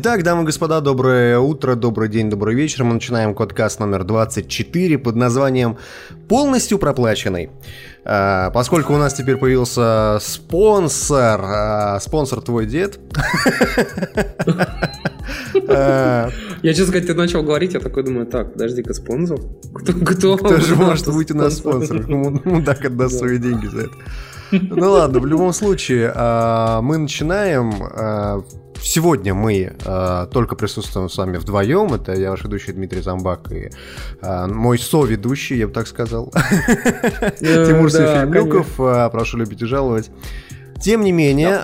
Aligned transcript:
Итак, 0.00 0.22
дамы 0.22 0.44
и 0.44 0.46
господа, 0.46 0.80
доброе 0.80 1.40
утро, 1.40 1.74
добрый 1.74 2.08
день, 2.08 2.30
добрый 2.30 2.54
вечер. 2.54 2.84
Мы 2.84 2.94
начинаем 2.94 3.34
подкаст 3.34 3.80
номер 3.80 4.04
24 4.04 4.96
под 4.96 5.16
названием 5.16 5.76
«Полностью 6.28 6.78
проплаченный». 6.78 7.50
А, 8.04 8.50
поскольку 8.50 8.94
у 8.94 8.96
нас 8.96 9.14
теперь 9.14 9.38
появился 9.38 10.18
спонсор, 10.20 11.40
а, 11.42 11.98
спонсор 11.98 12.40
твой 12.42 12.66
дед. 12.66 13.00
А, 15.70 16.30
я, 16.62 16.72
честно 16.72 16.86
сказать, 16.86 17.06
ты 17.06 17.14
начал 17.14 17.42
говорить, 17.42 17.74
я 17.74 17.80
такой 17.80 18.02
думаю, 18.02 18.26
так, 18.26 18.52
подожди-ка, 18.54 18.94
спонсор? 18.94 19.40
Кто, 19.74 19.92
кто, 19.92 20.36
кто 20.36 20.56
же 20.56 20.76
может 20.76 21.12
быть 21.12 21.30
у 21.30 21.36
нас 21.36 21.58
спонсор? 21.58 22.08
Мудак 22.08 22.84
отдаст 22.86 23.18
свои 23.18 23.36
деньги 23.38 23.66
за 23.66 23.80
это. 23.80 23.94
Ну 24.52 24.92
ладно, 24.92 25.18
в 25.18 25.26
любом 25.26 25.52
случае, 25.52 26.10
мы 26.80 26.96
начинаем. 26.96 28.46
Сегодня 28.82 29.34
мы 29.34 29.76
э, 29.84 30.26
только 30.32 30.56
присутствуем 30.56 31.08
с 31.08 31.16
вами 31.16 31.36
вдвоем. 31.36 31.92
Это 31.94 32.12
я 32.12 32.30
ваш 32.30 32.44
ведущий 32.44 32.72
Дмитрий 32.72 33.02
Замбак 33.02 33.52
и 33.52 33.70
э, 34.22 34.46
мой 34.46 34.78
соведущий, 34.78 35.58
я 35.58 35.66
бы 35.66 35.72
так 35.72 35.86
сказал, 35.86 36.30
Тимур 37.40 37.90
Сефильнюков. 37.90 38.76
Прошу 39.12 39.38
любить 39.38 39.62
и 39.62 39.66
жаловать. 39.66 40.10
Тем 40.80 41.02
не 41.02 41.12
менее, 41.12 41.60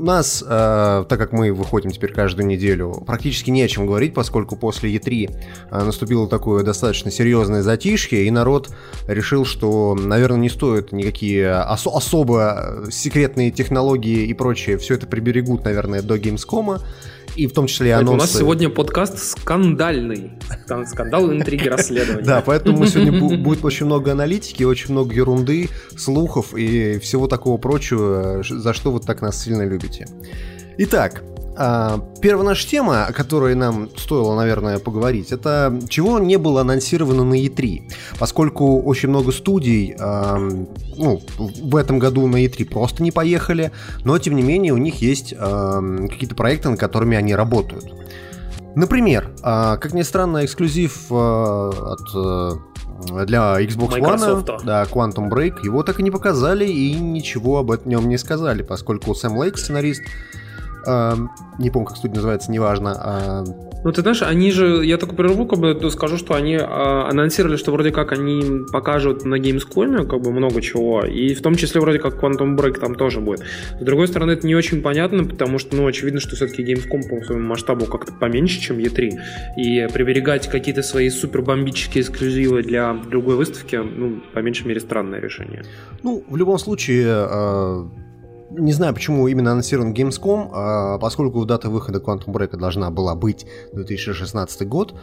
у 0.00 0.02
нас, 0.02 0.42
э, 0.46 1.04
так 1.08 1.18
как 1.18 1.32
мы 1.32 1.52
выходим 1.52 1.90
теперь 1.90 2.12
каждую 2.12 2.46
неделю, 2.46 3.02
практически 3.06 3.50
не 3.50 3.62
о 3.62 3.68
чем 3.68 3.86
говорить, 3.86 4.14
поскольку 4.14 4.56
после 4.56 4.94
E3 4.96 5.30
э, 5.70 5.84
наступило 5.84 6.26
такое 6.26 6.64
достаточно 6.64 7.10
серьезное 7.10 7.62
затишье, 7.62 8.24
и 8.24 8.30
народ 8.30 8.70
решил, 9.06 9.44
что, 9.44 9.94
наверное, 9.94 10.40
не 10.40 10.48
стоит 10.48 10.92
никакие 10.92 11.54
ос- 11.54 11.86
особо 11.86 12.84
секретные 12.90 13.50
технологии 13.50 14.26
и 14.26 14.32
прочее, 14.32 14.78
все 14.78 14.94
это 14.94 15.06
приберегут, 15.06 15.64
наверное, 15.64 16.00
до 16.00 16.16
Gamescom 16.16 16.80
и 17.40 17.46
в 17.46 17.52
том 17.52 17.66
числе 17.66 17.94
анонсы. 17.94 18.12
У 18.12 18.16
нас 18.16 18.32
сегодня 18.32 18.68
подкаст 18.68 19.18
скандальный. 19.18 20.32
Там 20.66 20.86
скандал, 20.86 21.32
интриги, 21.32 21.68
расследования. 21.68 22.24
Да, 22.24 22.42
поэтому 22.44 22.84
сегодня 22.86 23.18
будет 23.38 23.64
очень 23.64 23.86
много 23.86 24.12
аналитики, 24.12 24.62
очень 24.62 24.92
много 24.92 25.14
ерунды, 25.14 25.70
слухов 25.96 26.54
и 26.54 26.98
всего 26.98 27.28
такого 27.28 27.56
прочего, 27.56 28.42
за 28.46 28.74
что 28.74 28.92
вы 28.92 29.00
так 29.00 29.22
нас 29.22 29.42
сильно 29.42 29.62
любите. 29.66 30.06
Итак, 30.76 31.22
первая 32.20 32.46
наша 32.46 32.66
тема, 32.66 33.06
о 33.06 33.12
которой 33.12 33.54
нам 33.54 33.88
стоило, 33.96 34.34
наверное, 34.36 34.78
поговорить, 34.78 35.32
это 35.32 35.78
чего 35.88 36.18
не 36.18 36.38
было 36.38 36.62
анонсировано 36.62 37.24
на 37.24 37.34
E3. 37.34 37.92
Поскольку 38.18 38.80
очень 38.82 39.10
много 39.10 39.32
студий 39.32 39.94
ну, 39.98 41.20
в 41.28 41.76
этом 41.76 41.98
году 41.98 42.26
на 42.26 42.44
E3 42.44 42.64
просто 42.64 43.02
не 43.02 43.12
поехали, 43.12 43.72
но 44.04 44.18
тем 44.18 44.36
не 44.36 44.42
менее 44.42 44.72
у 44.72 44.78
них 44.78 45.02
есть 45.02 45.34
какие-то 45.34 46.34
проекты, 46.34 46.70
над 46.70 46.80
которыми 46.80 47.16
они 47.16 47.34
работают. 47.34 47.84
Например, 48.74 49.30
а, 49.42 49.76
как 49.76 49.94
ни 49.94 50.02
странно, 50.02 50.44
эксклюзив 50.44 51.06
а, 51.10 51.70
от 51.94 52.60
для 53.26 53.60
Xbox 53.62 53.98
Microsoft. 53.98 54.48
One, 54.48 54.64
да, 54.64 54.82
Quantum 54.84 55.30
Break, 55.30 55.64
его 55.64 55.82
так 55.82 56.00
и 56.00 56.02
не 56.02 56.10
показали 56.10 56.66
и 56.66 56.94
ничего 56.94 57.58
об 57.58 57.70
этом 57.70 57.90
нем 57.90 58.08
не 58.08 58.18
сказали, 58.18 58.62
поскольку 58.62 59.14
Сэм 59.14 59.38
Лейк, 59.38 59.56
сценарист, 59.56 60.02
не 61.58 61.70
помню, 61.70 61.86
как 61.86 61.96
студия 61.96 62.16
называется, 62.16 62.50
неважно. 62.50 62.96
А... 62.98 63.44
Ну, 63.82 63.92
ты 63.92 64.02
знаешь, 64.02 64.22
они 64.22 64.52
же, 64.52 64.84
я 64.84 64.98
только 64.98 65.14
прерву, 65.14 65.46
как 65.46 65.58
бы 65.58 65.90
скажу, 65.90 66.18
что 66.18 66.34
они 66.34 66.58
а, 66.60 67.08
анонсировали, 67.08 67.56
что 67.56 67.72
вроде 67.72 67.90
как 67.90 68.12
они 68.12 68.64
покажут 68.72 69.24
на 69.24 69.36
Gamescom 69.36 70.06
как 70.06 70.20
бы 70.20 70.32
много 70.32 70.60
чего, 70.60 71.04
и 71.04 71.34
в 71.34 71.42
том 71.42 71.54
числе 71.54 71.80
вроде 71.80 71.98
как 71.98 72.22
Quantum 72.22 72.56
Break 72.56 72.78
там 72.78 72.94
тоже 72.94 73.20
будет. 73.20 73.40
С 73.80 73.84
другой 73.84 74.08
стороны, 74.08 74.32
это 74.32 74.46
не 74.46 74.54
очень 74.54 74.82
понятно, 74.82 75.24
потому 75.24 75.58
что, 75.58 75.76
ну, 75.76 75.86
очевидно, 75.86 76.20
что 76.20 76.36
все-таки 76.36 76.62
Gamescom 76.62 77.08
по 77.08 77.24
своему 77.24 77.46
масштабу 77.46 77.86
как-то 77.86 78.12
поменьше, 78.12 78.60
чем 78.60 78.78
E3, 78.78 79.10
и 79.56 79.88
приберегать 79.92 80.48
какие-то 80.48 80.82
свои 80.82 81.08
супер 81.08 81.42
бомбические 81.42 82.02
эксклюзивы 82.02 82.62
для 82.62 82.94
другой 82.94 83.36
выставки, 83.36 83.76
ну, 83.76 84.20
по 84.34 84.40
меньшей 84.40 84.66
мере, 84.66 84.80
странное 84.80 85.20
решение. 85.20 85.64
Ну, 86.02 86.22
в 86.28 86.36
любом 86.36 86.58
случае, 86.58 87.06
а, 87.08 87.88
не 88.50 88.72
знаю, 88.72 88.94
почему 88.94 89.28
именно 89.28 89.52
анонсирован 89.52 89.92
Gamescom, 89.92 90.50
а, 90.52 90.98
поскольку 90.98 91.44
дата 91.44 91.70
выхода 91.70 91.98
Quantum 91.98 92.32
Break 92.32 92.56
должна 92.56 92.90
была 92.90 93.14
быть 93.14 93.46
2016 93.72 94.66
год, 94.66 94.94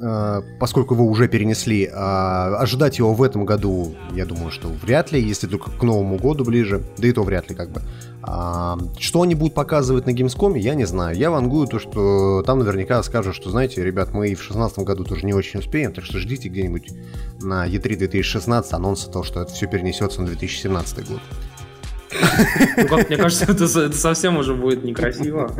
а, 0.00 0.42
поскольку 0.58 0.94
его 0.94 1.04
уже 1.04 1.28
перенесли, 1.28 1.90
а, 1.92 2.56
ожидать 2.58 2.98
его 2.98 3.12
в 3.12 3.22
этом 3.22 3.44
году, 3.44 3.94
я 4.14 4.24
думаю, 4.24 4.50
что 4.50 4.68
вряд 4.68 5.12
ли, 5.12 5.20
если 5.20 5.46
только 5.46 5.70
к 5.70 5.82
Новому 5.82 6.16
году 6.16 6.44
ближе, 6.44 6.82
да 6.96 7.08
и 7.08 7.12
то 7.12 7.22
вряд 7.22 7.50
ли 7.50 7.56
как 7.56 7.70
бы. 7.70 7.82
Что 8.98 9.22
они 9.22 9.34
будут 9.34 9.54
показывать 9.54 10.04
на 10.04 10.10
Gamescom, 10.10 10.58
я 10.58 10.74
не 10.74 10.84
знаю. 10.84 11.16
Я 11.16 11.30
вангую 11.30 11.66
то, 11.66 11.78
что 11.78 12.42
там 12.44 12.58
наверняка 12.58 13.02
скажут, 13.02 13.34
что, 13.34 13.48
знаете, 13.48 13.82
ребят, 13.82 14.12
мы 14.12 14.28
и 14.28 14.34
в 14.34 14.38
2016 14.38 14.80
году 14.80 15.04
тоже 15.04 15.24
не 15.24 15.32
очень 15.32 15.60
успеем, 15.60 15.94
так 15.94 16.04
что 16.04 16.18
ждите 16.18 16.48
где-нибудь 16.48 16.90
на 17.40 17.66
E3 17.66 17.96
2016 17.96 18.72
анонса 18.72 19.10
того, 19.10 19.24
что 19.24 19.40
это 19.40 19.52
все 19.52 19.66
перенесется 19.66 20.20
на 20.20 20.26
2017 20.26 21.08
год. 21.08 21.20
Ну, 22.76 22.88
как 22.88 23.08
мне 23.08 23.16
кажется, 23.16 23.44
это, 23.44 23.64
это 23.64 23.96
совсем 23.96 24.36
уже 24.38 24.54
будет 24.54 24.84
некрасиво. 24.84 25.54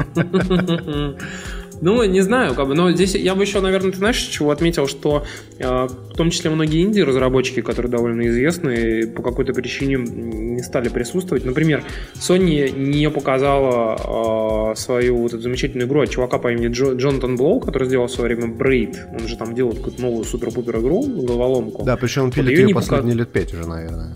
Ну, 1.81 2.03
не 2.05 2.21
знаю, 2.23 2.55
как 2.55 2.67
бы, 2.67 2.75
но 2.75 2.91
здесь 2.91 3.15
я 3.15 3.35
бы 3.35 3.43
еще, 3.43 3.61
наверное, 3.61 3.93
ты 3.93 3.99
знаешь, 3.99 4.17
чего 4.17 4.51
отметил, 4.51 4.89
что 4.89 5.25
э, 5.59 5.65
в 5.65 6.17
том 6.17 6.31
числе 6.31 6.51
многие 6.51 6.83
инди-разработчики, 6.83 7.63
которые 7.63 7.91
довольно 7.91 8.27
известны, 8.27 9.07
по 9.07 9.23
какой-то 9.23 9.53
причине 9.53 9.97
не 9.97 10.63
стали 10.63 10.89
присутствовать. 10.89 11.45
Например, 11.45 11.85
Sony 12.15 12.77
не 12.77 13.09
показала 13.11 14.73
э, 14.73 14.77
свою 14.77 15.19
вот 15.19 15.35
эту 15.35 15.43
замечательную 15.43 15.87
игру 15.87 16.01
от 16.03 16.11
чувака 16.11 16.39
по 16.39 16.53
имени 16.53 16.73
Джо, 16.73 16.95
Джонатан 16.95 17.37
Блоу, 17.37 17.61
который 17.61 17.87
сделал 17.87 18.09
в 18.09 18.11
свое 18.11 18.35
время 18.35 18.53
Braid. 18.53 18.97
Он 19.13 19.29
же 19.29 19.37
там 19.37 19.55
делал 19.55 19.73
какую-то 19.73 20.03
новую 20.03 20.25
супер-пупер 20.25 20.81
игру, 20.81 21.05
головоломку. 21.05 21.85
Да, 21.85 21.97
причем 21.97 22.25
он 22.25 22.33
пилит 22.33 22.59
вот 22.59 22.69
ее 22.69 22.75
последние 22.75 23.17
показ... 23.17 23.19
лет 23.19 23.33
пять 23.33 23.55
уже, 23.55 23.69
наверное. 23.69 24.15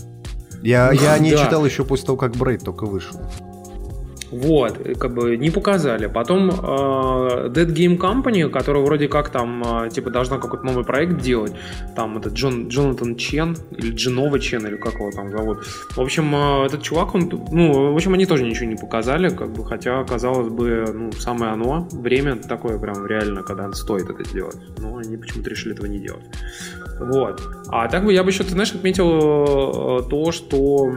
Я, 0.62 0.92
я 0.92 1.18
не 1.18 1.32
да. 1.32 1.44
читал 1.44 1.64
еще 1.64 1.84
после 1.84 2.06
того, 2.06 2.18
как 2.18 2.32
Брейд 2.32 2.64
только 2.64 2.86
вышел. 2.86 3.20
Вот, 4.32 4.78
как 4.98 5.12
бы 5.12 5.36
не 5.36 5.50
показали. 5.50 6.06
Потом 6.06 6.48
э, 6.48 6.52
Dead 6.52 7.66
Game 7.66 7.98
Company, 7.98 8.48
которая 8.48 8.82
вроде 8.82 9.06
как 9.06 9.28
там, 9.28 9.62
э, 9.62 9.90
типа, 9.90 10.08
должна 10.08 10.38
какой-то 10.38 10.64
новый 10.64 10.84
проект 10.84 11.18
делать. 11.18 11.52
Там 11.94 12.16
этот 12.16 12.32
Джон, 12.32 12.68
Джонатан 12.68 13.16
Чен, 13.16 13.54
или 13.76 13.92
Джинова 13.92 14.40
Чен, 14.40 14.66
или 14.66 14.76
как 14.76 14.94
его 14.94 15.10
там 15.10 15.30
зовут. 15.30 15.58
В 15.90 16.00
общем, 16.00 16.34
э, 16.34 16.64
этот 16.66 16.82
чувак, 16.82 17.14
он, 17.14 17.30
ну, 17.50 17.92
в 17.92 17.94
общем, 17.94 18.14
они 18.14 18.24
тоже 18.24 18.44
ничего 18.44 18.64
не 18.64 18.76
показали, 18.76 19.28
как 19.28 19.52
бы, 19.52 19.66
хотя, 19.66 20.02
казалось 20.04 20.48
бы, 20.48 20.86
ну, 20.94 21.12
самое 21.12 21.52
оно, 21.52 21.86
время 21.92 22.36
такое 22.36 22.78
прям 22.78 23.06
реально, 23.06 23.42
когда 23.42 23.70
стоит 23.74 24.08
это 24.08 24.24
сделать. 24.24 24.56
Но 24.78 24.96
они 24.96 25.18
почему-то 25.18 25.50
решили 25.50 25.74
этого 25.74 25.86
не 25.86 25.98
делать. 25.98 26.24
Вот. 27.10 27.42
А 27.68 27.88
так 27.88 28.04
бы 28.04 28.12
я 28.12 28.22
бы 28.22 28.30
еще, 28.30 28.44
ты 28.44 28.50
знаешь, 28.50 28.72
отметил 28.74 30.00
э, 30.00 30.08
то, 30.08 30.32
что 30.32 30.92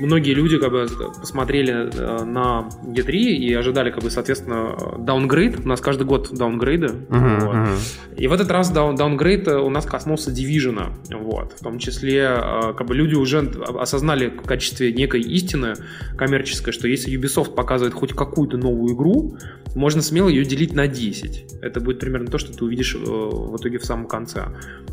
многие 0.00 0.34
люди 0.34 0.58
как 0.58 0.70
бы 0.70 0.86
посмотрели 1.20 1.90
э, 1.94 2.24
на 2.24 2.68
E3 2.84 3.12
и 3.12 3.54
ожидали, 3.54 3.90
как 3.90 4.02
бы, 4.02 4.10
соответственно, 4.10 4.76
даунгрейд. 4.98 5.60
У 5.64 5.68
нас 5.68 5.80
каждый 5.80 6.04
год 6.04 6.30
даунгрейды. 6.32 6.86
Uh-huh, 6.86 7.40
вот. 7.40 7.54
uh-huh. 7.54 8.16
И 8.16 8.26
в 8.26 8.32
этот 8.32 8.50
раз 8.50 8.70
даун, 8.70 8.96
даунгрейд 8.96 9.48
у 9.48 9.70
нас 9.70 9.86
коснулся 9.86 10.30
Division. 10.30 10.92
Вот. 11.14 11.52
В 11.52 11.62
том 11.62 11.78
числе, 11.78 12.22
э, 12.22 12.72
как 12.76 12.86
бы, 12.86 12.94
люди 12.94 13.14
уже 13.14 13.40
осознали 13.78 14.28
в 14.28 14.46
качестве 14.46 14.92
некой 14.92 15.20
истины 15.20 15.74
коммерческой, 16.16 16.72
что 16.72 16.88
если 16.88 17.12
Ubisoft 17.18 17.54
показывает 17.54 17.94
хоть 17.94 18.12
какую-то 18.12 18.56
новую 18.56 18.94
игру, 18.94 19.36
можно 19.74 20.02
смело 20.02 20.28
ее 20.28 20.44
делить 20.44 20.72
на 20.72 20.88
10. 20.88 21.60
Это 21.62 21.80
будет 21.80 22.00
примерно 22.00 22.28
то, 22.28 22.38
что 22.38 22.52
ты 22.52 22.64
увидишь 22.64 22.94
в 22.94 23.56
итоге 23.56 23.78
в 23.78 23.84
самом 23.84 24.06
конце. 24.06 24.46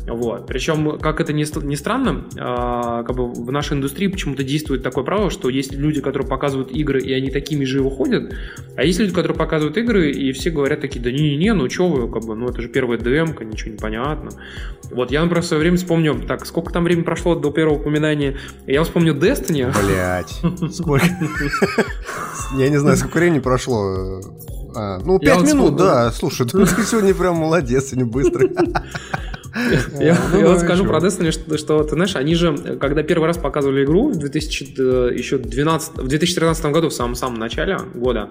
Вот. 0.06 0.27
Причем, 0.36 0.98
как 0.98 1.20
это 1.20 1.32
ни, 1.32 1.44
ни 1.66 1.74
странно, 1.74 2.24
э, 2.34 3.04
как 3.04 3.14
бы 3.14 3.32
в 3.32 3.50
нашей 3.50 3.76
индустрии 3.76 4.08
почему-то 4.08 4.42
действует 4.44 4.82
такое 4.82 5.04
право, 5.04 5.30
что 5.30 5.48
есть 5.48 5.72
люди, 5.72 6.00
которые 6.00 6.28
показывают 6.28 6.70
игры, 6.70 7.00
и 7.00 7.12
они 7.12 7.30
такими 7.30 7.64
же 7.64 7.82
выходят, 7.82 8.32
а 8.76 8.84
есть 8.84 8.98
люди, 9.00 9.12
которые 9.12 9.36
показывают 9.36 9.76
игры, 9.76 10.10
и 10.10 10.32
все 10.32 10.50
говорят 10.50 10.80
такие, 10.80 11.02
да 11.02 11.10
не-не-не, 11.10 11.54
ну 11.54 11.68
что 11.70 11.88
вы, 11.88 12.12
как 12.12 12.24
бы, 12.24 12.34
ну 12.34 12.48
это 12.48 12.62
же 12.62 12.68
первая 12.68 12.98
демка, 12.98 13.44
ничего 13.44 13.72
не 13.72 13.78
понятно. 13.78 14.30
Вот, 14.90 15.10
я, 15.10 15.22
например, 15.22 15.42
в 15.42 15.46
свое 15.46 15.60
время 15.60 15.76
вспомню, 15.76 16.22
так, 16.26 16.46
сколько 16.46 16.72
там 16.72 16.84
времени 16.84 17.04
прошло 17.04 17.34
до 17.34 17.50
первого 17.50 17.78
упоминания, 17.78 18.36
я 18.66 18.82
вспомню 18.82 19.14
Destiny. 19.14 19.72
Блять, 19.84 20.40
сколько? 20.74 21.06
Я 22.56 22.68
не 22.68 22.78
знаю, 22.78 22.96
сколько 22.96 23.18
времени 23.18 23.40
прошло. 23.40 24.20
А, 24.74 24.98
ну, 24.98 25.18
пять 25.18 25.42
минут, 25.42 25.76
да. 25.76 26.10
Слушай, 26.12 26.46
ты 26.46 26.66
сегодня 26.66 27.14
прям 27.14 27.36
молодец, 27.36 27.92
не 27.92 28.04
быстро. 28.04 28.48
Я, 30.00 30.16
ну, 30.32 30.40
я 30.40 30.46
вот 30.48 30.60
скажу 30.60 30.84
про 30.84 30.98
Destiny, 30.98 31.30
что, 31.30 31.56
что, 31.56 31.82
ты 31.82 31.94
знаешь, 31.94 32.16
они 32.16 32.34
же, 32.34 32.76
когда 32.80 33.02
первый 33.02 33.26
раз 33.26 33.38
показывали 33.38 33.84
игру 33.84 34.10
в 34.10 34.18
2000, 34.18 35.16
еще 35.16 35.38
12, 35.38 35.96
в 35.96 36.08
2013 36.08 36.66
году, 36.66 36.88
в 36.88 36.94
самом-самом 36.94 37.38
начале 37.38 37.78
года, 37.94 38.28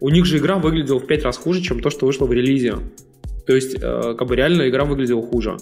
у 0.00 0.08
них 0.08 0.26
же 0.26 0.38
игра 0.38 0.56
выглядела 0.56 0.98
в 0.98 1.06
5 1.06 1.24
раз 1.24 1.36
хуже, 1.36 1.60
чем 1.60 1.80
то, 1.80 1.90
что 1.90 2.06
вышло 2.06 2.26
в 2.26 2.32
релизе. 2.32 2.76
То 3.50 3.56
есть, 3.56 3.74
э, 3.82 4.14
как 4.16 4.28
бы 4.28 4.36
реально 4.36 4.68
игра 4.68 4.84
выглядела 4.84 5.22
хуже. 5.22 5.56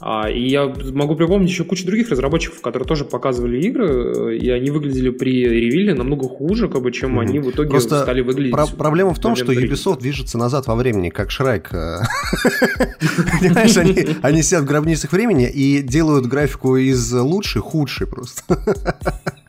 А, 0.00 0.30
и 0.30 0.48
я 0.48 0.72
могу 0.94 1.16
припомнить 1.16 1.50
еще 1.50 1.64
кучу 1.64 1.84
других 1.84 2.08
разработчиков, 2.08 2.62
которые 2.62 2.88
тоже 2.88 3.04
показывали 3.04 3.60
игры, 3.60 4.32
э, 4.32 4.36
и 4.36 4.48
они 4.48 4.70
выглядели 4.70 5.10
при 5.10 5.44
ревиле 5.44 5.92
намного 5.92 6.28
хуже, 6.28 6.70
как 6.70 6.80
бы, 6.80 6.92
чем 6.92 7.18
mm-hmm. 7.18 7.22
они 7.22 7.38
в 7.40 7.50
итоге 7.50 7.68
Просто 7.68 8.00
стали 8.04 8.22
выглядеть. 8.22 8.52
Про- 8.52 8.68
проблема 8.68 9.12
в 9.12 9.18
том, 9.18 9.36
что 9.36 9.52
Ubisoft 9.52 10.00
движется 10.00 10.38
назад 10.38 10.66
во 10.66 10.76
времени, 10.76 11.10
как 11.10 11.30
Шрайк. 11.30 11.74
Э. 11.74 11.98
Понимаешь, 13.40 13.76
они, 13.76 14.06
они 14.22 14.42
сидят 14.42 14.62
в 14.62 14.66
гробницах 14.66 15.12
времени 15.12 15.46
и 15.46 15.82
делают 15.82 16.24
графику 16.24 16.78
из 16.78 17.12
лучшей 17.12 17.60
худшей 17.60 18.06
просто. 18.06 18.42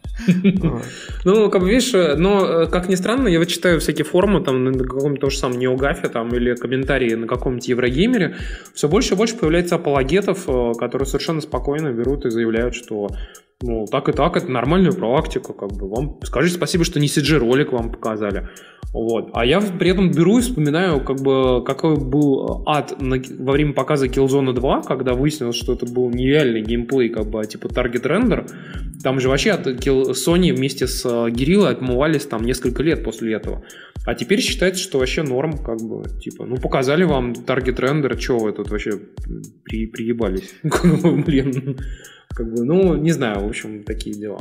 Ну, 1.24 1.50
как 1.50 1.62
бы, 1.62 1.70
видишь, 1.70 1.94
но, 1.94 2.46
э, 2.46 2.68
как 2.68 2.90
ни 2.90 2.96
странно, 2.96 3.28
я 3.28 3.40
вот 3.40 3.48
читаю 3.48 3.80
всякие 3.80 4.06
форумы 4.06 4.42
там 4.42 4.64
на 4.64 4.74
каком-то 4.74 5.22
том 5.22 5.30
же 5.30 5.38
самом 5.38 5.60
Неогафе 5.60 6.10
там 6.10 6.34
или 6.36 6.56
комментарии 6.56 7.14
на 7.16 7.28
каком-нибудь 7.28 7.68
Еврогеймере, 7.68 8.36
все 8.74 8.88
больше 8.88 9.14
и 9.14 9.18
больше 9.18 9.36
появляется 9.36 9.76
апологетов, 9.76 10.44
э, 10.48 10.72
которые 10.80 11.06
совершенно 11.06 11.42
спокойно 11.42 11.92
берут 11.92 12.26
и 12.26 12.30
заявляют, 12.30 12.76
что 12.76 13.10
ну, 13.64 13.86
так 13.90 14.08
и 14.08 14.12
так, 14.12 14.38
это 14.38 14.52
нормальная 14.52 14.92
практика, 14.92 15.54
как 15.54 15.72
бы. 15.74 15.90
Вам 15.90 16.20
скажите 16.24 16.58
спасибо, 16.58 16.84
что 16.84 17.00
не 17.00 17.08
CG-ролик 17.08 17.72
вам 17.72 17.92
показали. 17.92 18.50
Вот. 18.94 19.32
А 19.34 19.46
я 19.46 19.60
при 19.60 19.90
этом 19.90 20.12
беру 20.12 20.38
и 20.38 20.42
вспоминаю, 20.42 21.04
как 21.04 21.22
бы, 21.22 21.64
какой 21.64 21.98
был 21.98 22.64
ад 22.68 23.02
на, 23.02 23.18
во 23.40 23.54
время 23.54 23.74
показа 23.74 24.06
Killzone 24.06 24.54
2, 24.54 24.84
когда 24.84 25.14
выяснилось, 25.14 25.56
что 25.56 25.74
это 25.74 25.88
был 25.88 26.12
нереальный 26.12 26.62
геймплей, 26.62 27.10
как 27.10 27.32
бы, 27.32 27.44
типа 27.46 27.66
Target 27.68 28.04
Render. 28.04 28.48
Там 29.02 29.20
же 29.20 29.28
вообще 29.28 29.52
от 29.52 29.66
Sony 29.66 30.54
вместе 30.54 30.86
с 30.86 31.04
Guerrilla 31.06 31.70
отмывались 31.70 32.28
там 32.28 32.44
несколько 32.44 32.84
лет 32.84 33.04
после 33.04 33.34
этого. 33.34 33.64
А 34.06 34.14
теперь 34.14 34.40
считается, 34.40 34.84
что 34.84 35.00
вообще 35.00 35.24
норм, 35.24 35.58
как 35.58 35.82
бы, 35.82 36.04
типа, 36.22 36.46
ну, 36.46 36.58
показали 36.58 37.04
вам 37.04 37.32
Target 37.32 37.80
Render, 37.80 38.20
что 38.20 38.38
вы 38.38 38.52
тут 38.52 38.70
вообще 38.70 38.92
при, 39.64 39.88
приебались? 39.88 40.54
Блин. 41.26 41.78
Как 42.38 42.54
бы, 42.54 42.64
ну, 42.64 42.96
не 42.96 43.12
знаю, 43.14 43.44
в 43.44 43.50
общем, 43.50 43.84
такие 43.84 44.16
дела. 44.16 44.38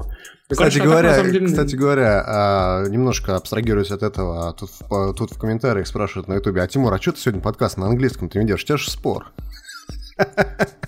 Кстати, 0.50 0.76
короче, 0.76 0.82
говоря, 0.82 1.12
а 1.12 1.16
так, 1.16 1.32
деле... 1.32 1.46
кстати 1.46 1.74
говоря, 1.74 2.24
а, 2.26 2.84
немножко 2.88 3.36
абстрагируясь 3.36 3.90
от 3.90 4.02
этого, 4.02 4.52
тут, 4.52 4.70
тут 5.16 5.32
в 5.32 5.38
комментариях 5.38 5.86
спрашивают 5.86 6.28
на 6.28 6.34
ютубе, 6.34 6.60
а 6.60 6.66
Тимур, 6.66 6.92
а 6.92 7.00
что 7.00 7.12
ты 7.12 7.20
сегодня 7.20 7.40
подкаст 7.40 7.78
на 7.78 7.86
английском 7.86 8.28
ты 8.28 8.38
ведешь? 8.38 8.64
У 8.64 8.66
тебя 8.66 8.76
же 8.76 8.90
спор. 8.90 9.32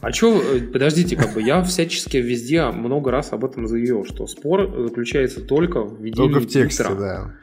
А 0.00 0.12
что, 0.12 0.40
э, 0.40 0.60
подождите, 0.60 1.16
как 1.16 1.34
бы 1.34 1.42
я 1.42 1.60
всячески 1.64 2.18
везде 2.18 2.64
много 2.66 3.10
раз 3.10 3.32
об 3.32 3.44
этом 3.44 3.66
заявил, 3.66 4.04
что 4.04 4.28
спор 4.28 4.70
заключается 4.86 5.40
только 5.40 5.82
в 5.82 6.00
ведении 6.00 6.32
Только 6.32 6.46
в 6.46 6.46
тексте, 6.46 6.84
да 6.84 7.34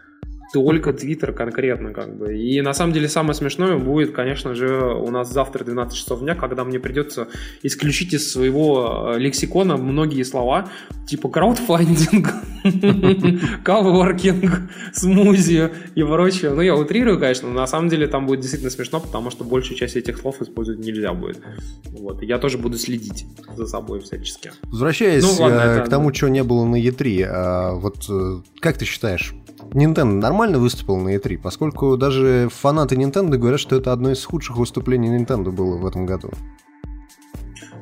только 0.56 0.94
Твиттер 0.94 1.34
конкретно, 1.34 1.92
как 1.92 2.18
бы. 2.18 2.38
И 2.38 2.62
на 2.62 2.74
самом 2.74 2.94
деле 2.94 3.10
самое 3.10 3.34
смешное 3.34 3.76
будет, 3.78 4.14
конечно 4.14 4.56
же, 4.56 4.86
у 4.86 5.12
нас 5.12 5.30
завтра 5.30 5.66
12 5.66 5.98
часов 5.98 6.22
дня, 6.22 6.34
когда 6.34 6.64
мне 6.64 6.80
придется 6.80 7.28
исключить 7.62 8.14
из 8.14 8.32
своего 8.32 9.12
э, 9.16 9.20
лексикона 9.20 9.76
многие 9.76 10.24
слова, 10.24 10.70
типа 11.08 11.28
краудфандинг, 11.28 12.30
каворкинг, 13.66 14.72
смузи 14.94 15.72
и 15.94 16.04
прочее. 16.04 16.52
Ну, 16.52 16.62
я 16.62 16.78
утрирую, 16.78 17.20
конечно, 17.20 17.50
но 17.50 17.56
на 17.56 17.68
самом 17.68 17.90
деле 17.90 18.08
там 18.08 18.26
будет 18.26 18.40
действительно 18.40 18.72
смешно, 18.72 19.02
потому 19.02 19.32
что 19.32 19.44
большую 19.44 19.78
часть 19.78 19.98
этих 19.98 20.18
слов 20.18 20.42
использовать 20.42 20.80
нельзя 20.80 21.14
будет. 21.14 21.42
Вот. 21.90 22.24
И 22.24 22.26
я 22.26 22.38
тоже 22.38 22.58
буду 22.58 22.78
следить 22.78 23.26
за 23.58 23.66
собой 23.66 24.00
всячески. 24.00 24.54
Возвращаясь 24.64 25.22
ну, 25.22 25.44
ладно, 25.44 25.60
э, 25.60 25.76
это... 25.80 25.86
к 25.86 25.90
тому, 25.90 26.14
что 26.14 26.30
не 26.30 26.44
было 26.44 26.64
на 26.64 26.82
E3, 26.82 27.24
а 27.28 27.74
вот 27.74 28.06
э, 28.10 28.42
как 28.62 28.78
ты 28.78 28.86
считаешь, 28.86 29.36
Nintendo 29.72 30.14
нормально 30.14 30.58
выступил 30.60 30.98
на 30.98 31.16
E3, 31.16 31.38
поскольку 31.38 31.98
даже 31.98 32.50
фанаты 32.52 32.96
Nintendo 32.96 33.38
говорят, 33.38 33.60
что 33.60 33.76
это 33.76 33.92
одно 33.92 34.12
из 34.12 34.24
худших 34.24 34.58
выступлений 34.58 35.10
Nintendo 35.10 35.52
было 35.52 35.78
в 35.78 35.86
этом 35.86 36.06
году. 36.06 36.32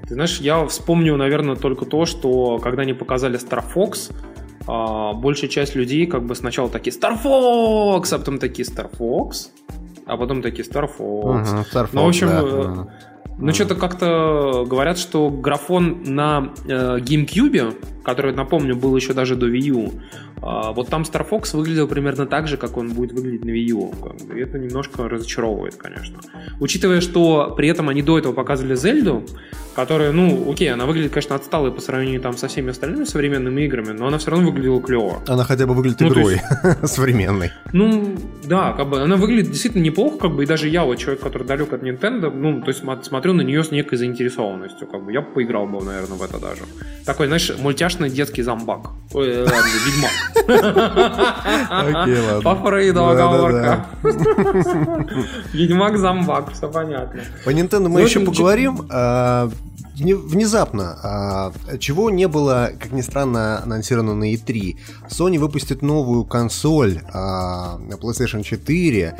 Ты 0.07 0.15
знаешь, 0.15 0.39
я 0.39 0.65
вспомню, 0.67 1.15
наверное, 1.15 1.55
только 1.55 1.85
то, 1.85 2.05
что 2.05 2.59
когда 2.59 2.81
они 2.81 2.93
показали 2.93 3.39
Star 3.39 3.63
Fox, 3.73 4.11
а, 4.67 5.13
большая 5.13 5.49
часть 5.49 5.75
людей 5.75 6.05
как 6.05 6.25
бы 6.25 6.35
сначала 6.35 6.69
такие 6.69 6.95
Star 6.95 7.17
Fox, 7.21 8.13
а 8.13 8.17
потом 8.17 8.39
такие 8.39 8.67
Star 8.67 8.89
Fox, 8.97 9.49
а 10.05 10.17
потом 10.17 10.41
такие 10.41 10.67
Star 10.67 10.89
Fox. 10.89 11.43
Uh-huh, 11.43 11.65
Star 11.71 11.85
Fox 11.85 11.89
ну, 11.93 12.03
в 12.03 12.07
общем, 12.07 12.27
да. 12.27 12.41
uh-huh. 12.41 12.89
ну 13.39 13.53
что-то 13.53 13.75
как-то 13.75 14.65
говорят, 14.67 14.97
что 14.97 15.29
графон 15.29 16.03
на 16.05 16.53
э, 16.65 16.97
GameCube, 16.97 17.75
который, 18.03 18.33
напомню, 18.33 18.75
был 18.75 18.95
еще 18.95 19.13
даже 19.13 19.35
до 19.35 19.49
Wii 19.49 19.61
U, 19.67 19.91
вот 20.43 20.89
там 20.89 21.03
Star 21.03 21.27
Fox 21.29 21.55
выглядел 21.55 21.87
примерно 21.87 22.25
так 22.25 22.47
же, 22.47 22.57
как 22.57 22.77
он 22.77 22.89
будет 22.89 23.13
выглядеть 23.13 23.45
на 23.45 23.51
Wii 23.51 23.65
U. 23.71 23.93
И 24.35 24.39
это 24.39 24.59
немножко 24.59 25.07
разочаровывает, 25.07 25.75
конечно. 25.75 26.19
Учитывая, 26.59 27.01
что 27.01 27.53
при 27.55 27.69
этом 27.69 27.89
они 27.89 28.01
до 28.01 28.17
этого 28.17 28.33
показывали 28.33 28.75
Зельду, 28.75 29.23
которая, 29.75 30.11
ну, 30.11 30.51
окей, 30.51 30.71
она 30.71 30.85
выглядит, 30.85 31.11
конечно, 31.11 31.35
отсталой 31.35 31.71
по 31.71 31.81
сравнению 31.81 32.21
там 32.21 32.37
со 32.37 32.47
всеми 32.47 32.71
остальными 32.71 33.05
современными 33.05 33.61
играми, 33.61 33.91
но 33.91 34.07
она 34.07 34.17
все 34.17 34.31
равно 34.31 34.47
выглядела 34.47 34.81
клево. 34.81 35.21
Она 35.27 35.43
хотя 35.43 35.65
бы 35.65 35.73
выглядит 35.73 35.99
ну, 36.01 36.09
игрой 36.09 36.33
есть, 36.33 36.43
современной. 36.93 37.51
Ну, 37.71 38.15
да, 38.43 38.73
как 38.73 38.89
бы 38.89 39.01
она 39.01 39.15
выглядит 39.15 39.51
действительно 39.51 39.81
неплохо, 39.81 40.17
как 40.17 40.35
бы, 40.35 40.43
и 40.43 40.45
даже 40.45 40.67
я, 40.67 40.83
вот 40.83 40.97
человек, 40.97 41.21
который 41.21 41.47
далек 41.47 41.73
от 41.73 41.83
Nintendo, 41.83 42.31
ну, 42.31 42.61
то 42.61 42.69
есть 42.69 42.83
смотрю 43.05 43.33
на 43.33 43.41
нее 43.41 43.63
с 43.63 43.71
некой 43.71 43.97
заинтересованностью, 43.97 44.87
как 44.87 45.03
бы, 45.03 45.11
я 45.11 45.21
поиграл 45.21 45.65
бы, 45.65 45.83
наверное, 45.83 46.17
в 46.17 46.21
это 46.21 46.39
даже. 46.39 46.61
Такой, 47.05 47.27
знаешь, 47.27 47.51
мультяшный 47.57 48.09
детский 48.09 48.43
зомбак. 48.43 48.91
Ой, 49.13 49.27
э, 49.27 49.39
ладно, 49.41 49.69
ведьмак. 49.85 50.11
Окей, 50.35 52.19
ладно. 52.19 52.41
По 52.43 52.55
Фрейду 52.55 53.05
оговорка. 53.05 53.85
Ведьмак 55.53 55.97
зомбак, 55.97 56.53
все 56.53 56.69
понятно. 56.69 57.21
По 57.45 57.49
Nintendo 57.51 57.89
мы 57.89 58.01
еще 58.01 58.19
поговорим. 58.21 58.87
А, 58.89 59.49
внезапно, 59.95 60.97
а, 61.03 61.77
чего 61.77 62.09
не 62.09 62.27
было, 62.27 62.71
как 62.79 62.91
ни 62.91 63.01
странно, 63.01 63.61
анонсировано 63.63 64.15
на 64.15 64.33
E3. 64.33 64.77
Sony 65.09 65.37
выпустит 65.37 65.81
новую 65.81 66.25
консоль 66.25 66.99
а, 67.13 67.79
PlayStation 68.01 68.43
4 68.43 69.17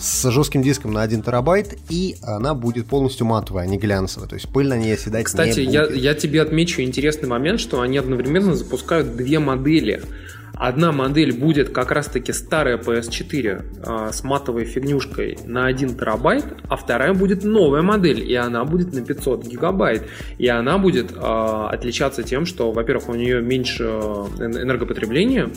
с 0.00 0.28
жестким 0.30 0.62
диском 0.62 0.92
на 0.92 1.02
1 1.02 1.22
терабайт, 1.22 1.78
и 1.88 2.16
она 2.22 2.54
будет 2.54 2.86
полностью 2.86 3.24
матовая, 3.26 3.62
а 3.62 3.66
не 3.66 3.78
глянцевая. 3.78 4.28
То 4.28 4.34
есть 4.34 4.48
пыль 4.48 4.66
на 4.66 4.76
ней 4.76 4.94
оседать 4.94 5.26
Кстати, 5.26 5.60
не 5.60 5.66
будет. 5.66 5.90
Я, 5.92 6.10
я 6.10 6.14
тебе 6.14 6.42
отмечу 6.42 6.82
интересный 6.82 7.28
момент, 7.28 7.60
что 7.60 7.80
они 7.80 7.96
одновременно 7.96 8.56
запускают 8.56 9.14
две 9.16 9.38
модели– 9.38 10.02
Одна 10.60 10.92
модель 10.92 11.32
будет 11.32 11.70
как 11.70 11.90
раз-таки 11.90 12.34
старая 12.34 12.76
PS4 12.76 13.46
э, 13.46 13.60
а, 13.82 14.12
с 14.12 14.22
матовой 14.22 14.66
фигнюшкой 14.66 15.38
на 15.46 15.64
1 15.64 15.96
терабайт, 15.96 16.44
а 16.68 16.76
вторая 16.76 17.14
будет 17.14 17.44
новая 17.44 17.80
модель, 17.80 18.20
и 18.20 18.34
она 18.34 18.66
будет 18.66 18.92
на 18.92 19.00
500 19.00 19.46
гигабайт. 19.46 20.02
И 20.36 20.48
она 20.48 20.76
будет 20.76 21.12
э, 21.12 21.16
отличаться 21.16 22.22
тем, 22.24 22.44
что, 22.44 22.72
во-первых, 22.72 23.08
у 23.08 23.14
нее 23.14 23.40
меньше 23.40 23.84
э, 23.84 24.44
энергопотребления, 24.44 25.48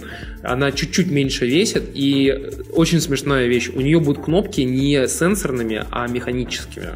она 0.42 0.72
чуть-чуть 0.72 1.12
меньше 1.12 1.48
весит, 1.48 1.84
и 1.94 2.52
очень 2.72 3.02
смешная 3.02 3.48
вещь, 3.48 3.72
у 3.76 3.82
нее 3.82 4.00
будут 4.00 4.24
кнопки 4.24 4.62
не 4.62 5.06
сенсорными, 5.10 5.84
а 5.92 6.08
механическими. 6.08 6.92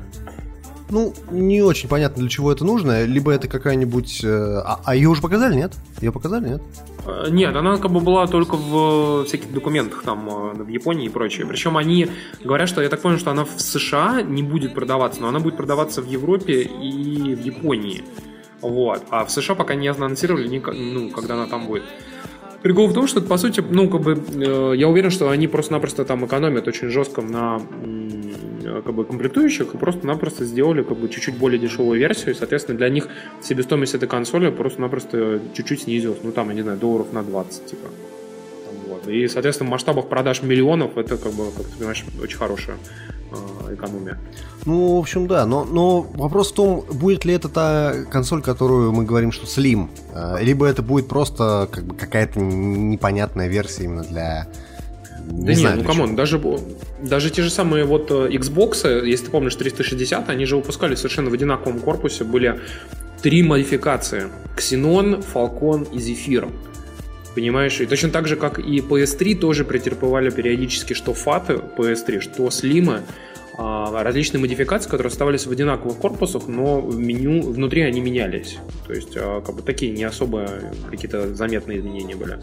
Ну, 0.89 1.13
не 1.31 1.61
очень 1.61 1.89
понятно, 1.89 2.21
для 2.21 2.29
чего 2.29 2.51
это 2.51 2.63
нужно. 2.63 3.03
Либо 3.05 3.31
это 3.31 3.47
какая-нибудь... 3.47 4.23
Э, 4.23 4.61
а, 4.63 4.79
а 4.85 4.95
ее 4.95 5.09
уже 5.09 5.21
показали, 5.21 5.55
нет? 5.55 5.73
Ее 5.99 6.11
показали, 6.11 6.47
нет? 6.47 6.61
Э, 7.05 7.27
нет, 7.29 7.55
она 7.55 7.77
как 7.77 7.91
бы 7.91 7.99
была 7.99 8.25
только 8.27 8.55
в 8.55 9.25
всяких 9.25 9.51
документах 9.51 10.03
там 10.03 10.29
э, 10.29 10.63
в 10.63 10.67
Японии 10.69 11.07
и 11.07 11.09
прочее. 11.09 11.45
Причем 11.45 11.75
они 11.75 12.07
говорят, 12.43 12.69
что 12.69 12.81
я 12.81 12.89
так 12.89 13.01
понял, 13.01 13.17
что 13.17 13.31
она 13.31 13.43
в 13.43 13.59
США 13.59 14.21
не 14.21 14.43
будет 14.43 14.73
продаваться, 14.73 15.21
но 15.21 15.27
она 15.27 15.39
будет 15.39 15.57
продаваться 15.57 16.01
в 16.01 16.07
Европе 16.07 16.61
и 16.61 17.35
в 17.35 17.41
Японии. 17.41 18.03
Вот. 18.61 19.03
А 19.09 19.25
в 19.25 19.31
США 19.31 19.55
пока 19.55 19.75
не 19.75 19.89
анонсировали, 19.89 20.61
ну, 20.73 21.09
когда 21.09 21.33
она 21.33 21.47
там 21.47 21.67
будет. 21.67 21.83
Прикол 22.61 22.87
в 22.87 22.93
том, 22.93 23.07
что, 23.07 23.21
по 23.21 23.37
сути, 23.37 23.63
ну, 23.69 23.89
как 23.89 24.01
бы, 24.01 24.13
э, 24.13 24.73
я 24.75 24.87
уверен, 24.87 25.11
что 25.11 25.29
они 25.29 25.47
просто-напросто 25.47 26.05
там 26.05 26.25
экономят 26.25 26.67
очень 26.67 26.89
жестко 26.89 27.21
на 27.21 27.61
как 28.85 28.93
бы 28.93 29.05
комплектующих 29.05 29.73
и 29.73 29.77
просто-напросто 29.77 30.45
сделали 30.45 30.83
как 30.83 30.97
бы 30.97 31.09
чуть-чуть 31.09 31.37
более 31.37 31.59
дешевую 31.59 31.99
версию, 31.99 32.35
и, 32.35 32.37
соответственно, 32.37 32.77
для 32.77 32.89
них 32.89 33.07
себестоимость 33.41 33.95
этой 33.95 34.07
консоли 34.07 34.49
просто-напросто 34.49 35.41
чуть-чуть 35.53 35.83
снизилась, 35.83 36.19
ну, 36.23 36.31
там, 36.31 36.49
я 36.49 36.55
не 36.55 36.61
знаю, 36.61 36.77
долларов 36.77 37.13
на 37.13 37.23
20, 37.23 37.65
типа. 37.65 37.87
Вот. 38.87 39.07
И, 39.07 39.27
соответственно, 39.27 39.69
в 39.69 39.71
масштабах 39.71 40.07
продаж 40.07 40.41
миллионов 40.43 40.97
это, 40.97 41.17
как 41.17 41.33
бы, 41.33 41.45
как 41.55 41.65
ты 41.65 41.77
понимаешь, 41.77 42.05
очень 42.21 42.37
хорошая 42.37 42.77
э, 43.31 43.73
экономия. 43.73 44.17
Ну, 44.65 44.95
в 44.95 44.99
общем, 44.99 45.27
да. 45.27 45.45
Но, 45.45 45.63
но 45.65 46.01
вопрос 46.01 46.51
в 46.51 46.55
том, 46.55 46.85
будет 46.91 47.25
ли 47.25 47.33
это 47.33 47.49
та 47.49 47.93
консоль, 48.11 48.41
которую 48.41 48.91
мы 48.91 49.05
говорим, 49.05 49.31
что 49.31 49.45
Slim, 49.45 49.89
э, 50.13 50.43
либо 50.43 50.65
это 50.65 50.81
будет 50.81 51.07
просто 51.07 51.69
как 51.71 51.85
бы 51.85 51.95
какая-то 51.95 52.39
непонятная 52.39 53.47
версия 53.47 53.85
именно 53.85 54.03
для 54.03 54.47
не 55.29 55.45
да 55.47 55.53
знаю, 55.53 55.77
нет, 55.77 55.85
ну 55.85 55.93
come 55.93 56.06
on, 56.06 56.15
даже, 56.15 56.41
даже 57.01 57.29
те 57.29 57.41
же 57.41 57.49
самые 57.49 57.83
вот 57.83 58.09
э, 58.11 58.29
Xbox, 58.29 59.05
если 59.05 59.25
ты 59.25 59.31
помнишь 59.31 59.55
360, 59.55 60.29
они 60.29 60.45
же 60.45 60.55
выпускали 60.55 60.95
совершенно 60.95 61.29
в 61.29 61.33
одинаковом 61.33 61.79
корпусе, 61.79 62.23
были 62.23 62.59
три 63.21 63.43
модификации. 63.43 64.27
Xenon, 64.55 65.23
Falcon 65.33 65.87
и 65.93 65.97
Zephyr. 65.97 66.51
Понимаешь? 67.35 67.79
И 67.81 67.85
точно 67.85 68.09
так 68.09 68.27
же, 68.27 68.35
как 68.35 68.57
и 68.57 68.79
PS3 68.79 69.35
тоже 69.35 69.63
претерпевали 69.63 70.29
периодически 70.29 70.93
что 70.93 71.13
фаты 71.13 71.59
PS3, 71.77 72.19
что 72.19 72.49
слимы, 72.49 73.03
а, 73.59 74.03
различные 74.03 74.39
модификации, 74.39 74.89
которые 74.89 75.09
оставались 75.09 75.45
в 75.47 75.51
одинаковых 75.51 75.97
корпусах, 75.97 76.47
но 76.47 76.79
в 76.79 76.97
меню 76.97 77.41
внутри 77.41 77.81
они 77.81 78.01
менялись. 78.01 78.57
То 78.85 78.93
есть 78.93 79.15
а, 79.15 79.41
как 79.41 79.55
бы 79.55 79.61
такие 79.61 79.91
не 79.91 80.03
особо 80.03 80.47
какие-то 80.89 81.33
заметные 81.33 81.79
изменения 81.79 82.15
были. 82.15 82.39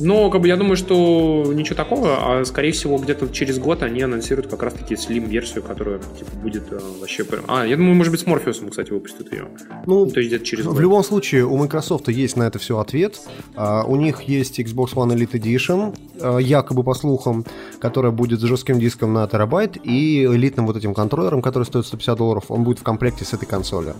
Но 0.00 0.30
как 0.30 0.40
бы 0.40 0.48
я 0.48 0.56
думаю, 0.56 0.76
что 0.76 1.52
ничего 1.54 1.76
такого, 1.76 2.40
а 2.40 2.44
скорее 2.44 2.72
всего 2.72 2.98
где-то 2.98 3.28
через 3.28 3.58
год 3.58 3.82
они 3.82 4.02
анонсируют 4.02 4.48
как 4.48 4.62
раз-таки 4.62 4.94
Slim-версию, 4.94 5.62
которая 5.62 5.98
типа, 5.98 6.30
будет 6.42 6.72
э, 6.72 6.78
вообще... 7.00 7.24
А, 7.46 7.64
я 7.64 7.76
думаю, 7.76 7.94
может 7.94 8.10
быть, 8.10 8.20
с 8.20 8.24
Morpheus, 8.24 8.68
кстати, 8.68 8.90
выпустят 8.90 9.32
ее. 9.32 9.48
Ну, 9.86 9.98
ну, 9.98 10.10
то 10.10 10.20
есть 10.20 10.30
где-то 10.30 10.44
через 10.44 10.64
год. 10.64 10.76
В 10.76 10.80
любом 10.80 11.02
случае, 11.02 11.44
у 11.44 11.56
Microsoft 11.56 12.08
есть 12.08 12.36
на 12.36 12.44
это 12.44 12.58
все 12.58 12.78
ответ. 12.78 13.20
Uh, 13.54 13.84
у 13.86 13.96
них 13.96 14.22
есть 14.22 14.60
Xbox 14.60 14.94
One 14.94 15.14
Elite 15.14 15.32
Edition, 15.32 15.96
uh, 16.18 16.42
якобы 16.42 16.84
по 16.84 16.94
слухам, 16.94 17.44
которая 17.80 18.12
будет 18.12 18.40
с 18.40 18.44
жестким 18.44 18.78
диском 18.78 19.12
на 19.12 19.26
терабайт 19.26 19.76
и 19.84 20.24
элитным 20.24 20.66
вот 20.66 20.76
этим 20.76 20.94
контроллером, 20.94 21.42
который 21.42 21.64
стоит 21.64 21.86
150 21.86 22.18
долларов, 22.18 22.44
он 22.48 22.64
будет 22.64 22.78
в 22.78 22.82
комплекте 22.82 23.24
с 23.24 23.32
этой 23.32 23.46
консолью. 23.46 23.94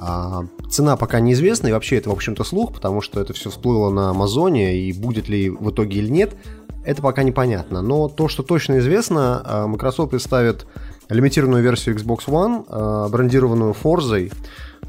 А, 0.00 0.44
цена 0.70 0.96
пока 0.96 1.18
неизвестна, 1.18 1.68
и 1.68 1.72
вообще 1.72 1.96
это, 1.96 2.10
в 2.10 2.12
общем-то, 2.12 2.44
слух, 2.44 2.72
потому 2.72 3.00
что 3.00 3.20
это 3.20 3.32
все 3.32 3.50
всплыло 3.50 3.90
на 3.90 4.10
Амазоне, 4.10 4.78
и 4.78 4.92
будет 4.92 5.28
ли 5.28 5.37
в 5.46 5.70
итоге 5.70 5.98
или 5.98 6.10
нет, 6.10 6.36
это 6.84 7.02
пока 7.02 7.22
непонятно. 7.22 7.82
Но 7.82 8.08
то, 8.08 8.28
что 8.28 8.42
точно 8.42 8.78
известно, 8.78 9.42
а, 9.44 9.66
Microsoft 9.66 10.10
представит 10.10 10.66
лимитированную 11.08 11.62
версию 11.62 11.96
Xbox 11.96 12.26
One, 12.26 12.64
а, 12.68 13.08
брендированную 13.08 13.74
Forza, 13.74 14.32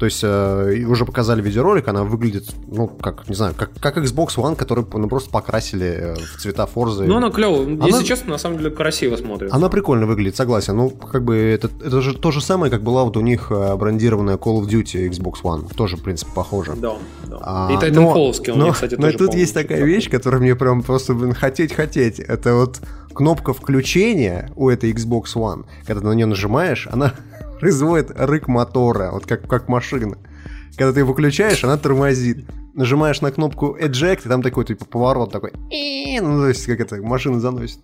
то 0.00 0.06
есть 0.06 0.20
э, 0.22 0.84
уже 0.88 1.04
показали 1.04 1.42
видеоролик, 1.42 1.86
она 1.86 2.04
выглядит, 2.04 2.46
ну, 2.68 2.86
как, 2.88 3.28
не 3.28 3.34
знаю, 3.34 3.52
как, 3.54 3.70
как 3.78 3.98
Xbox 3.98 4.36
One, 4.36 4.56
который 4.56 4.82
ну, 4.94 5.08
просто 5.08 5.28
покрасили 5.28 5.86
э, 5.86 6.14
в 6.14 6.40
цвета 6.40 6.66
Forza. 6.74 7.04
Ну, 7.04 7.18
она 7.18 7.30
клево. 7.30 7.64
Она... 7.64 7.86
Если 7.86 8.04
честно, 8.04 8.30
на 8.30 8.38
самом 8.38 8.56
деле 8.56 8.70
красиво 8.70 9.16
смотрится. 9.16 9.54
Она 9.54 9.68
прикольно 9.68 10.06
выглядит, 10.06 10.36
согласен. 10.36 10.74
Ну, 10.74 10.88
как 10.88 11.22
бы 11.22 11.36
это, 11.36 11.68
это 11.84 12.00
же 12.00 12.16
то 12.16 12.30
же 12.30 12.40
самое, 12.40 12.72
как 12.72 12.82
была 12.82 13.04
вот 13.04 13.18
у 13.18 13.20
них 13.20 13.48
э, 13.50 13.76
брендированная 13.76 14.38
Call 14.38 14.62
of 14.62 14.68
Duty 14.68 15.10
Xbox 15.10 15.42
One. 15.42 15.70
Тоже, 15.74 15.98
в 15.98 16.02
принципе, 16.02 16.30
похоже. 16.34 16.76
Да, 16.76 16.94
да. 17.26 17.36
А, 17.42 17.68
И 17.70 17.76
Titanfall 17.76 18.52
у 18.52 18.62
них, 18.62 18.72
кстати, 18.72 18.94
но 18.94 19.02
тоже 19.02 19.18
тут 19.18 19.34
есть 19.34 19.52
такая 19.52 19.84
вещь, 19.84 20.08
которая 20.08 20.40
мне 20.40 20.56
прям 20.56 20.82
просто, 20.82 21.12
блин, 21.12 21.34
хотеть-хотеть. 21.34 22.20
Это 22.20 22.54
вот 22.54 22.80
кнопка 23.12 23.52
включения 23.52 24.50
у 24.56 24.70
этой 24.70 24.92
Xbox 24.92 25.34
One, 25.34 25.66
когда 25.86 26.00
ты 26.00 26.06
на 26.06 26.12
нее 26.12 26.24
нажимаешь, 26.24 26.88
она 26.90 27.12
производит 27.60 28.10
рык 28.16 28.48
мотора, 28.48 29.10
вот 29.12 29.26
как, 29.26 29.46
как 29.46 29.68
машина. 29.68 30.18
Когда 30.76 30.92
ты 30.92 31.04
выключаешь, 31.04 31.62
она 31.64 31.76
тормозит. 31.76 32.46
Нажимаешь 32.74 33.20
на 33.20 33.30
кнопку 33.30 33.76
Eject, 33.78 34.22
и 34.24 34.28
там 34.28 34.42
такой 34.42 34.64
типа 34.64 34.84
поворот 34.86 35.32
такой. 35.32 35.52
Ну, 35.54 36.40
то 36.40 36.48
есть, 36.48 36.64
как 36.66 36.80
это, 36.80 36.96
машина 37.02 37.40
заносит. 37.40 37.80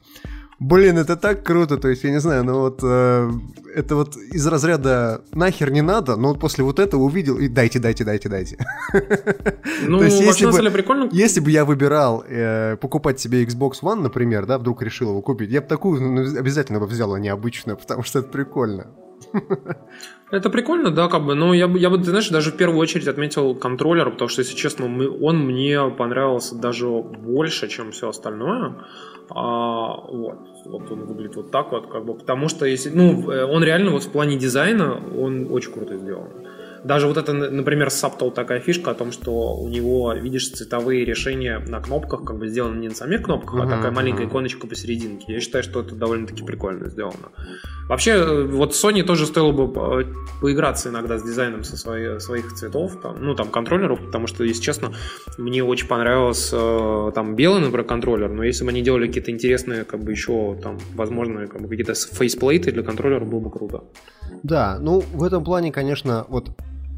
Блин, 0.58 0.96
это 0.96 1.16
так 1.16 1.44
круто, 1.44 1.76
то 1.76 1.88
есть, 1.88 2.02
я 2.04 2.10
не 2.10 2.18
знаю, 2.18 2.42
ну 2.42 2.60
вот 2.60 2.80
э, 2.82 3.30
это 3.74 3.94
вот 3.94 4.16
из 4.16 4.46
разряда 4.46 5.22
нахер 5.34 5.70
не 5.70 5.82
надо, 5.82 6.16
но 6.16 6.28
вот 6.28 6.40
после 6.40 6.64
вот 6.64 6.78
этого 6.78 7.02
увидел 7.02 7.36
и 7.36 7.46
дайте, 7.46 7.78
дайте, 7.78 8.04
дайте, 8.04 8.30
дайте. 8.30 8.56
Ну, 9.86 10.02
есть, 10.02 10.18
если 10.18 10.46
бы, 10.46 10.70
прикольно. 10.70 11.10
Если 11.12 11.40
бы 11.40 11.50
я 11.50 11.66
выбирал 11.66 12.24
э, 12.26 12.76
покупать 12.80 13.20
себе 13.20 13.44
Xbox 13.44 13.82
One, 13.82 14.00
например, 14.00 14.46
да, 14.46 14.56
вдруг 14.56 14.80
решил 14.80 15.10
его 15.10 15.20
купить, 15.20 15.50
я 15.50 15.60
бы 15.60 15.66
такую 15.66 16.00
ну, 16.00 16.20
обязательно 16.38 16.80
бы 16.80 16.86
взял, 16.86 17.12
а 17.12 17.20
не 17.20 17.28
обычную, 17.28 17.76
потому 17.80 18.02
что 18.02 18.20
это 18.20 18.28
прикольно. 18.28 18.86
Это 20.30 20.50
прикольно, 20.50 20.90
да, 20.90 21.08
как 21.08 21.24
бы, 21.24 21.34
но 21.34 21.54
я 21.54 21.68
бы, 21.68 21.78
я 21.78 21.88
бы, 21.88 21.98
ты 21.98 22.04
знаешь, 22.04 22.28
даже 22.30 22.50
в 22.50 22.56
первую 22.56 22.80
очередь 22.80 23.06
отметил 23.06 23.54
контроллер, 23.54 24.10
потому 24.10 24.28
что, 24.28 24.42
если 24.42 24.56
честно, 24.56 24.88
мы, 24.88 25.08
он 25.08 25.38
мне 25.38 25.88
понравился 25.90 26.56
даже 26.56 26.88
больше, 26.88 27.68
чем 27.68 27.92
все 27.92 28.08
остальное. 28.08 28.74
А, 29.30 30.00
вот, 30.00 30.38
вот 30.64 30.90
он 30.90 31.04
выглядит 31.04 31.36
вот 31.36 31.50
так 31.50 31.72
вот, 31.72 31.86
как 31.86 32.04
бы, 32.04 32.14
потому 32.14 32.48
что 32.48 32.66
если, 32.66 32.90
ну, 32.90 33.30
э, 33.30 33.44
он 33.44 33.62
реально 33.62 33.90
вот 33.90 34.04
в 34.04 34.10
плане 34.10 34.36
дизайна, 34.36 35.00
он 35.16 35.46
очень 35.50 35.72
круто 35.72 35.96
сделан. 35.96 36.45
Даже 36.86 37.08
вот 37.08 37.16
это, 37.16 37.32
например, 37.32 37.88
Subtle 37.88 38.32
такая 38.32 38.60
фишка 38.60 38.92
о 38.92 38.94
том, 38.94 39.10
что 39.10 39.56
у 39.56 39.68
него, 39.68 40.12
видишь, 40.12 40.50
цветовые 40.50 41.04
решения 41.04 41.58
на 41.58 41.80
кнопках 41.80 42.22
как 42.22 42.38
бы 42.38 42.46
сделаны 42.46 42.78
не 42.78 42.88
на 42.88 42.94
самих 42.94 43.22
кнопках, 43.22 43.56
uh-huh, 43.56 43.66
а 43.66 43.76
такая 43.76 43.90
маленькая 43.90 44.26
иконочка 44.26 44.68
посерединке. 44.68 45.32
Я 45.32 45.40
считаю, 45.40 45.64
что 45.64 45.80
это 45.80 45.96
довольно-таки 45.96 46.44
прикольно 46.44 46.88
сделано. 46.88 47.32
Вообще, 47.88 48.12
э, 48.12 48.44
вот 48.44 48.70
Sony 48.70 49.02
тоже 49.02 49.26
стоило 49.26 49.50
бы 49.50 49.64
э, 50.00 50.04
поиграться 50.40 50.90
иногда 50.90 51.18
с 51.18 51.24
дизайном 51.24 51.64
со 51.64 51.76
свои, 51.76 52.20
своих 52.20 52.54
цветов, 52.54 53.00
там, 53.02 53.16
ну, 53.20 53.34
там, 53.34 53.48
контроллеров, 53.48 54.04
потому 54.04 54.28
что, 54.28 54.44
если 54.44 54.62
честно, 54.62 54.92
мне 55.38 55.64
очень 55.64 55.88
понравился 55.88 56.56
э, 56.56 57.12
там 57.16 57.34
белый, 57.34 57.62
например, 57.62 57.84
контроллер, 57.84 58.30
но 58.30 58.44
если 58.44 58.62
бы 58.62 58.70
они 58.70 58.82
делали 58.82 59.08
какие-то 59.08 59.32
интересные, 59.32 59.84
как 59.84 60.04
бы 60.04 60.12
еще, 60.12 60.56
там, 60.62 60.78
возможно, 60.94 61.48
как 61.48 61.62
бы 61.62 61.68
какие-то 61.68 61.94
фейсплейты 61.94 62.70
для 62.70 62.84
контроллера, 62.84 63.24
было 63.24 63.40
бы 63.40 63.50
круто. 63.50 63.82
Да, 64.44 64.78
ну, 64.80 65.00
в 65.00 65.24
этом 65.24 65.42
плане, 65.42 65.72
конечно, 65.72 66.26
вот 66.28 66.50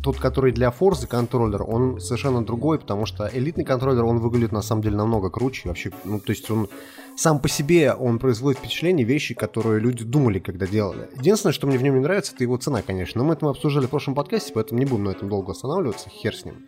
тот, 0.03 0.19
который 0.19 0.53
для 0.53 0.69
Forza 0.69 1.07
контроллер, 1.07 1.63
он 1.63 2.01
совершенно 2.01 2.45
другой, 2.45 2.79
потому 2.79 3.07
что 3.07 3.29
элитный 3.33 3.65
контроллер, 3.65 4.05
он 4.05 4.19
выглядит 4.19 4.53
на 4.53 4.63
самом 4.63 4.83
деле 4.83 4.97
намного 4.97 5.31
круче. 5.31 5.69
Вообще, 5.69 5.91
ну, 6.05 6.21
то 6.21 6.31
есть 6.31 6.51
он 6.51 6.69
сам 7.17 7.41
по 7.41 7.49
себе, 7.49 7.93
он 7.93 8.19
производит 8.19 8.61
впечатление 8.61 9.05
вещи, 9.05 9.35
которые 9.35 9.81
люди 9.81 10.05
думали, 10.05 10.39
когда 10.39 10.67
делали. 10.67 11.09
Единственное, 11.19 11.53
что 11.53 11.67
мне 11.67 11.79
в 11.79 11.83
нем 11.83 11.95
не 11.95 12.01
нравится, 12.01 12.33
это 12.35 12.45
его 12.45 12.57
цена, 12.57 12.83
конечно. 12.83 13.21
Но 13.21 13.27
мы 13.27 13.35
это 13.35 13.49
обсуждали 13.49 13.87
в 13.87 13.91
прошлом 13.91 14.15
подкасте, 14.15 14.53
поэтому 14.55 14.79
не 14.79 14.87
будем 14.87 15.05
на 15.05 15.11
этом 15.11 15.29
долго 15.29 15.53
останавливаться, 15.53 16.09
хер 16.11 16.35
с 16.35 16.45
ним. 16.45 16.67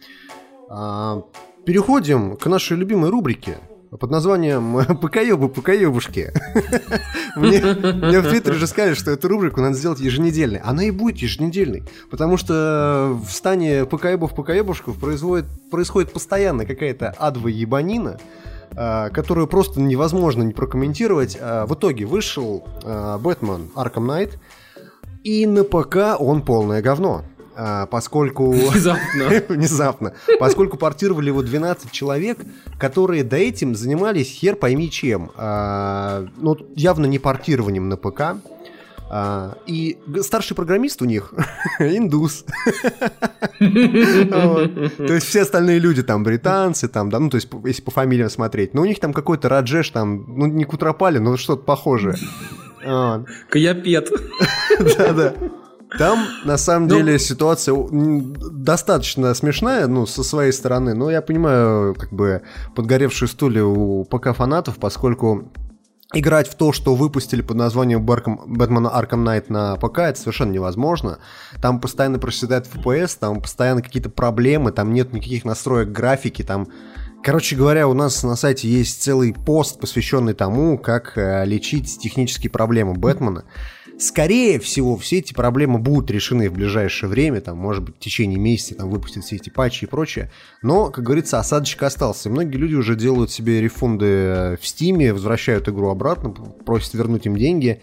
А, 0.69 1.23
переходим 1.65 2.37
к 2.37 2.47
нашей 2.47 2.77
любимой 2.77 3.11
рубрике 3.11 3.59
под 3.99 4.11
названием 4.11 4.85
«Покоёбы, 5.01 5.49
покоёбушки». 5.49 6.33
мне, 7.37 7.61
в 7.61 8.29
Твиттере 8.29 8.57
же 8.57 8.67
сказали, 8.67 8.95
что 8.95 9.11
эту 9.11 9.29
рубрику 9.29 9.61
надо 9.61 9.75
сделать 9.75 10.01
еженедельной. 10.01 10.61
Она 10.61 10.85
и 10.85 10.91
будет 10.91 11.19
еженедельной, 11.19 11.83
потому 12.11 12.37
что 12.37 13.19
в 13.27 13.31
стане 13.33 13.85
покоёбов, 13.87 14.35
покоёбушков 14.35 14.99
происходит, 14.99 16.13
постоянно 16.13 16.65
какая-то 16.67 17.11
адовая 17.11 17.53
ебанина, 17.53 18.19
а, 18.77 19.11
которую 19.11 19.49
просто 19.49 19.81
невозможно 19.81 20.43
не 20.43 20.53
прокомментировать. 20.53 21.37
А, 21.41 21.67
в 21.67 21.75
итоге 21.75 22.05
вышел 22.05 22.65
а, 22.85 23.19
Бэтмен 23.19 23.71
Arkham 23.75 24.07
Knight, 24.07 24.39
и 25.25 25.47
на 25.47 25.65
ПК 25.65 26.19
он 26.19 26.43
полное 26.43 26.81
говно. 26.81 27.25
А, 27.63 27.85
поскольку... 27.87 28.51
Внезапно. 28.53 29.43
Внезапно. 29.49 30.15
Поскольку 30.39 30.79
портировали 30.79 31.27
его 31.27 31.43
12 31.43 31.91
человек, 31.91 32.39
которые 32.79 33.23
до 33.23 33.37
этим 33.37 33.75
занимались 33.75 34.29
хер 34.29 34.57
пойми 34.57 34.91
чем. 34.91 35.31
А, 35.37 36.27
ну, 36.39 36.57
явно 36.75 37.05
не 37.05 37.19
портированием 37.19 37.91
на 37.91 37.99
ПК. 37.99 38.37
А, 39.13 39.59
и 39.67 39.99
старший 40.23 40.57
программист 40.57 41.03
у 41.03 41.05
них 41.05 41.35
индус. 41.81 42.47
То 43.59 45.13
есть 45.13 45.27
все 45.27 45.43
остальные 45.43 45.81
люди 45.81 46.03
там 46.03 46.23
британцы, 46.23 46.89
там, 46.89 47.11
да, 47.11 47.19
ну 47.19 47.29
то 47.29 47.35
есть 47.35 47.49
если 47.65 47.83
по 47.83 47.91
фамилиям 47.91 48.31
смотреть. 48.31 48.73
Но 48.73 48.83
у 48.83 48.85
них 48.87 49.01
там 49.01 49.13
какой-то 49.13 49.51
Раджеш, 49.51 49.91
там, 49.91 50.25
ну 50.29 50.47
не 50.47 50.65
Кутрапали, 50.65 51.19
но 51.19 51.37
что-то 51.37 51.65
похожее. 51.65 52.15
Каяпет. 53.51 54.09
Да-да. 54.97 55.35
Там, 55.99 56.25
на 56.45 56.57
самом 56.57 56.89
ну, 56.89 56.97
деле, 56.97 57.19
ситуация 57.19 57.77
достаточно 57.91 59.35
смешная, 59.35 59.87
ну, 59.87 60.07
со 60.07 60.23
своей 60.23 60.53
стороны, 60.53 60.95
но 60.95 61.11
я 61.11 61.21
понимаю, 61.21 61.95
как 61.95 62.13
бы, 62.13 62.43
подгоревшие 62.75 63.29
стулья 63.29 63.65
у 63.65 64.05
ПК-фанатов, 64.05 64.77
поскольку 64.79 65.51
играть 66.13 66.49
в 66.49 66.55
то, 66.55 66.73
что 66.73 66.95
выпустили 66.95 67.41
под 67.41 67.57
названием 67.57 68.05
Бэтмен 68.05 68.87
Arkham 68.87 69.25
Knight 69.25 69.45
на 69.49 69.77
ПК, 69.77 70.01
это 70.01 70.19
совершенно 70.19 70.53
невозможно. 70.53 71.19
Там 71.63 71.81
постоянно 71.81 72.19
проседает 72.19 72.67
FPS, 72.67 73.17
там 73.19 73.41
постоянно 73.41 73.83
какие-то 73.83 74.11
проблемы, 74.11 74.73
там 74.73 74.93
нет 74.93 75.13
никаких 75.13 75.45
настроек 75.45 75.91
графики, 75.91 76.43
там... 76.43 76.69
Короче 77.23 77.55
говоря, 77.55 77.87
у 77.87 77.93
нас 77.93 78.23
на 78.23 78.35
сайте 78.35 78.67
есть 78.67 79.03
целый 79.03 79.35
пост, 79.35 79.79
посвященный 79.79 80.33
тому, 80.33 80.79
как 80.79 81.19
э, 81.19 81.45
лечить 81.45 81.99
технические 81.99 82.51
проблемы 82.51 82.95
Бэтмена. 82.95 83.45
Скорее 84.01 84.59
всего, 84.59 84.97
все 84.97 85.19
эти 85.19 85.35
проблемы 85.35 85.79
будут 85.79 86.11
решены 86.11 86.49
в 86.49 86.55
ближайшее 86.55 87.11
время, 87.11 87.43
там, 87.43 87.59
может 87.59 87.85
быть, 87.85 87.97
в 87.97 87.99
течение 87.99 88.39
месяца 88.39 88.75
там 88.75 88.89
выпустят 88.89 89.25
все 89.25 89.37
эти 89.37 89.51
патчи 89.51 89.85
и 89.85 89.87
прочее. 89.87 90.31
Но, 90.63 90.91
как 90.91 91.05
говорится, 91.05 91.39
осадочек 91.39 91.83
остался. 91.83 92.31
многие 92.31 92.57
люди 92.57 92.75
уже 92.75 92.97
делают 92.97 93.31
себе 93.31 93.61
рефунды 93.61 94.07
э, 94.07 94.57
в 94.57 94.67
Стиме, 94.67 95.13
возвращают 95.13 95.69
игру 95.69 95.91
обратно, 95.91 96.31
просят 96.31 96.95
вернуть 96.95 97.27
им 97.27 97.37
деньги. 97.37 97.83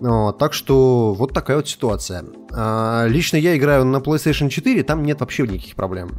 Так 0.00 0.54
что 0.54 1.14
вот 1.14 1.32
такая 1.32 1.58
вот 1.58 1.68
ситуация. 1.68 2.24
А, 2.52 3.06
лично 3.06 3.36
я 3.36 3.56
играю 3.56 3.84
на 3.84 3.98
PlayStation 3.98 4.48
4, 4.48 4.82
там 4.82 5.04
нет 5.04 5.20
вообще 5.20 5.44
никаких 5.44 5.76
проблем. 5.76 6.16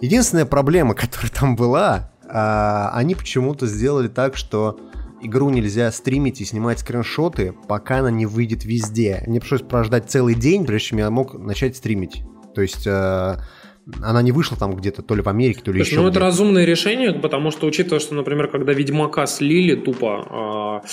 Единственная 0.00 0.46
проблема, 0.46 0.94
которая 0.94 1.32
там 1.32 1.56
была, 1.56 2.12
а, 2.28 2.92
они 2.94 3.16
почему-то 3.16 3.66
сделали 3.66 4.06
так, 4.06 4.36
что 4.36 4.78
игру 5.22 5.50
нельзя 5.50 5.90
стримить 5.92 6.40
и 6.40 6.44
снимать 6.44 6.80
скриншоты, 6.80 7.54
пока 7.68 7.98
она 7.98 8.10
не 8.10 8.26
выйдет 8.26 8.64
везде. 8.64 9.22
Мне 9.26 9.40
пришлось 9.40 9.62
прождать 9.62 10.10
целый 10.10 10.34
день, 10.34 10.64
прежде 10.64 10.88
чем 10.88 10.98
я 10.98 11.10
мог 11.10 11.34
начать 11.38 11.76
стримить. 11.76 12.22
То 12.54 12.62
есть 12.62 12.86
э, 12.86 13.36
она 14.02 14.22
не 14.22 14.32
вышла 14.32 14.56
там 14.56 14.74
где-то 14.74 15.02
то 15.02 15.14
ли 15.14 15.22
в 15.22 15.28
Америке, 15.28 15.60
то 15.62 15.72
ли 15.72 15.78
Слушай, 15.78 15.90
еще. 15.90 16.00
Ну, 16.02 16.08
это 16.08 16.20
разумное 16.20 16.64
решение, 16.64 17.12
потому 17.12 17.50
что, 17.50 17.66
учитывая, 17.66 18.00
что, 18.00 18.14
например, 18.14 18.48
когда 18.48 18.72
Ведьмака 18.72 19.26
слили 19.26 19.74
тупо, 19.74 20.82
э, 20.84 20.88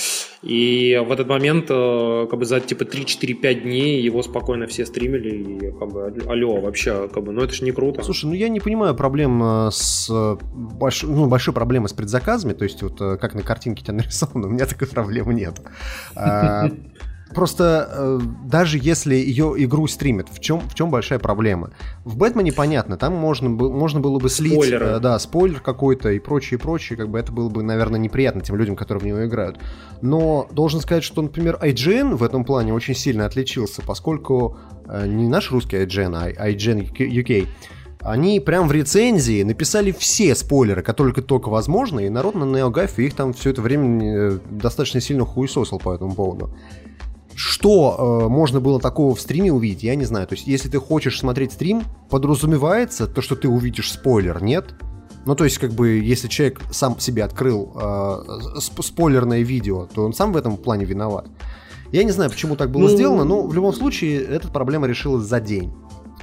И 0.45 1.01
в 1.03 1.11
этот 1.11 1.27
момент, 1.27 1.65
э, 1.69 2.27
как 2.29 2.37
бы 2.37 2.45
за 2.45 2.59
типа 2.59 2.83
3-4-5 2.83 3.61
дней 3.61 4.01
его 4.01 4.21
спокойно 4.21 4.67
все 4.67 4.85
стримили, 4.85 5.29
и 5.29 5.71
как 5.71 5.91
бы, 5.91 6.13
алло, 6.27 6.61
вообще, 6.61 7.07
как 7.07 7.23
бы, 7.23 7.31
ну 7.31 7.41
это 7.41 7.53
же 7.53 7.63
не 7.63 7.71
круто. 7.71 8.03
Слушай, 8.03 8.25
ну 8.27 8.33
я 8.33 8.47
не 8.49 8.59
понимаю 8.59 8.93
проблем 8.93 9.41
э, 9.43 9.69
с 9.71 10.07
больш... 10.53 11.01
ну, 11.01 11.25
большой 11.25 11.53
проблемы 11.55 11.89
с 11.89 11.93
предзаказами, 11.93 12.53
то 12.53 12.63
есть 12.63 12.83
вот 12.83 13.01
э, 13.01 13.17
как 13.17 13.33
на 13.33 13.41
картинке 13.41 13.83
тебя 13.83 13.95
нарисовано, 13.95 14.47
у 14.47 14.51
меня 14.51 14.67
такой 14.67 14.87
проблемы 14.87 15.33
нет. 15.33 15.59
Просто 17.35 17.89
э, 17.91 18.19
даже 18.45 18.79
если 18.81 19.15
ее 19.15 19.53
игру 19.57 19.87
стримят, 19.87 20.29
в 20.31 20.39
чем, 20.39 20.61
в 20.61 20.73
чем 20.73 20.89
большая 20.89 21.19
проблема? 21.19 21.71
В 22.05 22.15
Бэтмене 22.15 22.53
понятно, 22.53 22.95
там 22.95 23.13
можно, 23.13 23.49
можно 23.49 23.99
было 23.99 24.19
бы 24.19 24.29
слить... 24.29 24.53
Спойлеры. 24.53 24.85
Э, 24.85 24.99
да, 24.99 25.19
спойлер 25.19 25.59
какой-то 25.59 26.11
и 26.11 26.19
прочее, 26.19 26.57
прочее, 26.57 26.97
как 26.97 27.09
бы 27.09 27.19
это 27.19 27.33
было 27.33 27.49
бы, 27.49 27.61
наверное, 27.61 27.99
неприятно 27.99 28.39
тем 28.39 28.55
людям, 28.55 28.77
которые 28.77 29.01
в 29.01 29.05
него 29.05 29.25
играют. 29.25 29.59
Но 30.01 30.47
должен 30.51 30.79
сказать, 30.79 31.03
что, 31.03 31.21
например, 31.21 31.59
IGN 31.61 32.15
в 32.15 32.23
этом 32.23 32.45
плане 32.45 32.73
очень 32.73 32.95
сильно 32.95 33.25
отличился, 33.25 33.81
поскольку 33.81 34.57
э, 34.87 35.05
не 35.05 35.27
наш 35.27 35.51
русский 35.51 35.75
IGN, 35.75 36.35
а 36.37 36.49
IGN 36.51 36.89
UK, 36.97 37.47
они 37.99 38.39
прям 38.39 38.67
в 38.69 38.71
рецензии 38.71 39.43
написали 39.43 39.91
все 39.91 40.35
спойлеры, 40.35 40.83
которые 40.83 41.13
только 41.15 41.49
возможно, 41.49 41.99
и 41.99 42.07
народ 42.09 42.35
на 42.35 42.43
NeoGAF 42.43 42.91
их 42.97 43.13
там 43.13 43.33
все 43.33 43.49
это 43.49 43.61
время 43.61 44.05
э, 44.05 44.39
достаточно 44.51 45.01
сильно 45.01 45.25
хуесосил 45.25 45.79
по 45.79 45.93
этому 45.93 46.13
поводу. 46.13 46.55
Что 47.35 48.23
э, 48.25 48.29
можно 48.29 48.61
было 48.61 48.79
такого 48.79 49.13
в 49.13 49.19
стриме 49.19 49.51
увидеть, 49.51 49.83
я 49.83 49.95
не 49.95 50.05
знаю. 50.05 50.25
То 50.25 50.35
есть, 50.35 50.47
если 50.47 50.69
ты 50.69 50.79
хочешь 50.79 51.19
смотреть 51.19 51.51
стрим, 51.51 51.83
подразумевается 52.09 53.07
то, 53.07 53.21
что 53.21 53.35
ты 53.35 53.49
увидишь 53.49 53.91
спойлер, 53.91 54.41
нет? 54.41 54.73
Ну, 55.25 55.35
то 55.35 55.43
есть, 55.43 55.57
как 55.57 55.73
бы, 55.73 55.97
если 55.97 56.29
человек 56.29 56.61
сам 56.71 56.97
себе 56.99 57.23
открыл 57.23 57.73
э, 57.75 58.59
спойлерное 58.59 59.41
видео, 59.41 59.85
то 59.93 60.05
он 60.05 60.13
сам 60.13 60.31
в 60.31 60.37
этом 60.37 60.55
плане 60.55 60.85
виноват. 60.85 61.27
Я 61.91 62.03
не 62.03 62.11
знаю, 62.11 62.31
почему 62.31 62.55
так 62.55 62.71
было 62.71 62.89
ну... 62.89 62.95
сделано, 62.95 63.25
но 63.25 63.45
в 63.45 63.53
любом 63.53 63.73
случае 63.73 64.21
эта 64.21 64.47
проблема 64.47 64.87
решилась 64.87 65.25
за 65.25 65.41
день. 65.41 65.73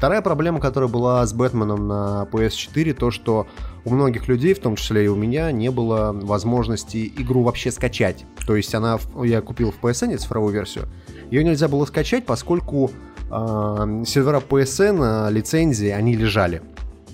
Вторая 0.03 0.21
проблема, 0.21 0.59
которая 0.59 0.91
была 0.91 1.25
с 1.25 1.33
Бэтменом 1.33 1.87
на 1.87 2.27
PS4, 2.33 2.93
то, 2.93 3.13
что 3.13 3.47
у 3.85 3.91
многих 3.91 4.27
людей, 4.27 4.53
в 4.53 4.59
том 4.59 4.75
числе 4.75 5.05
и 5.05 5.07
у 5.07 5.15
меня, 5.15 5.53
не 5.53 5.71
было 5.71 6.11
возможности 6.13 7.07
игру 7.19 7.45
вообще 7.45 7.71
скачать. 7.71 8.25
То 8.45 8.57
есть 8.57 8.75
она, 8.75 8.99
я 9.23 9.41
купил 9.43 9.71
в 9.71 9.81
PSN 9.81 10.19
цифровую 10.19 10.53
версию, 10.53 10.89
ее 11.31 11.45
нельзя 11.45 11.69
было 11.69 11.85
скачать, 11.85 12.27
поскольку 12.27 12.91
э, 13.31 14.03
сервера 14.05 14.41
PSN, 14.41 15.29
э, 15.29 15.33
лицензии, 15.33 15.91
они 15.91 16.17
лежали. 16.17 16.63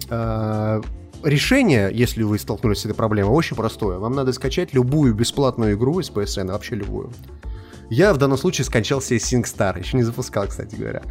Э, 0.09 0.81
решение, 1.23 1.91
если 1.93 2.23
вы 2.23 2.39
столкнулись 2.39 2.79
с 2.79 2.85
этой 2.87 2.95
проблемой, 2.95 3.35
очень 3.35 3.55
простое. 3.55 3.99
Вам 3.99 4.15
надо 4.15 4.33
скачать 4.33 4.73
любую 4.73 5.13
бесплатную 5.13 5.75
игру 5.75 6.01
из 6.01 6.11
PSN, 6.11 6.51
вообще 6.53 6.77
любую. 6.77 7.11
Я 7.91 8.13
в 8.13 8.19
данном 8.19 8.37
случае 8.37 8.65
скачал 8.65 9.01
себе 9.01 9.19
SingStar. 9.19 9.79
Еще 9.79 9.97
не 9.97 10.03
запускал, 10.03 10.47
кстати 10.47 10.77
говоря. 10.77 11.03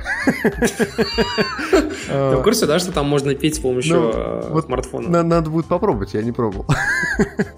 Ты 2.07 2.37
в 2.37 2.43
курсе, 2.43 2.65
да, 2.65 2.79
что 2.79 2.91
там 2.91 3.07
можно 3.07 3.33
петь 3.35 3.55
с 3.55 3.59
помощью 3.59 3.95
ну, 3.95 4.11
э, 4.13 4.61
смартфона? 4.61 5.23
Надо 5.23 5.49
будет 5.49 5.65
попробовать, 5.65 6.13
я 6.13 6.21
не 6.21 6.31
пробовал. 6.31 6.65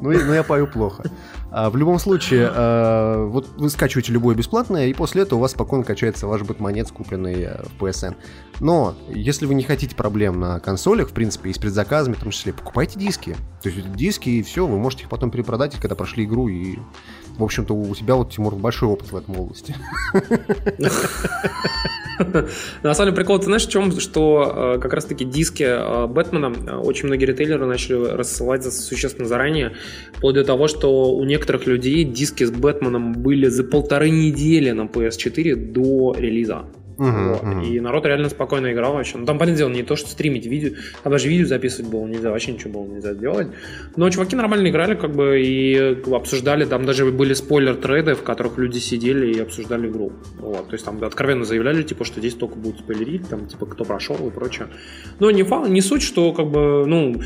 Ну, 0.01 0.11
но 0.11 0.33
я 0.33 0.43
пою 0.43 0.67
плохо. 0.67 1.03
А, 1.51 1.69
в 1.69 1.75
любом 1.75 1.99
случае, 1.99 2.49
э, 2.53 3.25
вот 3.25 3.47
вы 3.58 3.69
скачиваете 3.69 4.13
любое 4.13 4.34
бесплатное, 4.34 4.88
и 4.88 4.93
после 4.93 5.23
этого 5.23 5.39
у 5.39 5.41
вас 5.41 5.51
спокойно 5.51 5.84
качается 5.84 6.27
ваш 6.27 6.43
бэтмонет, 6.43 6.89
купленный 6.91 7.43
э, 7.43 7.63
в 7.63 7.84
PSN. 7.84 8.15
Но, 8.62 8.95
если 9.10 9.45
вы 9.45 9.55
не 9.55 9.63
хотите 9.63 9.95
проблем 9.95 10.39
на 10.39 10.60
консолях, 10.62 11.10
в 11.10 11.13
принципе, 11.13 11.49
и 11.49 11.53
с 11.53 11.58
предзаказами 11.58 12.13
в 12.13 12.19
том 12.19 12.32
числе, 12.32 12.53
покупайте 12.53 12.97
диски. 12.97 13.36
То 13.62 13.69
есть 13.69 13.91
диски, 13.93 14.29
и 14.29 14.43
все, 14.43 14.65
вы 14.65 14.77
можете 14.77 15.03
их 15.03 15.10
потом 15.10 15.32
перепродать, 15.32 15.75
когда 15.75 15.95
прошли 15.95 16.23
игру, 16.23 16.47
и 16.47 16.79
в 17.39 17.43
общем-то, 17.43 17.73
у 17.73 17.95
тебя 17.95 18.15
вот, 18.15 18.32
Тимур, 18.32 18.56
большой 18.56 18.89
опыт 18.89 19.12
в 19.12 19.15
этом 19.15 19.39
области. 19.39 19.73
На 22.84 22.93
самом 22.93 23.12
деле 23.12 23.15
прикол, 23.15 23.39
ты 23.39 23.45
знаешь, 23.45 23.65
в 23.65 23.71
чем? 23.71 23.97
Что 23.97 24.75
э, 24.75 24.80
как 24.80 24.93
раз-таки 24.93 25.23
диски 25.23 25.63
э, 25.63 26.08
Бэтмена 26.08 26.54
э, 26.54 26.75
очень 26.75 27.08
многие 27.08 27.25
ритейлеры 27.25 27.65
начали 27.65 27.95
рассылать 27.95 28.65
существенно 28.73 29.25
заранее, 29.25 29.71
вплоть 30.13 30.36
до 30.36 30.43
того, 30.43 30.67
что 30.67 31.15
у 31.15 31.23
некоторых 31.23 31.65
людей 31.65 32.04
диски 32.04 32.43
с 32.43 32.52
Бэтменом 32.52 33.13
были 33.13 33.47
за 33.47 33.63
полторы 33.63 34.10
недели 34.10 34.71
на 34.71 34.82
PS4 34.82 35.56
до 35.56 36.13
релиза. 36.17 36.65
Uh-huh, 36.99 37.29
вот. 37.29 37.43
uh-huh. 37.43 37.65
И 37.65 37.79
народ 37.79 38.05
реально 38.05 38.29
спокойно 38.29 38.73
играл 38.73 38.93
вообще. 38.93 39.17
Ну, 39.17 39.25
там, 39.25 39.38
понятное 39.38 39.57
дело, 39.59 39.69
не 39.69 39.83
то, 39.83 39.95
что 39.95 40.09
стримить 40.09 40.45
видео, 40.45 40.71
там 41.01 41.13
даже 41.13 41.29
видео 41.29 41.45
записывать 41.45 41.89
было 41.89 42.05
нельзя, 42.05 42.29
вообще 42.29 42.51
ничего 42.51 42.81
было 42.81 42.93
нельзя 42.93 43.13
сделать. 43.13 43.47
Но 43.95 44.09
чуваки 44.09 44.35
нормально 44.35 44.67
играли, 44.67 44.95
как 44.95 45.15
бы, 45.15 45.41
и 45.41 45.97
обсуждали, 46.12 46.65
там 46.65 46.85
даже 46.85 47.05
были 47.05 47.33
спойлер-треды, 47.33 48.15
в 48.15 48.23
которых 48.23 48.57
люди 48.57 48.79
сидели 48.79 49.33
и 49.33 49.39
обсуждали 49.39 49.88
игру. 49.88 50.12
Вот. 50.38 50.67
То 50.67 50.73
есть 50.73 50.85
там 50.85 51.01
откровенно 51.03 51.45
заявляли, 51.45 51.83
типа, 51.83 52.03
что 52.03 52.19
здесь 52.19 52.33
только 52.33 52.55
будут 52.55 52.79
спойлерить, 52.79 53.29
там, 53.29 53.47
типа, 53.47 53.65
кто 53.65 53.85
прошел 53.85 54.15
и 54.27 54.31
прочее. 54.31 54.67
Но 55.19 55.31
не, 55.31 55.43
фа- 55.43 55.67
не 55.67 55.81
суть, 55.81 56.01
что, 56.01 56.33
как 56.33 56.47
бы, 56.47 56.85
ну, 56.85 57.21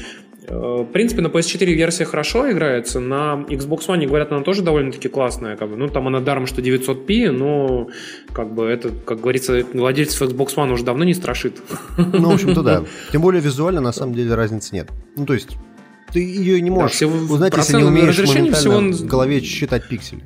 в 0.49 0.86
принципе, 0.86 1.21
на 1.21 1.27
PS4 1.27 1.65
версия 1.65 2.06
хорошо 2.06 2.51
играется, 2.51 2.99
на 2.99 3.45
Xbox 3.47 3.88
One, 3.88 4.06
говорят, 4.06 4.32
она 4.32 4.41
тоже 4.41 4.62
довольно-таки 4.62 5.10
классная. 5.10 5.56
Как 5.56 5.69
бы. 5.69 5.77
Ну, 5.77 5.88
там 5.88 6.08
она 6.08 6.19
даром, 6.19 6.47
что 6.47 6.62
900p, 6.62 7.32
но, 7.32 7.89
как 8.34 8.53
бы, 8.53 8.65
это, 8.65 8.89
как 8.89 9.21
говорится, 9.21 9.65
владельцев 9.73 10.21
Xbox 10.21 10.56
One 10.56 10.71
уже 10.73 10.84
давно 10.84 11.03
не 11.03 11.13
страшит. 11.13 11.62
Ну, 11.97 12.29
в 12.29 12.34
общем-то, 12.34 12.62
да. 12.62 12.84
Тем 13.12 13.21
более 13.21 13.41
визуально, 13.41 13.82
на 13.82 13.91
самом 13.91 14.15
деле, 14.15 14.36
разницы 14.36 14.75
нет. 14.75 14.89
Ну, 15.15 15.25
то 15.25 15.34
есть, 15.34 15.58
ты 16.12 16.19
ее 16.19 16.62
не 16.62 16.69
можешь 16.69 16.99
да, 16.99 17.08
узнать, 17.08 17.56
если 17.58 17.77
не 17.77 17.84
умеешь 17.84 18.17
моментально 18.19 18.53
всего... 18.53 18.79
в 18.79 19.06
голове 19.08 19.41
считать 19.41 19.88
пиксели. 19.88 20.23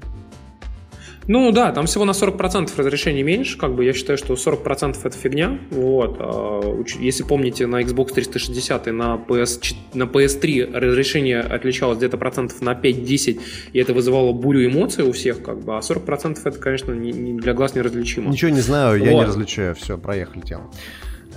Ну 1.28 1.52
да, 1.52 1.72
там 1.74 1.88
всего 1.88 2.06
на 2.06 2.12
40% 2.12 2.72
разрешений 2.78 3.22
меньше, 3.22 3.58
как 3.58 3.76
бы 3.76 3.84
я 3.84 3.94
считаю, 3.94 4.18
что 4.18 4.34
40% 4.36 4.98
это 5.04 5.18
фигня, 5.18 5.60
вот, 5.72 6.18
а, 6.20 6.82
если 7.00 7.24
помните, 7.24 7.68
на 7.68 7.82
Xbox 7.82 8.14
360 8.14 8.88
и 8.88 8.92
на, 8.92 9.16
PS, 9.16 9.76
на 9.94 10.04
PS3 10.04 10.74
разрешение 10.74 11.42
отличалось 11.42 11.98
где-то 11.98 12.18
процентов 12.18 12.62
на 12.62 12.74
5-10, 12.74 13.42
и 13.74 13.80
это 13.80 13.94
вызывало 13.94 14.32
бурю 14.32 14.66
эмоций 14.68 15.04
у 15.04 15.12
всех, 15.12 15.44
как 15.44 15.60
бы, 15.60 15.76
а 15.76 15.80
40% 15.80 16.38
это, 16.46 16.58
конечно, 16.60 16.94
не, 16.94 17.12
не 17.12 17.38
для 17.38 17.54
глаз 17.54 17.76
неразличимо. 17.76 18.32
Ничего 18.32 18.52
не 18.52 18.62
знаю, 18.62 19.04
я 19.04 19.12
вот. 19.12 19.20
не 19.20 19.26
различаю, 19.26 19.76
все, 19.76 19.98
проехали 19.98 20.42
тему. 20.42 20.72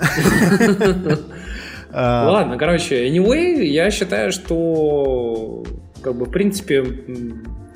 Ладно, 1.93 2.57
короче, 2.57 3.09
anyway, 3.09 3.65
я 3.65 3.91
считаю, 3.91 4.31
что 4.31 5.65
как 6.03 6.15
бы, 6.15 6.27
в 6.27 6.31
принципе, 6.31 6.85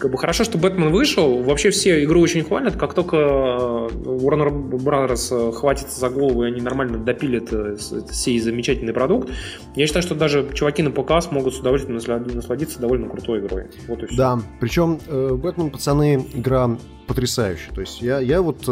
как 0.05 0.11
бы 0.11 0.19
хорошо, 0.19 0.45
что 0.45 0.59
Бэтмен 0.59 0.93
вышел. 0.93 1.43
Вообще 1.43 1.71
все 1.71 2.05
игру 2.05 2.21
очень 2.21 2.45
хвалят. 2.45 2.77
Как 2.77 2.93
только 2.93 3.17
э, 3.17 3.88
Warner 4.05 4.53
Brothers 4.53 5.49
э, 5.49 5.53
хватится 5.53 5.99
за 5.99 6.11
голову 6.11 6.45
и 6.45 6.49
они 6.49 6.61
нормально 6.61 6.99
допилят 6.99 7.51
э, 7.55 7.79
сей 8.11 8.38
замечательный 8.38 8.93
продукт, 8.93 9.31
я 9.75 9.87
считаю, 9.87 10.03
что 10.03 10.14
даже 10.14 10.51
чуваки 10.53 10.83
на 10.83 10.90
ПК 10.90 11.23
смогут 11.23 11.55
с 11.55 11.61
удовольствием 11.61 11.97
насладиться 11.97 12.81
довольно 12.81 13.09
крутой 13.09 13.40
игрой. 13.40 13.69
Вот 13.88 14.03
и 14.03 14.07
все. 14.07 14.14
Да, 14.14 14.40
причем 14.61 14.99
Бэтмен, 15.09 15.71
пацаны, 15.71 16.27
игра 16.35 16.77
потрясающая. 17.07 17.73
То 17.73 17.81
есть 17.81 18.03
я, 18.03 18.19
я 18.19 18.43
вот 18.43 18.69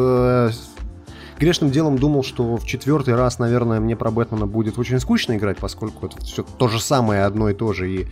грешным 1.39 1.71
делом 1.71 1.99
думал, 1.99 2.25
что 2.25 2.59
в 2.59 2.67
четвертый 2.67 3.15
раз, 3.15 3.39
наверное, 3.39 3.81
мне 3.81 3.97
про 3.97 4.11
Бэтмена 4.11 4.47
будет 4.47 4.79
очень 4.79 5.01
скучно 5.01 5.39
играть, 5.39 5.57
поскольку 5.57 6.09
это 6.09 6.21
все 6.21 6.45
то 6.59 6.69
же 6.69 6.79
самое, 6.79 7.25
одно 7.25 7.49
и 7.49 7.55
то 7.55 7.73
же, 7.73 7.91
и 7.91 8.07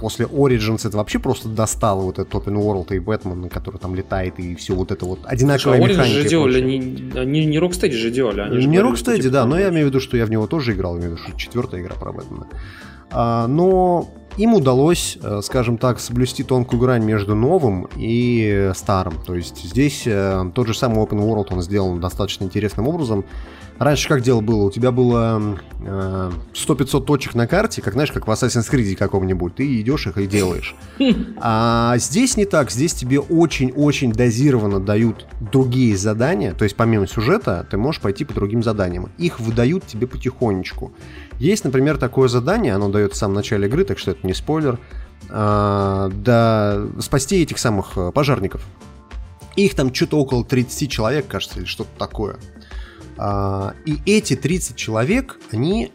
после 0.00 0.26
Origins 0.26 0.86
это 0.88 0.96
вообще 0.96 1.18
просто 1.18 1.48
достало 1.48 2.02
вот 2.02 2.18
этот 2.18 2.32
Open 2.34 2.54
World 2.54 2.94
и 2.94 2.98
Бэтмен, 2.98 3.48
который 3.48 3.78
там 3.78 3.94
летает, 3.94 4.38
и 4.38 4.54
все 4.54 4.74
вот 4.74 4.90
это 4.90 5.04
вот 5.04 5.20
одинаковое 5.24 5.78
Слушай, 5.78 5.96
а 5.96 5.98
Origins 5.98 6.22
же 6.22 6.28
делали, 6.28 6.60
не, 6.60 6.78
не, 6.78 7.46
не 7.46 7.58
Rocksteady 7.58 7.92
же 7.92 8.10
делали. 8.10 8.40
Они 8.40 8.66
не 8.66 8.78
Rocksteady, 8.78 9.22
типа, 9.22 9.32
да, 9.32 9.46
но 9.46 9.58
я 9.58 9.68
имею 9.68 9.86
в 9.86 9.90
виду, 9.90 10.00
что 10.00 10.16
я 10.16 10.26
в 10.26 10.30
него 10.30 10.46
тоже 10.46 10.72
играл, 10.72 10.96
имею 10.96 11.10
в 11.10 11.12
виду, 11.14 11.28
что 11.28 11.38
четвертая 11.38 11.82
игра 11.82 11.94
про 11.94 12.12
Бэтмена. 12.12 12.46
А, 13.10 13.46
но 13.46 14.08
им 14.36 14.54
удалось, 14.54 15.18
э, 15.22 15.40
скажем 15.42 15.78
так, 15.78 15.98
соблюсти 15.98 16.42
тонкую 16.42 16.80
грань 16.80 17.04
между 17.04 17.34
новым 17.34 17.88
и 17.96 18.70
старым. 18.74 19.14
То 19.24 19.34
есть 19.34 19.64
здесь 19.64 20.02
э, 20.06 20.50
тот 20.54 20.66
же 20.66 20.74
самый 20.74 20.98
Open 20.98 21.18
World 21.18 21.48
он 21.50 21.62
сделан 21.62 22.00
достаточно 22.00 22.44
интересным 22.44 22.88
образом. 22.88 23.24
Раньше 23.78 24.08
как 24.08 24.22
дело 24.22 24.40
было? 24.40 24.64
У 24.64 24.70
тебя 24.70 24.90
было 24.90 25.58
э, 25.80 26.30
100-500 26.54 27.04
точек 27.04 27.34
на 27.34 27.46
карте, 27.46 27.82
как 27.82 27.94
знаешь, 27.94 28.10
как 28.10 28.26
в 28.26 28.30
Assassin's 28.30 28.70
Creed 28.70 28.96
каком-нибудь. 28.96 29.56
Ты 29.56 29.80
идешь 29.80 30.06
их 30.06 30.18
и 30.18 30.26
делаешь. 30.26 30.74
А 31.38 31.96
здесь 31.98 32.36
не 32.36 32.44
так. 32.44 32.70
Здесь 32.70 32.94
тебе 32.94 33.20
очень-очень 33.20 34.12
дозированно 34.12 34.80
дают 34.80 35.26
другие 35.40 35.96
задания. 35.96 36.54
То 36.54 36.64
есть 36.64 36.76
помимо 36.76 37.06
сюжета 37.06 37.66
ты 37.70 37.76
можешь 37.76 38.00
пойти 38.00 38.24
по 38.24 38.32
другим 38.32 38.62
заданиям. 38.62 39.10
Их 39.18 39.38
выдают 39.38 39.86
тебе 39.86 40.06
потихонечку. 40.06 40.92
Есть, 41.38 41.64
например, 41.64 41.98
такое 41.98 42.28
задание, 42.28 42.74
оно 42.74 42.88
дает 42.88 43.12
в 43.12 43.16
самом 43.16 43.34
начале 43.34 43.68
игры, 43.68 43.84
так 43.84 43.98
что 43.98 44.12
это 44.12 44.26
не 44.26 44.34
спойлер. 44.34 44.78
А, 45.28 46.08
да, 46.08 46.86
спасти 47.00 47.42
этих 47.42 47.58
самых 47.58 47.96
э, 47.96 48.10
пожарников. 48.12 48.62
Их 49.56 49.74
там 49.74 49.92
что-то 49.92 50.18
около 50.18 50.44
30 50.44 50.90
человек, 50.90 51.26
кажется, 51.26 51.58
или 51.58 51.66
что-то 51.66 51.90
такое. 51.98 52.36
А, 53.18 53.74
и 53.84 53.98
эти 54.06 54.36
30 54.36 54.76
человек, 54.76 55.38
они, 55.52 55.90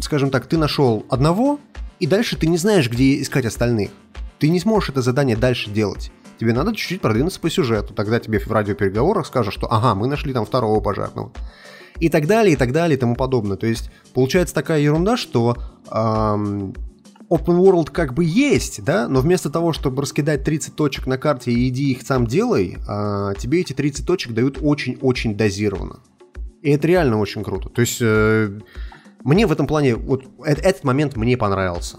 скажем 0.00 0.30
так, 0.30 0.46
ты 0.46 0.56
нашел 0.58 1.04
одного, 1.08 1.58
и 1.98 2.06
дальше 2.06 2.36
ты 2.36 2.46
не 2.46 2.56
знаешь, 2.56 2.90
где 2.90 3.20
искать 3.20 3.44
остальных. 3.44 3.90
Ты 4.38 4.48
не 4.48 4.58
сможешь 4.58 4.88
это 4.88 5.02
задание 5.02 5.36
дальше 5.36 5.70
делать. 5.70 6.10
тебе 6.38 6.54
надо 6.54 6.74
чуть-чуть 6.74 7.02
продвинуться 7.02 7.38
по 7.38 7.50
сюжету. 7.50 7.92
Тогда 7.92 8.18
тебе 8.18 8.38
в 8.38 8.50
радиопереговорах 8.50 9.26
скажут, 9.26 9.52
что 9.52 9.70
ага, 9.70 9.94
мы 9.94 10.06
нашли 10.06 10.32
там 10.32 10.46
второго 10.46 10.80
пожарного. 10.80 11.30
И 11.98 12.08
так 12.08 12.26
далее, 12.26 12.54
и 12.54 12.56
так 12.56 12.72
далее, 12.72 12.96
и 12.96 13.00
тому 13.00 13.14
подобное. 13.14 13.58
То 13.58 13.66
есть 13.66 13.90
получается 14.14 14.54
такая 14.54 14.80
ерунда, 14.80 15.18
что 15.18 15.58
эм, 15.90 16.72
open 17.28 17.58
world 17.58 17.90
как 17.90 18.14
бы 18.14 18.24
есть, 18.24 18.82
да, 18.82 19.06
но 19.08 19.20
вместо 19.20 19.50
того, 19.50 19.74
чтобы 19.74 20.00
раскидать 20.00 20.42
30 20.42 20.74
точек 20.74 21.06
на 21.06 21.18
карте 21.18 21.52
и 21.52 21.68
иди 21.68 21.92
их 21.92 22.02
сам 22.02 22.26
делай, 22.26 22.78
э, 22.78 23.34
тебе 23.38 23.60
эти 23.60 23.74
30 23.74 24.06
точек 24.06 24.32
дают 24.32 24.58
очень-очень 24.62 25.36
дозированно. 25.36 26.00
И 26.62 26.70
это 26.70 26.86
реально 26.86 27.18
очень 27.18 27.42
круто. 27.42 27.68
То 27.68 27.80
есть 27.80 27.98
э, 28.00 28.50
мне 29.24 29.46
в 29.46 29.52
этом 29.52 29.66
плане, 29.66 29.96
вот 29.96 30.24
этот, 30.44 30.64
этот 30.64 30.84
момент 30.84 31.16
мне 31.16 31.36
понравился. 31.36 31.98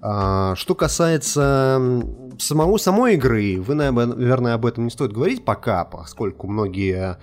А, 0.00 0.54
что 0.56 0.74
касается 0.74 1.80
самого, 2.38 2.76
самой 2.76 3.14
игры, 3.14 3.60
вы, 3.60 3.74
наверное, 3.74 4.54
об 4.54 4.66
этом 4.66 4.84
не 4.84 4.90
стоит 4.90 5.12
говорить 5.12 5.44
пока, 5.44 5.84
поскольку 5.84 6.46
многие 6.46 7.18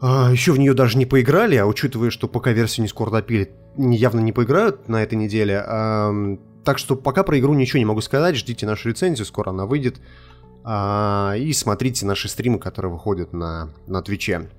а, 0.00 0.30
еще 0.30 0.52
в 0.52 0.58
нее 0.58 0.74
даже 0.74 0.98
не 0.98 1.06
поиграли, 1.06 1.56
а 1.56 1.66
учитывая, 1.66 2.10
что 2.10 2.28
пока 2.28 2.52
версию 2.52 2.82
не 2.82 2.88
скоро 2.88 3.10
допили, 3.10 3.52
явно 3.76 4.20
не 4.20 4.32
поиграют 4.32 4.88
на 4.88 5.02
этой 5.02 5.16
неделе. 5.16 5.62
А, 5.64 6.12
так 6.64 6.78
что 6.78 6.96
пока 6.96 7.22
про 7.22 7.38
игру 7.38 7.54
ничего 7.54 7.78
не 7.78 7.84
могу 7.84 8.00
сказать, 8.00 8.36
ждите 8.36 8.66
нашу 8.66 8.88
рецензию, 8.88 9.24
скоро 9.26 9.50
она 9.50 9.66
выйдет. 9.66 10.00
А, 10.64 11.34
и 11.38 11.52
смотрите 11.52 12.04
наши 12.04 12.28
стримы, 12.28 12.58
которые 12.58 12.92
выходят 12.92 13.32
на, 13.32 13.72
на 13.86 14.02
Твиче. 14.02 14.50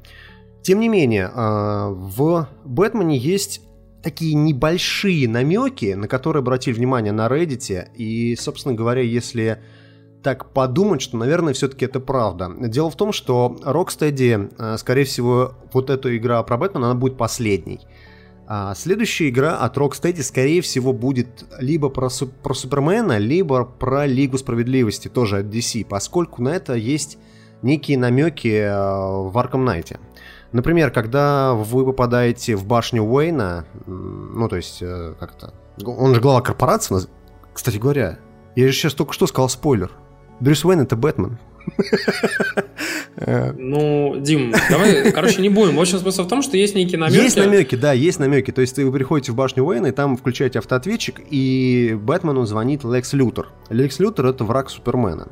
Тем 0.68 0.82
не 0.82 0.90
менее, 0.90 1.32
а, 1.34 1.92
в 1.92 2.50
Бэтмене 2.66 3.18
есть 3.18 3.62
такие 4.04 4.34
небольшие 4.34 5.26
намеки, 5.30 5.94
на 5.94 6.10
которые 6.10 6.42
обратили 6.42 6.76
внимание 6.76 7.14
на 7.14 7.28
Reddit. 7.28 7.88
И, 7.96 8.36
собственно 8.36 8.76
говоря, 8.76 9.02
если 9.02 9.64
так 10.22 10.52
подумать, 10.52 11.02
что, 11.02 11.16
наверное, 11.16 11.54
все-таки 11.54 11.86
это 11.86 12.02
правда. 12.02 12.52
Дело 12.68 12.90
в 12.90 12.98
том, 12.98 13.14
что 13.14 13.58
Rocksteady, 13.64 14.56
а, 14.58 14.78
скорее 14.78 15.06
всего, 15.06 15.54
вот 15.72 15.90
эта 15.90 16.18
игра 16.18 16.44
про 16.44 16.58
Бэтмена, 16.58 16.88
она 16.88 17.00
будет 17.00 17.16
последней. 17.16 17.80
А 18.46 18.76
следующая 18.76 19.30
игра 19.30 19.56
от 19.60 19.78
Rocksteady, 19.78 20.22
скорее 20.22 20.60
всего, 20.60 20.92
будет 20.92 21.46
либо 21.62 21.88
про, 21.88 22.10
про 22.44 22.54
Супермена, 22.54 23.20
либо 23.20 23.64
про 23.64 24.06
Лигу 24.06 24.38
Справедливости, 24.38 25.08
тоже 25.08 25.38
от 25.38 25.46
DC, 25.46 25.86
поскольку 25.86 26.42
на 26.42 26.50
это 26.50 26.74
есть 26.74 27.20
некие 27.62 27.98
намеки 27.98 28.68
в 28.68 29.38
Arkham 29.38 29.66
Knight. 29.66 29.98
Например, 30.52 30.92
когда 30.92 31.54
вы 31.54 31.86
попадаете 31.86 32.56
в 32.56 32.66
башню 32.66 33.04
Уэйна, 33.04 33.66
ну, 33.86 34.48
то 34.48 34.56
есть, 34.56 34.80
э, 34.82 35.14
как 35.20 35.34
то 35.38 35.54
он 35.86 36.16
же 36.16 36.22
глава 36.22 36.42
корпорации, 36.42 36.96
кстати 37.54 37.78
говоря, 37.78 38.18
я 38.56 38.68
же 38.68 38.74
сейчас 38.74 38.94
только 38.94 39.14
что 39.14 39.28
сказал 39.28 39.50
спойлер. 39.50 39.92
Брюс 40.40 40.64
Уэйн 40.66 40.82
это 40.82 40.96
Бэтмен. 40.96 41.38
Ну, 43.58 44.16
Дим, 44.20 44.54
давай, 44.70 45.12
короче, 45.12 45.42
не 45.42 45.50
будем. 45.50 45.76
В 45.76 45.82
общем, 45.82 46.00
смысл 46.00 46.24
в 46.24 46.28
том, 46.28 46.42
что 46.42 46.56
есть 46.56 46.76
некие 46.76 47.00
намеки. 47.00 47.18
Есть 47.18 47.36
намеки, 47.36 47.76
да, 47.76 47.92
есть 47.94 48.20
намеки. 48.20 48.52
То 48.52 48.62
есть 48.62 48.78
вы 48.78 48.92
приходите 48.92 49.32
в 49.32 49.36
башню 49.36 49.64
Уэйна, 49.66 49.88
и 49.88 49.92
там 49.92 50.18
включаете 50.18 50.60
автоответчик, 50.60 51.22
и 51.30 51.98
Бэтмену 52.00 52.46
звонит 52.46 52.84
Лекс 52.84 53.14
Лютер. 53.14 53.48
Лекс 53.70 54.00
Лютер— 54.00 54.26
это 54.28 54.44
враг 54.44 54.70
Супермена. 54.70 55.28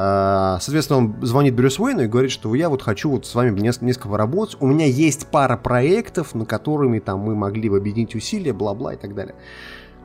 А, 0.00 0.60
соответственно, 0.60 0.98
он 1.00 1.16
звонит 1.22 1.56
Брюс 1.56 1.80
Уэйну 1.80 2.02
и 2.02 2.06
говорит, 2.06 2.30
что 2.30 2.54
я 2.54 2.68
вот 2.68 2.82
хочу 2.82 3.10
вот 3.10 3.26
с 3.26 3.34
вами 3.34 3.58
несколько, 3.58 4.16
работать. 4.16 4.56
У 4.60 4.68
меня 4.68 4.86
есть 4.86 5.26
пара 5.26 5.56
проектов, 5.56 6.36
на 6.36 6.46
которыми 6.46 7.00
там 7.00 7.18
мы 7.18 7.34
могли 7.34 7.68
бы 7.68 7.78
объединить 7.78 8.14
усилия, 8.14 8.52
бла-бла 8.52 8.94
и 8.94 8.96
так 8.96 9.16
далее. 9.16 9.34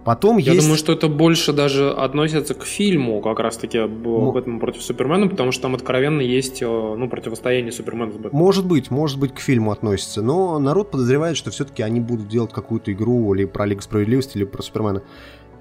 Потом 0.04 0.38
Я 0.38 0.54
есть... 0.54 0.66
думаю, 0.66 0.80
что 0.80 0.94
это 0.94 1.08
больше 1.10 1.54
даже 1.54 1.92
относится 1.92 2.56
к 2.56 2.64
фильму, 2.64 3.22
как 3.22 3.40
раз-таки 3.40 3.78
об 3.78 4.04
ну, 4.04 4.32
Бэтмен 4.32 4.60
против 4.60 4.82
Супермена, 4.82 5.28
потому 5.28 5.52
что 5.52 5.62
там 5.62 5.76
откровенно 5.76 6.22
есть 6.22 6.64
э, 6.64 6.66
ну, 6.66 7.08
противостояние 7.08 7.72
Супермена 7.72 8.12
с 8.12 8.16
Бэтменом. 8.16 8.36
Может 8.36 8.66
быть, 8.66 8.90
может 8.90 9.20
быть, 9.20 9.36
к 9.36 9.40
фильму 9.40 9.72
относится, 9.72 10.24
но 10.24 10.58
народ 10.58 10.90
подозревает, 10.90 11.38
что 11.38 11.52
все-таки 11.52 11.84
они 11.84 12.00
будут 12.00 12.28
делать 12.28 12.52
какую-то 12.52 12.92
игру 12.92 13.32
или 13.36 13.46
про 13.46 13.68
Лигу 13.68 13.82
Справедливости, 13.82 14.38
или 14.38 14.46
про 14.46 14.64
Супермена. 14.64 15.04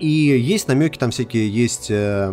И 0.02 0.08
есть 0.08 0.66
намеки, 0.66 0.98
там 0.98 1.12
всякие 1.12 1.48
есть 1.48 1.86
э, 1.88 2.28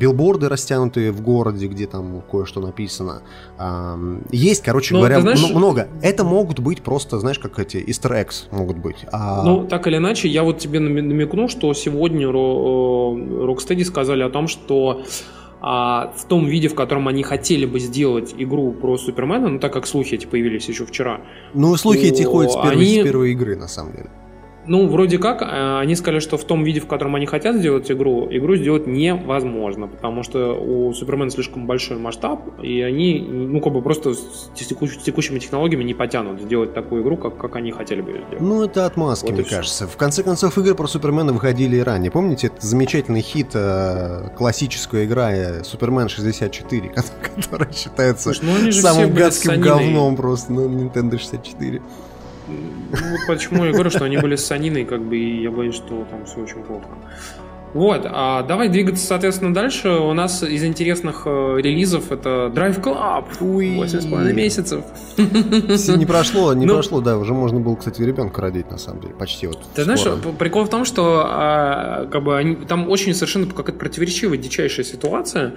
билборды 0.00 0.48
растянутые 0.48 1.12
в 1.12 1.20
городе, 1.20 1.66
где 1.66 1.86
там 1.86 2.22
кое-что 2.22 2.62
написано. 2.62 3.20
Э, 3.58 4.20
есть, 4.30 4.62
короче 4.62 4.94
ну, 4.94 5.00
говоря, 5.00 5.20
знаешь... 5.20 5.42
много. 5.50 5.88
Это 6.00 6.24
могут 6.24 6.60
быть 6.60 6.80
просто, 6.80 7.18
знаешь, 7.18 7.38
как 7.38 7.58
эти 7.58 7.76
easter 7.76 8.12
eggs 8.12 8.44
могут 8.50 8.78
быть. 8.78 9.04
А... 9.12 9.42
Ну, 9.44 9.66
так 9.66 9.86
или 9.88 9.98
иначе, 9.98 10.26
я 10.26 10.42
вот 10.42 10.58
тебе 10.58 10.80
намекну, 10.80 11.48
что 11.48 11.74
сегодня 11.74 12.28
э, 12.28 12.30
Rocksteady 12.30 13.84
сказали 13.84 14.22
о 14.22 14.30
том, 14.30 14.48
что 14.48 15.02
а 15.60 16.14
в 16.16 16.24
том 16.24 16.46
виде, 16.46 16.68
в 16.68 16.74
котором 16.74 17.08
они 17.08 17.22
хотели 17.22 17.66
бы 17.66 17.78
сделать 17.78 18.34
игру 18.38 18.72
про 18.72 18.96
Супермена, 18.96 19.48
ну 19.48 19.58
так 19.60 19.70
как 19.70 19.86
слухи 19.86 20.14
эти 20.14 20.24
появились 20.24 20.66
еще 20.66 20.86
вчера. 20.86 21.20
Ну, 21.52 21.76
слухи 21.76 22.06
эти 22.06 22.22
ходят 22.22 22.52
с 22.52 22.54
первой, 22.54 22.72
они... 22.72 23.00
с 23.00 23.04
первой 23.04 23.32
игры, 23.32 23.54
на 23.54 23.68
самом 23.68 23.92
деле. 23.92 24.10
Ну, 24.66 24.86
вроде 24.88 25.18
как, 25.18 25.42
э, 25.42 25.78
они 25.80 25.96
сказали, 25.96 26.20
что 26.20 26.36
в 26.36 26.44
том 26.44 26.62
виде, 26.62 26.80
в 26.80 26.86
котором 26.86 27.16
они 27.16 27.26
хотят 27.26 27.56
сделать 27.56 27.90
игру, 27.90 28.28
игру 28.30 28.54
сделать 28.56 28.86
невозможно, 28.86 29.88
потому 29.88 30.22
что 30.22 30.54
у 30.54 30.92
Супермена 30.94 31.30
слишком 31.30 31.66
большой 31.66 31.98
масштаб, 31.98 32.60
и 32.62 32.80
они, 32.80 33.20
ну, 33.20 33.60
как 33.60 33.72
бы 33.72 33.82
просто 33.82 34.14
с, 34.14 34.50
текущ, 34.54 34.92
с 34.92 35.02
текущими 35.02 35.40
технологиями 35.40 35.82
не 35.82 35.94
потянут 35.94 36.40
сделать 36.40 36.74
такую 36.74 37.02
игру, 37.02 37.16
как, 37.16 37.36
как 37.36 37.56
они 37.56 37.72
хотели 37.72 38.02
бы 38.02 38.12
ее 38.12 38.18
сделать. 38.28 38.40
Ну, 38.40 38.62
это 38.62 38.86
отмазки, 38.86 39.26
вот 39.26 39.34
мне 39.34 39.44
кажется. 39.44 39.88
В 39.88 39.96
конце 39.96 40.22
концов, 40.22 40.56
игры 40.58 40.74
про 40.74 40.86
Супермена 40.86 41.32
выходили 41.32 41.76
и 41.76 41.80
ранее. 41.80 42.10
Помните, 42.10 42.46
это 42.46 42.64
замечательный 42.64 43.20
хит, 43.20 43.50
э, 43.54 44.28
классическая 44.36 45.06
игра 45.06 45.32
э, 45.32 45.64
Супермен 45.64 46.08
64, 46.08 46.92
которая 47.34 47.72
считается 47.72 48.32
Слушай, 48.32 48.64
ну, 48.66 48.72
самым 48.72 49.12
гадским 49.12 49.60
говном 49.60 50.16
просто 50.16 50.52
на 50.52 50.60
Nintendo 50.60 51.18
64. 51.18 51.82
Ну, 52.92 53.16
почему 53.26 53.64
я 53.64 53.72
говорю, 53.72 53.90
что 53.90 54.04
они 54.04 54.18
были 54.18 54.36
с 54.36 54.44
Саниной, 54.44 54.84
как 54.84 55.02
бы, 55.02 55.16
и 55.16 55.42
я 55.42 55.50
боюсь, 55.50 55.74
что 55.74 56.06
там 56.10 56.24
все 56.26 56.40
очень 56.40 56.62
плохо. 56.62 56.88
Вот, 57.74 58.02
а 58.04 58.42
давай 58.42 58.68
двигаться, 58.68 59.04
соответственно, 59.06 59.54
дальше. 59.54 59.88
У 59.88 60.12
нас 60.12 60.42
из 60.42 60.62
интересных 60.62 61.22
э, 61.24 61.56
релизов 61.58 62.12
это 62.12 62.52
Drive 62.54 62.82
Club. 62.82 63.24
Уй. 63.40 63.78
8,5 63.78 64.32
месяцев. 64.34 64.84
Не 65.16 66.04
прошло, 66.04 66.52
не 66.52 66.66
ну, 66.66 66.74
прошло, 66.74 67.00
да. 67.00 67.16
Уже 67.16 67.32
можно 67.32 67.60
было, 67.60 67.76
кстати, 67.76 68.02
ребенка 68.02 68.42
родить, 68.42 68.70
на 68.70 68.76
самом 68.76 69.00
деле, 69.00 69.14
почти 69.14 69.46
вот. 69.46 69.58
Ты 69.74 69.84
скоро. 69.84 69.96
знаешь, 69.96 70.36
прикол 70.38 70.64
в 70.64 70.68
том, 70.68 70.84
что 70.84 71.24
а, 71.24 72.06
как 72.06 72.22
бы 72.22 72.36
они, 72.36 72.56
там 72.56 72.90
очень 72.90 73.14
совершенно 73.14 73.46
какая-то 73.46 73.78
противоречивая, 73.78 74.36
дичайшая 74.36 74.84
ситуация. 74.84 75.54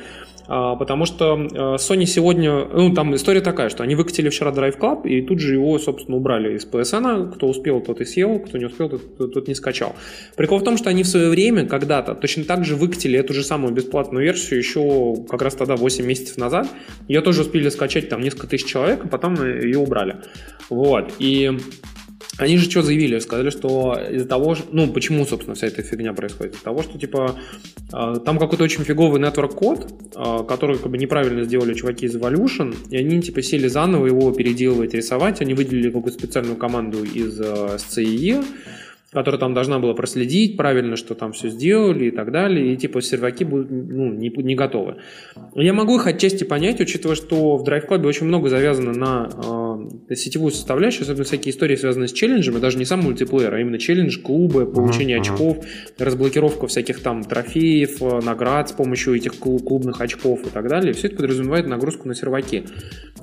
А, 0.47 0.75
потому 0.75 1.05
что 1.05 1.35
э, 1.35 1.75
Sony 1.75 2.05
сегодня, 2.05 2.65
ну 2.65 2.93
там 2.93 3.15
история 3.15 3.41
такая, 3.41 3.69
что 3.69 3.83
они 3.83 3.95
выкатили 3.95 4.29
вчера 4.29 4.51
Drive 4.51 4.79
Club 4.79 5.07
и 5.07 5.21
тут 5.21 5.39
же 5.39 5.53
его, 5.53 5.77
собственно, 5.79 6.17
убрали 6.17 6.55
из 6.55 6.67
PSN, 6.67 7.33
кто 7.33 7.47
успел, 7.47 7.81
тот 7.81 8.01
и 8.01 8.05
съел, 8.05 8.39
кто 8.39 8.57
не 8.57 8.65
успел, 8.65 8.89
тот, 8.89 9.33
тот 9.33 9.47
не 9.47 9.55
скачал. 9.55 9.95
Прикол 10.35 10.59
в 10.59 10.63
том, 10.63 10.77
что 10.77 10.89
они 10.89 11.03
в 11.03 11.07
свое 11.07 11.29
время 11.29 11.65
когда-то 11.65 12.15
точно 12.15 12.43
так 12.43 12.65
же 12.65 12.75
выкатили 12.75 13.17
эту 13.17 13.33
же 13.33 13.43
самую 13.43 13.73
бесплатную 13.73 14.23
версию 14.23 14.59
еще 14.59 15.15
как 15.29 15.41
раз 15.41 15.55
тогда 15.55 15.75
8 15.75 16.05
месяцев 16.05 16.37
назад. 16.37 16.67
Ее 17.07 17.21
тоже 17.21 17.41
успели 17.41 17.69
скачать 17.69 18.09
там 18.09 18.21
несколько 18.21 18.47
тысяч 18.47 18.65
человек, 18.65 19.05
а 19.05 19.07
потом 19.07 19.35
ее 19.35 19.79
убрали. 19.79 20.17
Вот, 20.69 21.13
и 21.19 21.57
они 22.37 22.57
же 22.57 22.69
что 22.69 22.81
заявили? 22.81 23.19
Сказали, 23.19 23.49
что 23.49 23.97
из-за 24.11 24.27
того, 24.27 24.57
ну, 24.71 24.87
почему, 24.87 25.25
собственно, 25.25 25.55
вся 25.55 25.67
эта 25.67 25.81
фигня 25.81 26.13
происходит? 26.13 26.55
Из-за 26.55 26.63
того, 26.63 26.83
что, 26.83 26.99
типа, 26.99 27.35
а, 27.91 28.15
там 28.17 28.37
какой-то 28.37 28.63
очень 28.63 28.83
фиговый 28.83 29.21
network-код, 29.21 29.93
а, 30.15 30.43
который, 30.43 30.77
как 30.77 30.91
бы, 30.91 30.97
неправильно 30.97 31.43
сделали 31.43 31.73
чуваки 31.73 32.07
из 32.07 32.15
Evolution, 32.15 32.75
и 32.89 32.97
они, 32.97 33.21
типа, 33.21 33.41
сели 33.41 33.67
заново 33.67 34.07
его 34.07 34.31
переделывать, 34.31 34.93
рисовать, 34.93 35.41
они 35.41 35.53
выделили 35.53 35.89
какую-то 35.89 36.19
специальную 36.19 36.57
команду 36.57 37.03
из 37.03 37.39
SCIE, 37.39 38.43
которая 39.15 39.39
там 39.39 39.53
должна 39.53 39.79
была 39.79 39.93
проследить 39.93 40.57
правильно, 40.57 40.97
что 40.97 41.15
там 41.15 41.31
все 41.31 41.47
сделали 41.47 42.07
и 42.07 42.11
так 42.11 42.31
далее, 42.31 42.73
и 42.73 42.75
типа 42.75 43.01
серваки 43.01 43.45
будут 43.45 43.71
ну, 43.71 44.11
не, 44.11 44.29
не 44.29 44.55
готовы. 44.55 44.97
Я 45.55 45.73
могу 45.73 45.95
их 45.95 46.05
отчасти 46.05 46.43
понять, 46.43 46.81
учитывая, 46.81 47.15
что 47.15 47.55
в 47.55 47.63
Drive 47.63 47.87
Club 47.87 48.05
очень 48.05 48.25
много 48.25 48.49
завязано 48.49 48.91
на 48.91 49.74
сетевую 50.15 50.51
составляющую, 50.51 51.03
особенно 51.03 51.23
всякие 51.23 51.51
истории, 51.53 51.75
связанные 51.75 52.07
с 52.07 52.13
челленджами, 52.13 52.59
даже 52.59 52.77
не 52.77 52.85
сам 52.85 53.01
мультиплеер, 53.01 53.53
а 53.53 53.59
именно 53.59 53.77
челлендж, 53.77 54.19
клубы, 54.19 54.65
получение 54.65 55.17
uh-huh, 55.17 55.21
очков, 55.21 55.65
разблокировка 55.97 56.67
всяких 56.67 57.01
там 57.01 57.23
трофеев, 57.23 58.01
э, 58.01 58.21
наград 58.21 58.69
с 58.69 58.71
помощью 58.71 59.15
этих 59.15 59.35
клубных 59.35 60.01
очков 60.01 60.45
и 60.45 60.49
так 60.49 60.67
далее. 60.67 60.93
Все 60.93 61.07
это 61.07 61.17
подразумевает 61.17 61.67
нагрузку 61.67 62.07
на 62.07 62.15
серваки. 62.15 62.65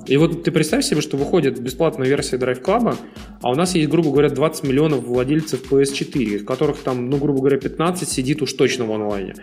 И 0.07 0.17
вот 0.17 0.43
ты 0.43 0.51
представь 0.51 0.83
себе, 0.83 1.01
что 1.01 1.17
выходит 1.17 1.59
бесплатная 1.59 2.07
версия 2.07 2.37
Drive 2.37 2.61
Club, 2.61 2.95
а 3.41 3.51
у 3.51 3.55
нас 3.55 3.75
есть, 3.75 3.89
грубо 3.89 4.11
говоря, 4.11 4.29
20 4.29 4.63
миллионов 4.63 5.03
владельцев 5.03 5.71
PS4, 5.71 6.23
из 6.23 6.43
которых 6.45 6.79
там, 6.79 7.09
ну, 7.09 7.17
грубо 7.17 7.39
говоря, 7.39 7.57
15 7.57 8.07
сидит 8.07 8.41
уж 8.41 8.53
точно 8.53 8.85
в 8.85 8.91
онлайне. 8.91 9.33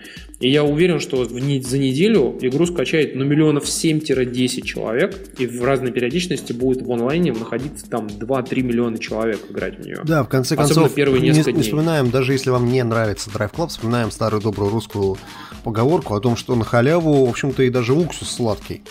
И 0.40 0.50
я 0.50 0.64
уверен, 0.64 1.00
что 1.00 1.24
за 1.24 1.78
неделю 1.78 2.38
игру 2.40 2.66
скачает, 2.66 3.14
ну, 3.14 3.24
миллионов 3.24 3.64
7-10 3.64 4.62
человек, 4.62 5.16
и 5.38 5.46
в 5.46 5.62
разной 5.64 5.92
периодичности 5.92 6.52
будет 6.52 6.82
в 6.82 6.92
онлайне 6.92 7.09
онлайне 7.10 7.32
находиться 7.32 7.88
там 7.88 8.06
2-3 8.06 8.62
миллиона 8.62 8.98
человек 8.98 9.40
играть 9.50 9.78
в 9.78 9.80
нее. 9.80 10.00
Да, 10.04 10.22
в 10.22 10.28
конце 10.28 10.54
Особенно 10.54 10.82
концов, 10.82 10.94
первые 10.94 11.20
не, 11.20 11.28
несколько 11.28 11.52
не 11.52 11.54
дней. 11.58 11.64
вспоминаем, 11.64 12.10
даже 12.10 12.32
если 12.32 12.50
вам 12.50 12.66
не 12.66 12.82
нравится 12.82 13.30
Drive 13.30 13.52
Club, 13.52 13.68
вспоминаем 13.68 14.10
старую 14.10 14.40
добрую 14.40 14.70
русскую 14.70 15.18
поговорку 15.64 16.14
о 16.14 16.20
том, 16.20 16.36
что 16.36 16.54
на 16.54 16.64
халяву, 16.64 17.26
в 17.26 17.28
общем-то, 17.28 17.62
и 17.64 17.70
даже 17.70 17.92
уксус 17.94 18.30
сладкий. 18.30 18.82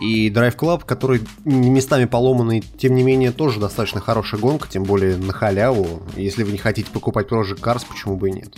И 0.00 0.30
Drive 0.30 0.56
Club, 0.56 0.82
который 0.84 1.20
местами 1.44 2.06
поломанный, 2.06 2.62
тем 2.78 2.94
не 2.94 3.02
менее, 3.02 3.32
тоже 3.32 3.60
достаточно 3.60 4.00
хорошая 4.00 4.40
гонка, 4.40 4.68
тем 4.68 4.84
более 4.84 5.16
на 5.16 5.32
халяву. 5.32 6.02
Если 6.16 6.42
вы 6.42 6.52
не 6.52 6.58
хотите 6.58 6.90
покупать 6.90 7.28
Project 7.28 7.60
Cars, 7.60 7.84
почему 7.88 8.16
бы 8.16 8.30
и 8.30 8.32
нет? 8.32 8.54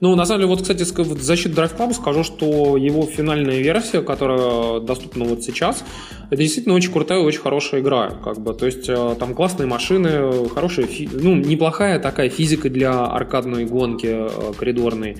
Ну, 0.00 0.14
на 0.14 0.26
самом 0.26 0.42
деле, 0.42 0.50
вот, 0.50 0.62
кстати, 0.62 0.84
в 0.84 1.22
защиту 1.22 1.60
Drive 1.60 1.76
Club 1.76 1.92
скажу, 1.92 2.22
что 2.22 2.76
его 2.76 3.02
финальная 3.04 3.58
версия, 3.58 4.00
которая 4.00 4.78
доступна 4.78 5.24
вот 5.24 5.42
сейчас, 5.42 5.82
это 6.30 6.36
действительно 6.36 6.76
очень 6.76 6.92
крутая 6.92 7.18
и 7.18 7.22
очень 7.22 7.40
хорошая 7.40 7.80
игра. 7.80 8.10
Как 8.10 8.38
бы. 8.38 8.54
То 8.54 8.66
есть 8.66 8.88
э, 8.88 9.16
там 9.18 9.34
классные 9.34 9.66
машины, 9.66 10.48
хорошая, 10.50 10.86
ну, 11.12 11.34
неплохая 11.34 11.98
такая 11.98 12.28
физика 12.28 12.70
для 12.70 13.06
аркадной 13.06 13.64
гонки 13.64 14.06
э, 14.08 14.52
коридорной. 14.56 15.16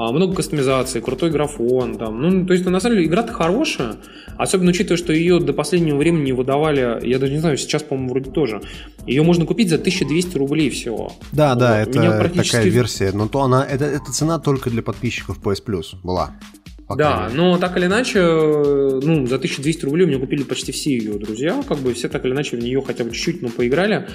А, 0.00 0.12
много 0.12 0.36
кастомизации, 0.36 1.00
крутой 1.00 1.32
графон. 1.32 1.98
Там. 1.98 2.22
Ну, 2.22 2.46
то 2.46 2.52
есть, 2.52 2.64
на 2.64 2.78
самом 2.78 2.94
деле, 2.94 3.08
игра-то 3.08 3.32
хорошая. 3.32 3.96
Особенно 4.36 4.70
учитывая, 4.70 4.96
что 4.96 5.12
ее 5.12 5.40
до 5.40 5.52
последнего 5.52 5.96
времени 5.96 6.30
выдавали, 6.30 7.04
я 7.04 7.18
даже 7.18 7.32
не 7.32 7.40
знаю, 7.40 7.58
сейчас, 7.58 7.82
по-моему, 7.82 8.10
вроде 8.10 8.30
тоже. 8.30 8.62
Ее 9.06 9.24
можно 9.24 9.44
купить 9.44 9.70
за 9.70 9.74
1200 9.74 10.36
рублей 10.36 10.70
всего. 10.70 11.12
Да, 11.32 11.56
да, 11.56 11.82
Вот. 11.84 11.96
Меня 11.96 12.10
это 12.10 12.18
практически- 12.20 12.52
такая 12.52 12.70
версия, 12.70 13.10
но 13.12 13.26
то 13.26 13.42
она, 13.42 13.64
это, 13.64 13.86
это 13.86 14.12
цена 14.12 14.38
только 14.38 14.70
для 14.70 14.82
подписчиков 14.82 15.40
PS 15.42 15.64
Plus 15.66 15.96
была. 16.04 16.30
Да, 16.96 17.24
мере. 17.24 17.36
но 17.36 17.58
так 17.58 17.76
или 17.76 17.86
иначе, 17.86 18.18
э, 18.20 19.00
ну, 19.02 19.26
за 19.26 19.36
1200 19.36 19.84
рублей 19.84 20.06
меня 20.06 20.18
купили 20.18 20.42
почти 20.42 20.72
все 20.72 20.92
ее 20.96 21.18
друзья, 21.18 21.62
как 21.68 21.78
бы 21.78 21.92
все 21.92 22.08
так 22.08 22.24
или 22.24 22.32
иначе 22.32 22.56
в 22.56 22.60
нее 22.60 22.80
хотя 22.80 23.04
бы 23.04 23.10
чуть-чуть, 23.10 23.42
но 23.42 23.50
поиграли. 23.50 24.08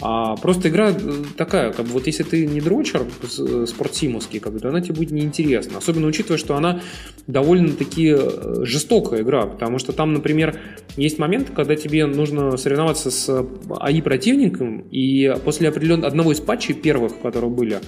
А 0.00 0.36
просто 0.36 0.68
игра 0.68 0.90
э, 0.90 0.94
такая, 1.36 1.72
как 1.72 1.86
бы 1.86 1.92
вот 1.92 2.06
если 2.06 2.22
ты 2.22 2.46
не 2.46 2.60
дрочер 2.60 3.02
с- 3.28 3.66
спортсимовский, 3.66 4.38
как 4.38 4.52
бы, 4.52 4.60
то 4.60 4.68
она 4.68 4.80
тебе 4.80 4.94
будет 4.94 5.10
неинтересна. 5.10 5.78
Особенно 5.78 6.06
учитывая, 6.06 6.38
что 6.38 6.54
она 6.54 6.80
довольно-таки 7.26 8.14
э, 8.16 8.64
жестокая 8.64 9.22
игра, 9.22 9.46
потому 9.46 9.78
что 9.78 9.92
там, 9.92 10.12
например, 10.12 10.58
есть 10.96 11.18
момент, 11.18 11.50
когда 11.54 11.74
тебе 11.74 12.06
нужно 12.06 12.56
соревноваться 12.56 13.10
с 13.10 13.46
АИ 13.80 14.00
противником, 14.02 14.84
и 14.90 15.34
после 15.44 15.68
определенного 15.68 16.08
одного 16.08 16.32
из 16.32 16.40
патчей 16.40 16.74
первых, 16.74 17.20
которые 17.20 17.50
были, 17.50 17.80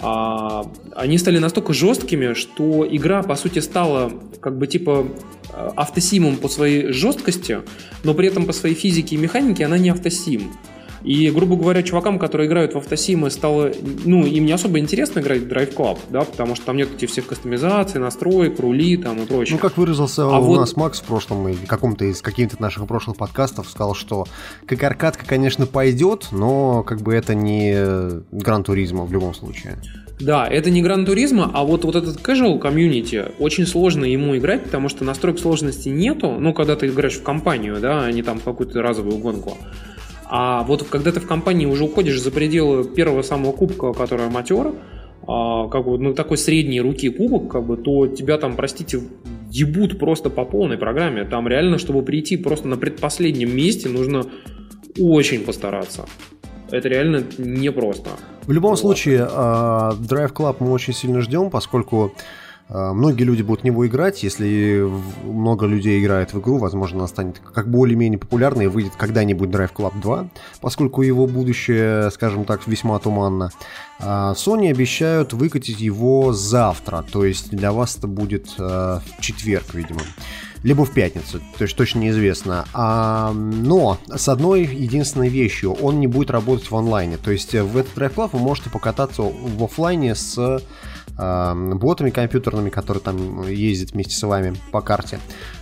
а, 0.00 0.70
они 0.94 1.18
стали 1.18 1.38
настолько 1.38 1.72
жесткими, 1.72 2.34
что 2.34 2.86
игра, 2.88 3.22
по 3.22 3.34
сути, 3.34 3.58
стала 3.58 4.12
как 4.40 4.56
бы 4.56 4.66
типа 4.66 5.08
э, 5.52 5.70
автосимом 5.74 6.36
по 6.36 6.48
своей 6.48 6.92
жесткости, 6.92 7.60
но 8.04 8.14
при 8.14 8.28
этом 8.28 8.46
по 8.46 8.52
своей 8.52 8.76
физике 8.76 9.16
и 9.16 9.18
механике 9.18 9.64
она 9.64 9.76
не 9.76 9.90
автосим. 9.90 10.52
И, 11.02 11.30
грубо 11.30 11.56
говоря, 11.56 11.82
чувакам, 11.82 12.18
которые 12.18 12.48
играют 12.48 12.74
в 12.74 12.78
автосимы, 12.78 13.30
стало, 13.30 13.70
ну, 14.04 14.24
им 14.26 14.46
не 14.46 14.52
особо 14.52 14.78
интересно 14.78 15.20
играть 15.20 15.42
в 15.42 15.46
Drive 15.46 15.74
Club, 15.74 15.98
да, 16.10 16.22
потому 16.22 16.54
что 16.56 16.66
там 16.66 16.76
нет 16.76 16.94
этих 16.94 17.10
всех 17.10 17.26
кастомизаций, 17.26 18.00
настроек, 18.00 18.58
рули 18.58 18.96
там 18.96 19.22
и 19.22 19.26
прочее. 19.26 19.54
Ну, 19.54 19.60
как 19.60 19.76
выразился 19.76 20.22
А 20.24 20.38
у 20.38 20.42
вот- 20.42 20.58
нас 20.58 20.76
Макс 20.76 21.00
в 21.00 21.04
прошлом, 21.04 21.48
или 21.48 21.56
каком-то 21.66 22.04
из 22.04 22.22
каких-то 22.22 22.60
наших 22.60 22.86
прошлых 22.86 23.16
подкастов, 23.16 23.68
сказал, 23.68 23.94
что 23.94 24.26
как 24.66 24.82
аркадка, 24.82 25.24
конечно, 25.26 25.66
пойдет, 25.66 26.28
но 26.32 26.82
как 26.82 27.00
бы 27.00 27.14
это 27.14 27.34
не 27.34 27.76
Gran 28.32 28.64
Turismo 28.64 29.04
в 29.04 29.12
любом 29.12 29.34
случае. 29.34 29.78
Да, 30.20 30.48
это 30.48 30.68
не 30.70 30.82
Gran 30.82 31.06
Turismo, 31.06 31.50
а 31.54 31.62
вот, 31.64 31.84
вот 31.84 31.94
этот 31.94 32.16
casual 32.16 32.58
community, 32.58 33.26
очень 33.38 33.66
сложно 33.66 34.04
ему 34.04 34.36
играть, 34.36 34.64
потому 34.64 34.88
что 34.88 35.04
настроек 35.04 35.38
сложности 35.38 35.88
нету, 35.90 36.32
ну, 36.40 36.52
когда 36.52 36.74
ты 36.74 36.86
играешь 36.88 37.14
в 37.14 37.22
компанию, 37.22 37.78
да, 37.80 38.04
а 38.04 38.10
не 38.10 38.22
там 38.22 38.40
в 38.40 38.42
какую-то 38.42 38.82
разовую 38.82 39.18
гонку. 39.18 39.56
А 40.30 40.62
вот 40.64 40.84
когда 40.84 41.10
ты 41.10 41.20
в 41.20 41.26
компании 41.26 41.66
уже 41.66 41.84
уходишь 41.84 42.20
за 42.20 42.30
пределы 42.30 42.84
первого 42.84 43.22
самого 43.22 43.52
кубка, 43.52 43.92
который 43.92 44.26
аматер, 44.26 44.74
а, 45.26 45.68
как 45.68 45.84
бы, 45.84 45.98
ну, 45.98 46.14
такой 46.14 46.36
средней 46.36 46.80
руки 46.80 47.08
кубок, 47.08 47.50
как 47.50 47.66
бы, 47.66 47.76
то 47.76 48.06
тебя 48.06 48.38
там, 48.38 48.54
простите, 48.56 49.00
ебут 49.50 49.98
просто 49.98 50.30
по 50.30 50.44
полной 50.44 50.76
программе. 50.78 51.24
Там 51.24 51.48
реально, 51.48 51.78
чтобы 51.78 52.02
прийти 52.02 52.36
просто 52.36 52.68
на 52.68 52.76
предпоследнем 52.76 53.54
месте, 53.54 53.88
нужно 53.88 54.24
очень 54.98 55.40
постараться. 55.40 56.06
Это 56.70 56.88
реально 56.88 57.24
непросто. 57.38 58.10
В 58.46 58.52
любом 58.52 58.70
Вот. 58.72 58.78
случае, 58.78 59.26
а, 59.30 59.92
Drive 59.92 60.32
Club 60.34 60.56
мы 60.60 60.70
очень 60.72 60.92
сильно 60.92 61.20
ждем, 61.22 61.50
поскольку 61.50 62.12
многие 62.68 63.24
люди 63.24 63.42
будут 63.42 63.62
в 63.62 63.64
него 63.64 63.86
играть. 63.86 64.22
Если 64.22 64.86
много 65.24 65.66
людей 65.66 66.00
играет 66.00 66.32
в 66.32 66.40
игру, 66.40 66.58
возможно, 66.58 66.98
она 66.98 67.08
станет 67.08 67.38
как 67.38 67.70
более-менее 67.70 68.18
популярной 68.18 68.66
и 68.66 68.68
выйдет 68.68 68.92
когда-нибудь 68.96 69.48
Drive 69.48 69.72
Club 69.74 70.00
2, 70.00 70.28
поскольку 70.60 71.02
его 71.02 71.26
будущее, 71.26 72.10
скажем 72.10 72.44
так, 72.44 72.66
весьма 72.66 72.98
туманно. 72.98 73.50
А, 74.00 74.34
Sony 74.34 74.70
обещают 74.70 75.32
выкатить 75.32 75.80
его 75.80 76.32
завтра, 76.32 77.04
то 77.10 77.24
есть 77.24 77.50
для 77.50 77.72
вас 77.72 77.96
это 77.96 78.06
будет 78.06 78.54
а, 78.58 79.00
в 79.18 79.20
четверг, 79.20 79.74
видимо. 79.74 80.00
Либо 80.64 80.84
в 80.84 80.90
пятницу, 80.90 81.40
то 81.56 81.62
есть 81.62 81.76
точно 81.76 82.00
неизвестно. 82.00 82.66
А, 82.72 83.32
но 83.32 83.98
с 84.12 84.28
одной 84.28 84.64
единственной 84.64 85.28
вещью, 85.28 85.72
он 85.72 86.00
не 86.00 86.08
будет 86.08 86.30
работать 86.30 86.70
в 86.70 86.76
онлайне. 86.76 87.16
То 87.16 87.30
есть 87.30 87.54
в 87.54 87.76
этот 87.76 87.96
Drive 87.96 88.14
Club 88.14 88.30
вы 88.32 88.40
можете 88.40 88.70
покататься 88.70 89.22
в 89.22 89.62
офлайне 89.62 90.14
с 90.14 90.36
а, 90.36 90.60
ботами 91.18 92.10
компьютерными, 92.10 92.70
которые 92.70 93.02
там 93.02 93.48
ездят 93.48 93.92
вместе 93.92 94.14
с 94.14 94.22
вами 94.22 94.54
по 94.70 94.80
карте. 94.80 95.18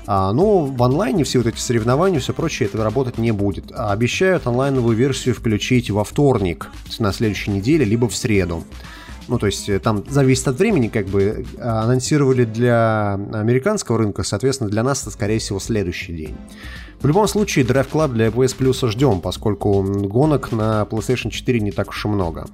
А, 0.06 0.32
но 0.32 0.66
в 0.66 0.82
онлайне 0.82 1.24
все 1.24 1.38
вот 1.38 1.46
эти 1.46 1.58
соревнования, 1.58 2.20
все 2.20 2.32
прочее, 2.32 2.68
это 2.68 2.82
работать 2.82 3.18
не 3.18 3.32
будет. 3.32 3.72
А 3.74 3.92
обещают 3.92 4.46
онлайновую 4.46 4.96
версию 4.96 5.34
включить 5.34 5.90
во 5.90 6.04
вторник, 6.04 6.68
на 6.98 7.12
следующей 7.12 7.50
неделе, 7.52 7.84
либо 7.84 8.08
в 8.08 8.14
среду. 8.14 8.64
Ну, 9.28 9.38
то 9.38 9.46
есть 9.46 9.68
э, 9.68 9.80
там 9.80 10.04
зависит 10.08 10.46
от 10.46 10.58
времени, 10.58 10.88
как 10.88 11.06
бы 11.06 11.44
э, 11.58 11.60
анонсировали 11.60 12.44
для 12.44 13.14
американского 13.14 13.98
рынка, 13.98 14.22
соответственно, 14.22 14.70
для 14.70 14.82
нас 14.82 15.02
это, 15.02 15.10
скорее 15.10 15.38
всего, 15.38 15.58
следующий 15.58 16.12
день. 16.12 16.36
В 17.00 17.06
любом 17.06 17.26
случае, 17.28 17.64
Drive 17.64 17.90
Club 17.90 18.12
для 18.12 18.28
PS 18.28 18.56
Plus 18.56 18.88
ждем, 18.88 19.20
поскольку 19.20 19.82
гонок 19.82 20.52
на 20.52 20.86
PlayStation 20.88 21.30
4 21.30 21.60
не 21.60 21.72
так 21.72 21.88
уж 21.88 22.04
и 22.04 22.08
много. 22.08 22.46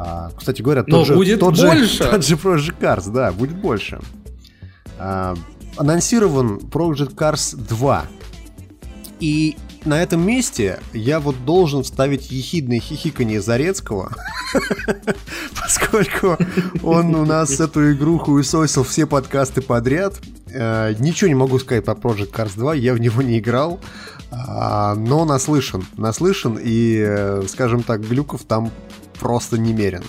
А, 0.00 0.30
кстати 0.36 0.62
говоря, 0.62 0.82
тот 0.84 0.90
Но 0.90 1.04
же, 1.04 1.14
будет 1.14 1.40
тот 1.40 1.58
больше. 1.58 2.04
Же, 2.04 2.04
тот 2.10 2.24
же 2.24 2.36
Project 2.36 2.78
Cars, 2.80 3.10
да, 3.10 3.32
будет 3.32 3.56
больше. 3.56 3.98
А, 4.96 5.34
анонсирован 5.76 6.58
Project 6.58 7.16
Cars 7.16 7.56
2. 7.56 8.04
И 9.18 9.56
на 9.84 10.00
этом 10.00 10.24
месте 10.24 10.78
я 10.92 11.18
вот 11.18 11.44
должен 11.44 11.82
вставить 11.82 12.30
ехидное 12.30 12.78
хихиканье 12.78 13.40
Зарецкого, 13.40 14.12
поскольку 15.60 16.38
он 16.84 17.16
у 17.16 17.24
нас 17.24 17.58
эту 17.58 17.92
игру 17.92 18.18
хуесосил 18.18 18.84
все 18.84 19.04
подкасты 19.04 19.62
подряд. 19.62 20.20
Э, 20.52 20.94
Ничего 21.00 21.26
не 21.26 21.34
могу 21.34 21.58
сказать 21.58 21.84
про 21.84 21.94
Project 21.94 22.30
Cars 22.30 22.52
2, 22.54 22.74
я 22.76 22.94
в 22.94 23.00
него 23.00 23.20
не 23.20 23.40
играл, 23.40 23.80
а, 24.30 24.94
но 24.94 25.24
наслышан, 25.24 25.84
наслышан, 25.96 26.56
и, 26.62 27.02
э, 27.04 27.42
скажем 27.48 27.82
так, 27.82 28.06
глюков 28.06 28.44
там 28.44 28.70
просто 29.20 29.58
немерено. 29.58 30.04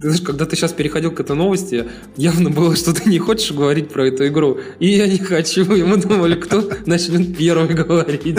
Ты 0.00 0.10
знаешь, 0.10 0.20
когда 0.20 0.44
ты 0.44 0.54
сейчас 0.54 0.72
переходил 0.72 1.12
к 1.12 1.20
этой 1.20 1.34
новости, 1.34 1.86
явно 2.16 2.50
было, 2.50 2.76
что 2.76 2.92
ты 2.92 3.08
не 3.08 3.18
хочешь 3.18 3.52
говорить 3.52 3.88
про 3.88 4.06
эту 4.08 4.26
игру. 4.26 4.58
И 4.78 4.88
я 4.88 5.06
не 5.06 5.18
хочу. 5.18 5.62
И 5.74 5.82
мы 5.82 5.96
думали, 5.96 6.34
кто 6.34 6.68
начнет 6.84 7.36
первый 7.36 7.74
говорить. 7.74 8.38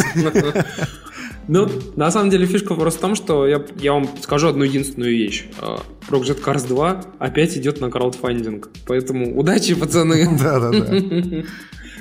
Ну, 1.47 1.69
на 1.95 2.09
самом 2.09 2.31
деле 2.31 2.47
фишка 2.47 2.73
просто 2.73 2.97
в 2.97 3.01
том, 3.01 3.15
что 3.15 3.47
я, 3.47 3.63
я 3.79 3.93
вам 3.93 4.09
скажу 4.21 4.47
одну 4.47 4.63
единственную 4.63 5.11
вещь. 5.11 5.45
А, 5.59 5.79
Project 6.09 6.43
Cars 6.43 6.67
2 6.67 7.05
опять 7.19 7.55
идет 7.57 7.81
на 7.81 7.91
краудфандинг. 7.91 8.69
Поэтому 8.87 9.37
удачи, 9.37 9.75
пацаны. 9.75 10.27
Да-да-да. 10.39 11.43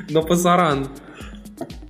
Но 0.08 0.22
пасаран. 0.22 0.88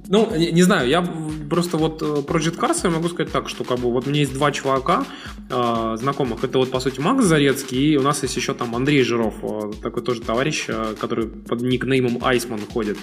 Ну, 0.09 0.31
не, 0.37 0.53
не 0.53 0.63
знаю, 0.63 0.89
я 0.89 1.03
просто 1.49 1.77
вот 1.77 2.03
э, 2.03 2.05
Project 2.05 2.59
Cars 2.59 2.81
я 2.85 2.91
могу 2.91 3.09
сказать 3.09 3.33
так, 3.33 3.49
что 3.49 3.65
как 3.65 3.79
бы 3.79 3.91
вот 3.91 4.07
у 4.07 4.11
меня 4.11 4.21
есть 4.21 4.35
два 4.35 4.53
чувака 4.53 5.07
э, 5.49 5.97
знакомых. 5.99 6.45
Это 6.45 6.59
вот, 6.59 6.71
по 6.71 6.81
сути, 6.81 7.01
Макс 7.01 7.25
Зарецкий, 7.25 7.95
и 7.95 7.97
у 7.97 8.03
нас 8.03 8.23
есть 8.23 8.37
еще 8.37 8.55
там 8.55 8.75
Андрей 8.75 9.03
Жиров, 9.03 9.35
э, 9.43 9.73
такой 9.83 10.03
тоже 10.03 10.21
товарищ, 10.21 10.67
э, 10.69 10.95
который 10.99 11.27
под 11.27 11.63
никнеймом 11.63 12.19
Айсман 12.23 12.61
ходит. 12.73 12.99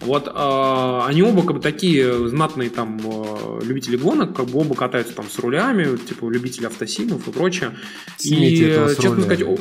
Вот 0.00 0.26
э, 0.26 1.00
они 1.06 1.22
оба 1.22 1.42
как 1.42 1.56
бы 1.56 1.60
такие 1.60 2.28
знатные 2.28 2.70
там 2.70 2.98
э, 3.04 3.60
любители 3.64 3.96
гонок, 3.96 4.34
как 4.34 4.46
бы 4.46 4.60
оба 4.60 4.74
катаются 4.74 5.14
там 5.14 5.28
с 5.28 5.38
рулями, 5.38 5.96
типа 5.96 6.30
любители 6.30 6.66
автосимов 6.66 7.26
и 7.28 7.30
прочее. 7.30 7.72
Снимите 8.16 8.64
и, 8.64 8.68
этого 8.68 8.88
с 8.88 8.96
честно 8.96 9.24
руля. 9.24 9.24
сказать, 9.24 9.58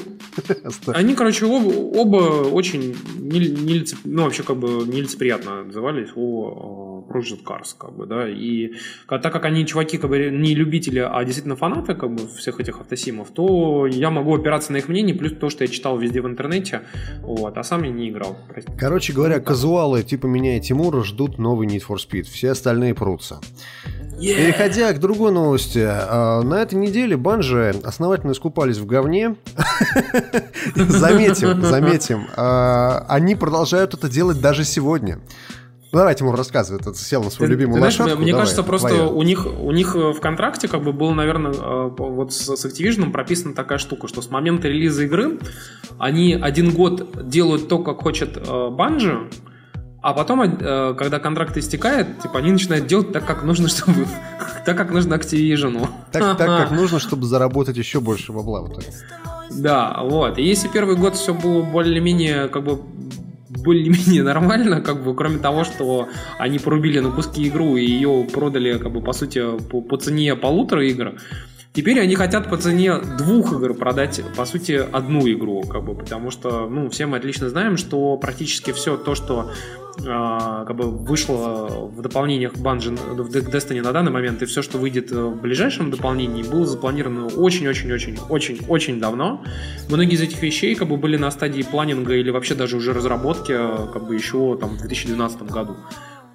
они, 0.87 1.15
короче, 1.15 1.45
оба, 1.45 1.67
оба 1.67 2.47
очень 2.47 2.95
нелицеп- 3.17 3.99
ну, 4.03 4.23
вообще, 4.23 4.43
как 4.43 4.57
бы 4.57 4.85
нелицеприятно 4.85 5.61
отзывались 5.61 6.09
о, 6.15 6.76
Project 7.07 7.43
Cars, 7.43 7.75
как 7.77 7.93
бы, 7.93 8.05
да, 8.05 8.27
и 8.27 8.73
так 9.07 9.31
как 9.31 9.45
они 9.45 9.65
чуваки, 9.65 9.97
как 9.97 10.09
бы, 10.09 10.29
не 10.29 10.55
любители, 10.55 10.99
а 10.99 11.23
действительно 11.23 11.55
фанаты, 11.55 11.95
как 11.95 12.13
бы, 12.13 12.27
всех 12.27 12.59
этих 12.59 12.79
автосимов, 12.79 13.31
то 13.31 13.87
я 13.87 14.09
могу 14.09 14.35
опираться 14.35 14.71
на 14.71 14.77
их 14.77 14.87
мнение, 14.87 15.15
плюс 15.15 15.33
то, 15.33 15.49
что 15.49 15.63
я 15.63 15.67
читал 15.69 15.97
везде 15.97 16.21
в 16.21 16.27
интернете, 16.27 16.81
вот, 17.21 17.57
а 17.57 17.63
сам 17.63 17.83
я 17.83 17.91
не 17.91 18.09
играл. 18.09 18.37
Простите. 18.47 18.77
Короче 18.77 19.13
говоря, 19.13 19.39
казуалы 19.39 20.03
типа 20.03 20.27
меня 20.27 20.57
и 20.57 20.61
Тимура 20.61 21.03
ждут 21.03 21.37
новый 21.37 21.67
Need 21.67 21.83
for 21.87 21.97
Speed, 21.97 22.23
все 22.23 22.51
остальные 22.51 22.93
прутся. 22.93 23.39
Yeah. 24.17 24.35
Переходя 24.35 24.93
к 24.93 24.99
другой 24.99 25.31
новости. 25.31 25.85
А, 25.87 26.41
на 26.41 26.55
этой 26.55 26.73
неделе 26.73 27.15
банжи 27.17 27.75
основательно 27.83 28.31
искупались 28.31 28.77
в 28.77 28.87
говне. 28.87 29.35
Заметим, 30.75 31.61
заметим. 31.61 32.27
А, 32.35 33.05
они 33.09 33.35
продолжают 33.35 33.93
это 33.93 34.09
делать 34.09 34.41
даже 34.41 34.63
сегодня. 34.63 35.19
Ну, 35.91 35.99
давайте 35.99 36.25
ему 36.25 36.35
рассказывай, 36.35 36.81
ты 36.81 36.93
сел 36.95 37.23
на 37.23 37.29
свою 37.29 37.47
ты, 37.47 37.53
любимую 37.53 37.75
ты 37.75 37.79
знаешь, 37.79 37.99
лошадку. 37.99 38.21
Мне 38.21 38.31
давай, 38.31 38.45
кажется, 38.45 38.63
просто 38.63 38.89
твоя. 38.89 39.07
у 39.07 39.21
них, 39.23 39.45
у 39.45 39.71
них 39.71 39.95
э, 39.95 40.11
в 40.11 40.19
контракте 40.19 40.67
как 40.67 40.83
бы 40.83 40.91
было, 40.91 41.13
наверное, 41.13 41.53
э, 41.53 41.89
вот 41.97 42.33
с, 42.33 42.55
с 42.55 42.65
Activision 42.65 43.11
прописана 43.11 43.53
такая 43.53 43.77
штука, 43.77 44.07
что 44.07 44.21
с 44.21 44.29
момента 44.29 44.67
релиза 44.67 45.05
игры 45.05 45.39
они 45.97 46.33
один 46.33 46.71
год 46.71 47.29
делают 47.29 47.69
то, 47.69 47.79
как 47.79 48.01
хочет 48.01 48.37
Банжи, 48.47 49.13
э, 49.13 49.35
а 50.01 50.13
потом, 50.13 50.57
когда 50.57 51.19
контракт 51.19 51.57
истекает, 51.57 52.21
типа 52.21 52.39
они 52.39 52.51
начинают 52.51 52.85
делать 52.87 53.11
так, 53.11 53.25
как 53.25 53.43
нужно, 53.43 53.67
чтобы 53.69 54.07
так, 54.65 54.77
как 54.77 54.91
нужно 54.91 55.15
Activision. 55.15 55.87
Так, 56.11 56.37
так, 56.37 56.47
как 56.47 56.71
нужно, 56.77 56.99
чтобы 56.99 57.25
заработать 57.25 57.77
еще 57.77 58.01
больше 58.01 58.33
бабла. 58.33 58.67
Да, 59.49 59.99
вот. 60.03 60.37
И 60.37 60.43
если 60.43 60.67
первый 60.67 60.97
год 60.97 61.15
все 61.15 61.33
было 61.33 61.63
более-менее, 61.63 62.49
как 62.49 62.63
бы, 62.63 62.81
более-менее 63.63 64.23
нормально, 64.23 64.81
как 64.81 65.03
бы, 65.03 65.15
кроме 65.15 65.39
того, 65.39 65.63
что 65.63 66.07
они 66.37 66.59
порубили 66.59 66.99
на 66.99 67.11
куски 67.11 67.47
игру 67.47 67.77
и 67.77 67.85
ее 67.85 68.25
продали, 68.31 68.77
как 68.77 68.91
бы, 68.91 69.01
по 69.01 69.13
сути, 69.13 69.41
по, 69.69 69.81
по 69.81 69.97
цене 69.97 70.35
полутора 70.35 70.85
игр, 70.85 71.13
Теперь 71.77 71.99
они 71.99 72.15
хотят 72.15 72.49
по 72.49 72.57
цене 72.57 72.97
двух 73.19 73.53
игр 73.53 73.75
продать, 73.75 74.23
по 74.35 74.45
сути, 74.45 74.83
одну 74.91 75.31
игру, 75.31 75.61
как 75.61 75.83
бы, 75.83 75.93
потому 75.93 76.31
что, 76.31 76.67
ну, 76.67 76.89
все 76.89 77.05
мы 77.05 77.17
отлично 77.17 77.49
знаем, 77.49 77.77
что 77.77 78.17
практически 78.17 78.71
все 78.71 78.97
то, 78.97 79.13
что 79.13 79.51
а, 80.07 80.65
как 80.65 80.75
бы 80.75 80.89
вышло 80.89 81.67
в 81.69 82.01
дополнениях 82.01 82.55
Bungie 82.55 82.97
в 82.97 83.29
Destiny 83.29 83.83
на 83.83 83.91
данный 83.91 84.11
момент, 84.11 84.41
и 84.41 84.47
все, 84.47 84.63
что 84.63 84.79
выйдет 84.79 85.11
в 85.11 85.39
ближайшем 85.39 85.91
дополнении, 85.91 86.41
было 86.41 86.65
запланировано 86.65 87.27
очень-очень-очень-очень-очень 87.27 88.99
давно. 88.99 89.43
Многие 89.87 90.15
из 90.15 90.21
этих 90.21 90.41
вещей 90.41 90.73
как 90.73 90.87
бы 90.87 90.97
были 90.97 91.17
на 91.17 91.29
стадии 91.29 91.61
планинга 91.61 92.15
или 92.15 92.31
вообще 92.31 92.55
даже 92.55 92.75
уже 92.77 92.91
разработки 92.91 93.53
как 93.93 94.07
бы 94.07 94.15
еще 94.15 94.57
там 94.59 94.77
в 94.77 94.79
2012 94.79 95.43
году. 95.43 95.75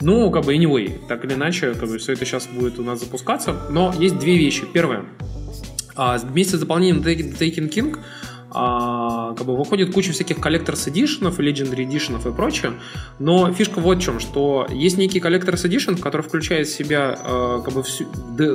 Ну, 0.01 0.31
как 0.31 0.45
бы 0.45 0.55
anyway, 0.55 1.07
так 1.07 1.25
или 1.25 1.35
иначе, 1.35 1.75
как 1.75 1.89
бы 1.89 1.99
все 1.99 2.13
это 2.15 2.25
сейчас 2.25 2.47
будет 2.47 2.79
у 2.79 2.83
нас 2.83 3.01
запускаться. 3.01 3.55
Но 3.71 3.95
есть 3.99 4.19
две 4.19 4.37
вещи. 4.37 4.65
Первое. 4.73 5.05
А, 5.95 6.19
вместе 6.19 6.57
с 6.57 6.61
дополнением 6.61 7.03
Taken 7.03 7.69
King 7.69 7.99
а, 8.55 9.35
как 9.35 9.47
бы 9.47 9.57
выходит 9.57 9.95
куча 9.95 10.13
всяких 10.13 10.39
Collector's 10.39 10.87
Edition, 10.91 11.35
Legendary 11.37 11.89
Edition 11.89 12.19
и 12.29 12.35
прочее, 12.35 12.75
но 13.19 13.51
фишка 13.53 13.81
вот 13.81 13.99
в 13.99 14.03
чем, 14.03 14.21
что 14.21 14.67
есть 14.71 14.99
некий 14.99 15.21
Collector's 15.21 15.65
Edition, 15.65 15.99
который 15.99 16.23
включает 16.23 16.67
в 16.67 16.75
себя 16.75 17.19
а, 17.25 17.61
как 17.61 17.73
бы 17.73 17.83
всю, 17.83 18.07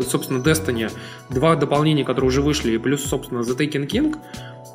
собственно, 0.03 0.43
Destiny, 0.43 0.91
два 1.29 1.55
дополнения, 1.55 2.03
которые 2.03 2.27
уже 2.27 2.41
вышли, 2.41 2.73
и 2.73 2.77
плюс, 2.77 3.03
собственно, 3.03 3.39
The 3.39 3.57
Taken 3.57 3.87
King, 3.87 4.15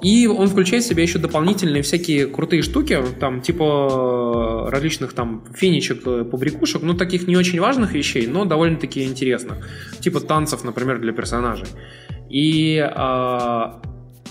и 0.02 0.26
он 0.26 0.48
включает 0.48 0.82
в 0.84 0.88
себя 0.88 1.02
еще 1.02 1.18
дополнительные 1.18 1.82
всякие 1.82 2.26
крутые 2.26 2.62
штуки, 2.62 2.98
там 3.20 3.40
типа 3.40 4.68
различных 4.70 5.12
там 5.12 5.44
фенечек, 5.54 6.02
побрякушек, 6.02 6.82
ну 6.82 6.94
таких 6.94 7.28
не 7.28 7.36
очень 7.36 7.60
важных 7.60 7.92
вещей, 7.92 8.26
но 8.26 8.44
довольно-таки 8.44 9.04
интересных, 9.04 9.68
типа 10.00 10.20
танцев, 10.20 10.64
например, 10.64 11.00
для 11.00 11.12
персонажей. 11.12 11.68
И 12.28 12.78
а, 12.78 13.80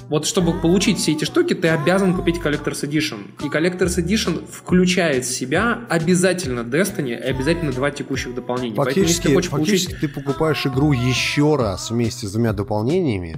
вот 0.09 0.25
чтобы 0.25 0.59
получить 0.59 0.97
все 0.97 1.13
эти 1.13 1.23
штуки, 1.23 1.53
ты 1.53 1.69
обязан 1.69 2.15
купить 2.15 2.35
Collector's 2.35 2.83
Edition. 2.83 3.29
И 3.41 3.47
Collector's 3.47 3.97
Edition 3.97 4.45
включает 4.45 5.23
в 5.23 5.31
себя 5.31 5.85
обязательно 5.89 6.61
Destiny 6.61 7.11
и 7.11 7.13
обязательно 7.13 7.71
два 7.71 7.91
текущих 7.91 8.35
дополнения. 8.35 8.75
Фактически, 8.75 9.27
Поэтому, 9.27 9.39
если 9.39 9.49
ты, 9.49 9.55
фактически 9.55 9.91
получить... 9.91 10.13
ты 10.13 10.21
покупаешь 10.21 10.65
игру 10.65 10.91
еще 10.91 11.55
раз 11.55 11.91
вместе 11.91 12.27
с 12.27 12.33
двумя 12.33 12.51
дополнениями, 12.51 13.37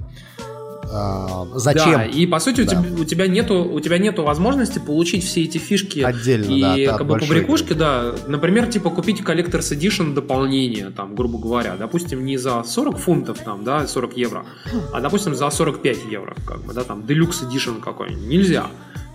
зачем? 1.54 1.92
Да, 1.92 2.04
и 2.04 2.26
по 2.26 2.38
сути 2.38 2.62
да. 2.62 2.78
у, 2.78 2.82
тебя, 2.82 3.02
у 3.02 3.04
тебя 3.04 3.26
нету 3.26 3.64
у 3.64 3.80
тебя 3.80 3.98
нету 3.98 4.22
возможности 4.22 4.78
получить 4.78 5.24
все 5.24 5.42
эти 5.42 5.58
фишки 5.58 6.00
отдельно, 6.00 6.52
и 6.52 6.86
да, 6.86 6.96
как 6.96 7.06
бы 7.06 7.18
побрякушки, 7.18 7.72
да. 7.72 8.14
Например, 8.26 8.66
типа 8.66 8.90
купить 8.90 9.20
Collector's 9.20 9.76
Edition 9.76 10.14
дополнение, 10.14 10.90
там, 10.90 11.14
грубо 11.14 11.38
говоря, 11.38 11.76
допустим, 11.76 12.24
не 12.24 12.36
за 12.36 12.62
40 12.62 12.98
фунтов, 12.98 13.38
там, 13.38 13.64
да, 13.64 13.86
40 13.86 14.16
евро, 14.16 14.44
а 14.92 15.00
допустим 15.00 15.34
за 15.34 15.50
45 15.50 15.98
евро, 16.10 16.34
как 16.46 16.64
бы, 16.64 16.72
да, 16.72 16.84
там, 16.84 17.00
Deluxe 17.00 17.48
Edition 17.48 17.80
какой-нибудь. 17.80 18.26
Нельзя. 18.26 18.66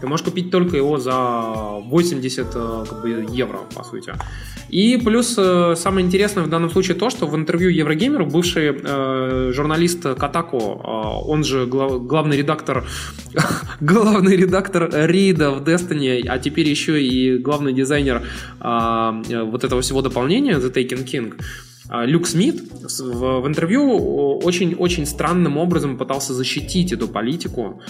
Ты 0.01 0.07
можешь 0.07 0.25
купить 0.25 0.51
только 0.51 0.77
его 0.77 0.97
за 0.97 1.13
80 1.13 2.47
э, 2.55 2.85
как 2.89 3.01
бы, 3.01 3.25
евро, 3.31 3.59
по 3.75 3.83
сути. 3.83 4.13
И 4.69 4.97
плюс 4.97 5.35
э, 5.37 5.75
самое 5.75 6.05
интересное 6.05 6.43
в 6.43 6.49
данном 6.49 6.69
случае 6.69 6.95
то, 6.95 7.09
что 7.09 7.27
в 7.27 7.35
интервью 7.35 7.69
Еврогеймеру 7.69 8.25
бывший 8.25 8.71
э, 8.71 9.51
журналист 9.53 10.03
Катако, 10.03 10.57
э, 10.57 11.29
он 11.29 11.43
же 11.43 11.65
глав, 11.65 12.05
главный 12.05 12.37
редактор 12.37 12.85
главный 13.81 14.35
редактор 14.35 14.89
рейда 14.93 15.51
в 15.51 15.63
Destiny, 15.63 16.25
а 16.27 16.37
теперь 16.37 16.69
еще 16.69 17.03
и 17.03 17.37
главный 17.37 17.73
дизайнер 17.73 18.23
э, 18.61 19.43
вот 19.43 19.63
этого 19.63 19.81
всего 19.81 20.01
дополнения 20.01 20.57
The 20.57 20.71
Taken 20.73 21.05
King, 21.05 21.33
э, 21.89 22.05
Люк 22.05 22.27
Смит 22.27 22.61
в, 22.99 23.41
в 23.41 23.47
интервью 23.47 24.39
очень-очень 24.39 25.05
странным 25.05 25.57
образом 25.57 25.97
пытался 25.97 26.33
защитить 26.33 26.93
эту 26.93 27.07
политику, 27.07 27.81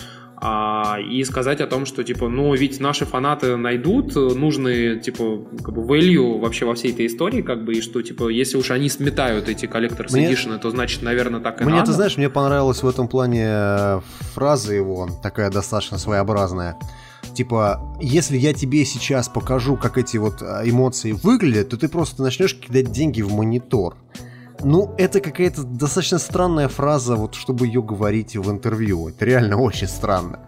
а, 0.41 0.97
и 0.99 1.23
сказать 1.25 1.59
о 1.59 1.67
том, 1.67 1.85
что, 1.85 2.03
типа, 2.03 2.29
ну, 2.29 2.53
ведь 2.53 2.79
наши 2.79 3.05
фанаты 3.05 3.57
найдут 3.57 4.15
нужные, 4.15 4.99
типа, 4.99 5.39
как 5.63 5.73
бы, 5.73 5.81
value 5.81 6.39
вообще 6.39 6.65
во 6.65 6.75
всей 6.75 6.93
этой 6.93 7.07
истории, 7.07 7.41
как 7.41 7.65
бы, 7.65 7.73
и 7.73 7.81
что, 7.81 8.01
типа, 8.01 8.29
если 8.29 8.57
уж 8.57 8.71
они 8.71 8.89
сметают 8.89 9.49
эти 9.49 9.65
мне... 10.13 10.31
Edition, 10.31 10.57
то, 10.59 10.69
значит, 10.69 11.01
наверное, 11.01 11.41
так 11.41 11.61
и 11.61 11.65
мне, 11.65 11.75
надо. 11.75 11.87
ты 11.87 11.91
знаешь, 11.93 12.17
мне 12.17 12.29
понравилась 12.29 12.83
в 12.83 12.87
этом 12.87 13.07
плане 13.07 13.45
э, 13.47 14.01
фраза 14.33 14.73
его, 14.73 15.09
такая 15.21 15.51
достаточно 15.51 15.97
своеобразная. 15.97 16.77
Типа, 17.33 17.95
если 17.99 18.37
я 18.37 18.53
тебе 18.53 18.85
сейчас 18.85 19.27
покажу, 19.27 19.75
как 19.75 19.97
эти 19.97 20.17
вот 20.17 20.41
э, 20.41 20.61
эмоции 20.65 21.11
выглядят, 21.11 21.69
то 21.69 21.77
ты 21.77 21.89
просто 21.89 22.23
начнешь 22.23 22.55
кидать 22.55 22.91
деньги 22.91 23.21
в 23.21 23.33
монитор. 23.33 23.97
Ну, 24.63 24.93
это 24.97 25.21
какая-то 25.21 25.63
достаточно 25.63 26.19
странная 26.19 26.67
фраза, 26.67 27.15
вот 27.15 27.35
чтобы 27.35 27.67
ее 27.67 27.81
говорить 27.81 28.35
в 28.35 28.49
интервью. 28.51 29.09
Это 29.09 29.25
реально 29.25 29.57
очень 29.57 29.87
странно. 29.87 30.39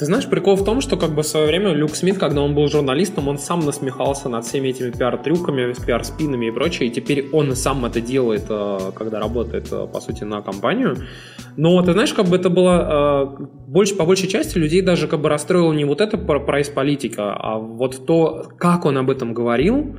Ты 0.00 0.06
знаешь, 0.06 0.26
прикол 0.26 0.56
в 0.56 0.64
том, 0.64 0.80
что 0.80 0.96
как 0.96 1.10
бы 1.10 1.22
в 1.22 1.26
свое 1.26 1.46
время 1.46 1.74
Люк 1.74 1.94
Смит, 1.94 2.16
когда 2.16 2.40
он 2.40 2.54
был 2.54 2.68
журналистом, 2.68 3.28
он 3.28 3.36
сам 3.38 3.60
насмехался 3.60 4.30
над 4.30 4.46
всеми 4.46 4.68
этими 4.68 4.90
пиар-трюками, 4.90 5.74
пиар-спинами 5.86 6.46
и 6.46 6.50
прочее, 6.50 6.88
и 6.88 6.90
теперь 6.90 7.28
он 7.32 7.54
сам 7.54 7.84
это 7.84 8.00
делает, 8.00 8.46
э, 8.48 8.92
когда 8.94 9.20
работает, 9.20 9.70
э, 9.70 9.86
по 9.92 10.00
сути, 10.00 10.24
на 10.24 10.40
компанию. 10.40 10.96
Но 11.58 11.82
ты 11.82 11.92
знаешь, 11.92 12.14
как 12.14 12.28
бы 12.28 12.36
это 12.36 12.48
было 12.48 13.36
э, 13.38 13.44
больше, 13.68 13.94
по 13.94 14.06
большей 14.06 14.28
части 14.28 14.56
людей 14.56 14.80
даже 14.80 15.06
как 15.06 15.20
бы 15.20 15.28
расстроило 15.28 15.74
не 15.74 15.84
вот 15.84 16.00
эта 16.00 16.16
прайс-политика, 16.16 17.34
а 17.34 17.58
вот 17.58 18.06
то, 18.06 18.48
как 18.56 18.86
он 18.86 18.96
об 18.96 19.10
этом 19.10 19.34
говорил, 19.34 19.98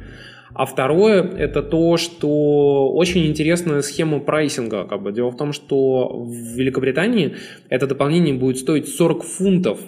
а 0.62 0.65
второе– 0.67 1.24
это 1.39 1.63
то, 1.63 1.97
что 1.97 2.93
очень 2.93 3.26
интересная 3.26 3.82
схема 3.82 4.19
прайсинга. 4.19 4.86
Как 4.86 5.02
бы. 5.02 5.12
Дело 5.12 5.32
в 5.32 5.36
том, 5.36 5.54
что 5.54 6.08
в 6.10 6.56
Великобритании 6.56 7.36
это 7.69 7.88
дополнение 7.88 8.36
будет 8.36 8.60
стоить 8.60 8.88
40 8.88 9.24
фунтов, 9.24 9.80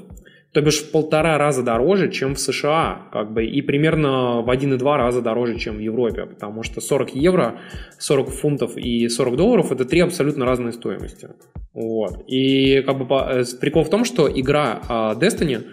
то 0.51 0.61
бишь 0.61 0.79
в 0.79 0.89
полтора 0.89 1.37
раза 1.37 1.61
дороже, 1.61 2.09
чем 2.09 2.33
в 2.33 2.39
США, 2.39 3.03
как 3.11 3.33
бы, 3.33 3.45
и 3.45 3.61
примерно 3.61 4.41
в 4.41 4.49
1,2 4.49 4.97
раза 4.97 5.21
дороже, 5.21 5.59
чем 5.59 5.75
в 5.75 5.79
Европе, 5.79 6.25
потому 6.25 6.63
что 6.63 6.81
40 6.81 7.15
евро, 7.15 7.59
40 7.99 8.29
фунтов 8.29 8.75
и 8.75 9.07
40 9.07 9.35
долларов– 9.35 9.71
это 9.71 9.85
три 9.85 9.99
абсолютно 9.99 10.43
разные 10.43 10.71
стоимости. 10.71 11.29
Вот. 11.75 12.23
И 12.25 12.81
как 12.81 12.97
бы 12.97 13.15
э, 13.15 13.43
прикол 13.61 13.83
в 13.83 13.89
том, 13.91 14.05
что 14.05 14.27
игра 14.27 14.81
а, 14.89 15.13
Destiny, 15.13 15.65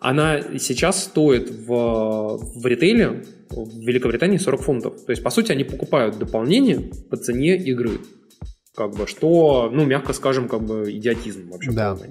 она 0.00 0.58
сейчас 0.58 1.04
стоит 1.04 1.50
в, 1.50 2.38
в 2.38 2.66
ритейле 2.66 3.24
в 3.50 3.80
Великобритании 3.80 4.38
40 4.38 4.60
фунтов. 4.62 5.04
То 5.04 5.12
есть, 5.12 5.22
по 5.22 5.30
сути, 5.30 5.52
они 5.52 5.64
покупают 5.64 6.18
дополнение 6.18 6.90
по 7.10 7.16
цене 7.16 7.56
игры. 7.56 8.00
Как 8.74 8.94
бы, 8.94 9.06
что, 9.06 9.68
ну, 9.70 9.84
мягко 9.84 10.12
скажем, 10.12 10.48
как 10.48 10.62
бы 10.62 10.90
идиотизм 10.90 11.50
вообще. 11.50 11.70
Да, 11.72 11.94
да. 11.94 12.06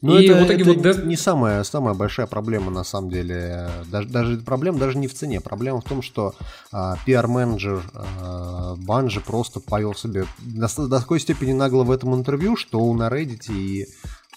Но 0.00 0.12
ну, 0.12 0.18
и 0.18 0.26
это, 0.26 0.42
в 0.42 0.46
итоге 0.46 0.62
это 0.62 0.72
вот 0.72 0.86
Death... 0.86 1.06
не 1.06 1.16
самая, 1.16 1.64
самая 1.64 1.94
большая 1.94 2.26
проблема, 2.26 2.70
на 2.70 2.84
самом 2.84 3.10
деле. 3.10 3.68
Даже, 3.90 4.08
даже 4.08 4.36
проблема 4.38 4.78
даже 4.78 4.96
не 4.96 5.08
в 5.08 5.14
цене. 5.14 5.40
Проблема 5.40 5.80
в 5.80 5.84
том, 5.84 6.02
что 6.02 6.34
а, 6.70 6.96
пиар-менеджер 7.04 7.82
а, 7.94 8.76
Банжи 8.76 9.20
просто 9.20 9.60
повел 9.60 9.94
себе 9.94 10.26
до, 10.38 10.68
до 10.88 11.00
такой 11.00 11.18
степени 11.18 11.52
нагло 11.52 11.82
в 11.82 11.90
этом 11.90 12.14
интервью, 12.14 12.56
что 12.56 12.92
на 12.92 13.08
Reddit 13.08 13.50
и 13.52 13.88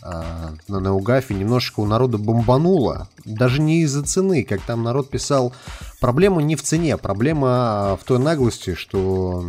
на 0.04 0.80
Неугафе 0.80 1.34
немножечко 1.34 1.80
у 1.82 1.86
народа 1.86 2.18
бомбануло. 2.18 3.08
Даже 3.26 3.62
не 3.62 3.82
из-за 3.82 4.04
цены, 4.04 4.44
как 4.44 4.62
там 4.62 4.84
народ 4.84 5.10
писал. 5.10 5.54
Проблема 6.00 6.42
не 6.42 6.56
в 6.56 6.64
цене, 6.64 6.98
проблема 6.98 7.98
в 8.02 8.06
той 8.06 8.20
наглости, 8.20 8.74
что 8.74 9.44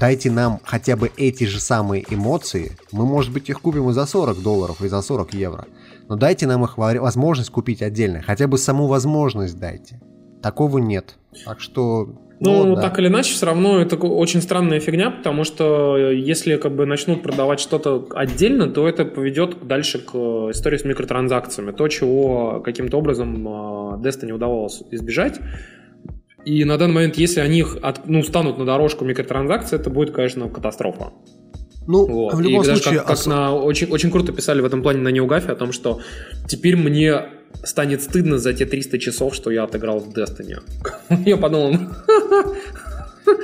дайте 0.00 0.30
нам 0.30 0.60
хотя 0.64 0.96
бы 0.96 1.10
эти 1.16 1.44
же 1.44 1.60
самые 1.60 2.04
эмоции. 2.12 2.76
Мы, 2.92 3.06
может 3.06 3.32
быть, 3.32 3.48
их 3.48 3.60
купим 3.60 3.88
и 3.90 3.92
за 3.92 4.06
40 4.06 4.42
долларов, 4.42 4.82
и 4.82 4.88
за 4.88 5.00
40 5.00 5.34
евро. 5.34 5.66
Но 6.08 6.16
дайте 6.16 6.46
нам 6.46 6.64
их 6.64 6.76
возможность 6.78 7.50
купить 7.50 7.82
отдельно. 7.82 8.22
Хотя 8.22 8.46
бы 8.46 8.58
саму 8.58 8.86
возможность 8.86 9.58
дайте. 9.58 10.00
Такого 10.42 10.78
нет. 10.78 11.16
Так 11.44 11.60
что 11.60 12.08
ну, 12.40 12.64
ну 12.64 12.76
да. 12.76 12.82
так 12.82 12.98
или 12.98 13.08
иначе, 13.08 13.32
все 13.32 13.46
равно 13.46 13.80
это 13.80 13.96
очень 13.96 14.40
странная 14.40 14.78
фигня, 14.80 15.10
потому 15.10 15.44
что 15.44 15.96
э, 15.96 16.16
если 16.16 16.56
как 16.56 16.74
бы 16.74 16.86
начнут 16.86 17.22
продавать 17.22 17.58
что-то 17.58 18.06
отдельно, 18.14 18.68
то 18.68 18.88
это 18.88 19.04
поведет 19.04 19.66
дальше 19.66 19.98
к 19.98 20.14
э, 20.14 20.50
истории 20.52 20.76
с 20.76 20.84
микротранзакциями. 20.84 21.72
То, 21.72 21.88
чего 21.88 22.60
каким-то 22.64 22.98
образом 22.98 23.46
э, 23.46 23.50
Destiny 24.02 24.32
удавалось 24.32 24.82
избежать. 24.90 25.40
И 26.44 26.64
на 26.64 26.78
данный 26.78 26.94
момент, 26.94 27.16
если 27.16 27.40
они 27.40 27.64
от, 27.82 28.06
ну, 28.06 28.22
станут 28.22 28.58
на 28.58 28.64
дорожку 28.64 29.04
микротранзакций, 29.04 29.78
это 29.78 29.90
будет, 29.90 30.12
конечно, 30.12 30.48
катастрофа. 30.48 31.12
Ну, 31.88 32.06
вот. 32.06 32.34
в 32.34 32.40
любом 32.40 32.62
и 32.62 32.64
случае... 32.64 32.98
Как, 32.98 33.06
как 33.06 33.16
ос... 33.16 33.26
на, 33.26 33.54
очень, 33.54 33.88
очень 33.88 34.10
круто 34.10 34.32
писали 34.32 34.60
в 34.60 34.64
этом 34.64 34.82
плане 34.82 35.00
на 35.00 35.08
Неугафе 35.08 35.52
о 35.52 35.56
том, 35.56 35.72
что 35.72 36.00
теперь 36.46 36.76
мне 36.76 37.22
станет 37.64 38.02
стыдно 38.02 38.38
за 38.38 38.52
те 38.54 38.66
300 38.66 38.98
часов, 38.98 39.34
что 39.34 39.50
я 39.50 39.64
отыграл 39.64 39.98
в 39.98 40.08
Destiny. 40.08 40.62
Я 41.26 41.36
подумал... 41.36 41.76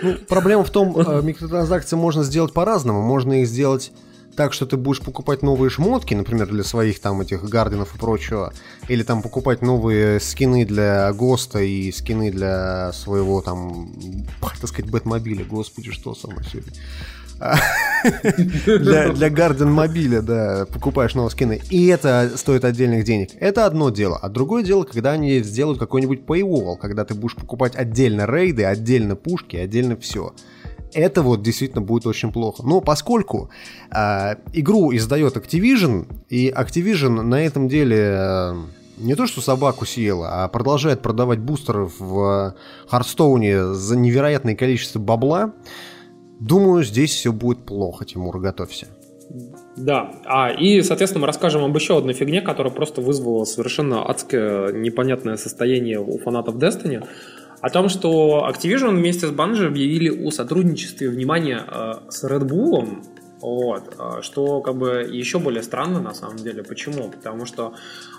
Ну, 0.02 0.14
проблема 0.26 0.64
в 0.64 0.70
том, 0.70 0.98
э, 0.98 1.20
микротранзакции 1.22 1.94
можно 1.94 2.24
сделать 2.24 2.54
по-разному. 2.54 3.02
Можно 3.02 3.42
их 3.42 3.46
сделать 3.46 3.92
так, 4.34 4.52
что 4.52 4.66
ты 4.66 4.76
будешь 4.76 5.00
покупать 5.00 5.42
новые 5.42 5.70
шмотки, 5.70 6.14
например, 6.14 6.48
для 6.48 6.64
своих 6.64 7.00
там 7.00 7.20
этих 7.20 7.44
гарденов 7.44 7.94
и 7.94 7.98
прочего, 7.98 8.52
или 8.88 9.02
там 9.02 9.22
покупать 9.22 9.62
новые 9.62 10.20
скины 10.20 10.64
для 10.64 11.12
ГОСТа 11.12 11.60
и 11.60 11.92
скины 11.92 12.30
для 12.30 12.92
своего 12.92 13.40
там, 13.42 13.92
так 14.40 14.68
сказать, 14.68 14.90
Бэтмобиля. 14.90 15.44
Господи, 15.44 15.90
что 15.90 16.14
со 16.14 16.28
мной 16.28 16.44
сегодня? 16.50 16.72
Для, 18.66 19.12
для 19.12 19.28
Guardian 19.28 19.66
мобиля, 19.66 20.22
да, 20.22 20.66
покупаешь 20.72 21.14
новые 21.14 21.30
скины. 21.30 21.60
И 21.70 21.86
это 21.86 22.30
стоит 22.36 22.64
отдельных 22.64 23.04
денег. 23.04 23.30
Это 23.38 23.66
одно 23.66 23.90
дело. 23.90 24.18
А 24.20 24.28
другое 24.28 24.62
дело, 24.62 24.84
когда 24.84 25.12
они 25.12 25.40
сделают 25.40 25.78
какой-нибудь 25.78 26.20
paywall, 26.20 26.76
когда 26.78 27.04
ты 27.04 27.14
будешь 27.14 27.36
покупать 27.36 27.76
отдельно 27.76 28.26
рейды, 28.26 28.64
отдельно 28.64 29.16
пушки, 29.16 29.56
отдельно 29.56 29.96
все. 29.96 30.34
Это 30.92 31.22
вот 31.22 31.42
действительно 31.42 31.82
будет 31.82 32.06
очень 32.06 32.32
плохо. 32.32 32.62
Но 32.62 32.80
поскольку 32.80 33.50
э, 33.90 34.36
игру 34.52 34.94
издает 34.94 35.36
Activision, 35.36 36.06
и 36.28 36.50
Activision 36.50 37.22
на 37.22 37.44
этом 37.44 37.68
деле 37.68 38.14
э, 38.16 38.54
не 38.98 39.16
то 39.16 39.26
что 39.26 39.40
собаку 39.40 39.86
съела, 39.86 40.44
а 40.44 40.48
продолжает 40.48 41.02
продавать 41.02 41.40
бустеры 41.40 41.90
в 41.98 42.54
Хардстоуне 42.88 43.74
за 43.74 43.96
невероятное 43.96 44.54
количество 44.54 45.00
бабла, 45.00 45.52
Думаю, 46.46 46.84
здесь 46.84 47.14
все 47.14 47.32
будет 47.32 47.64
плохо, 47.64 48.04
Тимур, 48.04 48.38
готовься. 48.38 48.88
Да, 49.78 50.10
а, 50.26 50.50
и, 50.50 50.82
соответственно, 50.82 51.22
мы 51.22 51.26
расскажем 51.26 51.64
об 51.64 51.74
еще 51.74 51.96
одной 51.96 52.12
фигне, 52.12 52.42
которая 52.42 52.70
просто 52.70 53.00
вызвала 53.00 53.44
совершенно 53.44 54.04
адское 54.04 54.70
непонятное 54.72 55.36
состояние 55.38 56.00
у 56.00 56.18
фанатов 56.18 56.56
Destiny, 56.56 57.02
о 57.62 57.70
том, 57.70 57.88
что 57.88 58.46
Activision 58.46 58.90
вместе 58.90 59.26
с 59.26 59.30
Bungie 59.30 59.66
объявили 59.68 60.10
о 60.10 60.30
сотрудничестве, 60.30 61.08
внимание, 61.08 61.62
э, 61.66 61.92
с 62.10 62.22
Red 62.24 62.46
Bull, 62.46 62.98
вот, 63.44 63.94
а, 63.98 64.22
что 64.22 64.60
как 64.60 64.76
бы 64.76 65.06
еще 65.10 65.38
более 65.38 65.62
странно 65.62 66.00
на 66.00 66.14
самом 66.14 66.36
деле. 66.36 66.62
Почему? 66.62 67.10
Потому 67.10 67.44
что 67.44 67.74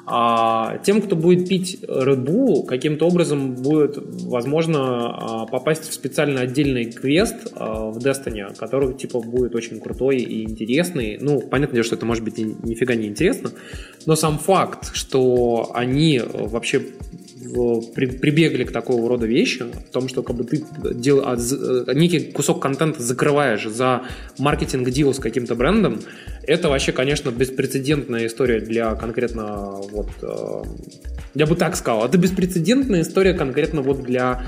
а, 0.05 0.77
тем, 0.83 1.01
кто 1.01 1.15
будет 1.15 1.49
пить 1.49 1.83
Red 1.87 2.23
Bull, 2.23 2.65
каким-то 2.65 3.07
образом 3.07 3.55
будет, 3.55 3.97
возможно, 3.97 4.81
а, 4.81 5.45
попасть 5.47 5.89
в 5.89 5.93
специально 5.93 6.41
отдельный 6.41 6.85
квест 6.91 7.47
а, 7.53 7.89
в 7.89 7.97
Destiny, 7.97 8.55
который 8.55 8.93
типа 8.93 9.19
будет 9.19 9.55
очень 9.55 9.79
крутой 9.79 10.17
и 10.17 10.43
интересный. 10.43 11.17
Ну, 11.19 11.41
понятно, 11.41 11.81
что 11.81 11.95
это 11.95 12.05
может 12.05 12.23
быть 12.23 12.37
нифига 12.37 12.93
не 12.93 13.07
интересно, 13.07 13.51
но 14.05 14.15
сам 14.15 14.37
факт, 14.37 14.93
что 14.93 15.71
они 15.73 16.21
вообще 16.23 16.83
при, 17.95 18.05
прибегли 18.07 18.63
к 18.63 18.71
такого 18.71 19.07
рода 19.07 19.25
вещи, 19.25 19.63
в 19.63 19.91
том, 19.91 20.07
что 20.07 20.23
как 20.23 20.35
бы 20.35 20.43
ты 20.43 20.63
дел, 20.93 21.21
а, 21.25 21.35
э, 21.35 21.93
некий 21.93 22.19
кусок 22.31 22.61
контента 22.61 23.01
закрываешь 23.01 23.65
за 23.65 24.03
маркетинг 24.37 24.89
дел 24.89 25.13
с 25.13 25.19
каким-то 25.19 25.55
брендом, 25.55 25.99
это 26.43 26.69
вообще, 26.69 26.91
конечно, 26.91 27.31
беспрецедентная 27.31 28.27
история 28.27 28.59
для 28.59 28.95
конкретно 28.95 29.81
вот 29.91 30.09
э, 30.21 30.63
я 31.35 31.45
бы 31.45 31.55
так 31.55 31.75
сказал, 31.75 32.05
это 32.05 32.17
беспрецедентная 32.17 33.01
история 33.01 33.33
конкретно 33.33 33.81
вот 33.81 34.03
для 34.03 34.23
а, 34.31 34.45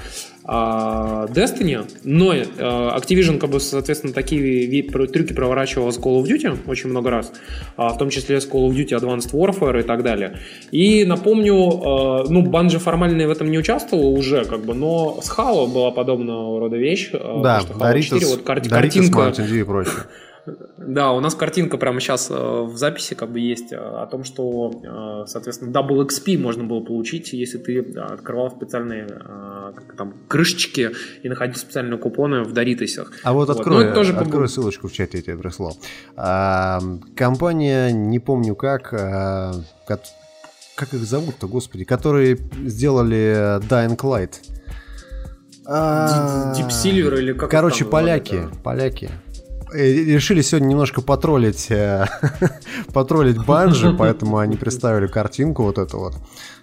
Destiny, 0.48 1.86
но 2.04 2.34
э, 2.34 2.44
Activision, 2.46 3.38
как 3.38 3.50
бы, 3.50 3.60
соответственно, 3.60 4.14
такие 4.14 4.82
трюки 4.84 5.34
проворачивал 5.34 5.92
с 5.92 6.00
Call 6.00 6.22
of 6.22 6.24
Duty 6.24 6.58
очень 6.68 6.90
много 6.90 7.10
раз, 7.10 7.34
а, 7.76 7.90
в 7.90 7.98
том 7.98 8.10
числе 8.10 8.40
с 8.40 8.48
Call 8.48 8.70
of 8.70 8.72
Duty 8.72 8.98
Advanced 8.98 9.34
Warfare 9.34 9.82
и 9.82 9.84
так 9.84 10.04
далее. 10.04 10.40
И 10.72 11.04
напомню, 11.04 11.54
э, 11.54 12.26
ну, 12.30 12.44
Bungie 12.44 12.80
формально 12.80 13.28
в 13.28 13.32
этом 13.32 13.52
не 13.52 13.58
участвовала 13.58 14.08
уже, 14.08 14.46
как 14.46 14.64
бы, 14.64 14.74
но 14.74 15.20
с 15.22 15.30
Halo 15.30 15.68
была 15.68 15.92
подобного 15.92 16.60
рода 16.60 16.78
вещь. 16.78 17.10
Э, 17.12 17.42
да, 17.44 17.62
4, 17.62 18.26
вот 18.28 18.44
кар- 18.44 18.60
Doritos, 18.60 18.70
картинка... 18.70 19.22
Dew 19.38 19.60
и 19.60 19.64
прочее. 19.64 19.94
Да, 20.78 21.12
у 21.12 21.20
нас 21.20 21.36
картинка 21.36 21.78
прямо 21.78 22.00
сейчас 22.00 22.30
э, 22.30 22.34
в 22.34 22.78
записи 22.78 23.14
как 23.16 23.32
бы 23.32 23.40
есть 23.40 23.74
э, 23.74 23.76
о 23.76 24.06
том, 24.08 24.24
что, 24.24 24.72
э, 24.72 25.28
соответственно, 25.28 25.72
Double 25.72 26.08
XP 26.08 26.38
можно 26.38 26.64
было 26.64 26.80
получить, 26.80 27.34
если 27.34 27.58
ты 27.58 27.80
открывал 28.00 28.50
специальные 28.52 29.08
как 29.08 29.96
там, 29.98 30.14
крышечки 30.28 30.92
и 31.24 31.30
находил 31.30 31.56
специальные 31.56 31.98
купоны 31.98 32.44
в 32.44 32.54
Доритосах. 32.54 33.12
А 33.24 33.34
вот 33.34 33.50
открой, 33.50 33.86
вот. 33.86 33.90
Ну, 33.90 33.96
тоже 33.96 34.14
открой 34.14 34.48
ссылочку 34.48 34.88
в 34.88 34.94
чате, 34.94 35.18
я 35.18 35.24
тебе 35.24 35.38
прислал. 35.38 35.78
А, 36.16 36.80
компания, 37.16 37.92
не 37.92 38.20
помню 38.20 38.56
как, 38.56 38.94
а, 38.94 39.54
как, 39.86 40.02
как 40.76 40.94
их 40.94 41.02
зовут-то, 41.02 41.48
господи, 41.48 41.84
которые 41.84 42.38
сделали 42.66 43.60
Dying 43.68 43.98
Light. 43.98 44.36
Deep 45.68 46.70
Silver 46.70 47.20
или 47.20 47.34
как 47.34 47.52
Короче, 47.52 47.84
поляки, 47.84 48.48
поляки. 48.64 49.10
Э, 49.74 49.78
решили 49.80 50.42
сегодня 50.42 50.68
немножко 50.68 51.02
потроллить, 51.02 51.70
э, 51.70 52.06
потроллить 52.94 53.44
банжи, 53.46 53.94
поэтому 53.98 54.38
они 54.38 54.56
представили 54.56 55.08
картинку 55.08 55.64
вот 55.64 55.78
эту 55.78 56.00
вот, 56.00 56.16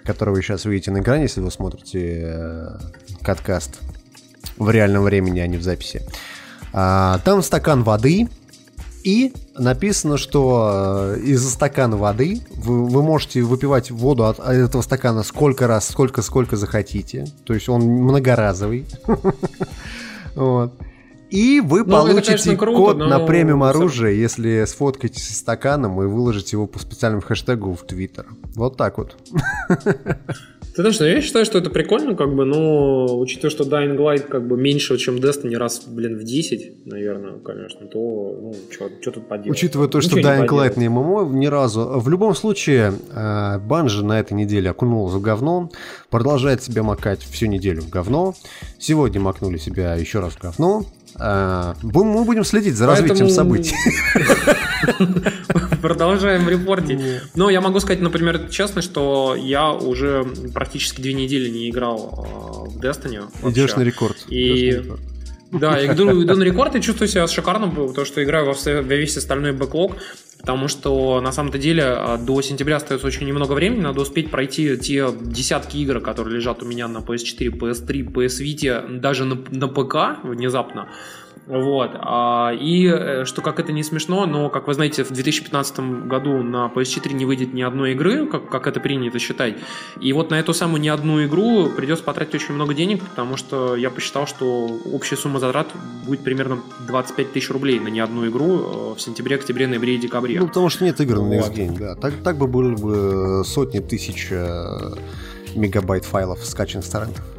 которую 0.04 0.36
вы 0.36 0.42
сейчас 0.42 0.64
видите 0.64 0.90
на 0.90 1.00
экране, 1.00 1.24
если 1.24 1.40
вы 1.40 1.50
смотрите 1.50 2.22
э, 2.24 2.78
каткаст 3.22 3.80
в 4.56 4.70
реальном 4.70 5.04
времени, 5.04 5.40
а 5.40 5.46
не 5.46 5.58
в 5.58 5.62
записи. 5.62 6.02
А, 6.72 7.18
там 7.24 7.42
стакан 7.42 7.82
воды, 7.82 8.28
и 9.02 9.34
написано, 9.58 10.16
что 10.16 11.14
из 11.22 11.46
стакана 11.46 11.98
воды 11.98 12.40
вы, 12.50 12.86
вы 12.86 13.02
можете 13.02 13.42
выпивать 13.42 13.90
воду 13.90 14.24
от, 14.24 14.40
от 14.40 14.54
этого 14.54 14.80
стакана 14.80 15.22
сколько 15.22 15.66
раз, 15.66 15.88
сколько, 15.88 16.22
сколько 16.22 16.56
захотите. 16.56 17.26
То 17.44 17.52
есть 17.52 17.68
он 17.68 17.82
многоразовый. 17.82 18.86
Вот. 20.36 20.72
И 21.34 21.60
вы 21.60 21.80
ну, 21.80 21.90
получите 21.90 22.34
это, 22.34 22.42
конечно, 22.44 22.56
круто, 22.56 22.78
код 22.78 22.98
но... 22.98 23.06
на 23.08 23.18
премиум 23.26 23.64
оружие, 23.64 24.20
если 24.20 24.64
сфоткаете 24.66 25.18
со 25.18 25.34
стаканом 25.34 26.00
и 26.00 26.06
выложите 26.06 26.50
его 26.52 26.68
по 26.68 26.78
специальному 26.78 27.22
хэштегу 27.22 27.74
в 27.74 27.82
Твиттер. 27.82 28.26
Вот 28.54 28.76
так 28.76 28.98
вот. 28.98 29.16
Ты 29.68 30.82
знаешь, 30.82 31.00
ну, 31.00 31.06
я 31.06 31.20
считаю, 31.20 31.44
что 31.44 31.58
это 31.58 31.70
прикольно, 31.70 32.14
как 32.14 32.34
бы, 32.34 32.44
но 32.44 33.18
учитывая, 33.18 33.50
что 33.50 33.64
Dying 33.64 33.96
Light 33.96 34.28
как 34.28 34.46
бы 34.46 34.56
меньше, 34.56 34.96
чем 34.96 35.16
Destiny 35.16 35.56
раз, 35.56 35.82
блин, 35.86 36.16
в 36.18 36.22
10, 36.22 36.86
наверное, 36.86 37.38
конечно, 37.38 37.86
то, 37.86 37.98
ну, 37.98 38.54
что 38.70 39.10
тут 39.10 39.28
поделать? 39.28 39.56
Учитывая 39.58 39.88
то, 39.88 40.00
что 40.00 40.16
Dying 40.16 40.46
Light 40.46 40.78
не 40.78 40.88
ММО 40.88 41.32
ни 41.32 41.46
разу. 41.46 41.98
В 41.98 42.08
любом 42.08 42.36
случае, 42.36 42.92
Банжи 43.12 44.04
на 44.04 44.20
этой 44.20 44.34
неделе 44.34 44.70
окунулся 44.70 45.16
в 45.16 45.20
говно, 45.20 45.70
продолжает 46.10 46.62
себя 46.62 46.84
макать 46.84 47.22
всю 47.22 47.46
неделю 47.46 47.82
в 47.82 47.88
говно. 47.88 48.34
Сегодня 48.78 49.20
макнули 49.20 49.58
себя 49.58 49.94
еще 49.96 50.20
раз 50.20 50.34
в 50.34 50.40
говно. 50.40 50.84
А, 51.18 51.76
мы 51.82 52.24
будем 52.24 52.44
следить 52.44 52.76
за 52.76 52.86
развитием 52.86 53.28
событий. 53.28 53.74
Продолжаем 55.82 56.48
репортить. 56.48 57.00
Но 57.34 57.50
я 57.50 57.60
могу 57.60 57.80
сказать, 57.80 58.00
например, 58.00 58.48
честно, 58.48 58.82
что 58.82 59.36
я 59.38 59.72
уже 59.72 60.24
практически 60.52 61.00
две 61.00 61.12
недели 61.12 61.48
не 61.48 61.70
играл 61.70 62.26
а, 62.26 62.68
в 62.68 62.78
Destiny. 62.78 63.22
Идешь 63.48 63.76
на 63.76 63.82
рекорд. 63.82 64.16
И 64.28 64.82
да, 65.54 65.78
я 65.78 65.92
иду, 65.92 66.22
иду 66.22 66.36
на 66.36 66.42
рекорд 66.42 66.74
и 66.76 66.82
чувствую 66.82 67.08
себя 67.08 67.26
шикарно, 67.26 67.68
потому 67.68 68.04
что 68.04 68.22
играю 68.22 68.46
во, 68.46 68.80
весь 68.80 69.16
остальной 69.16 69.52
бэклог, 69.52 69.96
потому 70.40 70.68
что 70.68 71.20
на 71.20 71.32
самом-то 71.32 71.58
деле 71.58 71.84
а, 71.84 72.18
до 72.18 72.42
сентября 72.42 72.76
остается 72.76 73.06
очень 73.06 73.26
немного 73.26 73.52
времени, 73.52 73.80
надо 73.80 74.00
успеть 74.00 74.30
пройти 74.30 74.76
те 74.76 75.08
десятки 75.20 75.76
игр, 75.78 76.00
которые 76.00 76.36
лежат 76.36 76.62
у 76.62 76.66
меня 76.66 76.88
на 76.88 76.98
PS4, 76.98 77.50
PS3, 77.50 78.12
PS 78.12 78.42
Vita, 78.42 78.98
даже 78.98 79.24
на, 79.24 79.38
на 79.50 79.68
ПК 79.68 80.22
внезапно. 80.22 80.88
Вот. 81.46 81.90
А, 81.94 82.52
и 82.58 82.86
э, 82.86 83.24
что 83.24 83.42
как 83.42 83.60
это 83.60 83.72
не 83.72 83.82
смешно, 83.82 84.24
но, 84.26 84.48
как 84.48 84.66
вы 84.66 84.74
знаете, 84.74 85.04
в 85.04 85.10
2015 85.10 86.06
году 86.06 86.42
на 86.42 86.70
PS4 86.74 87.12
не 87.12 87.26
выйдет 87.26 87.52
ни 87.52 87.62
одной 87.62 87.92
игры, 87.92 88.26
как, 88.26 88.48
как 88.48 88.66
это 88.66 88.80
принято 88.80 89.18
считать. 89.18 89.56
И 90.00 90.12
вот 90.12 90.30
на 90.30 90.40
эту 90.40 90.54
самую 90.54 90.80
ни 90.80 90.88
одну 90.88 91.24
игру 91.24 91.68
придется 91.68 92.04
потратить 92.04 92.34
очень 92.34 92.54
много 92.54 92.72
денег, 92.72 93.02
потому 93.02 93.36
что 93.36 93.76
я 93.76 93.90
посчитал, 93.90 94.26
что 94.26 94.66
общая 94.92 95.16
сумма 95.16 95.38
затрат 95.38 95.68
будет 96.06 96.20
примерно 96.20 96.60
25 96.86 97.32
тысяч 97.32 97.50
рублей 97.50 97.78
на 97.78 97.88
ни 97.88 98.00
одну 98.00 98.26
игру 98.28 98.92
э, 98.92 98.94
в 98.96 99.00
сентябре, 99.00 99.36
октябре, 99.36 99.66
ноябре 99.66 99.96
и 99.96 99.98
декабре. 99.98 100.40
Ну, 100.40 100.48
потому 100.48 100.70
что 100.70 100.84
нет 100.84 101.00
игр 101.00 101.20
на 101.20 101.34
Next 101.34 101.54
Gen, 101.54 101.78
да. 101.78 101.94
Так, 101.94 102.14
так 102.22 102.38
бы 102.38 102.46
были 102.46 102.74
бы 102.74 103.42
сотни 103.44 103.80
тысяч 103.80 104.28
э, 104.30 104.94
мегабайт 105.54 106.04
файлов 106.04 106.44
скачанных 106.44 106.86
с 106.86 106.88
торрентов. 106.88 107.33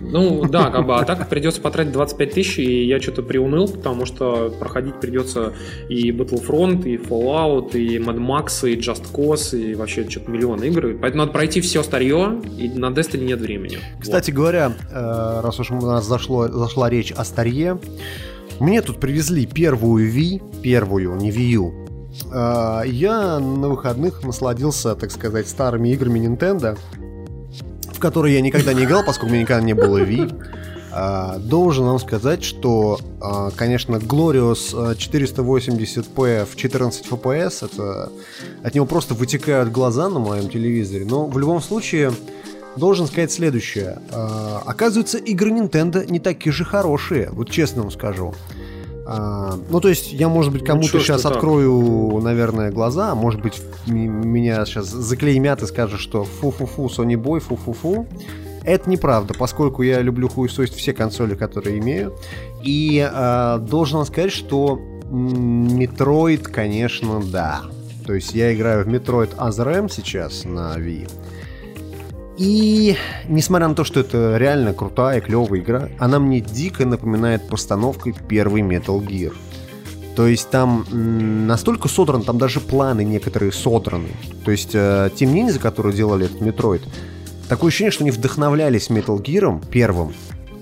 Ну 0.00 0.44
да, 0.46 0.70
как 0.70 0.86
бы, 0.86 0.96
а 0.96 1.04
так 1.04 1.28
придется 1.28 1.60
потратить 1.60 1.92
25 1.92 2.30
тысяч, 2.32 2.58
и 2.58 2.86
я 2.86 3.00
что-то 3.00 3.22
приуныл, 3.22 3.68
потому 3.68 4.06
что 4.06 4.50
проходить 4.58 5.00
придется 5.00 5.52
и 5.88 6.10
Battlefront, 6.10 6.84
и 6.84 6.96
Fallout, 6.96 7.76
и 7.76 7.98
Mad 7.98 8.18
Max, 8.18 8.68
и 8.68 8.76
Just 8.76 9.12
Cause, 9.12 9.58
и 9.58 9.74
вообще 9.74 10.08
что-то 10.08 10.30
миллион 10.30 10.62
игр. 10.62 10.96
Поэтому 11.00 11.24
надо 11.24 11.32
пройти 11.32 11.60
все 11.60 11.82
старье, 11.82 12.40
и 12.58 12.68
на 12.68 12.86
Destiny 12.86 13.24
нет 13.24 13.40
времени. 13.40 13.78
Кстати 14.00 14.30
вот. 14.30 14.36
говоря, 14.36 14.72
э, 14.90 15.40
раз 15.42 15.60
уж 15.60 15.70
у 15.70 15.76
нас 15.76 16.06
зашло, 16.06 16.48
зашла 16.48 16.88
речь 16.88 17.12
о 17.12 17.24
старье, 17.24 17.78
мне 18.58 18.82
тут 18.82 19.00
привезли 19.00 19.46
первую 19.46 20.12
Wii, 20.12 20.60
первую, 20.62 21.16
не 21.16 21.30
Wii 21.30 21.52
U, 21.54 21.72
э, 22.32 22.82
я 22.86 23.38
на 23.38 23.68
выходных 23.68 24.22
насладился, 24.24 24.94
так 24.94 25.10
сказать, 25.10 25.48
старыми 25.48 25.90
играми 25.90 26.20
Nintendo 26.26 26.78
в 28.00 28.02
который 28.02 28.32
я 28.32 28.40
никогда 28.40 28.72
не 28.72 28.84
играл, 28.84 29.04
поскольку 29.04 29.26
у 29.26 29.28
меня 29.28 29.42
никогда 29.42 29.62
не 29.62 29.74
было 29.74 29.98
Wii. 29.98 30.42
А, 30.90 31.36
должен 31.38 31.84
вам 31.84 31.98
сказать, 31.98 32.42
что, 32.42 32.98
а, 33.20 33.50
конечно, 33.50 33.96
Glorious 33.96 34.96
480p 34.96 36.46
в 36.46 36.56
14 36.56 37.06
FPS, 37.06 37.66
это, 37.66 38.10
от 38.64 38.74
него 38.74 38.86
просто 38.86 39.12
вытекают 39.12 39.70
глаза 39.70 40.08
на 40.08 40.18
моем 40.18 40.48
телевизоре, 40.48 41.04
но 41.04 41.26
в 41.26 41.38
любом 41.38 41.60
случае 41.60 42.12
должен 42.74 43.06
сказать 43.06 43.30
следующее. 43.30 43.98
А, 44.12 44.62
оказывается, 44.64 45.18
игры 45.18 45.50
Nintendo 45.50 46.10
не 46.10 46.20
такие 46.20 46.54
же 46.54 46.64
хорошие, 46.64 47.28
вот 47.32 47.50
честно 47.50 47.82
вам 47.82 47.90
скажу. 47.90 48.34
А, 49.12 49.58
ну, 49.68 49.80
то 49.80 49.88
есть, 49.88 50.12
я, 50.12 50.28
может 50.28 50.52
быть, 50.52 50.62
ну, 50.62 50.68
кому-то 50.68 50.90
ну, 50.94 51.00
сейчас 51.00 51.26
открою, 51.26 52.10
так? 52.14 52.22
наверное, 52.22 52.70
глаза, 52.70 53.12
может 53.16 53.42
быть, 53.42 53.60
меня 53.88 54.64
сейчас 54.64 54.86
заклеймят 54.86 55.62
и 55.62 55.66
скажут, 55.66 55.98
что 55.98 56.22
фу-фу-фу, 56.22 56.86
Sony 56.86 57.14
Boy, 57.14 57.40
фу-фу-фу. 57.40 58.06
Это 58.62 58.88
неправда, 58.88 59.34
поскольку 59.34 59.82
я 59.82 60.00
люблю 60.00 60.28
хуесосить 60.28 60.76
все 60.76 60.92
консоли, 60.92 61.34
которые 61.34 61.80
имею. 61.80 62.14
И 62.62 63.04
э, 63.12 63.58
должен 63.58 64.04
сказать, 64.04 64.30
что 64.30 64.78
Metroid, 65.10 66.42
конечно, 66.42 67.20
да. 67.20 67.62
То 68.06 68.14
есть 68.14 68.32
я 68.32 68.54
играю 68.54 68.84
в 68.84 68.88
Metroid 68.88 69.36
Other 69.36 69.90
сейчас 69.90 70.44
на 70.44 70.76
Wii. 70.78 71.10
И 72.40 72.96
несмотря 73.28 73.68
на 73.68 73.74
то, 73.74 73.84
что 73.84 74.00
это 74.00 74.38
реально 74.38 74.72
крутая, 74.72 75.20
клевая 75.20 75.60
игра, 75.60 75.90
она 75.98 76.18
мне 76.18 76.40
дико 76.40 76.86
напоминает 76.86 77.46
постановкой 77.46 78.14
первый 78.28 78.62
Metal 78.62 78.98
Gear. 78.98 79.34
То 80.16 80.26
есть 80.26 80.48
там 80.48 80.86
настолько 81.46 81.88
содран, 81.88 82.22
там 82.22 82.38
даже 82.38 82.60
планы 82.60 83.04
некоторые 83.04 83.52
содраны. 83.52 84.08
То 84.42 84.52
есть 84.52 84.74
э, 84.74 85.10
Team 85.14 85.34
Ninja, 85.34 85.58
которые 85.58 85.94
делали 85.94 86.26
этот 86.26 86.40
Metroid, 86.40 86.80
такое 87.46 87.68
ощущение, 87.68 87.92
что 87.92 88.04
они 88.04 88.10
вдохновлялись 88.10 88.88
Metal 88.88 89.22
Gear 89.22 89.62
первым, 89.70 90.14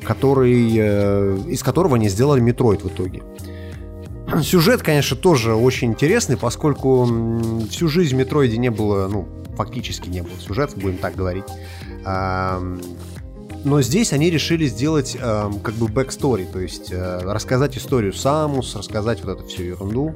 который, 0.03 0.74
э, 0.76 1.39
из 1.47 1.62
которого 1.62 1.95
они 1.95 2.09
сделали 2.09 2.43
Metroid 2.43 2.83
в 2.83 2.89
итоге. 2.89 3.22
Сюжет, 4.43 4.83
конечно, 4.83 5.16
тоже 5.16 5.55
очень 5.55 5.89
интересный, 5.89 6.37
поскольку 6.37 7.07
всю 7.70 7.89
жизнь 7.89 8.14
в 8.14 8.18
Метроиде 8.18 8.59
не 8.59 8.70
было, 8.70 9.09
ну, 9.09 9.29
фактически 9.57 10.09
не 10.09 10.22
было 10.22 10.39
сюжета, 10.39 10.79
будем 10.79 10.99
так 10.99 11.16
говорить. 11.16 11.45
Но 13.64 13.83
здесь 13.83 14.12
они 14.12 14.31
решили 14.31 14.66
сделать 14.66 15.16
э, 15.20 15.51
как 15.64 15.74
бы 15.74 15.89
backstory, 15.89 16.45
то 16.45 16.61
есть 16.61 16.93
э, 16.93 17.20
рассказать 17.24 17.76
историю 17.76 18.12
Самус, 18.12 18.76
рассказать 18.76 19.22
вот 19.24 19.37
эту 19.37 19.49
всю 19.49 19.64
ерунду. 19.64 20.14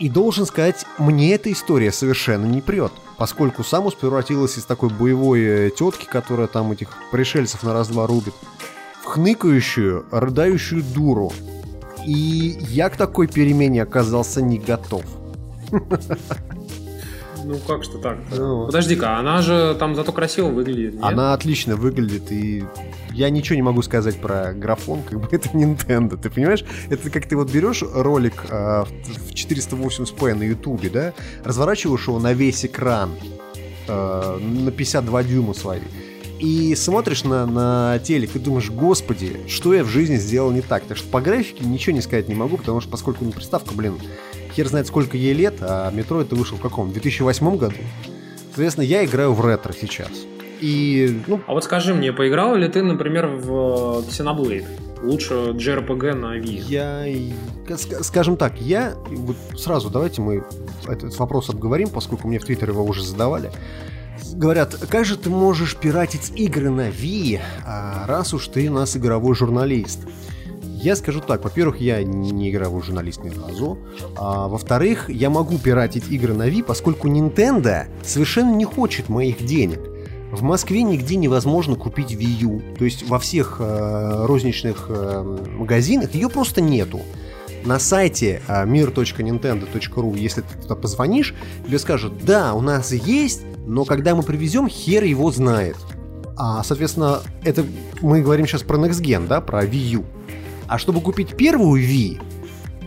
И 0.00 0.08
должен 0.08 0.46
сказать, 0.46 0.84
мне 0.98 1.34
эта 1.34 1.52
история 1.52 1.92
совершенно 1.92 2.46
не 2.46 2.60
прет, 2.60 2.90
поскольку 3.18 3.62
Самус 3.62 3.94
превратилась 3.94 4.58
из 4.58 4.64
такой 4.64 4.88
боевой 4.88 5.42
э, 5.42 5.70
тетки, 5.70 6.06
которая 6.06 6.48
там 6.48 6.72
этих 6.72 6.88
пришельцев 7.12 7.62
на 7.62 7.72
раз-два 7.72 8.08
рубит, 8.08 8.34
в 9.02 9.06
хныкающую, 9.06 10.06
рыдающую 10.10 10.82
дуру. 10.82 11.32
И 12.06 12.56
я 12.68 12.88
к 12.88 12.96
такой 12.96 13.26
перемене 13.26 13.82
оказался 13.82 14.42
не 14.42 14.58
готов. 14.58 15.04
Ну 17.44 17.58
как 17.66 17.84
что 17.84 17.98
так? 17.98 18.18
Ну, 18.36 18.66
Подожди-ка, 18.66 19.18
она 19.18 19.42
же 19.42 19.74
там 19.78 19.94
зато 19.94 20.12
красиво 20.12 20.48
выглядит. 20.48 20.94
Нет? 20.94 21.02
Она 21.02 21.32
отлично 21.32 21.74
выглядит, 21.74 22.30
и 22.30 22.64
я 23.12 23.30
ничего 23.30 23.56
не 23.56 23.62
могу 23.62 23.82
сказать 23.82 24.20
про 24.20 24.52
графон, 24.52 25.02
как 25.02 25.20
бы 25.20 25.28
это 25.32 25.48
Nintendo, 25.50 26.16
ты 26.20 26.30
понимаешь? 26.30 26.64
Это 26.90 27.10
как 27.10 27.26
ты 27.26 27.36
вот 27.36 27.50
берешь 27.50 27.82
ролик 27.82 28.44
э, 28.48 28.84
в 28.84 29.32
480p 29.32 30.34
на 30.34 30.42
ютубе, 30.42 30.90
да, 30.90 31.12
разворачиваешь 31.44 32.06
его 32.06 32.18
на 32.18 32.32
весь 32.32 32.64
экран, 32.64 33.10
э, 33.88 34.38
на 34.38 34.70
52 34.70 35.22
дюйма 35.24 35.54
свои, 35.54 35.80
и 36.40 36.74
смотришь 36.74 37.24
на, 37.24 37.46
на 37.46 37.98
телек 37.98 38.34
и 38.34 38.38
думаешь, 38.38 38.70
господи, 38.70 39.40
что 39.46 39.74
я 39.74 39.84
в 39.84 39.88
жизни 39.88 40.16
сделал 40.16 40.50
не 40.50 40.62
так. 40.62 40.84
Так 40.84 40.96
что 40.96 41.06
по 41.08 41.20
графике 41.20 41.64
ничего 41.64 41.94
не 41.94 42.00
сказать 42.00 42.28
не 42.28 42.34
могу, 42.34 42.56
потому 42.56 42.80
что 42.80 42.90
поскольку 42.90 43.24
ну, 43.24 43.32
приставка, 43.32 43.74
блин, 43.74 43.98
хер 44.54 44.66
знает 44.68 44.86
сколько 44.86 45.16
ей 45.16 45.34
лет, 45.34 45.56
а 45.60 45.90
метро 45.90 46.20
это 46.20 46.34
вышел 46.34 46.56
в 46.56 46.60
каком? 46.60 46.88
В 46.88 46.92
2008 46.92 47.56
году? 47.56 47.76
Соответственно, 48.48 48.84
я 48.84 49.04
играю 49.04 49.34
в 49.34 49.46
ретро 49.46 49.72
сейчас. 49.72 50.10
И, 50.60 51.22
ну... 51.26 51.40
А 51.46 51.52
вот 51.52 51.64
скажи 51.64 51.94
мне, 51.94 52.12
поиграл 52.12 52.54
ли 52.56 52.68
ты, 52.68 52.82
например, 52.82 53.26
в 53.26 54.04
Xenoblade? 54.08 54.66
Лучше 55.02 55.34
JRPG 55.34 56.14
на 56.14 56.38
Wii. 56.38 56.64
Я, 56.68 57.76
скажем 58.02 58.36
так, 58.36 58.60
я, 58.60 58.94
вот 59.08 59.36
сразу 59.56 59.88
давайте 59.88 60.20
мы 60.20 60.44
этот 60.86 61.18
вопрос 61.18 61.48
обговорим, 61.48 61.88
поскольку 61.88 62.28
мне 62.28 62.38
в 62.38 62.44
Твиттере 62.44 62.72
его 62.72 62.84
уже 62.84 63.02
задавали. 63.02 63.50
Говорят, 64.32 64.74
как 64.88 65.04
же 65.04 65.16
ты 65.16 65.30
можешь 65.30 65.76
пиратить 65.76 66.32
игры 66.36 66.70
на 66.70 66.88
Wii, 66.88 67.40
а 67.66 68.06
раз 68.06 68.32
уж 68.34 68.48
ты 68.48 68.68
у 68.68 68.74
нас 68.74 68.96
игровой 68.96 69.34
журналист? 69.34 70.00
Я 70.82 70.96
скажу 70.96 71.20
так, 71.20 71.44
во-первых, 71.44 71.80
я 71.80 72.02
не 72.02 72.50
игровой 72.50 72.82
журналист 72.82 73.22
ни 73.22 73.28
разу, 73.28 73.78
а 74.16 74.48
во-вторых, 74.48 75.10
я 75.10 75.28
могу 75.28 75.58
пиратить 75.58 76.10
игры 76.10 76.32
на 76.32 76.48
Wii, 76.48 76.64
поскольку 76.64 77.06
Nintendo 77.06 77.84
совершенно 78.02 78.54
не 78.54 78.64
хочет 78.64 79.10
моих 79.10 79.44
денег. 79.44 79.80
В 80.32 80.42
Москве 80.42 80.82
нигде 80.82 81.16
невозможно 81.16 81.74
купить 81.74 82.12
Wii 82.12 82.42
U, 82.42 82.62
то 82.78 82.84
есть 82.84 83.06
во 83.08 83.18
всех 83.18 83.56
э, 83.58 84.26
розничных 84.26 84.86
э, 84.88 85.22
магазинах 85.58 86.14
ее 86.14 86.30
просто 86.30 86.60
нету. 86.60 87.00
На 87.64 87.78
сайте 87.78 88.40
э, 88.46 88.64
mir.nintendo.ru, 88.64 90.16
если 90.16 90.42
ты 90.42 90.62
туда 90.62 90.76
позвонишь, 90.76 91.34
тебе 91.66 91.78
скажут, 91.78 92.24
да, 92.24 92.54
у 92.54 92.60
нас 92.60 92.92
есть, 92.92 93.42
но 93.66 93.84
когда 93.84 94.14
мы 94.14 94.22
привезем, 94.22 94.68
хер 94.68 95.04
его 95.04 95.30
знает. 95.30 95.76
А, 96.36 96.62
соответственно, 96.64 97.20
это 97.44 97.64
мы 98.00 98.22
говорим 98.22 98.46
сейчас 98.46 98.62
про 98.62 98.78
Next 98.78 99.02
Gen, 99.02 99.26
да, 99.26 99.40
про 99.40 99.64
Wii 99.64 99.96
U. 99.96 100.04
А 100.66 100.78
чтобы 100.78 101.00
купить 101.00 101.36
первую 101.36 101.82
Wii, 101.82 102.20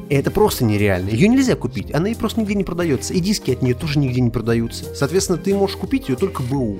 это 0.09 0.31
просто 0.31 0.63
нереально. 0.63 1.09
Ее 1.09 1.27
нельзя 1.27 1.55
купить, 1.55 1.93
она 1.93 2.09
и 2.09 2.15
просто 2.15 2.41
нигде 2.41 2.55
не 2.55 2.63
продается. 2.63 3.13
И 3.13 3.19
диски 3.19 3.51
от 3.51 3.61
нее 3.61 3.75
тоже 3.75 3.99
нигде 3.99 4.21
не 4.21 4.29
продаются. 4.29 4.95
Соответственно, 4.95 5.37
ты 5.37 5.53
можешь 5.53 5.75
купить 5.75 6.09
ее 6.09 6.15
только 6.15 6.41
БУ. 6.43 6.77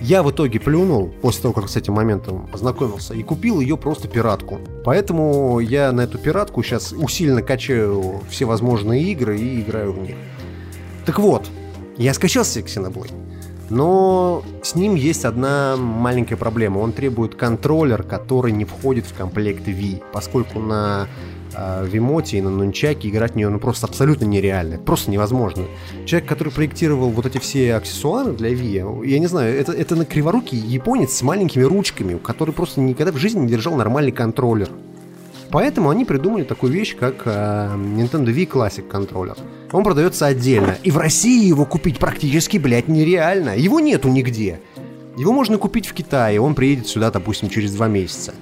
Я 0.00 0.22
в 0.22 0.30
итоге 0.30 0.60
плюнул, 0.60 1.14
после 1.22 1.42
того, 1.42 1.54
как 1.54 1.68
с 1.68 1.76
этим 1.76 1.94
моментом 1.94 2.46
познакомился, 2.48 3.14
и 3.14 3.22
купил 3.22 3.60
ее 3.60 3.76
просто 3.76 4.08
пиратку. 4.08 4.58
Поэтому 4.84 5.60
я 5.60 5.92
на 5.92 6.02
эту 6.02 6.18
пиратку 6.18 6.62
сейчас 6.62 6.92
усиленно 6.92 7.42
качаю 7.42 8.20
все 8.28 8.44
возможные 8.44 9.02
игры 9.12 9.38
и 9.38 9.60
играю 9.60 9.92
в 9.92 9.98
них. 9.98 10.16
Так 11.06 11.18
вот, 11.18 11.48
я 11.96 12.14
скачал 12.14 12.44
себе 12.44 12.64
Xenoblade. 12.64 13.12
Но 13.70 14.42
с 14.62 14.74
ним 14.74 14.94
есть 14.94 15.24
одна 15.24 15.76
маленькая 15.76 16.36
проблема. 16.36 16.78
Он 16.78 16.92
требует 16.92 17.34
контроллер, 17.34 18.02
который 18.02 18.52
не 18.52 18.64
входит 18.64 19.06
в 19.06 19.14
комплект 19.14 19.66
Wii, 19.66 20.02
поскольку 20.12 20.58
на 20.58 21.08
э, 21.54 21.86
Вимоте 21.90 22.38
и 22.38 22.42
на 22.42 22.50
Нунчаке 22.50 23.08
играть 23.08 23.32
в 23.32 23.36
нее 23.36 23.48
ну, 23.48 23.58
просто 23.58 23.86
абсолютно 23.86 24.26
нереально. 24.26 24.78
Просто 24.78 25.10
невозможно. 25.10 25.64
Человек, 26.04 26.28
который 26.28 26.52
проектировал 26.52 27.08
вот 27.10 27.24
эти 27.24 27.38
все 27.38 27.74
аксессуары 27.74 28.32
для 28.32 28.52
Wii, 28.52 29.06
я 29.06 29.18
не 29.18 29.26
знаю, 29.26 29.58
это, 29.58 29.72
это 29.72 29.96
на 29.96 30.04
криворукий 30.04 30.58
японец 30.58 31.14
с 31.14 31.22
маленькими 31.22 31.62
ручками, 31.62 32.18
который 32.18 32.52
просто 32.52 32.80
никогда 32.80 33.12
в 33.12 33.16
жизни 33.16 33.40
не 33.40 33.48
держал 33.48 33.74
нормальный 33.76 34.12
контроллер. 34.12 34.68
Поэтому 35.54 35.90
они 35.90 36.04
придумали 36.04 36.42
такую 36.42 36.72
вещь, 36.72 36.96
как 36.98 37.22
э, 37.26 37.30
Nintendo 37.76 38.34
Wii 38.34 38.50
Classic 38.50 38.82
контроллер. 38.82 39.36
Он 39.70 39.84
продается 39.84 40.26
отдельно. 40.26 40.76
И 40.82 40.90
в 40.90 40.98
России 40.98 41.46
его 41.46 41.64
купить 41.64 42.00
практически, 42.00 42.58
блядь, 42.58 42.88
нереально. 42.88 43.56
Его 43.56 43.78
нету 43.78 44.08
нигде. 44.08 44.60
Его 45.16 45.32
можно 45.32 45.56
купить 45.56 45.86
в 45.86 45.92
Китае, 45.92 46.40
он 46.40 46.56
приедет 46.56 46.88
сюда, 46.88 47.12
допустим, 47.12 47.50
через 47.50 47.72
два 47.72 47.86
месяца. 47.86 48.34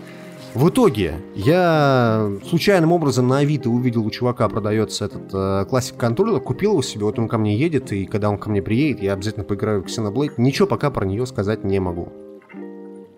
В 0.54 0.70
итоге 0.70 1.16
я 1.34 2.30
случайным 2.48 2.92
образом 2.92 3.28
на 3.28 3.40
Авито 3.40 3.68
увидел 3.68 4.06
у 4.06 4.10
чувака 4.10 4.48
продается 4.48 5.04
этот 5.04 5.34
э, 5.34 5.66
классик 5.68 5.98
контроллер, 5.98 6.40
купил 6.40 6.72
его 6.72 6.82
себе, 6.82 7.04
вот 7.04 7.18
он 7.18 7.28
ко 7.28 7.36
мне 7.36 7.58
едет, 7.58 7.92
и 7.92 8.06
когда 8.06 8.30
он 8.30 8.38
ко 8.38 8.48
мне 8.48 8.62
приедет, 8.62 9.02
я 9.02 9.12
обязательно 9.12 9.44
поиграю 9.44 9.82
в 9.82 9.86
Xenoblade. 9.88 10.32
Ничего 10.38 10.66
пока 10.66 10.90
про 10.90 11.04
нее 11.04 11.26
сказать 11.26 11.62
не 11.62 11.78
могу. 11.78 12.10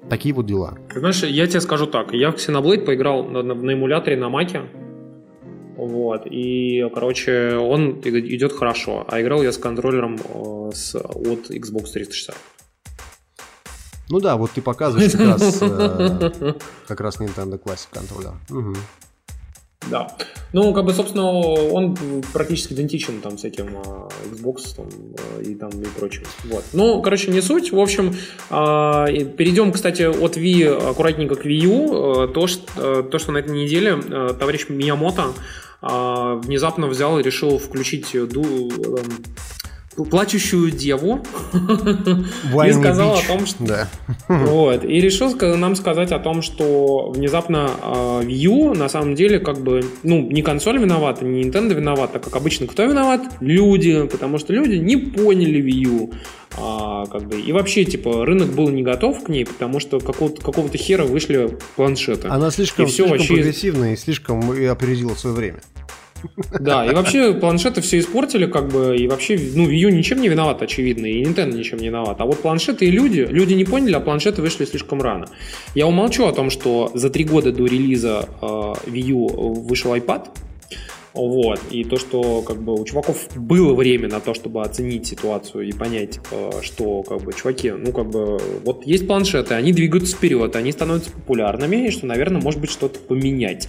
Такие 0.09 0.35
вот 0.35 0.47
дела. 0.47 0.79
Знаешь, 0.95 1.23
я 1.23 1.47
тебе 1.47 1.61
скажу 1.61 1.87
так, 1.87 2.13
я 2.13 2.31
в 2.31 2.37
Xenoblade 2.37 2.85
поиграл 2.85 3.25
на, 3.25 3.43
на, 3.43 3.55
на 3.55 3.73
эмуляторе 3.73 4.17
на 4.17 4.29
Маке, 4.29 4.63
вот, 5.77 6.23
и, 6.27 6.89
короче, 6.95 7.57
он 7.57 8.01
идет 8.05 8.53
хорошо, 8.53 9.05
а 9.09 9.21
играл 9.21 9.43
я 9.43 9.51
с 9.51 9.59
контроллером 9.59 10.17
э, 10.17 10.71
с, 10.73 10.95
от 10.95 11.51
Xbox 11.51 11.91
360. 11.93 12.37
Ну 14.11 14.21
да, 14.21 14.37
вот 14.37 14.53
ты 14.53 14.63
показываешь 14.63 15.13
как 15.13 15.21
раз, 15.21 15.63
э, 15.63 16.55
как 16.89 17.01
раз 17.01 17.19
Nintendo 17.19 17.61
Classic 17.61 17.89
контроллер. 17.93 18.35
Угу. 18.51 18.75
Да. 19.91 20.09
Ну, 20.53 20.72
как 20.72 20.85
бы, 20.85 20.95
собственно, 20.95 21.28
он 21.28 21.97
практически 22.32 22.74
идентичен 22.74 23.20
там 23.20 23.37
всяким 23.37 23.76
э, 23.76 24.09
Xbox 24.32 24.76
там, 24.76 24.87
э, 25.39 25.43
и 25.43 25.55
там 25.57 25.70
и 25.70 25.85
прочим. 25.99 26.22
Вот. 26.45 26.64
Ну, 26.72 27.03
короче, 27.03 27.30
не 27.32 27.41
суть. 27.43 27.72
В 27.72 27.78
общем, 27.78 28.14
э, 28.51 29.24
перейдем, 29.37 29.72
кстати, 29.72 30.03
от 30.03 30.37
Wii 30.37 30.91
аккуратненько 30.91 31.35
к 31.35 31.45
Wii 31.45 31.66
U. 31.66 32.28
То, 32.28 32.47
что, 32.47 33.03
то, 33.03 33.18
что 33.18 33.32
на 33.32 33.39
этой 33.39 33.55
неделе 33.55 34.01
товарищ 34.39 34.66
Миямото 34.68 35.32
внезапно 35.82 36.87
взял 36.87 37.18
и 37.18 37.22
решил 37.22 37.59
включить 37.59 38.16
ду, 38.28 38.70
плачущую 39.97 40.70
деву 40.70 41.20
и 41.53 42.72
сказал 42.72 43.14
о 43.14 43.22
том, 43.22 43.47
что... 43.47 43.64
Да. 43.64 43.88
Вот, 44.28 44.84
и 44.84 45.01
решил 45.01 45.34
нам 45.57 45.76
сказать 45.76 46.12
о 46.12 46.18
том, 46.18 46.42
что 46.42 47.11
внезапно 47.11 47.70
э, 47.80 48.22
Wii 48.24 48.34
U 48.49 48.74
на 48.74 48.88
самом 48.88 49.14
деле 49.14 49.38
как 49.38 49.59
бы, 49.59 49.84
ну, 50.03 50.20
не 50.20 50.42
консоль 50.42 50.78
виновата, 50.78 51.24
не 51.24 51.42
Nintendo 51.42 51.74
виновата, 51.74 52.18
как 52.18 52.34
обычно 52.34 52.66
кто 52.66 52.84
виноват? 52.84 53.22
Люди, 53.40 54.07
потому 54.07 54.38
что 54.38 54.53
люди 54.53 54.76
не 54.76 54.97
поняли 54.97 55.62
Wii 55.62 55.88
U. 55.88 56.12
А, 56.57 57.07
как 57.07 57.26
бы, 57.28 57.40
и 57.40 57.53
вообще, 57.53 57.84
типа, 57.84 58.24
рынок 58.24 58.53
был 58.53 58.68
не 58.68 58.82
готов 58.82 59.24
к 59.24 59.28
ней, 59.28 59.45
потому 59.45 59.80
что 59.80 59.99
какого-то, 59.99 60.40
какого-то 60.40 60.78
хера 60.78 61.05
вышли 61.05 61.59
планшеты. 61.76 62.28
Она 62.28 62.51
слишком, 62.51 62.86
и 62.86 62.88
все 62.88 62.97
слишком 63.05 63.18
вообще... 63.18 63.34
прогрессивная 63.34 63.92
и 63.95 63.97
слишком 63.97 64.51
опередила 64.51 65.14
свое 65.14 65.34
время. 65.34 65.61
Да, 66.61 66.87
и 66.87 66.95
вообще 66.95 67.35
планшеты 67.35 67.81
все 67.81 67.99
испортили, 67.99 68.47
как 68.47 68.68
бы, 68.68 68.97
и 68.97 69.07
вообще, 69.09 69.39
ну, 69.55 69.68
Wii 69.68 69.77
U 69.77 69.91
ничем 69.91 70.20
не 70.20 70.29
виноват, 70.29 70.62
очевидно, 70.62 71.07
и 71.07 71.22
Nintendo 71.22 71.57
ничем 71.57 71.79
не 71.79 71.89
виноват. 71.89 72.20
А 72.20 72.25
вот 72.25 72.41
планшеты 72.41 72.87
и 72.87 72.91
люди, 72.91 73.27
люди 73.29 73.55
не 73.55 73.64
поняли, 73.64 73.95
а 73.95 74.01
планшеты 74.01 74.43
вышли 74.43 74.64
слишком 74.64 75.03
рано. 75.03 75.27
Я 75.75 75.87
умолчу 75.87 76.27
о 76.27 76.33
том, 76.33 76.51
что 76.51 76.91
за 76.95 77.11
три 77.11 77.25
года 77.25 77.53
до 77.53 77.64
релиза 77.66 78.29
э, 78.41 78.47
Wii 78.47 79.01
U 79.01 79.27
вышел 79.64 79.95
iPad, 79.95 80.29
вот. 81.14 81.61
И 81.70 81.85
то, 81.85 81.97
что 81.97 82.43
как 82.43 82.61
бы 82.61 82.75
у 82.75 82.85
чуваков 82.85 83.29
было 83.37 83.72
время 83.75 84.09
на 84.09 84.20
то, 84.20 84.35
чтобы 84.35 84.62
оценить 84.62 85.07
ситуацию 85.07 85.68
и 85.68 85.72
понять, 85.72 86.14
типа, 86.14 86.61
что 86.61 87.05
как 87.05 87.22
бы 87.22 87.33
чуваки, 87.33 87.70
ну 87.70 87.93
как 87.93 88.11
бы 88.11 88.39
вот 88.64 88.85
есть 88.85 89.07
планшеты, 89.07 89.55
они 89.55 89.72
двигаются 89.72 90.16
вперед, 90.16 90.57
они 90.57 90.72
становятся 90.72 91.12
популярными, 91.12 91.87
и 91.87 91.91
что, 91.91 92.07
наверное, 92.07 92.43
может 92.43 92.61
быть 92.61 92.70
что-то 92.70 92.99
поменять. 92.99 93.68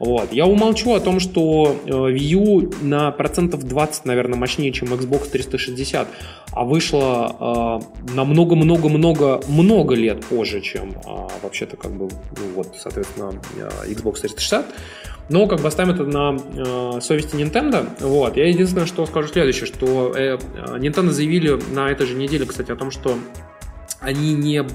Вот. 0.00 0.32
Я 0.32 0.46
умолчу 0.46 0.94
о 0.94 1.00
том, 1.00 1.20
что 1.20 1.76
э, 1.84 1.90
Wii 1.90 2.18
U 2.18 2.70
на 2.80 3.10
процентов 3.10 3.64
20, 3.64 4.06
наверное, 4.06 4.38
мощнее, 4.38 4.72
чем 4.72 4.94
Xbox 4.94 5.28
360, 5.28 6.08
а 6.52 6.64
вышла 6.64 7.80
э, 8.08 8.14
на 8.14 8.24
много-много-много-много 8.24 9.94
лет 9.94 10.24
позже, 10.24 10.62
чем 10.62 10.92
э, 10.92 11.28
вообще-то 11.42 11.76
как 11.76 11.92
бы, 11.92 12.08
ну, 12.08 12.52
вот, 12.56 12.76
соответственно, 12.78 13.42
э, 13.58 13.90
Xbox 13.92 14.22
360. 14.22 14.64
Но 15.28 15.46
как 15.46 15.60
бы 15.60 15.68
оставим 15.68 15.90
это 15.90 16.04
на 16.04 16.34
э, 16.34 17.00
совести 17.02 17.36
Nintendo. 17.36 17.86
Вот. 18.00 18.38
Я 18.38 18.48
единственное, 18.48 18.86
что 18.86 19.04
скажу 19.04 19.28
следующее, 19.28 19.66
что 19.66 20.14
э, 20.16 20.38
Nintendo 20.78 21.10
заявили 21.10 21.60
на 21.74 21.90
этой 21.90 22.06
же 22.06 22.14
неделе, 22.14 22.46
кстати, 22.46 22.72
о 22.72 22.76
том, 22.76 22.90
что 22.90 23.18
они 24.00 24.34
не, 24.34 24.66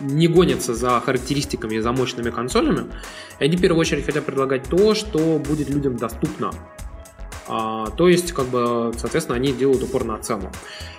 не 0.00 0.28
гонятся 0.28 0.74
за 0.74 1.00
характеристиками 1.00 1.76
и 1.76 1.80
за 1.80 1.92
мощными 1.92 2.30
консолями. 2.30 2.86
Они 3.38 3.56
в 3.56 3.60
первую 3.60 3.80
очередь 3.80 4.04
хотят 4.04 4.24
предлагать 4.24 4.64
то, 4.64 4.94
что 4.94 5.38
будет 5.38 5.70
людям 5.70 5.96
доступно. 5.96 6.50
А, 7.48 7.86
то 7.90 8.08
есть, 8.08 8.32
как 8.32 8.46
бы, 8.46 8.92
соответственно, 8.96 9.36
они 9.36 9.52
делают 9.52 9.82
упор 9.82 10.04
на 10.04 10.18
цену. 10.18 10.52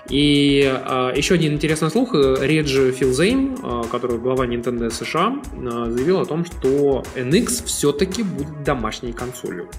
И 0.10 0.64
а, 0.66 1.14
еще 1.16 1.36
один 1.36 1.54
интересный 1.54 1.90
слух. 1.90 2.14
Реджи 2.14 2.92
Филзейн, 2.92 3.58
а, 3.64 3.84
который 3.84 4.18
глава 4.18 4.46
Nintendo 4.46 4.90
США, 4.90 5.36
а, 5.54 5.90
заявил 5.90 6.20
о 6.20 6.26
том, 6.26 6.44
что 6.44 7.04
NX 7.16 7.66
все-таки 7.66 8.24
будет 8.24 8.64
домашней 8.64 9.14
консолью. 9.14 9.70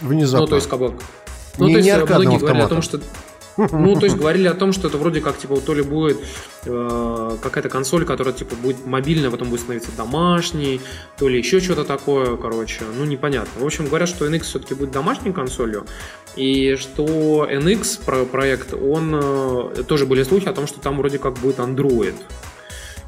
Внезапно. 0.00 0.40
Ну, 0.40 0.46
то 0.48 0.56
есть, 0.56 0.68
как 0.68 0.78
бы... 0.80 0.94
Ну, 1.58 1.68
не, 1.68 1.74
то 1.74 1.78
есть, 1.78 2.10
многие 2.10 2.38
говорят 2.38 2.64
о 2.64 2.68
том, 2.68 2.82
что 2.82 3.00
ну, 3.58 3.94
то 3.96 4.06
есть 4.06 4.16
говорили 4.16 4.46
о 4.46 4.54
том, 4.54 4.72
что 4.72 4.88
это 4.88 4.98
вроде 4.98 5.20
как, 5.20 5.36
типа, 5.36 5.60
то 5.60 5.74
ли 5.74 5.82
будет 5.82 6.18
э, 6.64 7.36
какая-то 7.42 7.68
консоль, 7.68 8.04
которая, 8.04 8.32
типа, 8.32 8.54
будет 8.56 8.86
мобильная, 8.86 9.30
потом 9.30 9.50
будет 9.50 9.60
становиться 9.60 9.90
домашней, 9.96 10.80
то 11.18 11.28
ли 11.28 11.38
еще 11.38 11.60
что-то 11.60 11.84
такое, 11.84 12.36
короче, 12.36 12.84
ну, 12.96 13.04
непонятно. 13.04 13.60
В 13.60 13.66
общем, 13.66 13.86
говорят, 13.86 14.08
что 14.08 14.26
NX 14.26 14.42
все-таки 14.42 14.74
будет 14.74 14.92
домашней 14.92 15.32
консолью, 15.32 15.86
и 16.36 16.76
что 16.76 17.48
NX 17.50 18.04
про 18.04 18.24
проект, 18.24 18.74
он, 18.74 19.12
э, 19.14 19.82
тоже 19.86 20.06
были 20.06 20.22
слухи 20.22 20.48
о 20.48 20.52
том, 20.52 20.66
что 20.66 20.80
там 20.80 20.96
вроде 20.96 21.18
как 21.18 21.34
будет 21.34 21.58
Android. 21.58 22.14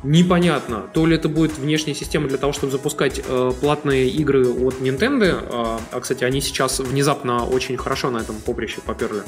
Непонятно, 0.03 0.85
то 0.95 1.05
ли 1.05 1.17
это 1.17 1.29
будет 1.29 1.59
внешняя 1.59 1.95
система 1.95 2.27
для 2.27 2.39
того, 2.39 2.55
чтобы 2.55 2.73
запускать 2.73 3.21
э, 3.23 3.53
платные 3.61 4.09
игры 4.09 4.49
от 4.49 4.81
Nintendo, 4.81 5.25
э, 5.25 5.79
а, 5.93 6.01
кстати, 6.01 6.25
они 6.25 6.41
сейчас 6.41 6.81
внезапно 6.81 7.45
очень 7.45 7.77
хорошо 7.77 8.11
на 8.11 8.19
этом 8.19 8.37
поприще 8.37 8.81
поперли, 8.81 9.21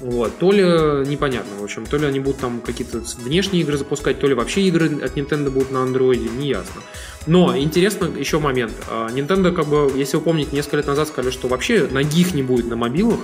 вот. 0.00 0.38
То 0.38 0.52
ли 0.52 0.62
непонятно, 1.08 1.56
в 1.60 1.64
общем, 1.64 1.86
то 1.86 1.96
ли 1.96 2.06
они 2.06 2.20
будут 2.20 2.40
там 2.40 2.60
какие-то 2.60 3.02
внешние 3.18 3.62
игры 3.62 3.76
запускать, 3.76 4.20
то 4.20 4.26
ли 4.26 4.34
вообще 4.34 4.62
игры 4.62 4.86
от 5.02 5.16
Nintendo 5.16 5.50
будут 5.50 5.70
на 5.70 5.82
андроиде, 5.82 6.28
не 6.28 6.48
ясно. 6.48 6.82
Но 7.26 7.56
интересно 7.56 8.06
еще 8.06 8.38
момент. 8.38 8.72
А, 8.88 9.08
Nintendo, 9.08 9.52
как 9.52 9.66
бы, 9.66 9.92
если 9.94 10.16
вы 10.16 10.22
помните, 10.22 10.50
несколько 10.54 10.78
лет 10.78 10.86
назад 10.86 11.08
сказали, 11.08 11.32
что 11.32 11.48
вообще 11.48 11.88
ноги 11.90 12.26
не 12.32 12.42
будет 12.42 12.68
на 12.68 12.76
мобилах. 12.76 13.20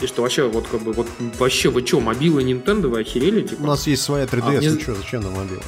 И 0.00 0.06
что 0.06 0.22
вообще, 0.22 0.48
вот 0.48 0.66
как 0.70 0.82
бы, 0.82 0.92
вот 0.92 1.08
вообще, 1.38 1.70
вы 1.70 1.86
что, 1.86 2.00
мобилы 2.00 2.42
Nintendo, 2.42 2.88
вы 2.88 3.00
охерели? 3.00 3.42
Типа? 3.42 3.62
У 3.62 3.66
нас 3.66 3.86
есть 3.86 4.02
своя 4.02 4.24
3DS, 4.24 4.42
а, 4.42 4.50
мне... 4.50 4.70
ну 4.70 4.80
что, 4.80 4.94
зачем 4.94 5.22
на 5.22 5.30
мобилах? 5.30 5.64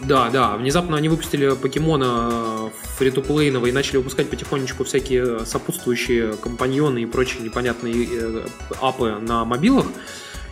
Да, 0.00 0.28
да, 0.30 0.56
внезапно 0.56 0.96
они 0.96 1.08
выпустили 1.08 1.54
покемона 1.54 2.70
фри 2.96 3.10
то 3.10 3.40
и 3.40 3.50
начали 3.72 3.98
выпускать 3.98 4.28
потихонечку 4.28 4.84
всякие 4.84 5.46
сопутствующие 5.46 6.34
компаньоны 6.34 7.02
и 7.02 7.06
прочие 7.06 7.42
непонятные 7.42 8.08
э, 8.10 8.46
апы 8.80 9.16
на 9.20 9.44
мобилах. 9.44 9.86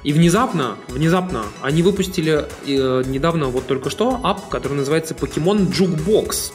И 0.04 0.12
внезапно, 0.12 0.76
внезапно 0.88 1.44
они 1.60 1.82
выпустили 1.82 2.46
э, 2.66 3.02
недавно, 3.06 3.46
вот 3.46 3.66
только 3.66 3.90
что, 3.90 4.20
ап, 4.22 4.48
который 4.48 4.74
называется 4.74 5.14
Pokemon 5.14 5.70
Jukebox. 5.70 6.52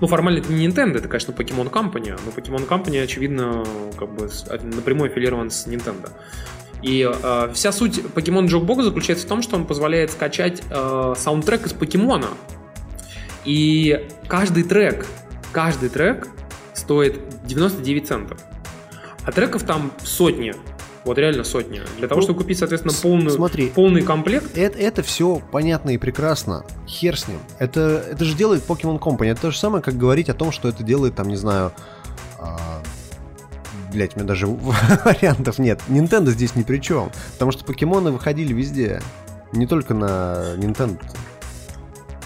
Ну, 0.00 0.06
формально 0.06 0.38
это 0.38 0.52
не 0.52 0.66
Nintendo, 0.66 0.96
это, 0.96 1.08
конечно, 1.08 1.32
Pokemon 1.32 1.70
Company, 1.70 2.18
но 2.24 2.32
Pokemon 2.32 2.66
Company, 2.66 3.02
очевидно, 3.02 3.64
как 3.98 4.10
бы 4.10 4.30
напрямую 4.62 5.10
аффилирован 5.10 5.50
с 5.50 5.66
Nintendo. 5.66 6.10
И 6.82 7.10
э, 7.10 7.50
вся 7.52 7.72
суть 7.72 7.98
Pokemon 7.98 8.46
Jukebox 8.46 8.82
заключается 8.82 9.26
в 9.26 9.28
том, 9.28 9.42
что 9.42 9.56
он 9.56 9.66
позволяет 9.66 10.10
скачать 10.10 10.62
э, 10.70 11.14
саундтрек 11.16 11.66
из 11.66 11.72
покемона. 11.72 12.28
И 13.44 14.08
каждый 14.28 14.64
трек, 14.64 15.06
каждый 15.52 15.88
трек 15.88 16.28
стоит 16.74 17.20
99 17.44 18.06
центов. 18.06 18.38
А 19.24 19.32
треков 19.32 19.64
там 19.64 19.92
сотни. 20.02 20.54
Вот 21.04 21.18
реально 21.18 21.44
сотни. 21.44 21.80
Для 21.98 22.08
того, 22.08 22.20
ну, 22.20 22.26
чтобы 22.26 22.40
купить, 22.40 22.58
соответственно, 22.58 22.94
полную, 22.94 23.30
смотри, 23.30 23.68
полный 23.68 24.02
комплект. 24.02 24.56
Это, 24.56 24.78
это 24.78 25.02
все 25.02 25.40
понятно 25.50 25.90
и 25.90 25.98
прекрасно. 25.98 26.64
Хер 26.86 27.18
с 27.18 27.26
ним. 27.26 27.38
Это, 27.58 28.04
это 28.10 28.24
же 28.24 28.34
делает 28.34 28.62
Pokemon 28.66 28.98
Company. 28.98 29.28
Это 29.28 29.42
то 29.42 29.50
же 29.50 29.58
самое, 29.58 29.82
как 29.82 29.96
говорить 29.96 30.28
о 30.28 30.34
том, 30.34 30.52
что 30.52 30.68
это 30.68 30.82
делает, 30.82 31.14
там, 31.14 31.28
не 31.28 31.36
знаю, 31.36 31.72
а, 32.38 32.82
блять, 33.92 34.16
у 34.16 34.18
меня 34.18 34.28
даже 34.28 34.46
вариантов 35.04 35.58
нет. 35.58 35.80
Nintendo 35.88 36.30
здесь 36.30 36.54
ни 36.56 36.62
при 36.62 36.78
чем. 36.78 37.10
Потому 37.34 37.52
что 37.52 37.64
покемоны 37.64 38.10
выходили 38.10 38.52
везде. 38.52 39.00
Не 39.52 39.66
только 39.66 39.94
на 39.94 40.54
Nintendo. 40.56 41.00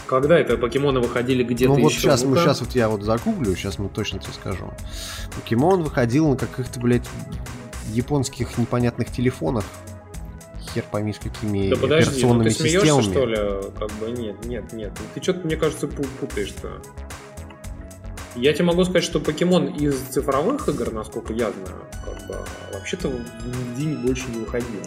Когда 0.06 0.38
это 0.38 0.58
покемоны 0.58 1.00
выходили 1.00 1.42
где-то 1.42 1.72
Ну 1.72 1.80
вот 1.80 1.90
еще? 1.90 2.02
сейчас, 2.02 2.24
мы, 2.24 2.36
сейчас 2.36 2.60
вот 2.60 2.74
я 2.74 2.88
вот 2.88 3.02
загуглю, 3.02 3.56
сейчас 3.56 3.78
мы 3.78 3.88
точно 3.88 4.18
тебе 4.18 4.34
скажу. 4.34 4.70
Покемон 5.34 5.82
выходил 5.82 6.28
на 6.28 6.36
каких-то, 6.36 6.78
блядь, 6.78 7.08
японских 7.88 8.58
непонятных 8.58 9.10
телефонах. 9.10 9.64
Хер 10.74 10.84
пойми 10.90 11.12
с 11.12 11.18
какими 11.18 11.70
да 11.70 11.76
подожди, 11.76 12.10
операционными 12.10 12.48
ну 12.48 12.54
ты 12.54 12.60
смеешься, 12.60 12.80
системами. 12.80 13.12
что 13.12 13.26
ли? 13.26 13.72
Как 13.78 13.92
бы 13.92 14.10
нет, 14.10 14.44
нет, 14.44 14.72
нет. 14.72 14.92
Ты 15.14 15.22
что-то, 15.22 15.46
мне 15.46 15.56
кажется, 15.56 15.88
путаешь-то. 15.88 16.82
Я 18.36 18.52
тебе 18.52 18.64
могу 18.64 18.84
сказать, 18.84 19.04
что 19.04 19.20
покемон 19.20 19.66
из 19.66 19.94
цифровых 20.10 20.68
игр, 20.68 20.92
насколько 20.92 21.32
я 21.32 21.52
знаю, 21.52 21.84
как 22.04 22.26
бы, 22.26 22.36
вообще-то 22.72 23.08
нигде 23.08 23.96
больше 23.96 24.24
не 24.30 24.40
выходил. 24.40 24.82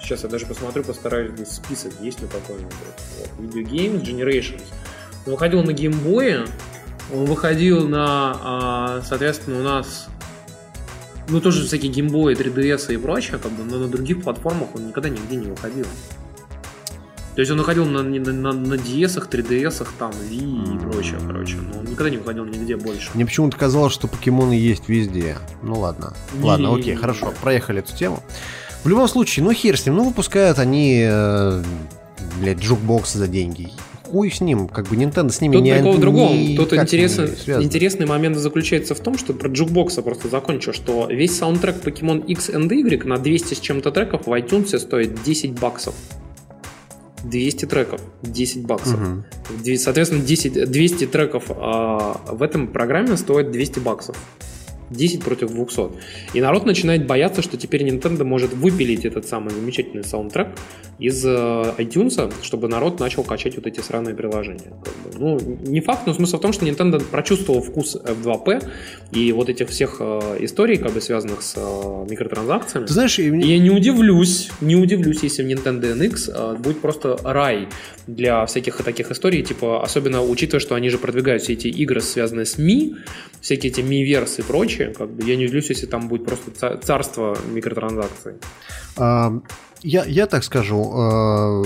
Сейчас 0.00 0.22
я 0.22 0.28
даже 0.28 0.46
посмотрю, 0.46 0.82
постараюсь 0.84 1.32
здесь 1.32 1.52
список, 1.52 1.92
есть 2.00 2.22
ли 2.22 2.28
какой-нибудь. 2.28 2.72
Вот. 3.18 3.30
Video 3.38 3.64
Games 3.64 4.02
Generations. 4.02 4.62
Он 5.26 5.32
выходил 5.32 5.62
на 5.62 5.72
геймбое, 5.72 6.46
он 7.12 7.24
выходил 7.26 7.88
на, 7.88 8.38
а, 8.40 9.02
соответственно, 9.04 9.60
у 9.60 9.62
нас 9.62 10.08
ну, 11.28 11.40
тоже 11.40 11.66
всякие 11.66 11.90
геймбои, 11.90 12.36
3DS 12.36 12.94
и 12.94 12.96
прочее, 12.96 13.38
как 13.38 13.52
бы, 13.52 13.64
но 13.64 13.78
на 13.78 13.88
других 13.88 14.22
платформах 14.22 14.74
он 14.74 14.88
никогда 14.88 15.08
нигде 15.08 15.36
не 15.36 15.48
выходил. 15.48 15.86
То 17.36 17.40
есть 17.40 17.52
он 17.52 17.58
выходил 17.58 17.84
на, 17.84 18.02
на, 18.02 18.32
на, 18.32 18.52
на 18.52 18.74
DS, 18.74 19.28
3DS, 19.28 19.86
там, 19.98 20.10
Wii 20.10 20.74
и 20.74 20.78
прочее, 20.78 21.18
короче. 21.26 21.56
Но 21.56 21.80
он 21.80 21.84
никогда 21.84 22.08
не 22.08 22.16
выходил 22.16 22.46
нигде 22.46 22.76
больше. 22.76 23.10
Мне 23.12 23.26
почему-то 23.26 23.58
казалось, 23.58 23.92
что 23.92 24.08
покемоны 24.08 24.54
есть 24.54 24.88
везде. 24.88 25.36
Ну 25.62 25.78
ладно. 25.78 26.14
Не, 26.32 26.44
ладно, 26.44 26.74
окей, 26.74 26.94
не, 26.94 26.96
хорошо, 26.96 27.26
не. 27.26 27.34
проехали 27.34 27.80
эту 27.80 27.94
тему. 27.94 28.22
В 28.84 28.88
любом 28.88 29.06
случае, 29.06 29.44
ну 29.44 29.52
хер 29.52 29.78
с 29.78 29.84
ним, 29.84 29.96
ну 29.96 30.04
выпускают 30.04 30.58
они, 30.58 31.04
э, 31.06 31.62
блядь, 32.40 32.58
джукбокс 32.58 33.12
за 33.12 33.28
деньги 33.28 33.70
хуй 34.06 34.30
с 34.30 34.40
ним, 34.40 34.68
как 34.68 34.86
бы 34.86 34.94
Nintendo 34.94 35.30
с 35.30 35.40
ними 35.40 35.54
Тут 35.54 35.62
не 35.64 35.74
прикол 35.74 35.92
в 35.94 36.00
другом. 36.00 36.56
Тут 36.56 36.72
интересный, 36.72 37.26
интересный 37.60 38.06
момент 38.06 38.36
заключается 38.36 38.94
в 38.94 39.00
том, 39.00 39.18
что 39.18 39.32
про 39.32 39.48
джукбокса 39.48 40.00
просто 40.00 40.28
закончу, 40.28 40.72
что 40.72 41.08
весь 41.10 41.36
саундтрек 41.36 41.84
Pokemon 41.84 42.24
X 42.26 42.50
and 42.50 42.72
Y 42.72 43.04
на 43.04 43.18
200 43.18 43.54
с 43.54 43.58
чем-то 43.58 43.90
треков 43.90 44.26
в 44.26 44.32
iTunes 44.32 44.78
стоит 44.78 45.22
10 45.24 45.58
баксов. 45.58 45.94
200 47.24 47.66
треков, 47.66 48.00
10 48.22 48.66
баксов. 48.66 49.00
Угу. 49.00 49.76
Соответственно, 49.76 50.22
10, 50.22 50.70
200 50.70 51.06
треков 51.06 51.44
а 51.50 52.20
в 52.30 52.42
этом 52.42 52.68
программе 52.68 53.16
стоит 53.16 53.50
200 53.50 53.78
баксов. 53.80 54.16
10 54.90 55.22
против 55.22 55.50
200. 55.50 55.80
И 56.34 56.40
народ 56.40 56.66
начинает 56.66 57.06
бояться, 57.06 57.42
что 57.42 57.56
теперь 57.56 57.86
Nintendo 57.86 58.24
может 58.24 58.52
выпилить 58.52 59.04
этот 59.04 59.26
самый 59.26 59.50
замечательный 59.50 60.04
саундтрек 60.04 60.48
из 60.98 61.24
э, 61.24 61.28
iTunes, 61.78 62.32
чтобы 62.42 62.68
народ 62.68 63.00
начал 63.00 63.22
качать 63.22 63.56
вот 63.56 63.66
эти 63.66 63.80
сраные 63.80 64.14
приложения. 64.14 64.72
Ну, 65.18 65.38
не 65.40 65.80
факт, 65.80 66.06
но 66.06 66.14
смысл 66.14 66.38
в 66.38 66.40
том, 66.40 66.52
что 66.52 66.64
Nintendo 66.64 67.02
прочувствовал 67.02 67.60
вкус 67.60 67.96
F2P 67.96 68.66
и 69.12 69.32
вот 69.32 69.48
этих 69.48 69.68
всех 69.68 69.96
э, 70.00 70.38
историй, 70.40 70.78
как 70.78 70.92
бы 70.92 71.00
связанных 71.00 71.42
с 71.42 71.54
э, 71.56 72.06
микротранзакциями. 72.10 72.86
Ты 72.86 72.92
знаешь, 72.92 73.18
и 73.18 73.24
я 73.24 73.58
не 73.58 73.70
удивлюсь, 73.70 74.50
не 74.60 74.76
удивлюсь, 74.76 75.22
если 75.22 75.42
в 75.42 75.46
Nintendo 75.46 75.94
NX 75.94 76.58
будет 76.58 76.80
просто 76.80 77.18
рай 77.22 77.68
для 78.06 78.46
всяких 78.46 78.82
таких 78.82 79.10
историй, 79.10 79.42
типа, 79.42 79.82
особенно 79.82 80.22
учитывая, 80.22 80.60
что 80.60 80.74
они 80.74 80.88
же 80.88 80.98
продвигают 80.98 81.42
все 81.42 81.54
эти 81.54 81.68
игры, 81.68 82.00
связанные 82.00 82.46
с 82.46 82.56
Ми, 82.56 82.94
всякие 83.40 83.72
эти 83.72 83.80
Ми-версы 83.80 84.40
и 84.40 84.44
прочее, 84.44 84.75
как 84.76 85.10
бы 85.10 85.24
я 85.24 85.36
не 85.36 85.44
удивлюсь, 85.44 85.68
если 85.70 85.86
там 85.86 86.08
будет 86.08 86.24
просто 86.26 86.78
царство 86.78 87.36
микротранзакций. 87.52 88.34
А, 88.96 89.32
я, 89.82 90.04
я 90.04 90.26
так 90.26 90.44
скажу, 90.44 91.64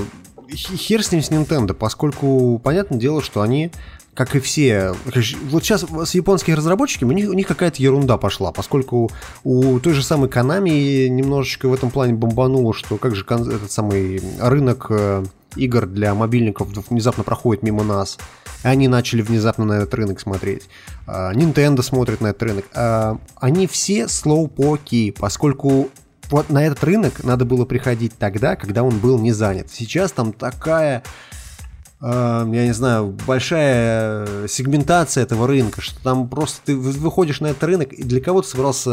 э, 0.51 0.55
хер 0.55 1.03
с 1.03 1.13
ним 1.13 1.23
с 1.23 1.31
Nintendo, 1.31 1.75
поскольку 1.75 2.61
понятное 2.63 2.99
дело, 2.99 3.23
что 3.23 3.41
они 3.43 3.71
как 4.15 4.35
и 4.35 4.41
все. 4.41 4.95
Вот 5.51 5.65
сейчас 5.65 5.87
с 6.05 6.15
японских 6.15 6.57
разработчиками 6.57 7.11
у 7.11 7.13
них, 7.13 7.31
у 7.31 7.33
них 7.33 7.47
какая-то 7.47 7.83
ерунда 7.83 8.19
пошла, 8.19 8.53
поскольку 8.53 9.11
у 9.45 9.79
той 9.79 9.95
же 9.95 10.03
самой 10.03 10.29
Konami 10.29 11.09
немножечко 11.09 11.69
в 11.69 11.73
этом 11.73 11.91
плане 11.91 12.15
бомбануло, 12.15 12.75
что 12.75 12.97
как 12.97 13.15
же 13.15 13.25
этот 13.25 13.71
самый 13.71 14.21
рынок 14.41 14.89
э, 14.91 15.25
игр 15.57 15.87
для 15.87 16.15
мобильников 16.15 16.69
внезапно 16.91 17.25
проходит 17.25 17.63
мимо 17.63 17.85
нас. 17.85 18.19
Они 18.63 18.89
начали 18.89 19.23
внезапно 19.23 19.65
на 19.65 19.73
этот 19.75 19.95
рынок 19.95 20.21
смотреть. 20.21 20.69
А, 21.07 21.33
Nintendo 21.33 21.83
смотрит 21.83 22.21
на 22.21 22.29
этот 22.29 22.43
рынок. 22.43 22.65
А, 22.75 23.19
они 23.37 23.67
все 23.67 24.09
слоупоки, 24.09 25.13
поскольку 25.13 25.91
вот 26.31 26.51
на 26.51 26.65
этот 26.65 26.83
рынок 26.85 27.25
надо 27.25 27.45
было 27.45 27.65
приходить 27.65 28.17
тогда, 28.19 28.57
когда 28.57 28.83
он 28.83 28.99
был 28.99 29.19
не 29.19 29.33
занят. 29.33 29.69
Сейчас 29.71 30.13
там 30.13 30.33
такая 30.33 31.03
я 32.03 32.67
не 32.67 32.73
знаю, 32.73 33.15
большая 33.27 34.49
сегментация 34.49 35.23
этого 35.23 35.47
рынка, 35.47 35.83
что 35.83 36.03
там 36.03 36.29
просто 36.29 36.61
ты 36.65 36.77
выходишь 36.77 37.41
на 37.41 37.49
этот 37.49 37.65
рынок, 37.65 37.93
и 37.93 38.03
для 38.03 38.21
кого 38.21 38.41
ты 38.41 38.49
собрался 38.49 38.91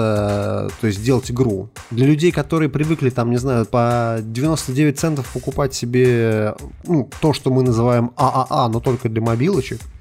то 0.82 0.88
есть, 0.88 1.03
делать 1.03 1.32
игру? 1.32 1.70
Для 1.89 2.05
людей, 2.05 2.32
которые 2.32 2.70
привыкли, 2.70 3.10
там, 3.10 3.32
не 3.32 3.38
знаю, 3.38 3.66
по 3.66 4.18
99 4.22 4.99
центов 4.99 5.32
покупать 5.34 5.74
себе 5.74 6.55
ну, 6.86 7.10
то, 7.22 7.32
что 7.32 7.49
мы 7.49 7.64
называем 7.64 8.12
ААА, 8.18 8.68
но 8.68 8.80
только 8.80 9.08
для 9.10 9.22
мобилочек– 9.22 9.80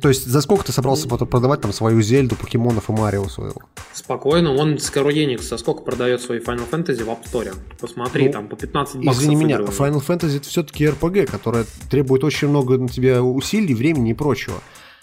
то 0.00 0.08
есть 0.08 0.26
за 0.26 0.40
сколько 0.40 0.64
ты 0.64 0.72
собрался 0.72 1.06
потом 1.06 1.28
продавать 1.28 1.60
там 1.60 1.72
свою 1.72 2.00
Зельду, 2.00 2.34
покемонов 2.34 2.88
и 2.88 2.92
Марио 2.92 3.28
своего? 3.28 3.60
Спокойно, 3.92 4.54
он 4.54 4.74
Square 4.74 5.12
Enix 5.12 5.42
за 5.42 5.58
сколько 5.58 5.82
продает 5.82 6.22
свои 6.22 6.38
Final 6.38 6.68
Fantasy 6.70 7.04
в 7.04 7.08
App 7.08 7.24
Store? 7.30 7.54
Посмотри, 7.78 8.26
ну, 8.26 8.32
там 8.32 8.48
по 8.48 8.56
15 8.56 8.96
баксов. 8.96 9.22
Извини 9.22 9.36
меня, 9.36 9.58
Final 9.58 10.04
Fantasy 10.04 10.38
это 10.38 10.48
все-таки 10.48 10.86
RPG, 10.86 11.26
которая 11.26 11.66
требует 11.90 12.24
очень 12.24 12.48
много 12.48 12.78
на 12.78 12.88
тебя 12.88 13.22
усилий, 13.22 13.74
времени 13.74 14.12
и 14.12 14.14
прочего. 14.14 14.56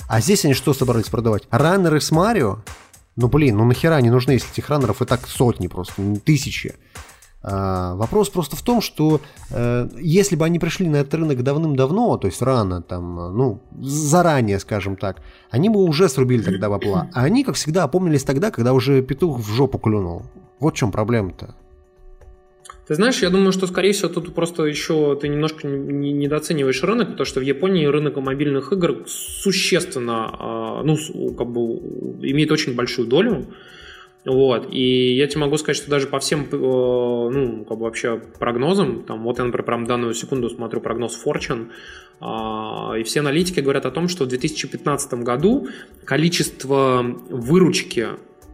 А 0.07 0.21
здесь 0.21 0.43
они 0.43 0.55
что 0.55 0.73
собрались 0.73 1.05
продавать? 1.05 1.43
Раннеры 1.51 2.01
с 2.01 2.09
Марио? 2.09 2.63
Ну 3.15 3.27
блин, 3.27 3.57
ну 3.57 3.65
нахера 3.65 3.95
они 3.95 4.09
нужны, 4.09 4.31
если 4.31 4.51
этих 4.51 4.69
раннеров 4.69 5.03
и 5.03 5.05
так 5.05 5.27
сотни 5.27 5.67
просто, 5.67 6.01
тысячи. 6.25 6.75
А, 7.41 7.95
вопрос 7.95 8.29
просто 8.29 8.55
в 8.55 8.61
том, 8.61 8.81
что 8.81 9.21
э, 9.51 9.89
если 9.97 10.35
бы 10.35 10.45
они 10.45 10.59
пришли 10.59 10.89
на 10.89 10.97
этот 10.97 11.13
рынок 11.13 11.41
давным-давно, 11.41 12.17
то 12.17 12.27
есть 12.27 12.41
рано, 12.41 12.81
там, 12.81 13.15
ну, 13.37 13.61
заранее, 13.81 14.59
скажем 14.59 14.97
так, 14.97 15.21
они 15.49 15.69
бы 15.69 15.81
уже 15.81 16.09
срубили 16.09 16.41
тогда 16.41 16.69
бабла. 16.69 17.09
А 17.13 17.23
они, 17.23 17.43
как 17.43 17.55
всегда, 17.55 17.83
опомнились 17.83 18.23
тогда, 18.23 18.51
когда 18.51 18.73
уже 18.73 19.01
петух 19.01 19.39
в 19.39 19.49
жопу 19.53 19.77
клюнул. 19.77 20.23
Вот 20.59 20.73
в 20.73 20.77
чем 20.77 20.91
проблема-то. 20.91 21.55
Ты 22.89 22.95
знаешь, 22.95 23.21
я 23.21 23.29
думаю, 23.29 23.51
что, 23.51 23.67
скорее 23.67 23.93
всего, 23.93 24.09
тут 24.09 24.33
просто 24.33 24.65
еще 24.65 25.15
ты 25.15 25.27
немножко 25.27 25.67
недооцениваешь 25.67 26.83
рынок, 26.83 27.09
потому 27.11 27.25
что 27.25 27.39
в 27.39 27.43
Японии 27.43 27.85
рынок 27.85 28.17
мобильных 28.17 28.73
игр 28.73 29.05
существенно, 29.07 30.35
а, 30.39 30.83
ну, 30.83 30.97
как 31.37 31.47
бы 31.51 31.59
имеет 32.27 32.51
очень 32.51 32.75
большую 32.75 33.07
долю. 33.07 33.45
Вот, 34.25 34.67
и 34.71 35.15
я 35.15 35.27
тебе 35.27 35.41
могу 35.41 35.57
сказать, 35.57 35.77
что 35.77 35.89
даже 35.89 36.07
по 36.07 36.19
всем, 36.19 36.41
э, 36.41 36.47
ну, 36.51 37.65
как 37.65 37.77
бы 37.77 37.85
вообще 37.85 38.21
прогнозам, 38.37 39.03
там, 39.03 39.23
вот 39.23 39.37
я, 39.39 39.45
например, 39.45 39.65
прям 39.65 39.85
данную 39.85 40.13
секунду 40.13 40.49
смотрю 40.49 40.81
прогноз 40.81 41.17
Fortune, 41.25 41.69
а, 42.19 42.95
и 42.97 43.03
все 43.03 43.21
аналитики 43.21 43.61
говорят 43.61 43.85
о 43.85 43.91
том, 43.91 44.09
что 44.09 44.25
в 44.25 44.27
2015 44.27 45.13
году 45.23 45.69
количество 46.03 47.01
выручки 47.29 48.07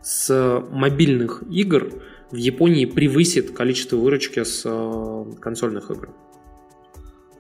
с 0.03 0.63
мобильных 0.69 1.43
игр 1.49 1.89
в 2.29 2.35
Японии 2.35 2.85
превысит 2.85 3.51
количество 3.51 3.97
выручки 3.97 4.43
с 4.43 4.61
э, 4.65 5.25
консольных 5.39 5.89
игр. 5.89 6.09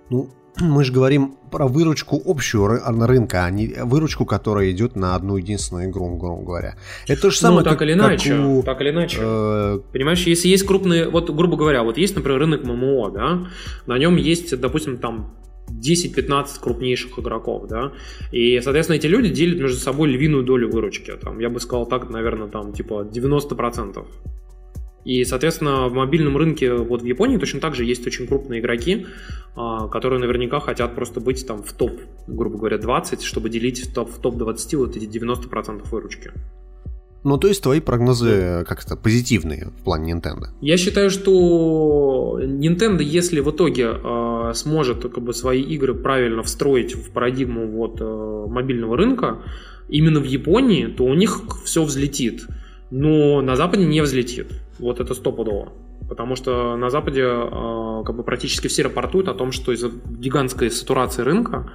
Ну, 0.09 0.29
мы 0.59 0.83
же 0.83 0.93
говорим 0.93 1.35
про 1.51 1.67
выручку 1.67 2.21
общую 2.25 2.67
рынка, 2.67 3.45
а 3.45 3.49
не 3.49 3.67
выручку, 3.83 4.25
которая 4.25 4.71
идет 4.71 4.95
на 4.95 5.15
одну 5.15 5.37
единственную 5.37 5.89
игру, 5.89 6.15
грубо 6.17 6.43
говоря. 6.43 6.75
Это 7.07 7.23
то 7.23 7.29
же 7.29 7.37
самое, 7.37 7.59
ну, 7.59 7.63
так 7.65 7.73
как, 7.73 7.81
или 7.83 7.93
иначе, 7.93 8.35
у, 8.35 8.63
так 8.63 8.81
или 8.81 8.89
иначе. 8.91 9.17
Э... 9.21 9.79
Понимаешь, 9.91 10.23
если 10.23 10.47
есть 10.47 10.65
крупные, 10.65 11.09
вот, 11.09 11.29
грубо 11.29 11.57
говоря, 11.57 11.83
вот 11.83 11.97
есть, 11.97 12.15
например, 12.15 12.39
рынок 12.39 12.63
ММО, 12.63 13.11
да, 13.11 13.47
на 13.85 13.97
нем 13.97 14.15
есть, 14.15 14.59
допустим, 14.59 14.97
там 14.97 15.35
10-15 15.69 16.47
крупнейших 16.61 17.19
игроков, 17.19 17.67
да, 17.67 17.91
и, 18.31 18.59
соответственно, 18.61 18.97
эти 18.97 19.07
люди 19.07 19.29
делят 19.29 19.59
между 19.59 19.77
собой 19.77 20.09
львиную 20.09 20.43
долю 20.43 20.69
выручки, 20.69 21.11
там, 21.21 21.39
я 21.39 21.49
бы 21.49 21.59
сказал 21.59 21.85
так, 21.85 22.09
наверное, 22.09 22.47
там, 22.47 22.73
типа 22.73 23.07
90%. 23.11 24.05
И, 25.05 25.23
соответственно, 25.23 25.87
в 25.87 25.93
мобильном 25.93 26.35
рынке 26.35 26.73
вот 26.73 27.03
в 27.03 27.05
Японии 27.05 27.37
точно 27.37 27.59
так 27.59 27.75
же 27.75 27.85
есть 27.85 28.05
очень 28.07 28.25
крупные 28.25 28.59
игроки, 28.59 29.05
а, 29.55 29.87
которые 29.87 30.19
наверняка 30.19 30.59
хотят 30.59 30.95
просто 30.95 31.21
быть 31.21 31.45
там 31.45 31.61
в 31.63 31.71
топ, 31.73 32.01
грубо 32.27 32.57
говоря, 32.57 32.79
20, 32.79 33.21
чтобы 33.21 33.49
делить 33.49 33.87
в 33.87 33.93
топ, 33.93 34.09
в 34.09 34.19
топ 34.19 34.35
20 34.35 34.73
вот 34.73 34.97
эти 34.97 35.05
90% 35.05 35.87
выручки. 35.91 36.31
Ну, 37.23 37.37
то 37.37 37.47
есть 37.47 37.63
твои 37.63 37.79
прогнозы 37.79 38.63
как-то 38.67 38.95
позитивные 38.95 39.71
в 39.79 39.83
плане 39.83 40.13
Nintendo? 40.13 40.47
Я 40.61 40.77
считаю, 40.77 41.09
что 41.09 42.39
Nintendo, 42.39 43.01
если 43.01 43.39
в 43.39 43.49
итоге 43.49 43.93
э, 43.95 44.51
сможет 44.53 45.01
как 45.01 45.23
бы, 45.23 45.33
свои 45.33 45.61
игры 45.61 45.95
правильно 45.95 46.43
встроить 46.43 46.95
в 46.95 47.11
парадигму 47.11 47.67
вот, 47.67 47.97
э, 47.99 48.45
мобильного 48.47 48.95
рынка, 48.95 49.41
именно 49.89 50.19
в 50.19 50.25
Японии, 50.25 50.85
то 50.85 51.03
у 51.03 51.13
них 51.15 51.41
все 51.63 51.83
взлетит. 51.83 52.45
Но 52.91 53.41
на 53.41 53.55
Западе 53.55 53.85
не 53.85 54.01
взлетит. 54.01 54.47
Вот 54.79 54.99
это 54.99 55.13
стопудово. 55.13 55.71
Потому 56.07 56.35
что 56.35 56.75
на 56.75 56.89
Западе 56.89 57.23
э, 57.23 58.03
как 58.05 58.15
бы 58.15 58.23
практически 58.23 58.67
все 58.67 58.83
рапортуют 58.83 59.27
о 59.27 59.33
том, 59.33 59.51
что 59.51 59.71
из-за 59.71 59.89
гигантской 59.89 60.69
сатурации 60.69 61.23
рынка 61.23 61.71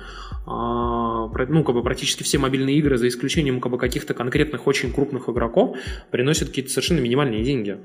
э, 0.46 0.50
ну, 0.50 1.64
как 1.64 1.74
бы 1.74 1.82
практически 1.82 2.22
все 2.22 2.38
мобильные 2.38 2.76
игры, 2.76 2.96
за 2.96 3.08
исключением 3.08 3.60
как 3.60 3.72
бы, 3.72 3.78
каких-то 3.78 4.14
конкретных 4.14 4.66
очень 4.66 4.92
крупных 4.92 5.28
игроков, 5.28 5.76
приносят 6.10 6.48
какие-то 6.48 6.70
совершенно 6.70 7.00
минимальные 7.00 7.42
деньги. 7.42 7.78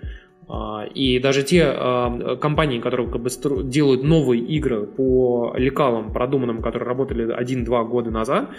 Э, 0.48 0.88
и 0.94 1.20
даже 1.20 1.42
те 1.42 1.64
э, 1.66 2.36
компании, 2.40 2.80
которые 2.80 3.10
как 3.10 3.22
бы, 3.22 3.30
делают 3.64 4.04
новые 4.04 4.44
игры 4.44 4.86
по 4.86 5.54
лекалам 5.58 6.14
продуманным, 6.14 6.62
которые 6.62 6.88
работали 6.88 7.36
1-2 7.36 7.88
года 7.88 8.12
назад, 8.12 8.50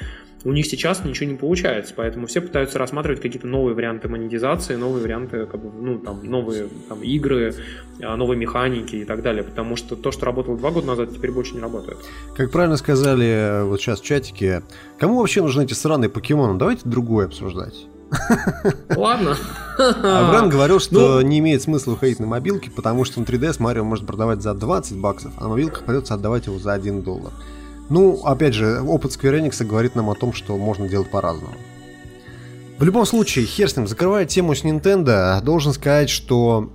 у 0.45 0.53
них 0.53 0.66
сейчас 0.66 1.05
ничего 1.05 1.30
не 1.30 1.37
получается, 1.37 1.93
поэтому 1.97 2.26
все 2.26 2.41
пытаются 2.41 2.78
рассматривать 2.78 3.20
какие-то 3.20 3.47
новые 3.47 3.74
варианты 3.74 4.09
монетизации, 4.09 4.76
новые 4.76 5.03
варианты, 5.03 5.47
как 5.47 5.61
бы, 5.61 5.70
ну, 5.70 5.99
там, 5.99 6.24
новые 6.24 6.68
там, 6.89 7.03
игры, 7.03 7.55
а, 8.03 8.16
новые 8.16 8.39
механики 8.39 8.97
и 8.97 9.05
так 9.05 9.22
далее, 9.22 9.43
потому 9.43 9.76
что 9.76 9.97
то, 9.97 10.12
что 10.12 10.26
работало 10.26 10.57
два 10.57 10.70
года 10.70 10.87
назад, 10.87 11.12
теперь 11.12 11.32
больше 11.32 11.55
не 11.55 11.61
работает. 11.61 11.99
Как 12.37 12.51
правильно 12.51 12.76
сказали 12.76 13.26
э, 13.26 13.64
вот 13.64 13.80
сейчас 13.80 14.01
в 14.01 14.05
чатике, 14.05 14.62
кому 14.99 15.18
вообще 15.18 15.43
нужны 15.43 15.64
эти 15.64 15.74
сраные 15.74 16.11
покемоны? 16.11 16.59
Давайте 16.59 16.82
другое 16.84 17.26
обсуждать. 17.26 17.87
Ладно. 18.95 19.37
А 19.78 20.30
Брэн 20.30 20.49
говорил, 20.49 20.80
что 20.80 21.16
ну... 21.16 21.20
не 21.20 21.41
имеет 21.41 21.61
смысла 21.61 21.91
выходить 21.91 22.18
на 22.18 22.26
мобилки, 22.26 22.70
потому 22.74 23.05
что 23.05 23.20
на 23.20 23.24
3DS 23.24 23.57
Марио 23.59 23.84
может 23.84 24.07
продавать 24.07 24.41
за 24.41 24.55
20 24.55 24.97
баксов, 24.97 25.32
а 25.37 25.43
на 25.43 25.49
мобилках 25.51 25.82
придется 25.82 26.14
отдавать 26.14 26.47
его 26.47 26.59
за 26.59 26.72
1 26.72 27.03
доллар. 27.03 27.30
Ну, 27.89 28.20
опять 28.24 28.55
же, 28.55 28.80
опыт 28.80 29.12
Square 29.12 29.41
Enix 29.41 29.64
говорит 29.64 29.95
нам 29.95 30.11
о 30.11 30.14
том, 30.14 30.32
что 30.32 30.57
можно 30.57 30.89
делать 30.89 31.11
по-разному. 31.11 31.55
В 32.78 32.84
любом 32.84 33.07
случае, 33.07 33.47
хер 33.47 33.70
с 33.70 33.76
ним, 33.76 33.87
закрывая 33.87 34.26
тему 34.26 34.55
с 34.55 34.62
Nintendo, 34.62 35.41
должен 35.43 35.72
сказать, 35.72 36.11
что 36.11 36.70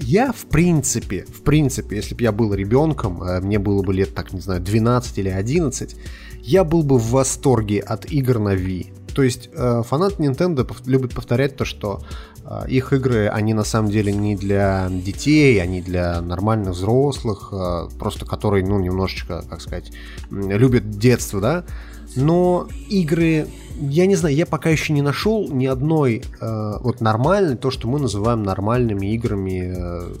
я 0.00 0.32
в 0.32 0.46
принципе, 0.46 1.24
в 1.24 1.42
принципе, 1.42 1.96
если 1.96 2.14
бы 2.14 2.22
я 2.22 2.32
был 2.32 2.54
ребенком, 2.54 3.22
э, 3.22 3.40
мне 3.40 3.58
было 3.58 3.82
бы 3.82 3.92
лет, 3.92 4.14
так, 4.14 4.32
не 4.32 4.40
знаю, 4.40 4.60
12 4.60 5.18
или 5.18 5.28
11, 5.28 5.96
я 6.42 6.64
был 6.64 6.82
бы 6.82 6.98
в 6.98 7.10
восторге 7.10 7.80
от 7.80 8.10
игр 8.10 8.38
на 8.38 8.54
Wii. 8.54 9.14
То 9.14 9.22
есть 9.22 9.48
э, 9.52 9.82
фанаты 9.86 10.22
Nintendo 10.22 10.68
любят 10.86 11.14
повторять 11.14 11.56
то, 11.56 11.64
что 11.64 12.02
их 12.68 12.92
игры, 12.92 13.28
они 13.28 13.54
на 13.54 13.64
самом 13.64 13.90
деле 13.90 14.12
не 14.12 14.36
для 14.36 14.88
детей, 14.90 15.62
они 15.62 15.80
для 15.80 16.20
нормальных 16.20 16.74
взрослых, 16.74 17.48
э, 17.52 17.88
просто 17.98 18.26
которые, 18.26 18.64
ну, 18.66 18.78
немножечко, 18.78 19.44
как 19.48 19.60
сказать, 19.60 19.92
любят 20.30 20.90
детство, 20.90 21.40
да. 21.40 21.64
Но 22.16 22.68
игры, 22.88 23.48
я 23.80 24.06
не 24.06 24.14
знаю, 24.14 24.34
я 24.34 24.46
пока 24.46 24.70
еще 24.70 24.92
не 24.92 25.02
нашел 25.02 25.50
ни 25.50 25.66
одной 25.66 26.22
э, 26.40 26.72
вот 26.80 27.00
нормальной, 27.00 27.56
то, 27.56 27.70
что 27.70 27.88
мы 27.88 27.98
называем 27.98 28.42
нормальными 28.42 29.12
играми 29.14 29.74
э, 29.76 30.14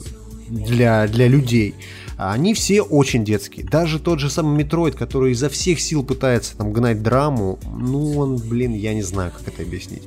для, 0.48 1.06
для 1.06 1.28
людей. 1.28 1.74
Они 2.16 2.54
все 2.54 2.80
очень 2.80 3.24
детские. 3.24 3.66
Даже 3.66 3.98
тот 3.98 4.20
же 4.20 4.30
самый 4.30 4.56
Метроид, 4.56 4.94
который 4.94 5.32
изо 5.32 5.48
всех 5.48 5.80
сил 5.80 6.04
пытается 6.04 6.56
там 6.56 6.72
гнать 6.72 7.02
драму, 7.02 7.58
ну 7.76 8.18
он, 8.18 8.36
блин, 8.36 8.72
я 8.72 8.94
не 8.94 9.02
знаю, 9.02 9.32
как 9.36 9.48
это 9.48 9.62
объяснить. 9.62 10.02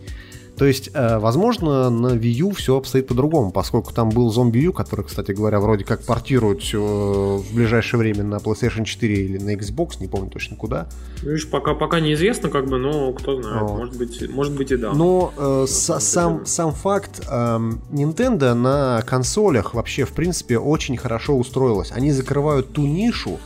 То 0.58 0.66
есть, 0.66 0.90
э, 0.94 1.20
возможно, 1.20 1.90
на 1.92 2.16
Wii 2.16 2.32
U 2.40 2.52
все 2.52 2.78
обстоит 2.78 3.08
по-другому, 3.08 3.52
поскольку 3.52 3.94
там 3.94 4.10
был 4.10 4.32
Zombie 4.32 4.62
U, 4.62 4.74
который, 4.74 5.06
кстати 5.06 5.32
говоря, 5.32 5.60
вроде 5.60 5.86
как 5.86 6.04
портируют 6.04 6.64
все 6.64 6.80
э, 6.80 7.38
в 7.38 7.56
ближайшее 7.56 8.00
время 8.00 8.24
на 8.24 8.38
PlayStation 8.38 8.84
4 8.84 9.16
или 9.16 9.38
на 9.38 9.56
Xbox, 9.56 10.00
не 10.00 10.08
помню 10.08 10.32
точно 10.32 10.58
куда. 10.58 10.88
Видишь, 11.22 11.48
пока, 11.48 11.76
пока 11.76 12.00
неизвестно, 12.00 12.50
как 12.50 12.68
бы, 12.68 12.80
но 12.80 13.14
кто 13.14 13.40
знает, 13.40 13.62
вот. 13.62 13.78
может, 13.78 13.98
быть, 13.98 14.30
может 14.30 14.54
быть 14.54 14.72
и 14.72 14.78
да. 14.78 14.94
Но 14.94 15.32
э, 15.38 15.66
с, 15.68 16.00
сам, 16.00 16.46
сам 16.48 16.74
факт, 16.74 17.22
э, 17.30 17.60
Nintendo 17.92 18.56
на 18.56 19.04
консолях 19.06 19.76
вообще, 19.76 20.06
в 20.06 20.14
принципе, 20.14 20.58
очень 20.58 20.98
хорошо 20.98 21.38
устроилась. 21.38 21.92
Они 21.92 22.12
закрывают 22.12 22.74
ту 22.74 22.88
нишу, 22.88 23.38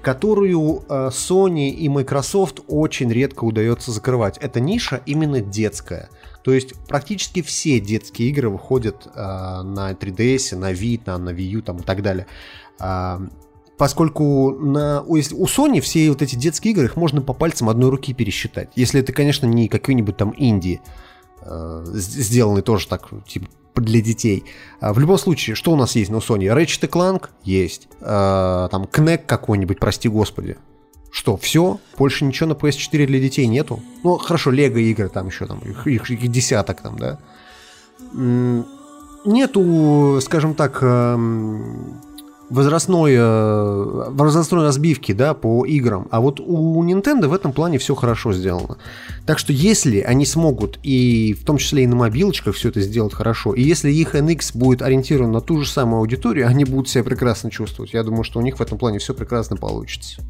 которую 0.00 0.84
э, 0.88 1.10
Sony 1.12 1.68
и 1.68 1.88
Microsoft 1.90 2.60
очень 2.68 3.12
редко 3.12 3.44
удается 3.44 3.90
закрывать. 3.90 4.38
Эта 4.38 4.60
ниша 4.60 5.02
именно 5.04 5.40
детская. 5.40 6.08
То 6.42 6.52
есть 6.52 6.74
практически 6.86 7.42
все 7.42 7.80
детские 7.80 8.28
игры 8.28 8.48
выходят 8.48 9.06
э, 9.06 9.18
на 9.18 9.92
3DS, 9.92 10.56
на 10.56 10.72
Vita, 10.72 11.06
на, 11.06 11.18
на 11.18 11.30
Wii 11.30 11.42
U 11.42 11.62
там, 11.62 11.78
и 11.78 11.82
так 11.82 12.02
далее. 12.02 12.26
Э, 12.80 13.18
поскольку 13.76 14.52
на, 14.52 15.02
у, 15.02 15.14
у 15.14 15.46
Sony 15.46 15.80
все 15.80 16.08
вот 16.10 16.22
эти 16.22 16.36
детские 16.36 16.72
игры, 16.72 16.86
их 16.86 16.96
можно 16.96 17.22
по 17.22 17.32
пальцам 17.32 17.68
одной 17.68 17.90
руки 17.90 18.12
пересчитать. 18.12 18.70
Если 18.76 19.00
это, 19.00 19.12
конечно, 19.12 19.46
не 19.46 19.68
какой-нибудь 19.68 20.16
там 20.16 20.34
инди, 20.36 20.80
э, 21.42 21.84
сделанный 21.94 22.62
тоже 22.62 22.88
так, 22.88 23.08
типа, 23.26 23.48
для 23.74 24.00
детей. 24.00 24.44
А 24.80 24.92
в 24.92 24.98
любом 24.98 25.18
случае, 25.18 25.54
что 25.54 25.72
у 25.72 25.76
нас 25.76 25.94
есть 25.96 26.10
на 26.10 26.16
Sony? 26.16 26.46
Ratchet 26.46 26.88
Clank 26.88 27.30
есть. 27.44 27.88
Э, 28.00 28.68
там 28.70 28.84
Knack 28.84 29.24
какой-нибудь, 29.26 29.78
прости 29.78 30.08
господи. 30.08 30.56
Что, 31.10 31.36
все? 31.36 31.78
Больше 31.96 32.24
ничего 32.24 32.50
на 32.50 32.52
PS4 32.52 33.06
для 33.06 33.20
детей 33.20 33.46
нету? 33.46 33.80
Ну, 34.04 34.18
хорошо, 34.18 34.50
Лего 34.50 34.78
игры 34.78 35.08
там 35.08 35.28
еще, 35.28 35.46
там, 35.46 35.58
их, 35.60 35.86
их, 35.86 36.10
их 36.10 36.28
десяток 36.28 36.82
там, 36.82 36.98
да? 36.98 37.18
Нету, 39.24 40.20
скажем 40.22 40.54
так, 40.54 40.78
эм, 40.82 42.00
возрастной, 42.50 43.14
э, 43.14 44.10
возрастной 44.10 44.62
разбивки 44.64 45.12
да, 45.12 45.34
по 45.34 45.64
играм. 45.64 46.06
А 46.10 46.20
вот 46.20 46.40
у 46.40 46.82
Nintendo 46.84 47.28
в 47.28 47.34
этом 47.34 47.52
плане 47.52 47.78
все 47.78 47.94
хорошо 47.94 48.32
сделано. 48.32 48.78
Так 49.26 49.38
что 49.38 49.52
если 49.52 50.00
они 50.00 50.24
смогут, 50.24 50.78
и 50.82 51.34
в 51.34 51.44
том 51.44 51.58
числе 51.58 51.84
и 51.84 51.86
на 51.86 51.96
мобилочках 51.96 52.54
все 52.54 52.68
это 52.68 52.80
сделать 52.80 53.12
хорошо, 53.12 53.54
и 53.54 53.62
если 53.62 53.90
их 53.90 54.14
NX 54.14 54.56
будет 54.56 54.82
ориентирован 54.82 55.32
на 55.32 55.40
ту 55.40 55.60
же 55.60 55.68
самую 55.68 56.00
аудиторию, 56.00 56.46
они 56.46 56.64
будут 56.64 56.88
себя 56.88 57.04
прекрасно 57.04 57.50
чувствовать. 57.50 57.92
Я 57.92 58.02
думаю, 58.02 58.24
что 58.24 58.38
у 58.38 58.42
них 58.42 58.58
в 58.58 58.62
этом 58.62 58.78
плане 58.78 58.98
все 58.98 59.14
прекрасно 59.14 59.56
получится. 59.56 60.22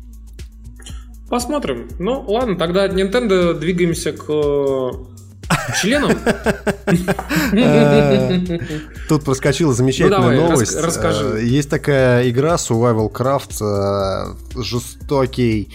Посмотрим. 1.29 1.89
Ну, 1.99 2.25
ладно, 2.27 2.57
тогда 2.57 2.85
от 2.85 2.93
Nintendo 2.93 3.53
двигаемся 3.53 4.13
к 4.13 4.25
э, 4.29 4.91
членам. 5.81 6.13
Э, 7.53 8.59
тут 9.09 9.25
проскочила 9.25 9.75
замечательная 9.75 10.41
ну, 10.41 10.49
новость. 10.51 10.75
Расскажи. 10.81 11.41
Э, 11.41 11.45
есть 11.45 11.69
такая 11.69 12.29
игра 12.31 12.55
Survival 12.55 13.13
Craft, 13.13 14.63
жестокий, 14.63 15.75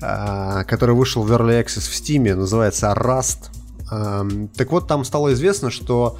который 0.00 0.94
вышел 0.94 1.22
в 1.22 1.32
Early 1.32 1.64
Access 1.64 1.90
в 1.90 1.92
Steam, 1.92 2.34
называется 2.34 2.92
Rust. 2.96 3.50
Эм, 3.90 4.48
так 4.48 4.70
вот, 4.70 4.86
там 4.86 5.04
стало 5.04 5.32
известно, 5.32 5.70
что 5.70 6.16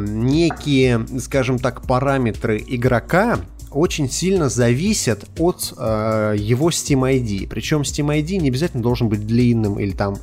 некие, 0.00 1.06
скажем 1.20 1.58
так, 1.58 1.86
параметры 1.86 2.62
игрока 2.66 3.38
очень 3.74 4.10
сильно 4.10 4.48
зависят 4.48 5.24
от 5.38 5.74
э, 5.76 6.34
его 6.38 6.70
Steam 6.70 7.00
ID. 7.00 7.48
Причем 7.48 7.82
Steam 7.82 8.06
ID 8.06 8.38
не 8.38 8.48
обязательно 8.48 8.82
должен 8.82 9.08
быть 9.08 9.26
длинным 9.26 9.78
или 9.78 9.92
там 9.92 10.16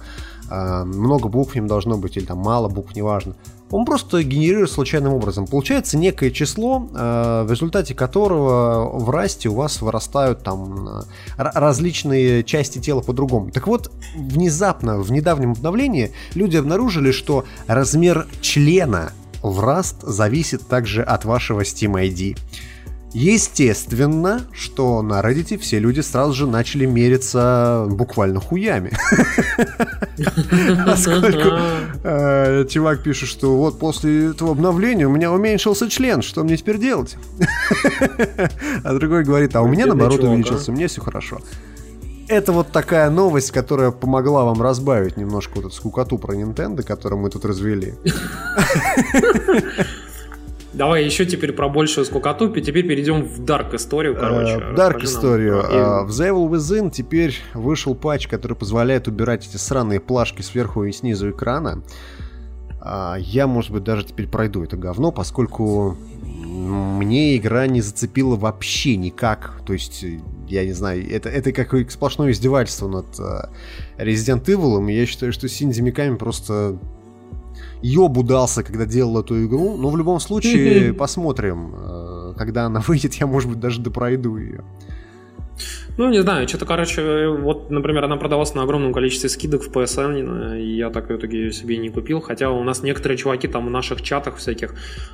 э, 0.50 0.84
много 0.84 1.30
букв 1.30 1.54
в 1.54 1.56
нем 1.56 1.68
должно 1.68 1.98
быть, 1.98 2.18
или 2.18 2.26
там 2.26 2.40
мало 2.40 2.70
букв, 2.70 2.96
неважно. 2.96 3.36
Он 3.72 3.86
просто 3.86 4.24
генерирует 4.24 4.72
случайным 4.72 5.14
образом. 5.14 5.46
Получается 5.46 5.98
некое 5.98 6.32
число, 6.32 6.88
э, 6.92 7.44
в 7.46 7.52
результате 7.52 7.94
которого 7.94 8.98
в 8.98 9.10
расте 9.10 9.50
у 9.50 9.56
вас 9.56 9.82
вырастают 9.82 10.42
там 10.42 10.88
э, 10.88 11.02
различные 11.38 12.44
части 12.44 12.80
тела 12.80 13.02
по-другому. 13.02 13.52
Так 13.52 13.68
вот, 13.68 13.92
внезапно, 14.16 15.00
в 15.00 15.12
недавнем 15.12 15.52
обновлении 15.52 16.12
люди 16.34 16.58
обнаружили, 16.58 17.12
что 17.12 17.46
размер 17.68 18.28
члена 18.42 19.12
в 19.44 19.60
Rust 19.60 19.98
зависит 20.02 20.68
также 20.68 21.04
от 21.04 21.26
вашего 21.26 21.62
Steam 21.62 21.94
ID. 21.94 22.38
Естественно, 23.14 24.42
что 24.54 25.02
на 25.02 25.22
Reddit 25.22 25.58
все 25.58 25.80
люди 25.80 26.02
сразу 26.02 26.34
же 26.34 26.48
начали 26.48 26.86
мериться 26.86 27.88
буквально 27.90 28.40
хуями. 28.40 28.92
Поскольку 30.86 31.58
э, 32.04 32.66
чувак 32.70 33.02
пишет, 33.02 33.30
что 33.30 33.58
вот 33.58 33.80
после 33.80 34.30
этого 34.30 34.52
обновления 34.52 35.08
у 35.08 35.12
меня 35.12 35.32
уменьшился 35.32 35.90
член, 35.90 36.22
что 36.22 36.44
мне 36.44 36.56
теперь 36.56 36.78
делать? 36.78 37.18
А 38.84 38.94
другой 38.94 39.24
говорит, 39.24 39.56
а 39.56 39.62
у 39.62 39.68
меня 39.68 39.88
наоборот 39.88 40.20
увеличился, 40.20 40.72
мне 40.72 40.88
все 40.88 41.02
хорошо. 41.02 41.40
Это 42.28 42.52
вот 42.52 42.72
такая 42.72 43.10
новость, 43.10 43.50
которая 43.50 43.90
помогла 43.90 44.44
вам 44.46 44.62
разбавить 44.62 45.18
немножко 45.18 45.54
вот 45.56 45.66
эту 45.66 45.74
скукоту 45.74 46.20
про 46.20 46.36
Nintendo, 46.36 46.84
которую 46.84 47.22
мы 47.22 47.32
тут 47.32 47.44
развели. 47.44 47.96
Давай 50.74 51.04
еще 51.04 51.26
теперь 51.26 51.52
про 51.52 51.68
большую 51.68 52.06
скукоту, 52.06 52.50
теперь 52.50 52.88
перейдем 52.88 53.24
в 53.24 53.42
Dark 53.42 53.76
историю, 53.76 54.16
короче. 54.16 54.58
В 54.58 54.76
Dark 54.76 55.04
историю. 55.04 55.64
А, 55.66 56.04
в 56.04 56.10
The 56.10 56.30
Evil 56.30 56.50
Within 56.50 56.92
теперь 56.92 57.36
вышел 57.56 57.96
патч, 57.96 58.28
который 58.28 58.56
позволяет 58.56 59.08
убирать 59.08 59.48
эти 59.48 59.58
сраные 59.58 60.00
плашки 60.00 60.44
сверху 60.44 60.84
и 60.84 60.92
снизу 60.92 61.32
экрана. 61.32 61.82
А, 62.82 63.16
я, 63.18 63.48
может 63.48 63.72
быть, 63.72 63.84
даже 63.84 64.06
теперь 64.06 64.28
пройду 64.28 64.64
это 64.64 64.78
говно, 64.78 65.12
поскольку 65.12 65.98
мне 66.22 67.36
игра 67.36 67.66
не 67.66 67.82
зацепила 67.82 68.36
вообще 68.36 68.96
никак. 68.96 69.62
То 69.66 69.74
есть, 69.74 70.06
я 70.48 70.66
не 70.66 70.74
знаю, 70.74 71.04
это, 71.10 71.30
это 71.30 71.52
как 71.52 71.90
сплошное 71.90 72.32
издевательство 72.32 72.88
над 72.88 73.08
Resident 73.98 74.46
Evil. 74.46 74.88
И 74.92 74.96
я 74.96 75.08
считаю, 75.08 75.34
что 75.34 75.50
Синди 75.50 75.82
Миками 75.82 76.16
просто 76.16 76.78
ёб 77.82 78.18
удался, 78.18 78.64
когда 78.64 78.86
делал 78.86 79.20
эту 79.20 79.46
игру. 79.46 79.78
Но 79.78 79.90
в 79.90 79.98
любом 79.98 80.20
случае, 80.20 80.94
посмотрим. 80.94 81.74
Э, 81.76 82.34
когда 82.38 82.66
она 82.66 82.80
выйдет, 82.88 83.14
я, 83.16 83.28
может 83.28 83.50
быть, 83.50 83.60
даже 83.60 83.82
допройду 83.82 84.38
ее. 84.38 84.64
Ну, 85.98 86.10
не 86.10 86.22
знаю, 86.22 86.48
что-то, 86.48 86.66
короче, 86.66 87.28
вот, 87.28 87.70
например, 87.72 88.06
она 88.06 88.16
продавалась 88.18 88.56
на 88.56 88.64
огромном 88.64 88.94
количестве 88.94 89.30
скидок 89.30 89.64
в 89.64 89.70
PSN, 89.72 90.60
и 90.62 90.76
я 90.78 90.90
так 90.90 91.10
в 91.10 91.16
итоге 91.16 91.38
ее 91.46 91.52
себе 91.52 91.78
не 91.78 91.90
купил, 91.90 92.22
хотя 92.22 92.50
у 92.50 92.64
нас 92.64 92.84
некоторые 92.84 93.18
чуваки 93.18 93.48
там 93.48 93.66
в 93.68 93.70
наших 93.70 94.02
чатах 94.02 94.38
всяких, 94.38 94.74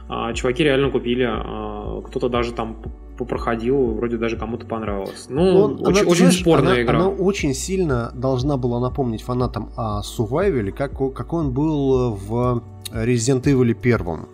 а, 0.10 0.34
чуваки 0.34 0.64
реально 0.64 0.92
купили, 0.92 1.26
а, 1.28 2.02
кто-то 2.02 2.30
даже 2.30 2.52
там 2.52 2.78
попроходил, 3.18 3.94
вроде 3.94 4.18
даже 4.18 4.38
кому-то 4.38 4.66
понравилось. 4.66 5.28
Ну, 5.30 5.42
Он- 5.58 5.74
очень, 5.74 5.86
она, 6.02 6.10
очень 6.12 6.16
знаешь, 6.18 6.40
спорная 6.42 6.74
она- 6.74 6.82
игра. 6.84 7.00
Она 7.00 7.08
очень 7.10 7.54
сильно 7.54 8.12
должна 8.14 8.58
была 8.58 8.80
напомнить 8.80 9.22
фанатам 9.24 9.70
о 9.78 10.02
Survival, 10.02 10.72
как, 10.72 10.92
какой 11.14 11.40
он 11.46 11.52
был 11.54 12.12
в 12.12 12.62
Resident 12.94 13.44
Evil 13.44 13.74
1. 13.74 14.28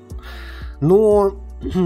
Но, 0.82 1.34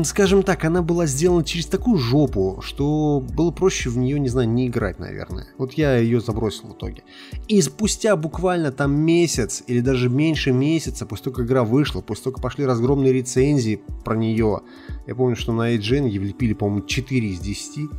скажем 0.04 0.44
так, 0.44 0.64
она 0.66 0.82
была 0.82 1.06
сделана 1.06 1.44
через 1.44 1.66
такую 1.66 1.98
жопу, 1.98 2.60
что 2.62 3.24
было 3.34 3.52
проще 3.52 3.90
в 3.90 3.98
нее, 3.98 4.20
не 4.20 4.30
знаю, 4.30 4.50
не 4.50 4.68
играть, 4.68 5.00
наверное. 5.00 5.48
Вот 5.58 5.74
я 5.74 5.98
ее 5.98 6.22
забросил 6.22 6.70
в 6.70 6.74
итоге. 6.74 7.04
И 7.48 7.62
спустя 7.62 8.16
буквально 8.16 8.72
там 8.72 8.94
месяц, 8.94 9.64
или 9.68 9.82
даже 9.82 10.10
меньше 10.10 10.52
месяца, 10.52 11.06
после 11.06 11.26
того, 11.26 11.38
как 11.38 11.46
игра 11.46 11.64
вышла, 11.64 12.02
после 12.02 12.26
того, 12.26 12.36
как 12.36 12.44
пошли 12.44 12.66
разгромные 12.66 13.14
рецензии 13.14 13.82
про 14.04 14.16
нее, 14.16 14.62
я 15.08 15.16
помню, 15.16 15.36
что 15.36 15.52
на 15.52 15.76
IGN 15.76 16.08
ей 16.08 16.20
влепили, 16.20 16.54
по-моему, 16.54 16.86
4 16.86 17.28
из 17.30 17.40
10, 17.40 17.90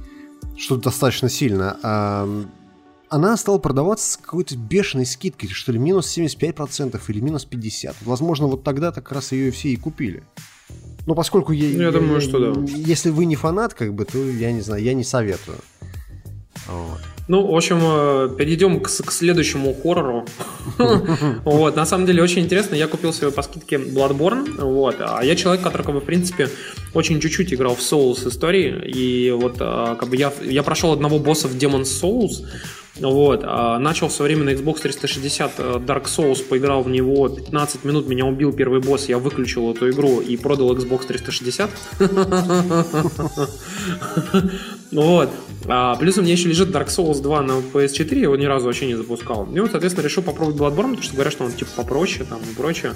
что 0.57 0.77
достаточно 0.77 1.29
сильно. 1.29 1.79
А, 1.83 2.45
она 3.09 3.37
стала 3.37 3.59
продаваться 3.59 4.13
с 4.13 4.17
какой-то 4.17 4.57
бешеной 4.57 5.07
скидкой, 5.07 5.49
что 5.51 5.73
ли, 5.73 5.79
минус 5.79 6.17
75% 6.17 7.01
или 7.09 7.21
минус 7.21 7.47
50%. 7.51 7.95
Возможно, 8.03 8.47
вот 8.47 8.65
тогда 8.65 8.93
как 8.93 9.13
раз 9.13 9.33
ее 9.33 9.51
все 9.51 9.69
и 9.69 9.77
купили. 9.77 10.25
Но 11.07 11.15
поскольку 11.15 11.53
я, 11.53 11.77
Ну, 11.77 11.83
я 11.85 11.93
думаю, 11.93 12.21
что 12.21 12.39
да. 12.39 12.61
Если 12.67 13.11
вы 13.11 13.27
не 13.27 13.37
фанат, 13.37 13.75
как 13.75 13.95
бы, 13.95 14.05
то 14.05 14.19
я 14.19 14.53
не 14.53 14.61
знаю, 14.61 14.83
я 14.83 14.93
не 14.93 15.05
советую. 15.05 15.59
Вот. 16.69 17.01
Ну, 17.29 17.45
в 17.45 17.57
общем, 17.57 17.79
э, 17.83 18.37
перейдем 18.37 18.81
к, 18.81 18.87
к 18.87 19.13
следующему 19.13 19.75
хоррору. 19.75 20.27
Вот, 21.45 21.77
на 21.77 21.87
самом 21.87 22.07
деле, 22.07 22.23
очень 22.23 22.43
интересно. 22.43 22.77
Я 22.77 22.87
купил 22.87 23.13
себе 23.13 23.31
по 23.31 23.43
скидке 23.43 23.77
Bloodborne, 23.77 24.61
вот. 24.61 24.97
А 25.01 25.25
я 25.25 25.35
человек, 25.35 25.63
который, 25.63 25.83
как 25.83 25.95
бы, 25.95 26.01
в 26.01 26.05
принципе, 26.05 26.49
очень 26.95 27.21
чуть-чуть 27.21 27.53
играл 27.53 27.75
в 27.75 27.81
Souls 27.81 28.29
истории. 28.29 28.75
И 28.87 29.31
вот, 29.31 29.57
э, 29.61 29.97
как 29.99 30.09
бы, 30.09 30.17
я, 30.17 30.33
я 30.43 30.63
прошел 30.63 30.93
одного 30.93 31.19
босса 31.19 31.49
в 31.49 31.57
Demon's 31.57 31.91
Souls, 32.03 32.47
вот, 33.01 33.41
а 33.45 33.79
начал 33.79 34.09
в 34.09 34.13
свое 34.13 34.35
время 34.35 34.53
на 34.53 34.59
Xbox 34.59 34.81
360 34.81 35.53
э, 35.59 35.63
Dark 35.87 36.05
Souls, 36.05 36.43
поиграл 36.43 36.83
в 36.83 36.89
него 36.89 37.29
15 37.29 37.85
минут, 37.85 38.09
меня 38.09 38.25
убил 38.25 38.53
первый 38.53 38.81
босс, 38.81 39.09
я 39.09 39.19
выключил 39.19 39.71
эту 39.71 39.91
игру 39.91 40.21
и 40.21 40.37
продал 40.37 40.75
Xbox 40.75 41.07
360. 41.07 41.71
Вот. 44.93 45.31
А, 45.67 45.97
плюс 45.97 46.17
у 46.17 46.23
меня 46.23 46.33
еще 46.33 46.49
лежит 46.49 46.71
Dark 46.71 46.87
Souls 46.87 47.21
2 47.21 47.43
на 47.43 47.53
PS4, 47.59 48.15
я 48.15 48.23
его 48.23 48.37
ни 48.37 48.45
разу 48.45 48.67
вообще 48.67 48.87
не 48.87 48.95
запускал. 48.95 49.47
И 49.53 49.59
вот, 49.59 49.73
соответственно, 49.73 50.05
решил 50.05 50.23
попробовать 50.23 50.57
Bloodborne, 50.57 50.91
потому 50.91 51.03
что 51.03 51.15
говорят, 51.15 51.33
что 51.33 51.45
он 51.45 51.53
типа 51.53 51.71
попроще 51.77 52.25
там 52.25 52.41
и 52.41 52.55
прочее. 52.55 52.93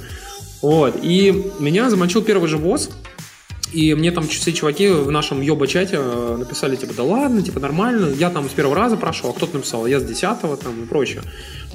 Вот. 0.62 0.96
И 1.02 1.44
меня 1.58 1.90
замочил 1.90 2.22
первый 2.22 2.48
же 2.48 2.58
босс. 2.58 2.90
И 3.72 3.94
мне 3.94 4.10
там 4.10 4.26
все 4.26 4.52
чуваки 4.52 4.88
в 4.88 5.10
нашем 5.10 5.40
ёба-чате 5.40 5.96
э, 5.98 6.36
написали, 6.38 6.76
типа, 6.76 6.92
да 6.94 7.04
ладно, 7.04 7.42
типа, 7.42 7.60
нормально, 7.60 8.12
я 8.12 8.30
там 8.30 8.48
с 8.48 8.52
первого 8.52 8.74
раза 8.74 8.96
прошел, 8.96 9.30
а 9.30 9.32
кто-то 9.32 9.56
написал, 9.56 9.86
я 9.86 10.00
с 10.00 10.04
десятого 10.04 10.56
там 10.56 10.82
и 10.82 10.86
прочее. 10.86 11.22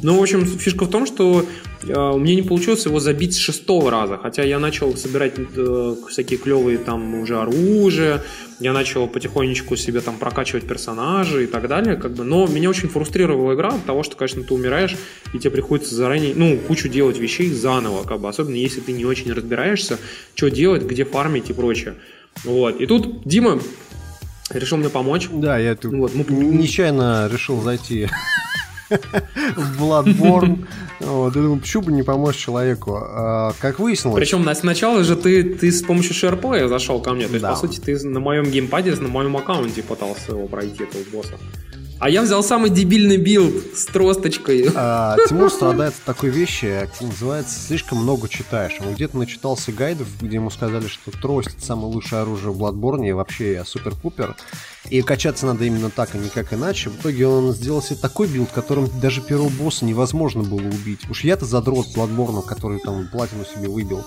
Ну, 0.06 0.20
в 0.20 0.22
общем, 0.22 0.46
фишка 0.46 0.86
в 0.86 0.90
том, 0.92 1.08
что 1.08 1.44
э, 1.82 2.00
у 2.00 2.20
меня 2.20 2.36
не 2.36 2.44
получилось 2.44 2.86
его 2.86 3.00
забить 3.00 3.34
с 3.34 3.38
шестого 3.38 3.90
раза, 3.90 4.18
хотя 4.18 4.44
я 4.44 4.60
начал 4.60 4.96
собирать 4.96 5.34
э, 5.36 5.96
всякие 6.08 6.38
клевые 6.38 6.78
там 6.78 7.16
уже 7.16 7.40
оружие, 7.40 8.22
я 8.60 8.72
начал 8.72 9.08
потихонечку 9.08 9.76
себе 9.76 10.02
там 10.02 10.18
прокачивать 10.18 10.68
персонажей 10.68 11.46
и 11.46 11.48
так 11.48 11.68
далее, 11.68 11.96
как 11.96 12.14
бы, 12.14 12.24
но 12.24 12.46
меня 12.46 12.70
очень 12.70 12.88
фрустрировала 12.88 13.56
игра 13.56 13.70
от 13.70 13.84
того, 13.86 14.04
что, 14.04 14.16
конечно, 14.16 14.44
ты 14.44 14.54
умираешь, 14.54 14.96
и 15.34 15.40
тебе 15.40 15.50
приходится 15.50 15.96
заранее, 15.96 16.36
ну, 16.36 16.56
кучу 16.68 16.88
делать 16.88 17.18
вещей 17.18 17.50
заново, 17.50 18.04
как 18.04 18.22
бы, 18.22 18.30
особенно 18.30 18.58
если 18.58 18.82
ты 18.82 18.92
не 18.92 19.06
очень 19.06 19.34
разбираешься, 19.34 19.98
что 20.36 20.52
делать, 20.52 20.84
где 20.84 21.04
фармить 21.04 21.50
и 21.50 21.54
прочее. 21.54 21.96
Вот. 22.44 22.80
И 22.80 22.86
тут 22.86 23.28
Дима 23.28 23.60
решил 24.52 24.78
мне 24.78 24.90
помочь. 24.90 25.30
Да, 25.32 25.58
я 25.58 25.76
тут 25.76 25.94
Вот, 25.94 26.14
мы- 26.14 26.26
нечаянно 26.26 27.28
решил 27.34 27.60
зайти 27.60 28.08
в 28.90 29.82
Bloodborne. 29.84 30.66
Вот, 31.00 31.36
и 31.36 31.40
думаю, 31.40 31.60
почему 31.60 31.84
бы 31.84 31.92
не 31.92 32.04
помочь 32.04 32.36
человеку? 32.38 32.98
А, 33.02 33.52
Как 33.60 33.80
выяснилось, 33.80 34.18
Причем 34.20 34.44
на- 34.44 34.56
сначала 34.56 35.04
же 35.04 35.16
ты, 35.16 35.44
ты 35.44 35.72
с 35.72 35.82
помощью 35.82 36.14
SharePlay 36.14 36.68
зашел 36.68 37.02
ко 37.02 37.12
мне. 37.14 37.28
То 37.28 37.34
есть, 37.34 37.42
Да. 37.44 37.52
по 37.52 37.56
сути, 37.58 37.80
ты 37.80 37.98
на 38.08 38.20
моем 38.20 38.46
геймпаде, 38.46 38.96
на 38.96 39.08
моем 39.10 39.36
аккаунте 39.38 39.84
пытался 39.84 40.32
его 40.32 40.48
пройти, 40.48 40.84
этого 40.84 41.02
босса. 41.12 41.34
А 41.98 42.10
я 42.10 42.22
взял 42.22 42.44
самый 42.44 42.70
дебильный 42.70 43.18
build 43.18 43.56
с 43.74 43.86
тросточкой. 43.86 44.70
А, 44.76 45.16
Тимур 45.30 45.50
страдает 45.50 45.94
от 45.94 46.04
такой 46.04 46.30
вещи, 46.30 46.88
как 46.92 47.02
называется, 47.02 47.58
слишком 47.58 48.00
много 48.00 48.28
читаешь. 48.28 48.78
Он 48.82 48.94
где-то 48.94 49.18
начитался 49.18 49.72
гайдов, 49.72 50.08
где 50.20 50.36
ему 50.36 50.50
сказали, 50.50 50.88
что 50.88 51.12
трость 51.12 51.56
это 51.56 51.66
самое 51.66 51.88
лучшее 51.88 52.24
оружие 52.24 52.52
в 52.52 52.62
Bloodborne, 52.62 53.08
и 53.08 53.14
вообще 53.14 53.64
супер-пупер. 53.66 54.36
И 54.90 55.02
качаться 55.02 55.46
надо 55.46 55.64
именно 55.64 55.90
так, 55.90 56.14
а 56.14 56.18
никак 56.18 56.54
иначе. 56.54 56.90
В 56.90 57.00
итоге 57.00 57.28
он 57.28 57.54
сделал 57.54 57.82
себе 57.82 57.98
такой 57.98 58.28
build, 58.28 58.52
которым 58.52 58.90
даже 59.00 59.22
первого 59.22 59.50
босса 59.50 59.86
невозможно 59.86 60.44
было 60.44 60.68
убить. 60.68 61.10
Уж 61.10 61.24
я-то 61.24 61.46
задрот 61.46 61.88
Bloodborne, 61.96 62.46
который 62.46 62.80
там 62.80 63.08
платину 63.08 63.46
себе 63.46 63.70
выбил. 63.70 64.04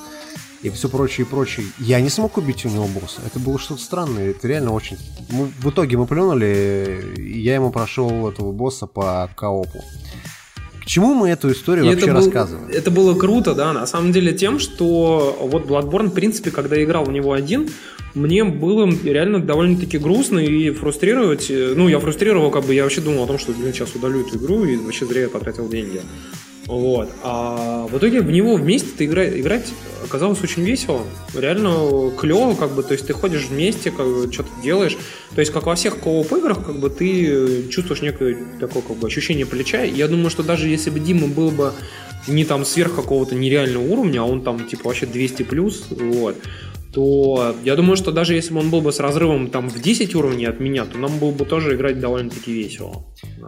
И 0.62 0.70
все 0.70 0.88
прочее, 0.88 1.24
и 1.24 1.28
прочее. 1.30 1.66
Я 1.78 2.00
не 2.00 2.08
смог 2.10 2.36
убить 2.36 2.64
у 2.64 2.68
него 2.68 2.86
босса. 2.86 3.20
Это 3.24 3.38
было 3.38 3.58
что-то 3.60 3.80
странное. 3.80 4.30
Это 4.30 4.48
реально 4.48 4.72
очень... 4.72 4.96
Мы- 5.30 5.52
в 5.60 5.70
итоге 5.70 5.96
мы 5.96 6.06
плюнули, 6.06 7.14
и 7.16 7.38
я 7.40 7.54
ему 7.54 7.70
прошел 7.70 8.28
этого 8.28 8.50
босса 8.50 8.86
по 8.86 9.30
коопу. 9.36 9.84
К 10.82 10.86
чему 10.86 11.14
мы 11.14 11.28
эту 11.28 11.52
историю 11.52 11.84
И 11.84 11.88
вообще 11.90 12.06
это, 12.06 12.14
был- 12.14 12.24
рассказываем? 12.24 12.68
это 12.70 12.90
было 12.90 13.14
круто, 13.14 13.54
да, 13.54 13.72
на 13.72 13.86
самом 13.86 14.10
деле 14.10 14.32
тем, 14.32 14.58
что 14.58 15.36
вот 15.40 15.66
Bloodborne, 15.66 16.08
в 16.08 16.14
принципе, 16.14 16.50
когда 16.50 16.74
я 16.76 16.84
играл 16.84 17.04
в 17.04 17.12
него 17.12 17.34
один, 17.34 17.68
мне 18.14 18.42
было 18.42 18.90
реально 19.04 19.38
довольно-таки 19.40 19.98
грустно 19.98 20.38
и 20.40 20.70
фрустрировать. 20.70 21.50
э, 21.50 21.74
Ну, 21.76 21.88
я 21.88 22.00
фрустрировал, 22.00 22.50
как 22.50 22.64
бы, 22.64 22.74
я 22.74 22.82
вообще 22.84 23.00
думал 23.02 23.24
о 23.24 23.26
том, 23.28 23.38
что, 23.38 23.52
блин, 23.52 23.72
сейчас 23.72 23.94
удалю 23.94 24.26
эту 24.26 24.38
игру 24.38 24.64
и 24.64 24.76
вообще 24.76 25.04
зря 25.06 25.20
я 25.22 25.28
потратил 25.28 25.68
деньги. 25.68 26.00
Вот. 26.68 27.08
А 27.22 27.86
в 27.86 27.96
итоге 27.96 28.20
в 28.20 28.30
него 28.30 28.54
вместе 28.56 28.88
ты 28.96 29.06
игра... 29.06 29.26
играть 29.26 29.66
оказалось 30.04 30.42
очень 30.42 30.62
весело. 30.64 31.02
Реально 31.34 32.10
клево, 32.10 32.54
как 32.54 32.72
бы, 32.72 32.82
то 32.82 32.92
есть 32.92 33.06
ты 33.06 33.14
ходишь 33.14 33.46
вместе, 33.46 33.90
как 33.90 34.06
бы, 34.06 34.32
что-то 34.32 34.50
делаешь. 34.62 34.96
То 35.34 35.40
есть, 35.40 35.50
как 35.50 35.66
во 35.66 35.74
всех 35.74 35.98
кооп 35.98 36.30
играх, 36.32 36.64
как 36.64 36.78
бы 36.78 36.90
ты 36.90 37.68
чувствуешь 37.68 38.02
некое 38.02 38.36
такое 38.60 38.82
как 38.82 38.96
бы, 38.96 39.06
ощущение 39.06 39.46
плеча. 39.46 39.82
Я 39.82 40.08
думаю, 40.08 40.28
что 40.30 40.42
даже 40.42 40.68
если 40.68 40.90
бы 40.90 41.00
Дима 41.00 41.26
был 41.26 41.50
бы 41.50 41.72
не 42.26 42.44
там 42.44 42.66
сверх 42.66 42.94
какого-то 42.94 43.34
нереального 43.34 43.82
уровня, 43.82 44.20
а 44.20 44.24
он 44.24 44.42
там 44.42 44.66
типа 44.66 44.88
вообще 44.88 45.06
200 45.06 45.44
плюс, 45.44 45.86
вот, 45.90 46.36
то 46.98 47.54
я 47.62 47.76
думаю, 47.76 47.96
что 47.96 48.10
даже 48.10 48.34
если 48.34 48.52
бы 48.52 48.58
он 48.58 48.70
был 48.70 48.80
бы 48.80 48.92
с 48.92 48.98
разрывом 48.98 49.50
там 49.50 49.70
в 49.70 49.80
10 49.80 50.16
уровней 50.16 50.46
от 50.46 50.58
меня, 50.58 50.84
то 50.84 50.98
нам 50.98 51.20
было 51.20 51.30
бы 51.30 51.44
тоже 51.44 51.76
играть 51.76 52.00
довольно-таки 52.00 52.52
весело. 52.52 53.04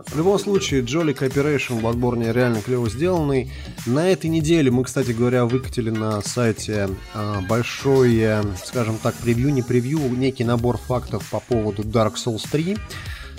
В 0.07 0.16
любом 0.16 0.38
случае, 0.38 0.82
Jolly 0.82 1.18
Cooperation 1.18 1.80
в 1.80 1.84
Bloodborne 1.84 2.32
реально 2.32 2.62
клево 2.62 2.88
сделанный. 2.88 3.51
На 3.86 4.09
этой 4.09 4.30
неделе 4.30 4.70
мы, 4.70 4.84
кстати 4.84 5.11
говоря, 5.11 5.46
выкатили 5.46 5.90
на 5.90 6.22
сайте 6.22 6.90
а, 7.12 7.40
большое, 7.40 8.44
скажем 8.64 8.98
так, 9.03 9.16
превью, 9.16 9.53
не 9.53 9.62
превью, 9.62 9.98
некий 10.16 10.44
набор 10.44 10.76
фактов 10.76 11.28
по 11.28 11.40
поводу 11.40 11.82
Dark 11.82 12.14
Souls 12.24 12.44
3. 12.53 12.76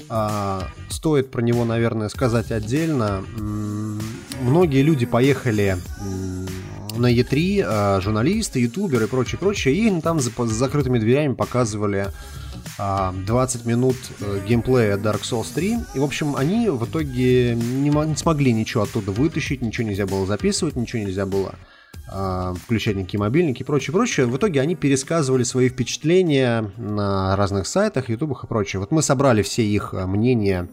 А, 0.09 0.68
стоит 0.89 1.32
про 1.32 1.41
него, 1.41 1.64
наверное, 1.64 2.09
сказать 2.09 2.51
отдельно. 2.51 3.24
Многие 4.41 4.82
люди 4.82 5.05
поехали 5.05 5.78
на 6.98 7.14
E3, 7.14 7.64
а, 7.66 8.02
журналисты, 8.02 8.60
ютуберы 8.60 9.06
и 9.06 9.08
прочее, 9.08 9.39
прочее, 9.39 9.76
и 9.76 10.02
там 10.02 10.20
за, 10.20 10.32
за 10.32 10.54
закрытыми 10.54 11.00
дверями 11.00 11.34
показывали 11.34 12.08
а, 12.78 13.14
20 13.26 13.66
минут 13.66 13.96
э, 14.20 14.39
геймплея 14.48 14.98
Dark 14.98 15.22
Souls 15.22 15.48
3. 15.54 15.78
И, 15.96 16.00
в 16.00 16.04
общем, 16.04 16.36
они 16.36 16.70
в 16.70 16.86
итоге 16.86 17.56
не, 17.56 17.89
не 17.89 18.16
смогли 18.16 18.54
ничего 18.54 18.84
оттуда 18.84 19.12
вытащить, 19.12 19.62
ничего 19.62 19.88
нельзя 19.88 20.06
было 20.06 20.26
записывать, 20.26 20.76
ничего 20.76 21.04
нельзя 21.04 21.26
было 21.26 21.56
а, 22.08 22.54
включать 22.54 22.96
никакие 22.96 23.20
мобильники 23.20 23.62
и 23.62 23.66
прочее, 23.66 23.94
прочее. 23.94 24.26
В 24.26 24.36
итоге 24.36 24.62
они 24.62 24.76
пересказывали 24.76 25.44
свои 25.44 25.70
впечатления 25.70 26.72
на 26.78 27.36
разных 27.36 27.68
сайтах, 27.68 28.10
ютубах 28.10 28.44
и 28.44 28.48
прочее. 28.48 28.80
Вот 28.80 28.92
мы 28.92 29.02
собрали 29.02 29.42
все 29.44 29.64
их 29.64 29.94
а, 29.94 30.08
мнения 30.08 30.70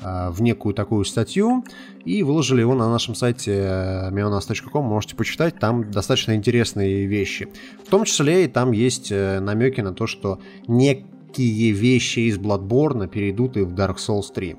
в 0.00 0.42
некую 0.42 0.74
такую 0.74 1.04
статью 1.04 1.64
и 2.04 2.22
выложили 2.22 2.60
его 2.60 2.74
на 2.74 2.90
нашем 2.90 3.14
сайте 3.14 3.52
э, 3.52 4.10
meonas.com, 4.10 4.84
можете 4.84 5.16
почитать, 5.16 5.58
там 5.58 5.90
достаточно 5.90 6.34
интересные 6.34 7.06
вещи. 7.06 7.48
В 7.84 7.90
том 7.90 8.04
числе 8.04 8.44
и 8.44 8.48
там 8.48 8.72
есть 8.72 9.10
э, 9.10 9.40
намеки 9.40 9.80
на 9.80 9.92
то, 9.92 10.06
что 10.06 10.38
некие 10.66 11.72
вещи 11.72 12.20
из 12.20 12.38
Bloodborne 12.38 13.08
перейдут 13.08 13.56
и 13.56 13.62
в 13.62 13.74
Dark 13.74 13.96
Souls 13.96 14.32
3. 14.32 14.56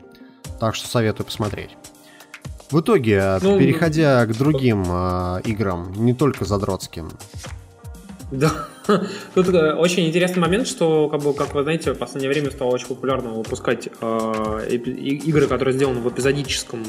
Так 0.60 0.76
что 0.76 0.88
советую 0.88 1.26
посмотреть. 1.26 1.78
В 2.70 2.82
итоге, 2.82 3.16
э, 3.16 3.40
Ну, 3.42 3.58
переходя 3.58 4.26
к 4.26 4.38
другим 4.38 4.84
э, 4.88 5.42
играм, 5.46 5.92
не 5.98 6.14
только 6.14 6.46
задротским, 6.46 7.10
Да. 8.32 8.68
Тут 9.36 9.50
э, 9.50 9.74
очень 9.74 10.08
интересный 10.08 10.40
момент, 10.40 10.68
что, 10.68 11.10
как, 11.10 11.22
бы, 11.22 11.34
как 11.34 11.54
вы 11.54 11.64
знаете, 11.64 11.94
в 11.94 11.98
последнее 11.98 12.30
время 12.32 12.52
стало 12.52 12.70
очень 12.70 12.88
популярно 12.88 13.30
выпускать 13.32 13.90
э, 14.02 14.76
игры, 14.76 15.48
которые 15.48 15.74
сделаны 15.74 16.00
в 16.00 16.10
эпизодическом 16.10 16.84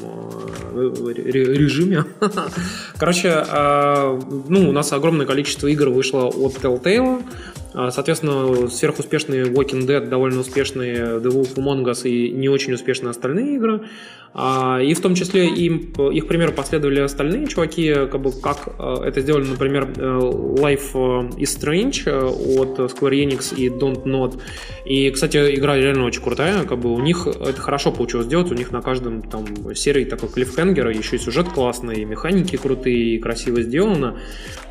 э, 0.75 1.13
режиме. 1.15 2.05
Короче, 2.99 3.29
э, 3.29 4.21
ну, 4.49 4.69
у 4.69 4.73
нас 4.73 4.93
огромное 4.93 5.27
количество 5.27 5.67
игр 5.67 5.89
вышло 5.89 6.27
от 6.27 6.57
Telltale. 6.57 7.23
А, 7.73 7.91
соответственно, 7.91 8.69
сверхуспешные 8.69 9.45
Walking 9.45 9.87
Dead, 9.87 10.07
довольно 10.09 10.41
успешные 10.41 10.97
The 10.97 11.29
Wolf 11.29 11.55
Among 11.55 11.85
Us 11.85 12.09
и 12.09 12.31
не 12.31 12.49
очень 12.49 12.73
успешные 12.73 13.11
остальные 13.11 13.57
игры. 13.57 13.83
А, 14.33 14.79
и 14.81 14.95
в 14.95 15.01
том 15.01 15.15
числе 15.15 15.49
им, 15.49 15.93
их 16.13 16.29
примеру 16.29 16.53
последовали 16.53 17.01
остальные 17.01 17.49
чуваки, 17.49 17.93
как, 17.93 18.21
бы, 18.21 18.33
как 18.33 18.69
а, 18.79 19.03
это 19.05 19.21
сделали, 19.21 19.45
например, 19.45 19.93
э, 19.97 20.01
Life 20.01 20.95
is 21.37 21.59
Strange 21.59 22.03
э, 22.07 22.25
от 22.61 22.79
Square 22.79 23.11
Enix 23.11 23.55
и 23.57 23.69
Don't 23.69 24.05
Not. 24.05 24.41
И, 24.85 25.11
кстати, 25.11 25.37
игра 25.57 25.77
реально 25.77 26.05
очень 26.05 26.23
крутая, 26.23 26.65
как 26.65 26.79
бы 26.79 26.93
у 26.93 27.01
них 27.01 27.27
это 27.27 27.61
хорошо 27.61 27.91
получилось 27.91 28.27
сделать, 28.27 28.51
у 28.53 28.55
них 28.55 28.71
на 28.71 28.83
каждом 28.83 29.23
там 29.23 29.75
серии 29.75 30.05
такой 30.05 30.29
клиффхенгер, 30.29 30.89
еще 30.91 31.17
и 31.17 31.19
сюжет 31.19 31.49
классный, 31.49 32.03
и 32.03 32.05
механики 32.05 32.57
крутые, 32.57 33.17
и 33.17 33.19
красиво 33.19 33.63
сделано. 33.63 34.17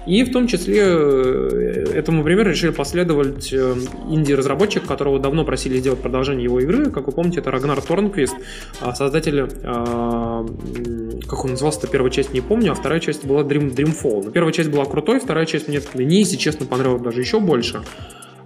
И 0.10 0.24
в 0.24 0.32
том 0.32 0.48
числе 0.48 0.82
э, 0.82 1.92
этому 1.94 2.24
примеру 2.24 2.50
решили 2.50 2.72
последовать 2.72 3.54
э, 3.54 3.76
инди-разработчик, 4.10 4.86
которого 4.86 5.20
давно 5.20 5.46
просили 5.46 5.78
сделать 5.78 6.00
продолжение 6.02 6.46
его 6.46 6.60
игры. 6.60 6.90
Как 6.90 7.06
вы 7.06 7.12
помните, 7.12 7.42
это 7.42 7.52
Рагнар 7.52 7.82
Торнквист, 7.82 8.36
а, 8.82 8.96
создатель, 8.96 9.42
а, 9.42 9.49
как 9.62 11.46
он 11.46 11.52
назывался, 11.52 11.88
первая 11.88 12.12
часть 12.12 12.34
не 12.34 12.42
помню, 12.42 12.72
а 12.72 12.76
вторая 12.76 13.00
часть 13.00 13.26
была 13.26 13.42
Dream, 13.42 13.74
Dreamfall. 13.74 14.26
Но 14.26 14.32
первая 14.32 14.54
часть 14.54 14.70
была 14.70 14.86
крутой, 14.86 15.20
вторая 15.20 15.46
часть 15.46 15.68
мне, 15.68 15.82
мне 15.94 16.20
если 16.20 16.38
честно, 16.38 16.66
понравилась 16.66 17.02
даже 17.02 17.22
еще 17.22 17.40
больше. 17.40 17.82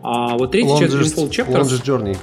А 0.01 0.37
вот 0.37 0.51
третья 0.51 0.77
часть 0.77 0.93
Dreamfall 0.93 1.29
Chapters... 1.29 1.61
Longest 1.61 1.85
Journey. 1.85 2.17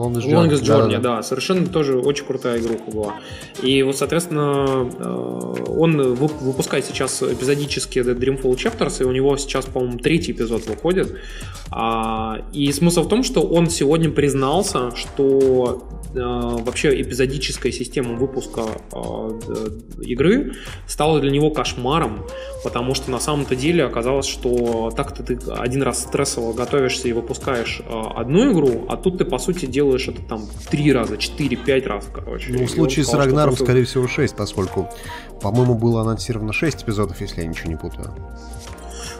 Longest 0.00 0.26
Journey, 0.26 0.48
Longest 0.48 0.62
Journey 0.62 0.92
да, 0.92 0.98
да. 0.98 1.16
да, 1.16 1.22
совершенно 1.22 1.66
тоже 1.66 1.98
очень 1.98 2.24
крутая 2.24 2.58
игруха 2.58 2.90
была. 2.90 3.14
И 3.62 3.82
вот, 3.82 3.96
соответственно, 3.96 4.88
э, 4.98 5.64
он 5.68 6.14
выпускает 6.14 6.84
сейчас 6.86 7.22
эпизодически 7.22 7.98
Dreamfall 7.98 8.54
Chapters, 8.56 9.02
и 9.02 9.04
у 9.04 9.12
него 9.12 9.36
сейчас, 9.36 9.66
по-моему, 9.66 9.98
третий 9.98 10.32
эпизод 10.32 10.66
выходит. 10.66 11.14
А, 11.70 12.38
и 12.52 12.72
смысл 12.72 13.02
в 13.02 13.08
том, 13.08 13.22
что 13.22 13.42
он 13.42 13.68
сегодня 13.68 14.10
признался, 14.10 14.94
что 14.96 15.84
э, 16.14 16.18
вообще 16.18 17.00
эпизодическая 17.00 17.70
система 17.70 18.14
выпуска 18.14 18.62
э, 18.92 19.30
игры 20.02 20.54
стала 20.86 21.20
для 21.20 21.30
него 21.30 21.50
кошмаром, 21.50 22.26
потому 22.64 22.94
что 22.94 23.10
на 23.10 23.20
самом-то 23.20 23.54
деле 23.54 23.84
оказалось, 23.84 24.26
что 24.26 24.90
так-то 24.96 25.22
ты 25.22 25.38
один 25.50 25.82
раз 25.82 26.02
стрессово 26.02 26.52
готовишься 26.52 27.08
и 27.08 27.12
выпускаешь 27.12 27.82
одну 27.88 28.52
игру, 28.52 28.86
а 28.88 28.96
тут 28.96 29.18
ты, 29.18 29.24
по 29.24 29.38
сути, 29.38 29.66
делаешь 29.66 29.89
это 29.96 30.22
там 30.22 30.42
три 30.70 30.92
раза, 30.92 31.16
четыре, 31.16 31.56
пять 31.56 31.86
раз, 31.86 32.06
короче. 32.12 32.52
Ну, 32.52 32.64
в 32.64 32.70
случае 32.70 33.04
с 33.04 33.12
Рагнаром, 33.12 33.50
просто... 33.50 33.64
скорее 33.64 33.84
всего, 33.84 34.06
6, 34.06 34.36
поскольку, 34.36 34.88
по-моему, 35.40 35.74
было 35.74 36.02
анонсировано 36.02 36.52
6 36.52 36.82
эпизодов, 36.82 37.20
если 37.20 37.42
я 37.42 37.46
ничего 37.46 37.70
не 37.70 37.76
путаю. 37.76 38.14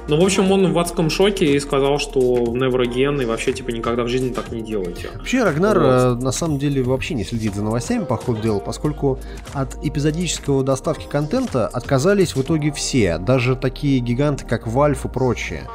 Ну, 0.08 0.20
в 0.20 0.24
общем, 0.24 0.50
он 0.50 0.72
в 0.72 0.78
адском 0.78 1.08
шоке 1.08 1.54
и 1.54 1.60
сказал, 1.60 1.98
что 1.98 2.20
never 2.20 2.84
again 2.84 3.22
и 3.22 3.26
вообще, 3.26 3.52
типа, 3.52 3.70
никогда 3.70 4.02
в 4.02 4.08
жизни 4.08 4.30
так 4.30 4.50
не 4.50 4.60
делайте. 4.60 5.08
Вообще, 5.14 5.44
Рагнар, 5.44 5.78
вот. 5.78 5.86
Э, 5.86 6.14
на 6.14 6.32
самом 6.32 6.58
деле, 6.58 6.82
вообще 6.82 7.14
не 7.14 7.24
следит 7.24 7.54
за 7.54 7.62
новостями, 7.62 8.04
по 8.04 8.16
ходу 8.16 8.40
дела, 8.40 8.58
поскольку 8.58 9.20
от 9.52 9.76
эпизодического 9.84 10.64
доставки 10.64 11.06
контента 11.08 11.68
отказались 11.68 12.34
в 12.34 12.42
итоге 12.42 12.72
все, 12.72 13.18
даже 13.18 13.54
такие 13.54 14.00
гиганты, 14.00 14.44
как 14.46 14.66
Valve 14.66 14.98
и 15.04 15.08
прочие. 15.08 15.68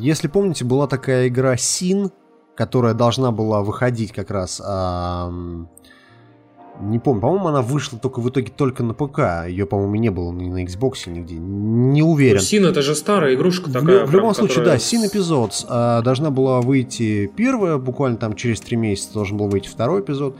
Если 0.00 0.26
помните, 0.26 0.64
была 0.64 0.88
такая 0.88 1.28
игра 1.28 1.54
Sin, 1.54 2.10
которая 2.54 2.94
должна 2.94 3.30
была 3.30 3.62
выходить 3.62 4.12
как 4.12 4.30
раз... 4.30 4.60
Не 6.80 6.98
помню, 6.98 7.20
по-моему, 7.20 7.48
она 7.48 7.60
вышла 7.60 7.98
только 7.98 8.20
в 8.20 8.28
итоге 8.30 8.50
только 8.50 8.82
на 8.82 8.94
ПК. 8.94 9.46
Ее, 9.46 9.66
по-моему, 9.66 9.94
не 9.96 10.08
было 10.10 10.32
ни 10.32 10.48
на 10.48 10.64
Xbox 10.64 11.08
нигде. 11.08 11.36
Не 11.36 12.02
уверен. 12.02 12.38
Ну, 12.38 12.42
Син 12.42 12.64
это 12.64 12.80
же 12.80 12.94
старая 12.94 13.34
игрушка 13.34 13.70
такая. 13.70 14.06
В, 14.06 14.10
в 14.10 14.14
любом 14.14 14.34
случае, 14.34 14.60
которая... 14.60 14.78
да, 14.78 14.82
Син 14.82 15.06
эпизод. 15.06 15.66
А, 15.68 16.00
должна 16.00 16.30
была 16.30 16.62
выйти 16.62 17.30
первая, 17.36 17.76
буквально 17.76 18.16
там 18.16 18.34
через 18.34 18.60
три 18.60 18.78
месяца 18.78 19.12
должен 19.12 19.36
был 19.36 19.48
выйти 19.48 19.68
второй 19.68 20.00
эпизод. 20.00 20.34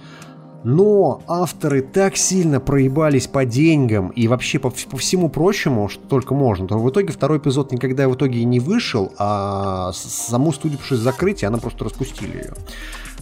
Но 0.65 1.23
авторы 1.27 1.83
так 1.83 2.17
сильно 2.17 2.61
проебались 2.61 3.27
по 3.27 3.45
деньгам 3.45 4.09
и 4.11 4.29
вообще 4.29 4.59
по, 4.59 4.71
по 4.71 4.97
всему 4.97 5.29
прочему, 5.29 5.89
что 5.89 6.03
только 6.07 6.35
можно, 6.35 6.69
то 6.69 6.79
в 6.79 6.89
итоге 6.89 7.13
второй 7.13 7.39
эпизод 7.39 7.73
никогда 7.73 8.09
в 8.09 8.15
итоге 8.15 8.45
не 8.45 8.61
вышел, 8.61 9.13
а 9.19 9.93
саму 9.95 10.53
студию 10.53 10.79
пришлось 10.79 11.01
закрыть, 11.01 11.43
и 11.43 11.47
она 11.47 11.59
просто 11.59 11.85
распустили 11.85 12.37
ее. 12.37 12.55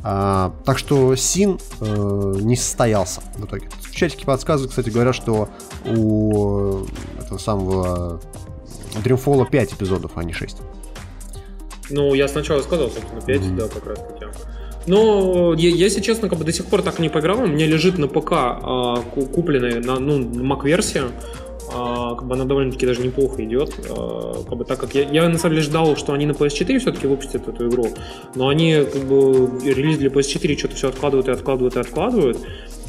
А, 0.02 0.52
так 0.64 0.78
что 0.78 1.14
Син 1.14 1.58
э, 1.80 2.34
не 2.40 2.56
состоялся 2.56 3.20
в 3.36 3.44
итоге. 3.44 3.68
В 3.82 3.94
чатике 3.94 4.24
подсказывают, 4.24 4.70
кстати, 4.70 4.90
говорят, 4.90 5.14
что 5.14 5.48
у 5.84 6.84
этого 7.18 7.38
самого 7.38 8.20
Dreamfall 9.04 9.48
5 9.48 9.74
эпизодов, 9.74 10.12
а 10.14 10.24
не 10.24 10.32
6. 10.32 10.58
Ну, 11.90 12.14
я 12.14 12.28
сначала 12.28 12.62
сказал, 12.62 12.88
собственно, 12.88 13.20
5, 13.20 13.40
mm-hmm. 13.40 13.56
да, 13.56 13.68
как 13.68 13.86
раз 13.86 13.98
таки. 13.98 14.19
Но, 14.86 15.54
я, 15.54 15.68
если 15.68 16.00
честно, 16.00 16.28
как 16.28 16.38
бы 16.38 16.44
до 16.44 16.52
сих 16.52 16.66
пор 16.66 16.82
так 16.82 16.98
не 16.98 17.08
поиграл. 17.08 17.40
У 17.40 17.46
меня 17.46 17.66
лежит 17.66 17.98
на 17.98 18.08
ПК 18.08 18.32
э, 18.32 19.24
купленная 19.32 19.80
на 19.80 19.98
ну, 19.98 20.20
Mac-версия. 20.20 21.04
Э, 21.72 22.14
как 22.16 22.26
бы 22.26 22.34
она 22.34 22.44
довольно-таки 22.44 22.86
даже 22.86 23.02
неплохо 23.02 23.44
идет. 23.44 23.74
Э, 23.78 24.34
как 24.48 24.58
бы, 24.58 24.64
так 24.64 24.80
как 24.80 24.94
я, 24.94 25.02
я 25.02 25.28
на 25.28 25.38
самом 25.38 25.56
деле 25.56 25.66
ждал, 25.66 25.96
что 25.96 26.12
они 26.12 26.26
на 26.26 26.32
PS4 26.32 26.78
все-таки 26.78 27.06
выпустят 27.06 27.46
эту 27.46 27.68
игру. 27.68 27.88
Но 28.34 28.48
они 28.48 28.84
как 28.90 29.02
бы 29.04 29.50
релиз 29.64 29.98
для 29.98 30.08
PS4 30.08 30.58
что-то 30.58 30.76
все 30.76 30.88
откладывают 30.88 31.28
и 31.28 31.30
откладывают 31.30 31.76
и 31.76 31.80
откладывают. 31.80 32.38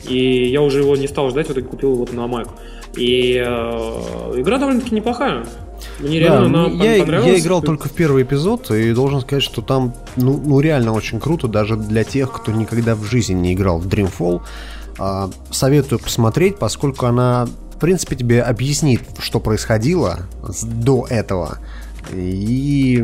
И 0.07 0.45
я 0.47 0.61
уже 0.61 0.79
его 0.79 0.95
не 0.95 1.07
стал 1.07 1.29
ждать, 1.29 1.49
вот 1.49 1.57
и 1.57 1.61
купил 1.61 1.93
его 1.93 2.07
на 2.11 2.21
Mac. 2.21 2.49
И 2.95 3.35
э, 3.35 4.39
игра 4.39 4.57
довольно-таки 4.57 4.95
неплохая. 4.95 5.45
Мне 5.99 6.19
реально 6.19 6.49
да, 6.49 6.65
она 6.65 6.83
я, 6.83 7.03
понравилась. 7.03 7.33
Я 7.33 7.39
играл 7.39 7.61
только 7.61 7.89
в 7.89 7.91
первый 7.91 8.23
эпизод, 8.23 8.71
и 8.71 8.93
должен 8.93 9.21
сказать, 9.21 9.43
что 9.43 9.61
там 9.61 9.93
ну, 10.15 10.41
ну 10.43 10.59
реально 10.59 10.93
очень 10.93 11.19
круто, 11.19 11.47
даже 11.47 11.75
для 11.75 12.03
тех, 12.03 12.31
кто 12.31 12.51
никогда 12.51 12.95
в 12.95 13.03
жизни 13.03 13.33
не 13.33 13.53
играл 13.53 13.79
в 13.79 13.87
Dreamfall. 13.87 14.41
А, 14.97 15.29
советую 15.49 15.99
посмотреть, 15.99 16.57
поскольку 16.57 17.05
она, 17.05 17.47
в 17.75 17.79
принципе, 17.79 18.15
тебе 18.15 18.41
объяснит, 18.41 19.01
что 19.19 19.39
происходило 19.39 20.21
до 20.63 21.05
этого. 21.09 21.59
И 22.13 23.03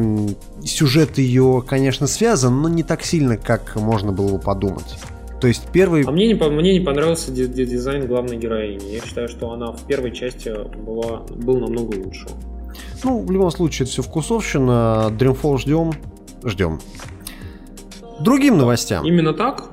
сюжет 0.65 1.17
ее, 1.17 1.63
конечно, 1.65 2.07
связан, 2.07 2.61
но 2.61 2.69
не 2.69 2.83
так 2.83 3.03
сильно, 3.03 3.37
как 3.37 3.75
можно 3.75 4.11
было 4.11 4.33
бы 4.33 4.39
подумать. 4.39 4.97
То 5.39 5.47
есть 5.47 5.67
первый... 5.71 6.03
А 6.03 6.11
мне 6.11 6.27
не, 6.27 6.33
мне 6.33 6.79
не 6.79 6.85
понравился 6.85 7.31
дизайн 7.31 8.07
главной 8.07 8.37
героини. 8.37 8.91
Я 8.91 9.01
считаю, 9.01 9.27
что 9.27 9.51
она 9.51 9.71
в 9.71 9.83
первой 9.83 10.11
части 10.11 10.51
была, 10.79 11.21
был 11.29 11.59
намного 11.59 11.95
лучше. 11.95 12.27
Ну, 13.03 13.23
в 13.23 13.31
любом 13.31 13.51
случае, 13.51 13.85
это 13.85 13.91
все 13.91 14.01
вкусовщина. 14.01 15.07
Dreamfall 15.17 15.57
ждем. 15.59 15.93
Ждем. 16.43 16.79
Другим 18.19 18.57
новостям. 18.57 19.05
Именно 19.05 19.33
так? 19.33 19.69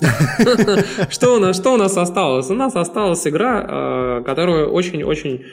Что 1.10 1.36
у 1.36 1.38
нас, 1.38 1.56
что 1.56 1.74
у 1.74 1.76
нас 1.76 1.96
осталось? 1.96 2.50
У 2.50 2.54
нас 2.54 2.74
осталась 2.74 3.26
игра, 3.26 3.66
э, 3.68 4.22
которую 4.24 4.70
очень-очень 4.70 5.44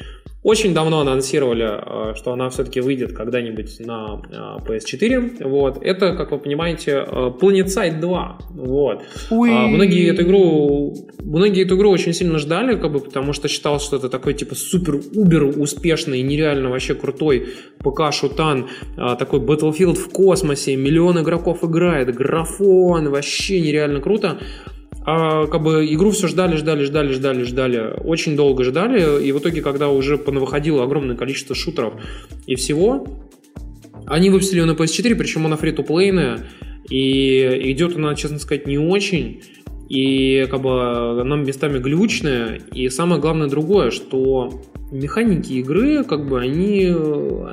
очень 0.44 0.74
давно 0.74 1.02
анонсировали, 1.02 2.12
э, 2.12 2.16
что 2.16 2.34
она 2.34 2.50
все-таки 2.50 2.82
выйдет 2.82 3.14
когда-нибудь 3.14 3.80
на 3.80 4.20
э, 4.32 4.66
PS4. 4.66 5.48
Вот. 5.48 5.78
Это, 5.84 6.16
как 6.16 6.32
вы 6.32 6.40
понимаете, 6.40 7.06
э, 7.06 7.32
PlanetSide 7.40 8.00
2. 8.00 8.38
Вот. 8.50 9.04
А, 9.30 9.36
многие 9.36 10.10
эту 10.10 10.24
игру, 10.24 10.96
многие 11.20 11.64
эту 11.64 11.76
игру 11.76 11.92
очень 11.92 12.14
сильно 12.14 12.40
ждали, 12.40 12.76
как 12.76 12.92
бы, 12.92 13.00
потому 13.00 13.34
что 13.34 13.48
считалось, 13.48 13.84
что 13.84 13.98
это 13.98 14.10
такой 14.10 14.34
типа 14.34 14.56
супер-убер 14.56 15.44
успешный, 15.60 16.24
нереально 16.24 16.72
вообще 16.72 16.96
крутой 16.96 17.50
ПК-шутан, 17.84 18.68
такой 18.96 19.40
Battlefield 19.40 19.96
в 19.96 20.10
космосе, 20.10 20.76
миллион 20.76 21.22
игроков 21.22 21.64
играет, 21.64 22.14
графон, 22.16 23.10
вообще 23.10 23.62
нереально 23.62 24.02
круто 24.02 24.40
а, 25.04 25.48
как 25.48 25.64
бы 25.64 25.86
игру 25.86 26.12
все 26.12 26.28
ждали, 26.28 26.56
ждали, 26.56 26.84
ждали, 26.84 27.14
ждали, 27.14 27.44
ждали, 27.44 27.94
очень 28.04 28.36
долго 28.36 28.64
ждали, 28.64 29.24
и 29.26 29.32
в 29.32 29.40
итоге, 29.40 29.62
когда 29.62 29.90
уже 29.90 30.18
выходило 30.18 30.84
огромное 30.84 31.16
количество 31.16 31.56
шутеров 31.56 31.96
и 32.46 32.56
всего, 32.56 33.08
они 34.06 34.30
выпустили 34.30 34.60
ее 34.60 34.66
на 34.66 34.72
PS4, 34.72 35.16
причем 35.16 35.46
она 35.46 35.58
фри-то-плейная, 35.58 36.48
и 36.90 37.72
идет 37.72 37.96
она, 37.96 38.14
честно 38.16 38.38
сказать, 38.40 38.68
не 38.68 38.78
очень, 38.78 39.42
и 39.92 40.48
как 40.50 40.62
бы 40.62 41.20
она 41.20 41.36
местами 41.36 41.78
глючная, 41.78 42.62
и 42.74 42.88
самое 42.88 43.20
главное 43.20 43.50
другое, 43.50 43.92
что 43.92 44.62
механики 44.90 45.52
игры, 45.52 46.06
как 46.06 46.30
бы, 46.30 46.40
они 46.40 46.88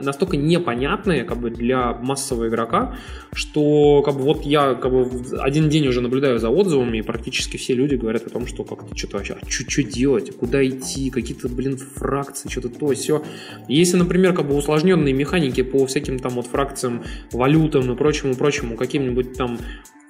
настолько 0.02 0.36
непонятные, 0.36 1.24
как 1.24 1.38
бы, 1.38 1.50
для 1.50 1.94
массового 1.94 2.46
игрока, 2.46 2.96
что, 3.32 4.02
как 4.02 4.14
бы, 4.14 4.22
вот 4.22 4.42
я, 4.44 4.74
как 4.74 4.92
бы, 4.92 5.10
один 5.40 5.68
день 5.68 5.88
уже 5.88 6.00
наблюдаю 6.00 6.38
за 6.38 6.48
отзывами, 6.48 6.98
и 6.98 7.02
практически 7.02 7.56
все 7.56 7.74
люди 7.74 7.96
говорят 7.96 8.28
о 8.28 8.30
том, 8.30 8.46
что 8.46 8.62
как-то 8.62 8.96
что-то 8.96 9.16
вообще, 9.16 9.36
а 9.40 9.50
что 9.50 9.82
делать, 9.82 10.36
куда 10.36 10.64
идти, 10.64 11.10
какие-то, 11.10 11.48
блин, 11.48 11.76
фракции, 11.76 12.48
что-то 12.48 12.68
то, 12.68 12.94
все. 12.94 13.24
Если, 13.66 13.96
например, 13.96 14.32
как 14.32 14.46
бы, 14.46 14.54
усложненные 14.54 15.12
механики 15.12 15.62
по 15.62 15.84
всяким 15.86 16.20
там 16.20 16.34
вот 16.34 16.46
фракциям, 16.46 17.02
валютам 17.32 17.90
и 17.90 17.96
прочему, 17.96 18.36
прочему, 18.36 18.76
каким-нибудь 18.76 19.36
там 19.36 19.58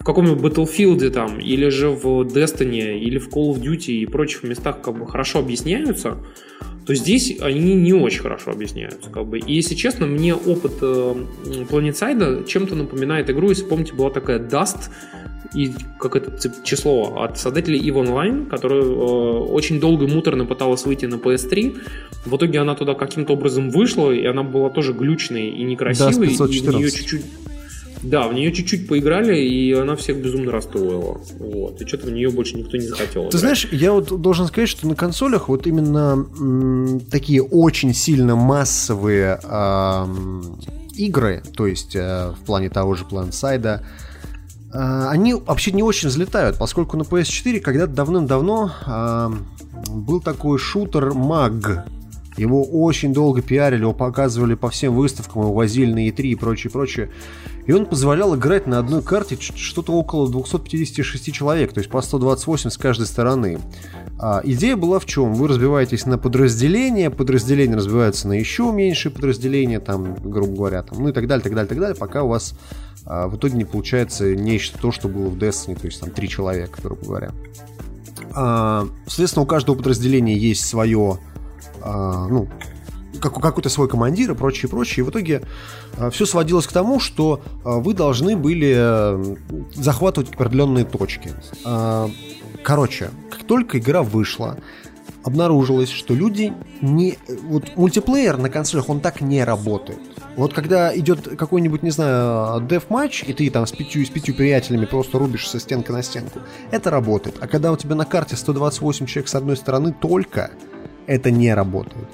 в 0.01 0.05
каком-нибудь 0.05 0.41
Battlefield 0.41 1.11
там, 1.11 1.41
или 1.41 1.69
же 1.69 1.91
в 1.91 2.23
Destiny, 2.23 2.99
или 2.99 3.19
в 3.19 3.29
Call 3.29 3.55
of 3.55 3.61
Duty 3.61 3.93
и 3.93 4.07
прочих 4.07 4.45
местах 4.45 4.81
как 4.81 4.99
бы 4.99 5.07
хорошо 5.07 5.41
объясняются, 5.41 6.19
то 6.87 6.95
здесь 6.95 7.37
они 7.41 7.75
не 7.75 7.93
очень 7.93 8.20
хорошо 8.20 8.53
объясняются. 8.53 9.11
Как 9.11 9.27
бы. 9.27 9.39
И 9.39 9.53
если 9.53 9.75
честно, 9.75 10.07
мне 10.07 10.35
опыт 10.35 10.73
э, 10.81 11.15
Planetside 11.69 12.47
чем-то 12.47 12.75
напоминает 12.75 13.29
игру, 13.29 13.51
если 13.51 13.65
помните, 13.65 13.93
была 13.93 14.11
такая 14.11 14.39
Dust, 14.39 14.89
и 15.55 15.73
как 15.99 16.16
это 16.16 16.39
число 16.62 17.23
от 17.23 17.39
создателей 17.39 17.81
EVE 17.81 18.07
Online, 18.07 18.47
которая 18.47 18.83
э, 18.83 18.85
очень 18.85 19.81
долго 19.81 20.07
и 20.07 20.09
муторно 20.09 20.45
пыталась 20.45 20.85
выйти 20.87 21.07
на 21.07 21.16
PS3. 21.16 21.79
В 22.25 22.37
итоге 22.37 22.59
она 22.61 22.75
туда 22.75 22.95
каким-то 22.95 23.35
образом 23.35 23.70
вышла, 23.70 24.11
и 24.11 24.25
она 24.25 24.43
была 24.43 24.70
тоже 24.70 24.93
глючной 24.93 25.49
и 25.49 25.65
некрасивой, 25.65 26.29
и 26.29 26.37
в 26.37 26.75
нее 26.75 26.91
чуть-чуть 26.91 27.25
да, 28.03 28.29
в 28.29 28.35
нее 28.35 28.53
чуть-чуть 28.53 28.89
поиграли, 28.89 29.39
и 29.39 29.73
она 29.73 29.97
всех 29.97 30.23
безумно 30.23 30.53
расстроила. 30.53 31.20
Вот. 31.39 31.81
И 31.81 31.87
что-то 31.87 32.07
в 32.07 32.11
нее 32.11 32.31
больше 32.31 32.57
никто 32.57 32.77
не 32.77 32.87
захотел. 32.87 33.23
Ты 33.25 33.29
играть. 33.29 33.41
знаешь, 33.41 33.69
я 33.73 33.93
вот 33.93 34.20
должен 34.20 34.47
сказать, 34.47 34.69
что 34.69 34.87
на 34.87 34.95
консолях 34.95 35.49
вот 35.49 35.66
именно 35.66 36.27
м, 36.39 37.01
такие 37.11 37.43
очень 37.43 37.95
сильно 37.95 38.37
массовые 38.37 39.41
э, 39.43 40.07
игры, 40.95 41.43
то 41.57 41.66
есть 41.66 41.97
э, 41.97 42.33
в 42.41 42.45
плане 42.45 42.70
того 42.70 42.95
же 42.95 43.05
PlanSide, 43.05 43.81
э, 44.73 45.07
они 45.09 45.35
вообще 45.35 45.73
не 45.73 45.83
очень 45.83 46.09
взлетают, 46.09 46.57
поскольку 46.59 46.97
на 46.97 47.03
PS4 47.03 47.61
когда-то 47.61 47.93
давным-давно 47.93 48.73
э, 48.87 49.31
был 49.91 50.20
такой 50.20 50.59
шутер 50.59 51.09
MAG, 51.09 51.83
его 52.39 52.62
очень 52.62 53.12
долго 53.12 53.43
пиарили, 53.43 53.82
его 53.82 53.93
показывали 53.93 54.55
по 54.55 54.70
всем 54.70 54.94
выставкам, 54.94 55.43
его 55.43 55.52
возили 55.52 55.93
на 55.93 56.09
E3 56.09 56.23
и 56.23 56.35
прочее, 56.35 56.70
прочее. 56.70 57.10
И 57.66 57.73
он 57.73 57.85
позволял 57.85 58.35
играть 58.35 58.66
на 58.66 58.78
одной 58.78 59.02
карте 59.02 59.36
что-то 59.39 59.93
около 59.93 60.31
256 60.31 61.32
человек, 61.32 61.73
то 61.73 61.81
есть 61.81 61.90
по 61.90 62.01
128 62.01 62.70
с 62.70 62.78
каждой 62.78 63.06
стороны. 63.06 63.59
А 64.19 64.40
идея 64.44 64.77
была 64.77 64.98
в 64.98 65.06
чем? 65.06 65.35
Вы 65.35 65.48
разбиваетесь 65.48 66.06
на 66.06 66.16
подразделения, 66.16 67.10
подразделения 67.10 67.77
разбиваются 67.77 68.28
на 68.28 68.32
еще 68.32 68.73
меньшие 68.73 69.12
подразделения, 69.12 69.81
там, 69.81 70.15
грубо 70.15 70.55
говоря, 70.56 70.82
там, 70.82 71.02
ну 71.02 71.09
и 71.09 71.12
так 71.12 71.27
далее, 71.27 71.43
так 71.43 71.55
далее, 71.55 71.69
так 71.69 71.78
далее, 71.78 71.97
пока 71.97 72.23
у 72.23 72.28
вас 72.28 72.55
а, 73.05 73.28
в 73.28 73.36
итоге 73.36 73.56
не 73.56 73.65
получается 73.65 74.35
нечто 74.35 74.78
то, 74.78 74.93
что 74.93 75.09
было 75.09 75.28
в 75.28 75.36
Destiny, 75.36 75.78
то 75.78 75.86
есть 75.86 76.01
там 76.01 76.10
три 76.10 76.28
человека, 76.28 76.81
грубо 76.82 77.05
говоря. 77.05 77.32
А, 78.35 78.86
соответственно, 79.06 79.44
у 79.44 79.47
каждого 79.47 79.77
подразделения 79.77 80.36
есть 80.36 80.65
свое 80.65 81.19
ну, 82.28 82.48
как, 83.20 83.35
какой-то 83.40 83.69
свой 83.69 83.89
командир 83.89 84.32
и 84.32 84.35
прочее, 84.35 84.69
прочее. 84.69 85.05
И 85.05 85.06
в 85.06 85.10
итоге 85.10 85.43
а, 85.97 86.10
все 86.10 86.27
сводилось 86.27 86.66
к 86.66 86.73
тому, 86.73 87.01
что 87.01 87.40
а, 87.65 87.78
вы 87.78 87.94
должны 87.94 88.36
были 88.36 89.36
захватывать 89.74 90.35
определенные 90.35 90.85
точки. 90.85 91.32
А, 91.65 92.10
короче, 92.62 93.10
как 93.31 93.44
только 93.44 93.78
игра 93.78 94.02
вышла, 94.02 94.59
обнаружилось, 95.24 95.90
что 95.90 96.15
люди 96.15 96.52
не... 96.81 97.19
Вот 97.48 97.77
мультиплеер 97.77 98.39
на 98.39 98.48
консолях, 98.48 98.89
он 98.89 99.01
так 99.01 99.20
не 99.20 99.44
работает. 99.44 99.98
Вот 100.36 100.55
когда 100.55 100.97
идет 100.97 101.36
какой-нибудь, 101.36 101.82
не 101.82 101.90
знаю, 101.90 102.62
деф-матч, 102.62 103.24
и 103.24 103.32
ты 103.32 103.51
там 103.51 103.66
с 103.66 103.73
пятью, 103.73 104.06
с 104.06 104.09
пятью 104.09 104.35
приятелями 104.35 104.86
просто 104.86 105.19
рубишься 105.19 105.59
стенка 105.59 105.93
на 105.93 106.02
стенку, 106.02 106.39
это 106.70 106.90
работает. 106.90 107.36
А 107.40 107.48
когда 107.48 107.73
у 107.73 107.77
тебя 107.77 107.97
на 107.97 108.05
карте 108.05 108.36
128 108.36 109.06
человек 109.06 109.28
с 109.28 109.35
одной 109.35 109.56
стороны 109.56 109.93
только, 109.93 110.52
это 111.09 111.32
не 111.32 111.52
работает. 111.52 112.06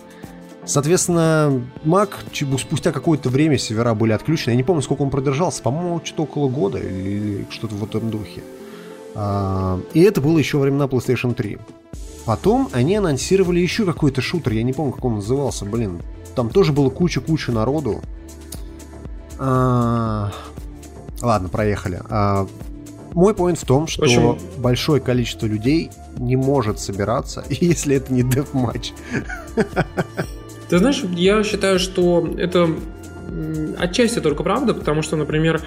Соответственно, 0.64 1.62
Mac 1.84 2.12
спустя 2.58 2.90
какое-то 2.90 3.28
время 3.28 3.58
сервера 3.58 3.92
были 3.92 4.12
отключены. 4.12 4.52
Я 4.52 4.56
не 4.56 4.62
помню, 4.62 4.80
сколько 4.80 5.02
он 5.02 5.10
продержался. 5.10 5.62
По-моему, 5.62 6.00
что-то 6.02 6.22
около 6.22 6.48
года 6.48 6.78
или 6.78 7.46
что-то 7.50 7.74
в 7.74 7.84
этом 7.84 8.10
духе. 8.10 8.42
А, 9.14 9.78
и 9.92 10.00
это 10.00 10.22
было 10.22 10.38
еще 10.38 10.58
времена 10.58 10.86
PlayStation 10.86 11.34
3. 11.34 11.58
Потом 12.24 12.70
они 12.72 12.96
анонсировали 12.96 13.60
еще 13.60 13.84
какой-то 13.84 14.22
шутер. 14.22 14.52
Я 14.52 14.62
не 14.62 14.72
помню, 14.72 14.92
как 14.92 15.04
он 15.04 15.16
назывался. 15.16 15.66
Блин, 15.66 16.00
там 16.34 16.48
тоже 16.48 16.72
было 16.72 16.88
куча-куча 16.88 17.52
народу. 17.52 18.00
А... 19.38 20.32
Ладно, 21.20 21.48
проехали. 21.48 22.00
Мой 23.14 23.34
поинт 23.34 23.58
в 23.58 23.64
том, 23.64 23.86
что 23.86 24.02
общем... 24.02 24.38
большое 24.58 25.00
количество 25.00 25.46
людей 25.46 25.90
не 26.18 26.36
может 26.36 26.80
собираться, 26.80 27.44
если 27.48 27.96
это 27.96 28.12
не 28.12 28.22
деф-матч. 28.22 28.92
Ты 30.68 30.78
знаешь, 30.78 31.02
я 31.14 31.42
считаю, 31.44 31.78
что 31.78 32.28
это 32.36 32.68
отчасти 33.78 34.20
только 34.20 34.42
правда, 34.42 34.74
потому 34.74 35.02
что, 35.02 35.16
например, 35.16 35.62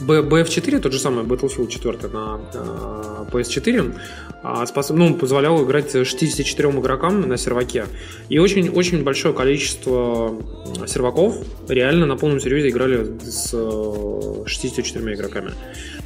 BF4, 0.00 0.80
тот 0.80 0.92
же 0.92 0.98
самый 0.98 1.24
Battlefield 1.24 1.68
4 1.68 2.08
на 2.08 2.40
PS4, 3.32 3.94
а, 4.42 4.66
способ, 4.66 4.96
ну, 4.96 5.14
позволял 5.14 5.62
играть 5.64 5.92
64 5.92 6.70
игрокам 6.70 7.28
на 7.28 7.36
серваке. 7.36 7.86
И 8.28 8.38
очень-очень 8.38 9.02
большое 9.04 9.34
количество 9.34 10.34
серваков 10.86 11.36
реально 11.68 12.06
на 12.06 12.16
полном 12.16 12.40
серьезе 12.40 12.70
играли 12.70 13.18
с 13.22 13.50
64 14.46 15.14
игроками. 15.14 15.52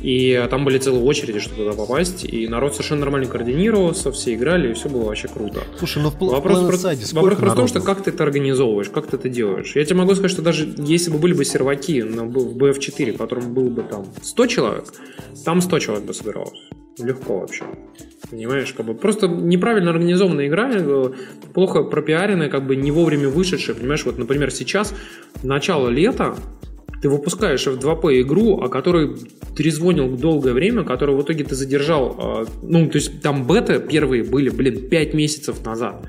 И 0.05 0.47
там 0.51 0.66
были 0.66 0.76
целые 0.76 1.02
очереди, 1.02 1.39
чтобы 1.39 1.56
туда 1.56 1.72
попасть. 1.72 2.26
И 2.26 2.47
народ 2.47 2.74
совершенно 2.74 3.01
нормально 3.01 3.26
координировался, 3.26 4.12
все 4.12 4.35
играли, 4.35 4.70
и 4.70 4.74
все 4.74 4.90
было 4.90 5.05
вообще 5.05 5.28
круто. 5.28 5.60
Слушай, 5.78 6.02
ну 6.02 6.10
в 6.10 6.20
вопрос, 6.20 6.59
про, 6.59 7.20
вопрос 7.22 7.39
про 7.39 7.55
то, 7.55 7.66
что 7.66 7.81
как 7.81 8.02
ты 8.02 8.10
это 8.10 8.22
организовываешь, 8.22 8.90
как 8.90 9.06
ты 9.06 9.16
это 9.16 9.31
делаешь. 9.31 9.72
Я 9.74 9.82
тебе 9.82 9.97
могу 9.97 10.14
сказать, 10.14 10.31
что 10.31 10.43
даже 10.43 10.74
если 10.76 11.10
бы 11.10 11.16
были 11.16 11.32
бы 11.32 11.47
серваки 11.47 12.02
на, 12.02 12.24
в 12.24 12.55
BF4, 12.55 13.12
в 13.12 13.16
котором 13.16 13.55
было 13.55 13.70
бы 13.70 13.82
там 13.82 14.05
100 14.20 14.47
человек, 14.47 14.85
там 15.43 15.62
100 15.62 15.78
человек 15.78 16.05
бы 16.05 16.12
собиралось. 16.12 16.60
Легко 16.98 17.39
вообще. 17.39 17.64
Понимаешь, 18.31 18.74
как 18.74 18.85
бы 18.85 18.94
просто 18.94 19.26
неправильно 19.26 19.90
организованная 19.90 20.48
игра, 20.48 20.70
э, 20.70 21.12
плохо 21.55 21.82
пропиаренная, 21.82 22.51
как 22.51 22.66
бы 22.66 22.76
не 22.76 22.90
вовремя 22.90 23.31
вышедшая. 23.31 23.74
Понимаешь, 23.74 24.05
вот, 24.05 24.18
например, 24.18 24.51
сейчас 24.51 24.94
начало 25.43 25.89
лета, 25.89 26.36
ты 27.05 27.10
выпускаешь 27.10 27.66
в 27.66 27.78
2P 27.78 28.22
игру, 28.22 28.62
о 28.62 28.70
которой 28.70 29.14
трезвонил 29.55 30.16
долгое 30.16 30.55
время, 30.55 30.85
которую 30.85 31.18
в 31.18 31.22
итоге 31.22 31.44
ты 31.44 31.55
задержал. 31.55 32.16
А, 32.18 32.47
ну, 32.62 32.89
то 32.89 32.97
есть 32.97 33.20
там 33.20 33.47
бета 33.47 33.78
первые 33.78 34.24
были, 34.24 34.48
блин, 34.48 34.89
5 34.89 35.12
месяцев 35.12 35.62
назад. 35.66 36.02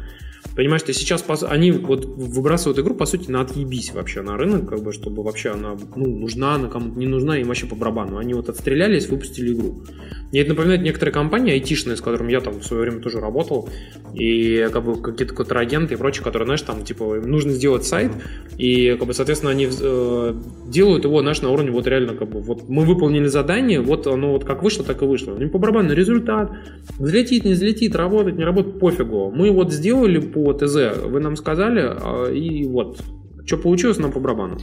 Понимаешь, 0.55 0.83
ты 0.83 0.93
сейчас 0.93 1.23
они 1.49 1.71
вот 1.71 2.05
выбрасывают 2.05 2.79
игру, 2.79 2.95
по 2.95 3.05
сути, 3.05 3.29
на 3.29 3.41
отъебись 3.41 3.93
вообще 3.93 4.21
на 4.21 4.37
рынок, 4.37 4.69
как 4.69 4.81
бы, 4.81 4.93
чтобы 4.93 5.21
вообще 5.21 5.49
она 5.49 5.75
ну, 5.95 6.07
нужна, 6.07 6.55
она 6.55 6.69
кому-то 6.69 6.97
не 6.97 7.07
нужна, 7.07 7.37
им 7.37 7.47
вообще 7.47 7.67
по 7.67 7.75
барабану. 7.75 8.17
Они 8.17 8.33
вот 8.33 8.47
отстрелялись, 8.47 9.09
выпустили 9.09 9.53
игру. 9.53 9.83
Мне 10.31 10.41
это 10.41 10.51
напоминает 10.51 10.81
некоторые 10.81 11.13
компании 11.13 11.53
айтишные, 11.53 11.97
с 11.97 12.01
которыми 12.01 12.31
я 12.31 12.39
там 12.39 12.59
в 12.59 12.63
свое 12.63 12.83
время 12.83 12.99
тоже 12.99 13.19
работал, 13.19 13.69
и 14.13 14.67
как 14.71 14.83
бы 14.85 15.01
какие-то 15.01 15.33
контрагенты 15.33 15.95
и 15.95 15.97
прочие, 15.97 16.23
которые, 16.23 16.45
знаешь, 16.45 16.61
там, 16.61 16.83
типа, 16.85 17.17
им 17.17 17.29
нужно 17.29 17.51
сделать 17.51 17.83
сайт, 17.83 18.11
и, 18.57 18.95
как 18.97 19.07
бы, 19.07 19.13
соответственно, 19.13 19.51
они 19.51 19.67
э, 19.69 20.33
делают 20.67 21.03
его, 21.03 21.19
знаешь, 21.19 21.41
на 21.41 21.51
уровне 21.51 21.71
вот 21.71 21.85
реально, 21.87 22.15
как 22.15 22.29
бы, 22.29 22.39
вот 22.39 22.69
мы 22.69 22.85
выполнили 22.85 23.27
задание, 23.27 23.81
вот 23.81 24.07
оно 24.07 24.31
вот 24.31 24.45
как 24.45 24.63
вышло, 24.63 24.85
так 24.85 25.01
и 25.01 25.05
вышло. 25.05 25.37
Им 25.37 25.49
по 25.49 25.59
барабану 25.59 25.93
результат, 25.93 26.51
взлетит, 26.97 27.43
не 27.43 27.53
взлетит, 27.53 27.95
работает, 27.95 28.37
не 28.37 28.45
работает, 28.45 28.79
пофигу. 28.79 29.31
Мы 29.31 29.51
вот 29.51 29.73
сделали 29.73 30.19
по 30.19 30.44
ТЗ, 30.53 30.97
вы 31.05 31.19
нам 31.19 31.35
сказали, 31.35 31.81
а, 31.81 32.29
и 32.31 32.65
вот, 32.65 33.01
что 33.45 33.57
получилось, 33.57 33.97
нам 33.97 34.11
по 34.11 34.19
барабану. 34.19 34.57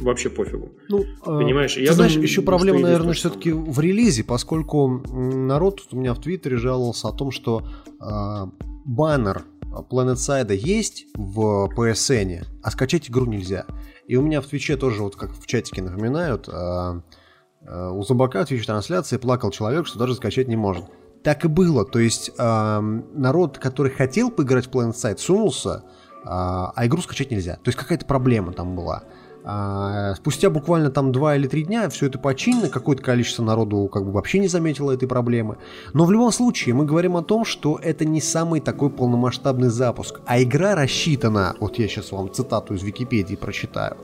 Вообще 0.00 0.28
пофигу. 0.28 0.70
Ну, 0.88 1.04
а, 1.22 1.38
Понимаешь? 1.38 1.76
Я 1.76 1.92
знаешь, 1.92 2.12
думаю, 2.12 2.28
еще 2.28 2.42
проблема, 2.42 2.80
наверное, 2.80 3.14
все-таки 3.14 3.52
в 3.52 3.80
релизе, 3.80 4.22
поскольку 4.22 5.02
народ 5.08 5.82
у 5.90 5.96
меня 5.96 6.14
в 6.14 6.20
Твиттере 6.20 6.56
жаловался 6.56 7.08
о 7.08 7.12
том, 7.12 7.30
что 7.30 7.66
э, 8.00 8.46
баннер 8.84 9.44
PlanetSide 9.90 10.54
есть 10.54 11.06
в 11.14 11.70
PSN, 11.76 12.46
а 12.62 12.70
скачать 12.70 13.10
игру 13.10 13.26
нельзя. 13.26 13.66
И 14.06 14.16
у 14.16 14.22
меня 14.22 14.40
в 14.40 14.46
Твиче 14.46 14.76
тоже, 14.76 15.02
вот 15.02 15.16
как 15.16 15.32
в 15.32 15.46
чатике 15.46 15.82
напоминают, 15.82 16.48
э, 16.48 17.00
э, 17.62 17.90
у 17.90 18.02
Зубака 18.02 18.44
в 18.44 18.48
Твич-трансляции 18.48 19.16
плакал 19.16 19.50
человек, 19.50 19.86
что 19.86 19.98
даже 19.98 20.14
скачать 20.14 20.48
не 20.48 20.56
может. 20.56 20.84
Так 21.28 21.44
и 21.44 21.48
было. 21.48 21.84
То 21.84 21.98
есть 21.98 22.30
э, 22.38 23.00
народ, 23.12 23.58
который 23.58 23.92
хотел 23.92 24.30
поиграть 24.30 24.64
в 24.64 24.70
PlanetSide, 24.70 25.18
сунулся, 25.18 25.84
а 26.24 26.72
игру 26.86 27.02
скачать 27.02 27.30
нельзя. 27.30 27.56
То 27.56 27.68
есть 27.68 27.76
какая-то 27.76 28.06
проблема 28.06 28.54
там 28.54 28.74
была. 28.74 29.02
А, 29.44 30.14
спустя 30.14 30.48
буквально 30.48 30.90
там 30.90 31.12
два 31.12 31.36
или 31.36 31.46
три 31.46 31.64
дня 31.64 31.90
все 31.90 32.06
это 32.06 32.18
починено, 32.18 32.70
какое-то 32.70 33.02
количество 33.02 33.42
народу 33.42 33.90
как 33.92 34.06
бы 34.06 34.12
вообще 34.12 34.38
не 34.38 34.48
заметило 34.48 34.90
этой 34.90 35.06
проблемы. 35.06 35.58
Но 35.92 36.06
в 36.06 36.10
любом 36.10 36.32
случае 36.32 36.74
мы 36.74 36.86
говорим 36.86 37.14
о 37.14 37.22
том, 37.22 37.44
что 37.44 37.78
это 37.82 38.06
не 38.06 38.22
самый 38.22 38.60
такой 38.60 38.88
полномасштабный 38.88 39.68
запуск, 39.68 40.22
а 40.24 40.42
игра 40.42 40.74
рассчитана, 40.74 41.56
вот 41.60 41.78
я 41.78 41.88
сейчас 41.88 42.10
вам 42.10 42.32
цитату 42.32 42.72
из 42.72 42.82
Википедии 42.82 43.34
прочитаю, 43.36 43.98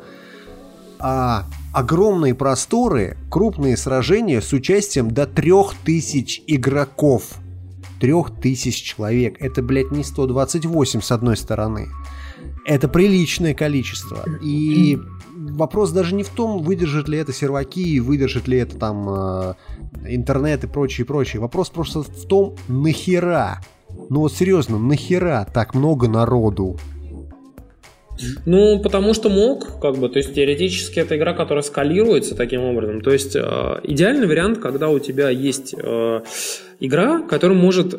а, 0.99 1.45
огромные 1.75 2.35
просторы, 2.35 3.17
крупные 3.31 3.77
сражения 3.77 4.41
с 4.41 4.53
участием 4.53 5.11
до 5.11 5.27
3000 5.27 6.45
игроков. 6.47 7.35
3000 8.01 8.85
человек. 8.85 9.37
Это, 9.41 9.61
блядь, 9.61 9.91
не 9.91 10.05
128 10.05 11.01
с 11.01 11.11
одной 11.11 11.37
стороны. 11.37 11.89
Это 12.65 12.89
приличное 12.89 13.55
количество. 13.55 14.25
И 14.41 14.99
вопрос 15.35 15.91
даже 15.91 16.15
не 16.15 16.23
в 16.23 16.29
том, 16.29 16.63
выдержит 16.63 17.09
ли 17.09 17.19
это 17.19 17.33
серваки, 17.33 17.99
выдержит 17.99 18.47
ли 18.47 18.59
это 18.59 18.79
там 18.79 19.09
э, 19.09 19.55
интернет 20.07 20.63
и 20.65 20.69
прочее, 20.69 21.05
прочее. 21.05 21.41
Вопрос 21.41 21.71
просто 21.71 22.03
в 22.03 22.27
том, 22.27 22.57
нахера. 22.69 23.61
Ну 24.11 24.21
вот 24.21 24.33
серьезно, 24.33 24.79
нахера 24.79 25.47
так 25.53 25.75
много 25.75 26.09
народу? 26.09 26.79
Ну, 28.47 28.81
потому 28.81 29.15
что 29.15 29.29
мог, 29.29 29.81
как 29.81 29.97
бы, 29.97 30.09
то 30.09 30.19
есть 30.19 30.35
теоретически 30.35 31.01
это 31.01 31.17
игра, 31.17 31.35
которая 31.35 31.63
скалируется 31.63 32.35
таким 32.35 32.63
образом. 32.63 33.01
То 33.01 33.11
есть 33.11 33.35
э, 33.35 33.41
идеальный 33.83 34.27
вариант, 34.27 34.59
когда 34.59 34.89
у 34.89 34.99
тебя 34.99 35.31
есть 35.31 35.75
э, 35.77 36.21
игра, 36.81 37.23
которая 37.23 37.59
может 37.59 37.95
э, 37.95 37.99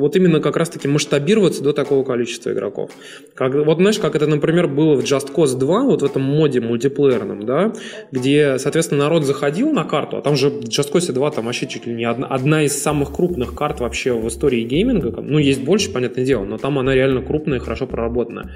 вот 0.00 0.16
именно 0.16 0.40
как 0.40 0.56
раз-таки 0.56 0.88
масштабироваться 0.88 1.62
до 1.62 1.72
такого 1.72 2.04
количества 2.04 2.50
игроков. 2.50 2.90
Как, 3.34 3.54
вот 3.54 3.76
знаешь, 3.76 3.98
как 3.98 4.16
это, 4.16 4.26
например, 4.26 4.68
было 4.68 4.94
в 4.94 5.04
Just 5.04 5.32
Cause 5.34 5.58
2, 5.58 5.82
вот 5.82 6.02
в 6.02 6.04
этом 6.04 6.22
моде 6.22 6.60
мультиплеерном, 6.60 7.44
да, 7.44 7.72
где, 8.10 8.58
соответственно, 8.58 9.04
народ 9.04 9.24
заходил 9.24 9.70
на 9.72 9.84
карту, 9.84 10.16
а 10.16 10.22
там 10.22 10.36
же 10.36 10.48
Just 10.48 10.92
Cause 10.92 11.12
2 11.12 11.30
там 11.30 11.46
вообще 11.46 11.66
чуть 11.66 11.86
ли 11.86 11.94
не 11.94 12.04
одна, 12.04 12.26
одна 12.26 12.62
из 12.62 12.80
самых 12.80 13.12
крупных 13.12 13.54
карт 13.54 13.80
вообще 13.80 14.12
в 14.12 14.26
истории 14.28 14.62
гейминга. 14.62 15.20
Ну, 15.20 15.38
есть 15.38 15.62
больше, 15.62 15.90
понятное 15.90 16.24
дело, 16.24 16.44
но 16.44 16.58
там 16.58 16.78
она 16.78 16.94
реально 16.94 17.22
крупная 17.22 17.58
и 17.58 17.60
хорошо 17.60 17.86
проработанная. 17.86 18.50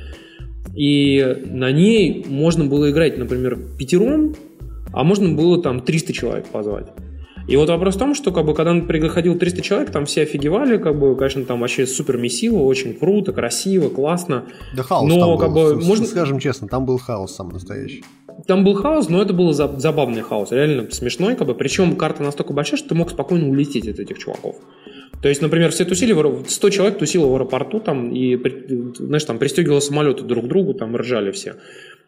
И 0.76 1.42
на 1.46 1.72
ней 1.72 2.24
можно 2.28 2.66
было 2.66 2.90
играть, 2.90 3.16
например, 3.16 3.58
пятером, 3.78 4.34
а 4.92 5.04
можно 5.04 5.34
было 5.34 5.62
там 5.62 5.80
300 5.80 6.12
человек 6.12 6.46
позвать. 6.48 6.86
И 7.48 7.56
вот 7.56 7.68
вопрос 7.68 7.94
в 7.94 7.98
том, 7.98 8.14
что 8.14 8.32
как 8.32 8.44
бы, 8.44 8.54
когда 8.54 8.74
приходил 8.74 9.38
300 9.38 9.62
человек, 9.62 9.90
там 9.90 10.04
все 10.04 10.22
офигевали, 10.22 10.78
как 10.78 10.98
бы, 10.98 11.16
конечно, 11.16 11.44
там 11.44 11.60
вообще 11.60 11.86
супер 11.86 12.16
месиво, 12.18 12.58
очень 12.64 12.94
круто, 12.94 13.32
красиво, 13.32 13.88
классно. 13.88 14.46
Да 14.74 14.82
хаос 14.82 15.08
но, 15.08 15.20
там 15.20 15.38
как 15.38 15.52
был, 15.54 15.74
бы, 15.76 15.84
можно... 15.84 16.06
скажем 16.06 16.40
честно, 16.40 16.66
там 16.66 16.84
был 16.84 16.98
хаос 16.98 17.36
сам 17.36 17.50
настоящий. 17.50 18.04
Там 18.46 18.64
был 18.64 18.74
хаос, 18.74 19.08
но 19.08 19.22
это 19.22 19.32
был 19.32 19.52
забавный 19.52 20.22
хаос, 20.22 20.50
реально 20.50 20.90
смешной, 20.90 21.36
как 21.36 21.46
бы, 21.46 21.54
причем 21.54 21.96
карта 21.96 22.22
настолько 22.22 22.52
большая, 22.52 22.78
что 22.78 22.90
ты 22.90 22.94
мог 22.96 23.10
спокойно 23.10 23.48
улететь 23.48 23.88
от 23.88 24.00
этих 24.00 24.18
чуваков. 24.18 24.56
То 25.22 25.28
есть, 25.28 25.42
например, 25.42 25.70
все 25.70 25.84
тусили, 25.84 26.12
в, 26.12 26.44
100 26.46 26.70
человек 26.70 26.98
тусило 26.98 27.26
в 27.26 27.34
аэропорту 27.34 27.80
там 27.80 28.12
и, 28.12 28.36
знаешь, 28.98 29.24
там 29.24 29.38
пристегивало 29.38 29.80
самолеты 29.80 30.24
друг 30.24 30.44
к 30.44 30.48
другу, 30.48 30.74
там 30.74 30.96
ржали 30.96 31.30
все. 31.30 31.56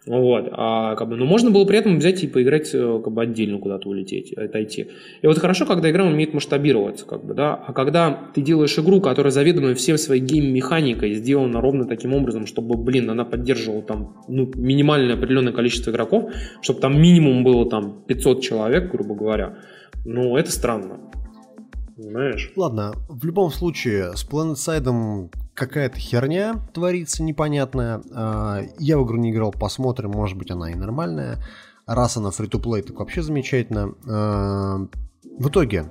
Вот. 0.07 0.49
А, 0.53 0.95
как 0.97 1.09
бы, 1.09 1.17
но 1.17 1.27
можно 1.27 1.51
было 1.51 1.65
при 1.65 1.79
этом 1.79 1.99
взять 1.99 2.23
и 2.25 2.29
поиграть 2.29 2.71
э, 2.73 3.01
как 3.05 3.13
бы, 3.13 3.23
отдельно 3.23 3.59
куда-то 3.59 3.89
улететь, 3.89 4.33
отойти. 4.33 4.89
И 5.21 5.27
вот 5.27 5.39
хорошо, 5.39 5.67
когда 5.67 5.91
игра 5.91 6.05
умеет 6.05 6.33
масштабироваться, 6.33 7.05
как 7.05 7.25
бы, 7.25 7.35
да, 7.35 7.55
а 7.55 7.73
когда 7.75 8.31
ты 8.35 8.41
делаешь 8.41 8.79
игру, 8.79 9.01
которая 9.01 9.31
заведомо 9.31 9.75
всем 9.75 9.99
своей 9.99 10.23
гейм-механикой 10.23 11.13
сделана 11.15 11.61
ровно 11.61 11.85
таким 11.87 12.15
образом, 12.15 12.47
чтобы, 12.47 12.77
блин, 12.77 13.11
она 13.11 13.25
поддерживала 13.25 13.83
там 13.83 14.25
ну, 14.29 14.51
минимальное 14.55 15.15
определенное 15.15 15.53
количество 15.53 15.91
игроков, 15.91 16.31
чтобы 16.63 16.81
там 16.81 16.99
минимум 17.01 17.45
было 17.45 17.69
там 17.69 18.03
500 18.07 18.43
человек, 18.43 18.91
грубо 18.91 19.15
говоря, 19.15 19.59
ну, 20.07 20.37
это 20.37 20.51
странно. 20.51 21.01
Понимаешь? 21.99 22.53
Ладно, 22.55 22.95
в 23.09 23.25
любом 23.25 23.51
случае, 23.51 24.17
с 24.17 24.25
Planet 24.25 24.55
Side 24.55 25.31
какая-то 25.55 25.99
херня 25.99 26.55
творится 26.73 27.25
непонятная. 27.25 28.01
А, 28.15 28.63
я 28.79 28.99
в 28.99 29.05
игру 29.05 29.17
не 29.17 29.33
играл, 29.33 29.51
посмотрим, 29.51 30.13
может 30.13 30.39
быть 30.39 30.53
она 30.53 30.71
и 30.71 30.77
нормальная. 30.77 31.45
Раз 31.87 32.17
она 32.17 32.31
фри-то-плей, 32.31 32.83
так 32.83 33.01
вообще 33.01 33.21
замечательно. 33.21 33.95
А, 34.09 34.77
в 35.39 35.49
итоге, 35.49 35.91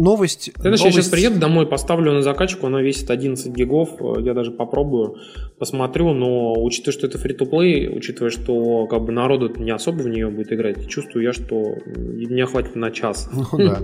Новость. 0.00 0.50
Ты 0.54 0.62
новость... 0.62 0.84
я 0.84 0.92
сейчас 0.92 1.08
приеду 1.08 1.38
домой, 1.38 1.66
поставлю 1.66 2.14
на 2.14 2.22
закачку, 2.22 2.66
она 2.68 2.80
весит 2.80 3.10
11 3.10 3.52
гигов, 3.54 3.90
я 4.20 4.32
даже 4.32 4.50
попробую, 4.50 5.16
посмотрю, 5.58 6.14
но 6.14 6.54
учитывая, 6.62 6.92
что 6.94 7.06
это 7.06 7.18
фри-то-плей, 7.18 7.88
учитывая, 7.88 8.30
что 8.30 8.86
как 8.86 9.02
бы 9.04 9.12
народу 9.12 9.52
не 9.58 9.70
особо 9.70 10.00
в 10.00 10.08
нее 10.08 10.30
будет 10.30 10.54
играть, 10.54 10.88
чувствую 10.88 11.24
я, 11.24 11.34
что 11.34 11.76
не 11.86 12.46
хватит 12.46 12.76
на 12.76 12.90
час. 12.90 13.28
Ну 13.30 13.58
да. 13.58 13.82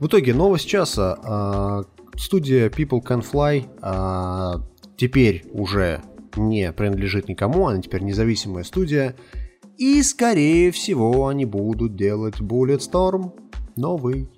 В 0.00 0.08
итоге 0.08 0.34
новость 0.34 0.68
часа. 0.68 1.16
А, 1.22 1.82
студия 2.16 2.68
People 2.68 3.00
Can 3.00 3.24
Fly 3.24 3.66
а, 3.80 4.62
теперь 4.96 5.44
уже 5.52 6.02
не 6.36 6.72
принадлежит 6.72 7.28
никому, 7.28 7.68
она 7.68 7.80
теперь 7.80 8.02
независимая 8.02 8.64
студия. 8.64 9.14
И, 9.76 10.02
скорее 10.02 10.72
всего, 10.72 11.28
они 11.28 11.44
будут 11.44 11.94
делать 11.94 12.40
Bulletstorm 12.40 13.32
новый. 13.76 14.28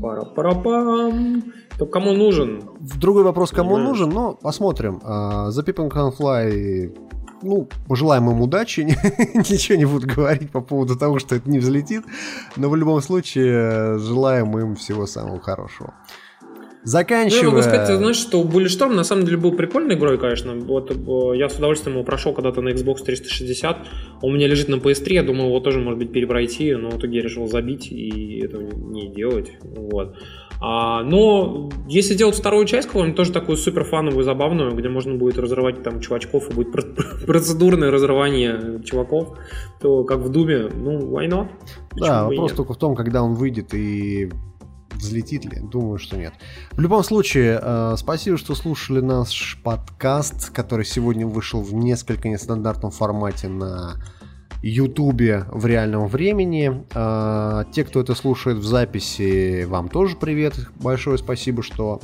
Пара-пара-пам. 0.00 1.52
То 1.78 1.86
кому 1.86 2.12
нужен? 2.12 2.62
Другой 3.00 3.22
вопрос, 3.22 3.50
кому 3.50 3.74
Понимаешь? 3.74 3.88
нужен, 3.88 4.10
но 4.10 4.34
посмотрим. 4.34 5.00
Uh, 5.04 5.48
The 5.50 5.64
People 5.64 5.90
Can 5.90 6.16
Fly 6.16 6.96
ну, 7.42 7.68
пожелаем 7.86 8.30
им 8.30 8.40
удачи, 8.40 8.80
ничего 9.34 9.78
не 9.78 9.84
буду 9.84 10.06
говорить 10.06 10.50
по 10.50 10.60
поводу 10.60 10.96
того, 10.96 11.18
что 11.18 11.34
это 11.34 11.50
не 11.50 11.58
взлетит, 11.58 12.04
но 12.56 12.70
в 12.70 12.76
любом 12.76 13.00
случае 13.02 13.98
желаем 13.98 14.56
им 14.58 14.74
всего 14.74 15.06
самого 15.06 15.40
хорошего. 15.40 15.94
Заканчивая... 16.86 17.42
Ну, 17.42 17.48
я 17.48 17.50
могу 17.50 17.62
сказать, 17.62 17.98
знаешь, 17.98 18.16
что 18.16 18.42
Bulletstorm 18.42 18.94
на 18.94 19.02
самом 19.02 19.24
деле 19.24 19.38
был 19.38 19.50
прикольной 19.50 19.96
игрой, 19.96 20.18
конечно. 20.18 20.54
Вот 20.54 20.92
э, 20.92 21.36
я 21.36 21.48
с 21.48 21.56
удовольствием 21.58 21.96
его 21.96 22.04
прошел 22.04 22.32
когда-то 22.32 22.62
на 22.62 22.68
Xbox 22.68 23.02
360. 23.04 23.76
Он 24.22 24.30
у 24.30 24.36
меня 24.36 24.46
лежит 24.46 24.68
на 24.68 24.76
PS3, 24.76 25.12
я 25.14 25.22
думал 25.24 25.46
его 25.46 25.58
тоже, 25.58 25.80
может 25.80 25.98
быть, 25.98 26.12
перепройти, 26.12 26.76
но 26.76 26.90
в 26.90 26.98
итоге 26.98 27.16
я 27.16 27.24
решил 27.24 27.48
забить 27.48 27.90
и 27.90 28.38
этого 28.38 28.62
не 28.62 29.08
делать. 29.08 29.50
Вот. 29.64 30.14
А, 30.60 31.02
но 31.02 31.70
если 31.88 32.14
делать 32.14 32.36
вторую 32.36 32.66
часть 32.66 32.86
какую-нибудь, 32.86 33.16
тоже 33.16 33.32
такую 33.32 33.56
супер 33.56 33.82
фановую, 33.82 34.22
забавную, 34.22 34.72
где 34.76 34.88
можно 34.88 35.16
будет 35.16 35.38
разрывать 35.38 35.82
там 35.82 36.00
чувачков 36.00 36.50
и 36.50 36.54
будет 36.54 36.70
процедурное 37.26 37.90
разрывание 37.90 38.80
чуваков, 38.84 39.36
то 39.80 40.04
как 40.04 40.20
в 40.20 40.30
Думе, 40.30 40.68
ну, 40.72 41.00
why 41.00 41.26
not? 41.28 41.48
Почему 41.90 42.06
да, 42.06 42.24
вопрос 42.28 42.52
только 42.52 42.74
в 42.74 42.78
том, 42.78 42.94
когда 42.94 43.24
он 43.24 43.34
выйдет 43.34 43.74
и 43.74 44.30
взлетит 44.96 45.44
ли? 45.44 45.60
Думаю, 45.60 45.98
что 45.98 46.16
нет. 46.16 46.34
В 46.72 46.80
любом 46.80 47.02
случае, 47.04 47.58
э, 47.62 47.94
спасибо, 47.96 48.36
что 48.36 48.54
слушали 48.54 49.00
наш 49.00 49.58
подкаст, 49.62 50.50
который 50.50 50.84
сегодня 50.84 51.26
вышел 51.26 51.62
в 51.62 51.74
несколько 51.74 52.28
нестандартном 52.28 52.90
формате 52.90 53.48
на 53.48 53.96
Ютубе 54.62 55.44
в 55.50 55.66
реальном 55.66 56.08
времени. 56.08 56.84
Э, 56.94 57.64
те, 57.72 57.84
кто 57.84 58.00
это 58.00 58.14
слушает 58.14 58.58
в 58.58 58.64
записи, 58.64 59.64
вам 59.64 59.88
тоже 59.88 60.16
привет. 60.16 60.54
Большое 60.76 61.18
спасибо, 61.18 61.62
что 61.62 62.00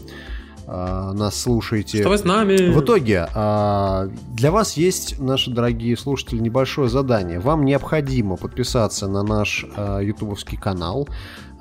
нас 0.66 1.40
слушаете. 1.40 2.00
Что 2.00 2.10
вы 2.10 2.18
с 2.18 2.24
нами? 2.24 2.72
В 2.72 2.80
итоге, 2.80 3.28
э, 3.34 4.08
для 4.34 4.50
вас 4.52 4.76
есть, 4.76 5.18
наши 5.18 5.50
дорогие 5.50 5.96
слушатели, 5.96 6.38
небольшое 6.38 6.88
задание. 6.88 7.40
Вам 7.40 7.64
необходимо 7.64 8.36
подписаться 8.36 9.08
на 9.08 9.22
наш 9.22 9.66
э, 9.76 10.00
ютубовский 10.02 10.58
канал. 10.58 11.08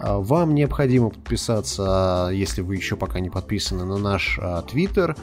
А, 0.02 0.18
вам 0.18 0.56
необходимо 0.56 1.10
подписаться, 1.10 2.30
если 2.34 2.62
вы 2.62 2.76
еще 2.76 2.96
пока 2.96 3.20
не 3.20 3.30
подписаны, 3.30 3.86
на 3.86 3.98
наш 3.98 4.40
а, 4.42 4.64
твиттер 4.64 5.16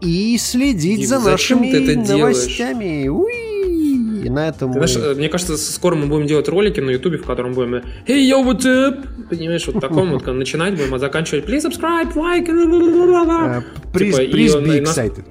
и 0.00 0.38
следить 0.38 1.00
и 1.00 1.06
за 1.06 1.18
нашими 1.18 1.94
новостями. 1.94 3.08
Уи! 3.08 3.77
И 4.24 4.28
на 4.28 4.48
этом 4.48 4.72
Ты 4.72 4.80
мы... 4.80 4.86
знаешь, 4.86 5.16
мне 5.16 5.28
кажется, 5.28 5.56
скоро 5.56 5.94
мы 5.94 6.06
будем 6.06 6.26
делать 6.26 6.48
ролики 6.48 6.80
на 6.80 6.90
ютубе, 6.90 7.18
в 7.18 7.24
котором 7.24 7.54
будем 7.54 7.76
Hey, 8.06 8.28
yo, 8.28 8.44
what's 8.44 8.64
up? 8.64 9.06
Понимаешь, 9.28 9.66
вот 9.66 9.80
таком 9.80 10.10
вот 10.12 10.26
начинать 10.26 10.76
будем, 10.76 10.94
а 10.94 10.98
заканчивать 10.98 11.44
Please 11.44 11.68
subscribe, 11.68 12.14
like. 12.14 12.46
Please 13.92 14.56
be 14.62 14.82
excited. 14.82 15.24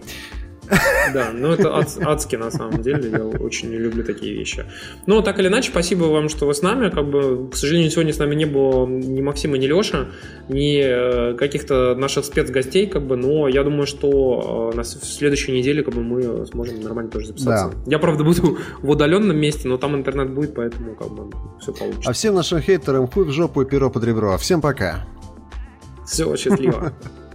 Да, 1.14 1.32
ну 1.34 1.52
это 1.54 1.76
ад, 1.76 1.98
адски 2.02 2.36
на 2.36 2.52
самом 2.52 2.82
деле, 2.82 3.10
я 3.10 3.24
очень 3.24 3.70
не 3.70 3.78
люблю 3.78 4.04
такие 4.04 4.34
вещи. 4.34 4.66
Но 5.06 5.22
так 5.22 5.40
или 5.40 5.48
иначе, 5.48 5.70
спасибо 5.72 6.06
вам, 6.06 6.30
что 6.30 6.46
вы 6.46 6.54
с 6.54 6.62
нами. 6.62 6.90
Как 6.90 7.08
бы, 7.08 7.50
к 7.50 7.56
сожалению, 7.56 7.92
сегодня 7.92 8.14
с 8.14 8.20
нами 8.20 8.36
не 8.36 8.46
было 8.46 8.86
ни 8.86 9.22
Максима, 9.22 9.58
ни 9.58 9.66
Леша, 9.66 10.08
ни 10.50 10.82
э, 10.82 11.36
каких-то 11.36 11.96
наших 11.96 12.26
спецгостей, 12.26 12.88
как 12.88 13.06
бы, 13.08 13.16
но 13.16 13.48
я 13.48 13.64
думаю, 13.64 13.88
что 13.88 14.72
э, 14.74 14.78
на 14.78 14.84
следующей 14.84 15.54
неделе 15.54 15.84
как 15.84 15.94
бы, 15.94 16.04
мы 16.04 16.46
сможем 16.48 16.82
нормально 16.82 17.12
тоже 17.12 17.28
записаться. 17.28 17.76
Да. 17.76 17.92
Я, 17.92 18.00
правда, 18.00 18.24
буду 18.24 18.58
в 18.82 18.90
удаленном 18.90 19.38
месте, 19.38 19.68
но 19.68 19.78
там 19.78 19.96
интернет 19.96 20.30
будет, 20.32 20.54
поэтому 20.54 20.96
как 20.96 21.10
бы 21.10 21.32
все 21.60 21.74
получится. 21.74 22.10
А 22.10 22.14
всем 22.14 22.36
нашим 22.36 22.62
хейтерам 22.62 23.08
хуй 23.08 23.26
в 23.26 23.32
жопу 23.32 23.62
и 23.62 23.66
перо 23.66 23.90
под 23.90 24.04
ребро. 24.04 24.38
Всем 24.38 24.62
пока. 24.62 25.06
Все, 26.06 26.36
счастливо. 26.36 26.94